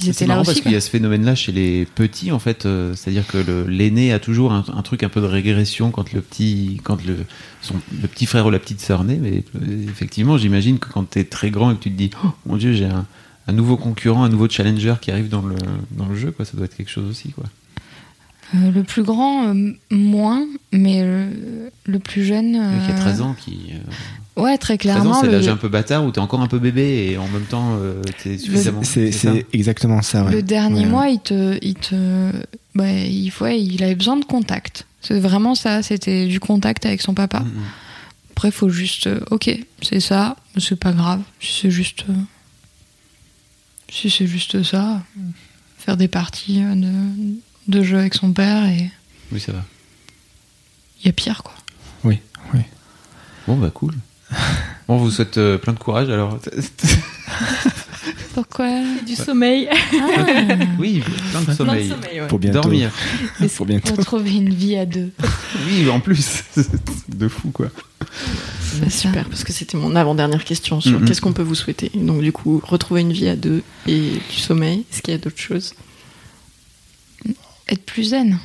ils 0.00 0.04
C'est 0.06 0.10
étaient 0.10 0.26
là 0.26 0.34
marrant 0.34 0.40
aussi. 0.42 0.50
parce 0.52 0.60
qu'il 0.62 0.72
y 0.72 0.76
a 0.76 0.80
ce 0.80 0.90
phénomène-là 0.90 1.34
chez 1.34 1.52
les 1.52 1.84
petits, 1.84 2.32
en 2.32 2.38
fait. 2.38 2.66
euh, 2.66 2.94
C'est-à-dire 2.94 3.26
que 3.26 3.38
l'aîné 3.68 4.12
a 4.12 4.18
toujours 4.18 4.52
un, 4.52 4.64
un 4.74 4.82
truc 4.82 5.02
un 5.02 5.08
peu 5.08 5.20
de 5.20 5.26
régression 5.26 5.90
quand 5.90 6.12
le 6.12 6.20
petit, 6.20 6.80
quand 6.82 7.04
le, 7.04 7.16
son, 7.62 7.74
le 8.00 8.08
petit 8.08 8.26
frère 8.26 8.46
ou 8.46 8.50
la 8.50 8.58
petite 8.58 8.80
sœur 8.80 9.04
naît. 9.04 9.18
Mais 9.20 9.42
euh, 9.60 9.84
effectivement, 9.88 10.36
j'imagine 10.38 10.78
que 10.78 10.88
quand 10.88 11.08
tu 11.10 11.18
es 11.18 11.24
très 11.24 11.50
grand 11.50 11.70
et 11.70 11.74
que 11.76 11.82
tu 11.82 11.90
te 11.90 11.96
dis, 11.96 12.10
oh 12.24 12.28
mon 12.46 12.56
Dieu, 12.56 12.72
j'ai 12.72 12.86
un, 12.86 13.06
un 13.46 13.52
nouveau 13.52 13.76
concurrent, 13.76 14.24
un 14.24 14.28
nouveau 14.28 14.48
challenger 14.48 14.94
qui 15.00 15.10
arrive 15.10 15.28
dans 15.28 15.42
le, 15.42 15.56
dans 15.92 16.06
le 16.06 16.14
jeu, 16.16 16.30
quoi, 16.30 16.44
ça 16.44 16.56
doit 16.56 16.66
être 16.66 16.76
quelque 16.76 16.90
chose 16.90 17.08
aussi. 17.08 17.30
Quoi. 17.30 17.44
Euh, 18.54 18.70
le 18.72 18.82
plus 18.82 19.02
grand, 19.04 19.48
euh, 19.54 19.72
moins, 19.90 20.44
mais 20.72 21.04
le, 21.04 21.70
le 21.84 21.98
plus 22.00 22.24
jeune. 22.24 22.52
Lui 22.52 22.84
qui 22.86 22.90
a 22.90 22.96
euh, 22.96 23.00
13 23.00 23.20
ans, 23.20 23.34
qui. 23.38 23.72
Ouais, 24.40 24.58
très 24.58 24.78
clairement. 24.78 25.14
c'est 25.20 25.26
le- 25.26 25.32
l'âge 25.32 25.48
un 25.48 25.56
peu 25.56 25.68
bâtard 25.68 26.04
où 26.04 26.10
t'es 26.10 26.18
encore 26.20 26.40
un 26.40 26.46
peu 26.48 26.58
bébé 26.58 27.10
et 27.10 27.18
en 27.18 27.28
même 27.28 27.44
temps 27.44 27.76
euh, 27.80 28.02
t'es 28.22 28.38
suffisamment. 28.38 28.82
C'est 28.82 29.46
exactement 29.52 30.02
ça, 30.02 30.24
ouais. 30.24 30.32
Le 30.32 30.42
dernier 30.42 30.84
Ouais. 30.84 30.86
mois, 30.90 31.08
il 31.08 31.20
te, 31.20 31.58
il 31.62 31.74
te, 31.74 32.32
bah, 32.74 32.90
il, 32.90 33.32
ouais, 33.40 33.60
il 33.62 33.82
avait 33.82 33.94
besoin 33.94 34.16
de 34.16 34.24
contact. 34.24 34.86
C'est 35.02 35.18
vraiment 35.20 35.54
ça. 35.54 35.82
C'était 35.82 36.26
du 36.26 36.40
contact 36.40 36.86
avec 36.86 37.00
son 37.02 37.14
papa. 37.14 37.40
Mm, 37.40 37.44
mm. 37.46 37.62
Après, 38.32 38.50
faut 38.50 38.68
juste, 38.70 39.06
euh, 39.06 39.20
ok, 39.30 39.50
c'est 39.82 40.00
ça, 40.00 40.36
c'est 40.56 40.78
pas 40.78 40.92
grave. 40.92 41.20
Si 41.40 41.60
c'est 41.62 41.70
juste, 41.70 42.04
euh, 42.08 42.12
si 43.90 44.08
c'est 44.10 44.26
juste 44.26 44.62
ça, 44.62 45.02
faire 45.78 45.96
des 45.96 46.08
parties 46.08 46.60
de, 46.62 46.92
de 47.68 47.82
jeu 47.82 47.98
avec 47.98 48.14
son 48.14 48.32
père 48.32 48.64
et 48.66 48.90
Oui, 49.32 49.40
ça 49.40 49.52
va. 49.52 49.64
il 51.02 51.06
y 51.06 51.08
a 51.08 51.12
pire 51.12 51.42
quoi. 51.42 51.54
Oui, 52.04 52.18
oui. 52.54 52.60
Bon, 53.46 53.56
bah 53.56 53.70
cool. 53.74 53.94
Bon, 54.88 54.94
on 54.96 54.98
vous 54.98 55.10
souhaite 55.12 55.38
euh, 55.38 55.56
plein 55.56 55.72
de 55.72 55.78
courage 55.78 56.10
alors. 56.10 56.38
Pourquoi 58.34 58.68
Du 59.06 59.14
sommeil. 59.14 59.68
oui, 60.80 61.00
plein 61.30 61.40
de 61.40 61.44
Plein 61.44 61.52
de 61.52 61.56
sommeil. 61.56 61.88
sommeil, 61.88 62.20
ouais. 62.22 62.26
Pour 62.26 62.38
bientôt. 62.40 62.60
Dormir. 62.62 62.90
Pour 63.56 63.66
bientôt. 63.66 63.94
Retrouver 63.94 64.32
une 64.32 64.52
vie 64.54 64.76
à 64.76 64.86
deux. 64.86 65.10
Oui, 65.68 65.88
en 65.90 66.00
plus. 66.00 66.42
de 67.08 67.28
fou, 67.28 67.50
quoi. 67.50 67.68
Bah, 68.80 68.88
super, 68.90 69.28
parce 69.28 69.44
que 69.44 69.52
c'était 69.52 69.76
mon 69.76 69.94
avant-dernière 69.94 70.44
question 70.44 70.80
sur 70.80 70.98
Mhm. 70.98 71.06
qu'est-ce 71.06 71.20
qu'on 71.20 71.32
peut 71.32 71.42
vous 71.42 71.54
souhaiter. 71.54 71.90
Donc, 71.94 72.22
du 72.22 72.32
coup, 72.32 72.60
retrouver 72.64 73.02
une 73.02 73.12
vie 73.12 73.28
à 73.28 73.36
deux 73.36 73.62
et 73.86 74.12
du 74.30 74.36
sommeil. 74.36 74.84
Est-ce 74.92 75.02
qu'il 75.02 75.12
y 75.12 75.16
a 75.16 75.18
d'autres 75.20 75.38
choses? 75.40 75.74
Être 77.68 77.84
plus 77.84 78.04
zen. 78.10 78.38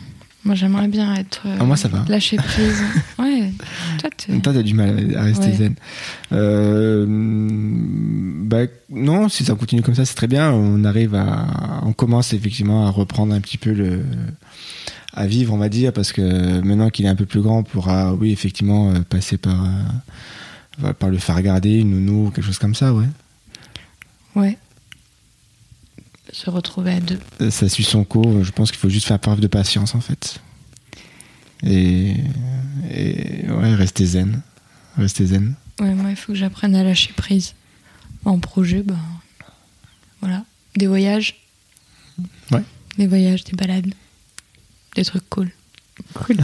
Moi, 0.45 0.53
j'aimerais 0.55 0.87
bien 0.87 1.15
être. 1.15 1.41
euh, 1.47 1.57
Ah, 1.59 1.63
moi, 1.63 1.75
ça 1.75 1.87
va. 1.87 2.05
Lâcher 2.07 2.37
prise. 2.37 2.79
ouais. 3.19 3.51
Toi, 3.99 4.53
t'as 4.53 4.61
du 4.61 4.75
mal 4.75 5.15
à 5.17 5.23
rester 5.23 5.47
Ouais. 5.47 5.53
zen. 5.55 5.75
Euh, 6.31 7.05
bah, 7.07 8.65
non, 8.91 9.27
si 9.27 9.43
ça 9.43 9.55
continue 9.55 9.81
comme 9.81 9.95
ça, 9.95 10.05
c'est 10.05 10.13
très 10.15 10.27
bien. 10.27 10.51
On 10.51 10.83
arrive 10.83 11.15
à, 11.15 11.81
on 11.83 11.93
commence 11.93 12.33
effectivement 12.33 12.85
à 12.85 12.91
reprendre 12.91 13.33
un 13.33 13.41
petit 13.41 13.57
peu 13.57 13.71
le, 13.71 14.03
à 15.13 15.25
vivre, 15.25 15.51
on 15.53 15.57
va 15.57 15.69
dire, 15.69 15.91
parce 15.93 16.11
que 16.13 16.61
maintenant 16.61 16.89
qu'il 16.91 17.05
est 17.05 17.09
un 17.09 17.15
peu 17.15 17.25
plus 17.25 17.41
grand, 17.41 17.59
on 17.59 17.63
pourra, 17.63 18.13
oui, 18.13 18.31
effectivement, 18.31 18.91
euh, 18.91 18.99
passer 19.09 19.37
par, 19.37 19.65
euh, 20.83 20.93
par 20.93 21.09
le 21.09 21.17
faire 21.17 21.35
regarder, 21.37 21.79
une 21.79 21.89
nounou, 21.89 22.27
ou 22.27 22.29
quelque 22.29 22.45
chose 22.45 22.59
comme 22.59 22.75
ça, 22.75 22.93
ouais. 22.93 23.05
Ouais. 24.35 24.57
Se 26.35 26.49
retrouver 26.49 26.91
à 26.91 26.99
deux. 26.99 27.17
Euh, 27.39 27.49
Ça 27.49 27.69
suit 27.69 27.85
son 27.85 28.03
cours. 28.03 28.43
Je 28.43 28.51
pense 28.51 28.69
qu'il 28.69 28.79
faut 28.79 28.89
juste 28.89 29.07
faire 29.07 29.19
preuve 29.19 29.39
de 29.39 29.47
patience, 29.47 29.95
en 29.95 30.01
fait. 30.01 30.41
Et, 31.63 32.13
et 32.91 33.49
ouais, 33.49 33.73
rester 33.73 34.05
zen. 34.05 34.41
Rester 34.97 35.27
zen. 35.27 35.55
Ouais, 35.79 35.93
moi, 35.93 36.09
il 36.09 36.17
faut 36.17 36.33
que 36.33 36.37
j'apprenne 36.37 36.75
à 36.75 36.83
lâcher 36.83 37.13
prise. 37.15 37.53
En 38.25 38.39
projet, 38.39 38.83
ben. 38.83 38.99
Voilà. 40.19 40.43
Des 40.75 40.87
voyages. 40.87 41.35
Ouais. 42.51 42.63
Des 42.97 43.07
voyages, 43.07 43.45
des 43.45 43.55
balades. 43.55 43.93
Des 44.95 45.05
trucs 45.05 45.29
cool. 45.29 45.51
Cool. 46.15 46.35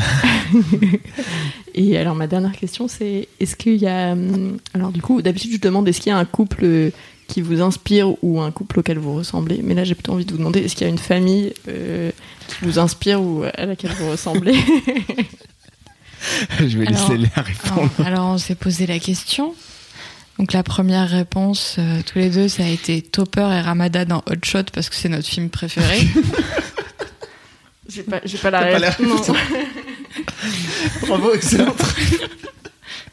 et 1.76 1.97
alors, 1.97 2.15
ma 2.15 2.27
dernière 2.27 2.53
question, 2.53 2.88
c'est 2.88 3.27
est-ce 3.41 3.57
qu'il 3.57 3.76
y 3.76 3.88
a. 3.88 4.13
hum, 4.13 4.57
Alors, 4.73 4.93
du 4.93 5.01
coup, 5.01 5.22
d'habitude, 5.22 5.51
je 5.51 5.59
demande 5.59 5.85
est-ce 5.89 5.99
qu'il 5.99 6.11
y 6.11 6.13
a 6.13 6.18
un 6.18 6.23
couple 6.23 6.63
euh, 6.63 6.91
qui 7.31 7.41
vous 7.41 7.61
inspire 7.61 8.21
ou 8.23 8.41
un 8.41 8.51
couple 8.51 8.79
auquel 8.79 8.97
vous 8.99 9.15
ressemblez 9.15 9.61
Mais 9.63 9.73
là, 9.73 9.85
j'ai 9.85 9.95
plutôt 9.95 10.11
envie 10.11 10.25
de 10.25 10.31
vous 10.31 10.37
demander 10.37 10.59
est-ce 10.59 10.75
qu'il 10.75 10.85
y 10.85 10.89
a 10.89 10.91
une 10.91 10.97
famille 10.97 11.53
euh, 11.69 12.11
qui 12.49 12.55
vous 12.65 12.77
inspire 12.77 13.21
ou 13.21 13.45
à 13.55 13.65
laquelle 13.65 13.91
vous 13.97 14.09
ressemblez? 14.11 14.53
Je 16.59 16.77
vais 16.77 16.87
Alors- 16.87 17.09
laisser 17.09 17.17
Léa 17.17 17.41
répondre. 17.41 17.89
Alors, 17.99 18.07
alors, 18.07 18.25
on 18.31 18.37
s'est 18.37 18.55
posé 18.55 18.85
la 18.85 18.99
question. 18.99 19.55
Donc, 20.39 20.51
la 20.51 20.61
première 20.61 21.09
réponse, 21.09 21.77
euh, 21.79 22.01
tous 22.05 22.19
les 22.19 22.29
deux, 22.29 22.49
ça 22.49 22.63
a 22.63 22.67
été 22.67 23.01
Topper 23.01 23.47
et 23.53 23.61
Ramada 23.61 24.03
dans 24.03 24.19
Hot 24.29 24.43
Shot 24.43 24.63
parce 24.73 24.89
que 24.89 24.95
c'est 24.95 25.09
notre 25.09 25.27
film 25.27 25.49
préféré. 25.49 25.99
J'ai 27.89 28.03
pas, 28.03 28.21
j'ai 28.23 28.37
pas 28.37 28.51
la 28.51 28.59
réponse. 28.89 29.31
Bravo, 31.07 31.33
excellent. 31.33 31.75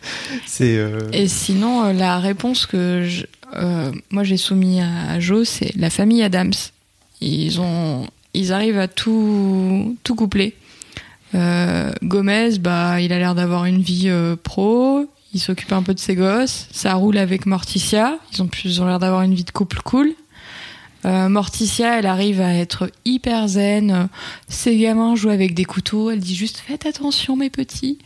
Euh, 0.61 1.01
Et 1.13 1.29
sinon, 1.29 1.85
euh, 1.85 1.93
la 1.93 2.19
réponse 2.19 2.67
que 2.67 3.07
euh, 3.55 3.93
moi 4.11 4.25
j'ai 4.25 4.37
soumis 4.37 4.81
à, 4.81 5.11
à 5.13 5.21
Jo, 5.21 5.45
c'est 5.45 5.75
la 5.77 5.91
famille 5.91 6.23
Adams. 6.23 6.53
Ils 7.21 7.61
ont, 7.61 8.07
ils 8.35 8.53
arrivent 8.53 8.79
à 8.79 8.89
tout, 8.89 9.97
tout 10.05 10.15
coupler. 10.15 10.55
Gomez, 11.35 12.59
bah, 12.59 13.01
il 13.01 13.13
a 13.13 13.19
l'air 13.19 13.35
d'avoir 13.35 13.65
une 13.67 13.83
vie 13.83 14.11
pro. 14.43 15.07
Il 15.35 15.41
s'occupe 15.41 15.73
un 15.73 15.83
peu 15.83 15.93
de 15.95 15.99
ses 15.99 16.15
gosses. 16.15 16.67
Ça 16.73 16.95
roule 16.95 17.19
avec 17.19 17.45
Morticia. 17.47 18.19
Ils 18.33 18.43
ont, 18.43 18.47
plus- 18.47 18.65
ils 18.65 18.83
ont 18.83 18.87
l'air 18.87 18.99
d'avoir 18.99 19.23
une 19.23 19.35
vie 19.35 19.45
de 19.45 19.51
couple 19.51 19.81
cool. 19.85 20.13
Euh, 21.05 21.29
Morticia, 21.29 21.99
elle 21.99 22.07
arrive 22.07 22.41
à 22.41 22.55
être 22.55 22.91
hyper 23.05 23.47
zen. 23.49 24.09
Ses 24.49 24.77
gamins 24.77 25.15
jouent 25.15 25.31
avec 25.31 25.55
des 25.55 25.65
couteaux. 25.65 26.11
Elle 26.11 26.21
dit 26.21 26.35
juste 26.35 26.59
faites 26.59 26.87
attention, 26.87 27.37
mes 27.37 27.51
petits. 27.51 27.99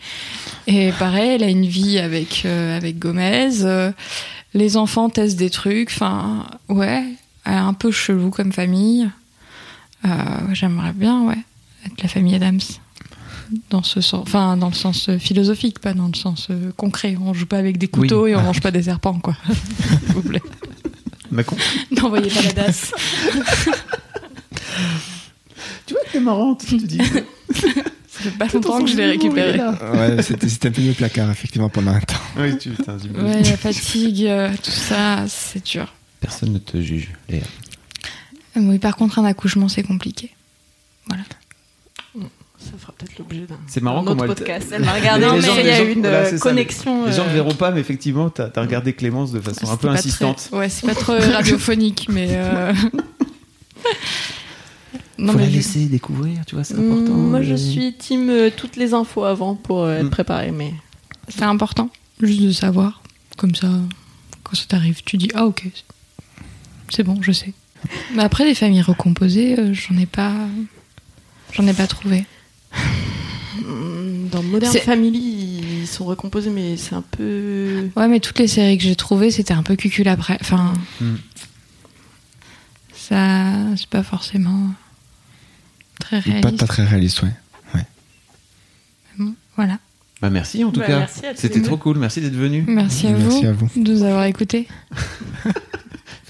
Et 0.67 0.93
pareil, 0.99 1.31
elle 1.31 1.43
a 1.43 1.49
une 1.49 1.67
vie 1.67 1.99
avec, 1.99 2.43
euh, 2.45 2.77
avec 2.77 2.99
Gomez. 2.99 3.63
Euh, 3.63 3.93
les 4.55 4.77
enfants 4.77 5.09
testent 5.09 5.39
des 5.39 5.51
trucs. 5.51 5.91
Enfin, 5.91 6.47
ouais, 6.69 7.05
elle 7.45 7.53
est 7.53 7.57
un 7.57 7.75
peu 7.75 7.91
chelou 7.91 8.31
comme 8.31 8.53
famille. 8.53 9.09
Euh, 10.05 10.09
J'aimerais 10.53 10.93
bien, 10.93 11.23
ouais, 11.23 11.39
être 11.87 12.03
la 12.03 12.09
famille 12.09 12.35
Adams. 12.35 12.61
Dans 13.69 13.83
ce 13.83 14.01
sens, 14.01 14.23
enfin, 14.23 14.57
dans 14.57 14.69
le 14.69 14.75
sens 14.75 15.11
philosophique, 15.19 15.79
pas 15.79 15.93
dans 15.93 16.07
le 16.07 16.15
sens 16.15 16.49
concret. 16.79 17.17
On 17.21 17.35
joue 17.35 17.45
pas 17.45 17.59
avec 17.59 17.77
des 17.77 17.89
couteaux 17.89 18.27
et 18.27 18.35
on 18.35 18.41
mange 18.43 18.63
pas 18.63 18.71
des 18.71 18.85
serpents, 18.85 19.19
quoi. 19.19 19.37
S'il 20.07 20.15
vous 20.15 20.23
plaît. 20.23 20.43
Macron. 21.33 21.57
N'envoyez 21.91 22.31
pas 22.31 22.43
la 22.43 22.53
DAS. 22.53 22.93
Tu 25.87 25.95
vois 25.95 26.03
que 26.05 26.11
t'es 26.13 26.21
marrante, 26.21 26.65
je 26.67 26.77
te 26.77 26.85
dis. 26.87 26.99
Ça 26.99 28.21
fait 28.21 28.31
pas 28.39 28.47
longtemps 28.47 28.81
que 28.83 28.87
je 28.91 28.97
l'ai 28.97 29.07
récupéré. 29.11 29.59
Ouais, 29.59 30.23
c'était 30.23 30.49
c'était 30.49 30.69
un 30.69 30.71
peu 30.71 30.81
mieux 30.81 30.93
placard, 30.93 31.31
effectivement, 31.31 31.69
pendant 31.69 31.91
un 31.93 32.01
temps. 32.01 32.15
Oui, 32.37 32.57
tu. 32.57 32.71
Ouais, 32.71 33.43
la 33.43 33.57
fatigue, 33.57 34.27
euh, 34.27 34.51
tout 34.63 34.71
ça, 34.71 35.25
c'est 35.29 35.65
dur. 35.65 35.93
Personne 36.21 36.53
ne 36.53 36.59
te 36.59 36.81
juge, 36.81 37.11
Léa. 37.29 37.43
Euh, 38.57 38.61
Oui, 38.61 38.79
par 38.79 38.97
contre, 38.97 39.19
un 39.19 39.25
accouchement, 39.25 39.69
c'est 39.69 39.83
compliqué. 39.83 40.31
Ça 42.65 42.73
fera 42.79 42.93
peut-être 42.97 43.19
l'objet 43.19 43.41
d'un 43.47 43.57
C'est 43.67 43.83
marrant 43.83 43.99
autre 44.01 44.09
comment 44.09 44.25
elle- 44.25 44.29
podcast. 44.35 44.69
Elle 44.73 44.85
m'a 44.85 44.93
regardé, 44.93 45.25
Les 45.27 45.33
mais 45.33 45.39
il 45.39 45.61
y 45.61 45.63
les 45.65 45.71
a 45.71 45.83
eu 45.83 45.93
une 45.93 46.01
voilà, 46.01 46.19
euh, 46.19 46.27
c'est 46.31 46.39
ça, 46.39 46.43
connexion. 46.43 47.07
Les 47.07 47.13
gens 47.13 47.25
ne 47.25 47.31
euh, 47.31 47.35
verront 47.35 47.55
pas, 47.55 47.71
mais 47.71 47.81
effectivement, 47.81 48.31
t'as 48.31 48.49
as 48.55 48.61
regardé 48.61 48.93
Clémence 48.93 49.33
de 49.33 49.41
façon 49.41 49.71
un 49.71 49.77
peu 49.77 49.89
insistante. 49.89 50.49
très- 50.51 50.57
Ouais, 50.59 50.69
c'est 50.69 50.87
pas 50.87 50.95
trop 50.95 51.13
radiophonique, 51.19 52.07
mais. 52.09 52.29
euh, 52.31 52.73
non, 55.19 55.33
Faut 55.33 55.39
mais 55.39 55.45
la 55.45 55.51
je- 55.51 55.57
laisser 55.57 55.87
découvrir, 55.87 56.45
tu 56.47 56.55
vois, 56.55 56.65
c'est 56.65 56.75
hum, 56.75 56.93
important. 56.93 57.15
Moi, 57.17 57.43
je 57.43 57.53
de- 57.53 57.57
suis 57.57 57.93
team 57.95 58.29
euh, 58.31 58.51
toutes 58.55 58.77
les 58.77 58.95
infos 58.95 59.25
avant 59.25 59.55
pour 59.55 59.83
euh, 59.85 59.99
être 59.99 60.05
Mm. 60.07 60.11
préparé, 60.11 60.51
mais 60.51 60.73
c'est 61.29 61.43
important, 61.45 61.91
juste 62.21 62.43
de 62.43 62.53
savoir. 62.53 63.03
Comme 63.37 63.55
ça, 63.55 63.69
quand 64.45 64.55
ça 64.57 64.65
t'arrive, 64.69 65.03
tu 65.05 65.17
dis 65.17 65.29
Ah, 65.35 65.47
ok, 65.47 65.65
c'est 66.91 67.03
bon, 67.03 67.19
je 67.23 67.33
sais. 67.33 67.53
Mais 68.15 68.23
après, 68.23 68.45
des 68.45 68.55
familles 68.55 68.83
recomposées, 68.83 69.59
euh, 69.59 69.73
j'en 69.75 69.97
ai 69.99 70.07
pas. 70.07 70.33
J'en 71.53 71.67
ai 71.67 71.73
pas 71.75 71.87
trouvé. 71.87 72.25
Hum, 73.67 74.29
dans 74.31 74.43
Modern 74.43 74.73
Family, 74.79 75.61
ils 75.83 75.87
sont 75.87 76.05
recomposés, 76.05 76.51
mais 76.51 76.77
c'est 76.77 76.95
un 76.95 77.03
peu. 77.03 77.89
Ouais, 77.97 78.09
mais 78.09 78.21
toutes 78.21 78.39
les 78.39 78.49
séries 78.49 78.79
que 78.79 78.85
j'ai 78.85 78.97
trouvées, 78.97 79.31
c'était 79.31 79.55
un 79.55 79.63
peu 79.63 79.77
cucul 79.77 80.09
après. 80.09 80.39
Enfin. 80.41 80.73
Mm. 81.01 81.15
Ça. 82.95 83.53
C'est 83.77 83.89
pas 83.89 84.03
forcément. 84.03 84.69
Très 86.01 86.19
réaliste. 86.19 86.59
pas 86.59 86.67
très 86.67 86.85
réaliste, 86.85 87.23
ouais. 87.23 87.31
Bon, 89.19 89.35
Voilà. 89.57 89.79
Bah 90.23 90.31
merci 90.31 90.63
en 90.65 90.71
tout 90.71 90.81
Bah, 90.81 90.87
cas. 90.87 90.99
merci 91.01 91.21
C'était 91.35 91.61
trop 91.63 91.77
cool, 91.77 91.99
merci 91.99 92.21
d'être 92.21 92.35
venu. 92.37 92.65
Merci 92.69 93.09
à 93.09 93.11
Merci 93.11 93.41
vous 93.43 93.47
à 93.49 93.53
vous. 93.53 93.69
de 93.77 93.93
nous 93.93 94.03
avoir 94.05 94.25
écoutés. 94.25 94.69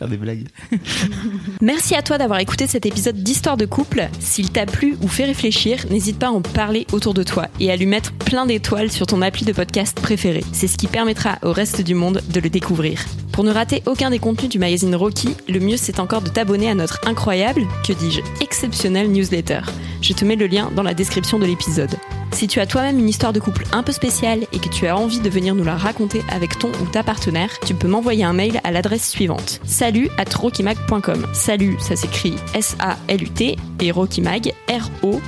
Des 0.09 0.17
blagues. 0.17 0.47
Merci 1.61 1.95
à 1.95 2.03
toi 2.03 2.19
d'avoir 2.19 2.41
écouté 2.41 2.67
cet 2.67 2.87
épisode 2.87 3.17
d'Histoire 3.17 3.57
de 3.57 3.67
couple. 3.67 4.09
S'il 4.21 4.51
t'a 4.51 4.67
plu 4.67 4.97
ou 5.03 5.09
fait 5.09 5.25
réfléchir, 5.25 5.87
n'hésite 5.91 6.19
pas 6.19 6.27
à 6.27 6.31
en 6.31 6.41
parler 6.41 6.87
autour 6.93 7.15
de 7.15 7.23
toi 7.23 7.47
et 7.61 7.71
à 7.71 7.77
lui 7.77 7.87
mettre 7.87 8.13
plein 8.13 8.47
d'étoiles 8.47 8.91
sur 8.91 9.07
ton 9.07 9.23
appli 9.23 9.45
de 9.45 9.53
podcast 9.53 10.01
préféré. 10.01 10.43
C'est 10.53 10.67
ce 10.67 10.77
qui 10.77 10.89
permettra 10.89 11.39
au 11.43 11.53
reste 11.53 11.81
du 11.83 11.95
monde 11.95 12.21
de 12.33 12.41
le 12.41 12.51
découvrir. 12.51 13.05
Pour 13.33 13.45
ne 13.45 13.53
rater 13.53 13.83
aucun 13.87 14.11
des 14.11 14.19
contenus 14.19 14.51
du 14.51 14.59
magazine 14.59 14.95
Rocky, 14.95 15.35
le 15.49 15.61
mieux 15.61 15.77
c'est 15.77 16.01
encore 16.01 16.23
de 16.23 16.29
t'abonner 16.29 16.69
à 16.69 16.75
notre 16.75 17.01
incroyable, 17.07 17.63
que 17.87 17.93
dis-je, 17.93 18.21
exceptionnel 18.43 19.11
newsletter. 19.11 19.61
Je 20.03 20.13
te 20.13 20.25
mets 20.25 20.37
le 20.37 20.47
lien 20.47 20.71
dans 20.75 20.83
la 20.83 20.95
description 20.95 21.39
de 21.39 21.47
l'épisode. 21.47 21.97
Si 22.33 22.49
tu 22.49 22.61
as 22.61 22.67
toi-même 22.67 22.99
une 22.99 23.09
histoire 23.09 23.33
de 23.33 23.41
couple 23.41 23.65
un 23.73 23.83
peu 23.83 23.93
spéciale 23.93 24.41
et 24.53 24.59
que 24.59 24.69
tu 24.69 24.87
as 24.87 24.97
envie 24.97 25.21
de 25.21 25.29
venir 25.29 25.55
nous 25.55 25.65
la 25.65 25.77
raconter 25.77 26.23
avec 26.29 26.59
ton 26.59 26.69
ou 26.83 26.87
ta 26.91 27.03
partenaire, 27.03 27.51
tu 27.65 27.75
peux 27.75 27.89
m'envoyer 27.89 28.25
un 28.25 28.33
mail 28.33 28.61
à 28.65 28.73
l'adresse 28.73 29.09
suivante 29.09 29.61
salut 29.93 30.09
at 30.17 30.35
rockymag.com. 30.35 31.27
Salut, 31.35 31.77
ça 31.79 31.97
s'écrit 31.97 32.37
S-A-L-U-T 32.55 33.59
et 33.81 33.91
Rockymag, 33.91 34.55
R-O-C-K-I-E-M-A-G. 34.69 35.21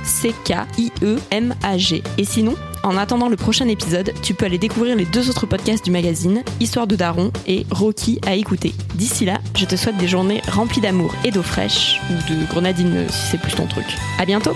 Et 2.17 2.25
sinon, 2.25 2.55
en 2.81 2.97
attendant 2.97 3.29
le 3.29 3.35
prochain 3.35 3.67
épisode, 3.67 4.11
tu 4.23 4.33
peux 4.33 4.45
aller 4.45 4.57
découvrir 4.57 4.95
les 4.95 5.05
deux 5.05 5.29
autres 5.29 5.45
podcasts 5.45 5.85
du 5.85 5.91
magazine, 5.91 6.43
Histoire 6.59 6.87
de 6.87 6.95
Daron 6.95 7.31
et 7.45 7.67
Rocky 7.69 8.19
à 8.25 8.33
écouter. 8.33 8.73
D'ici 8.95 9.25
là, 9.25 9.37
je 9.55 9.65
te 9.65 9.75
souhaite 9.75 9.97
des 9.97 10.07
journées 10.07 10.41
remplies 10.51 10.81
d'amour 10.81 11.13
et 11.23 11.29
d'eau 11.29 11.43
fraîche, 11.43 11.99
ou 12.09 12.15
de 12.33 12.45
grenadine 12.47 13.05
si 13.09 13.27
c'est 13.31 13.37
plus 13.39 13.53
ton 13.53 13.67
truc. 13.67 13.85
À 14.17 14.25
bientôt! 14.25 14.55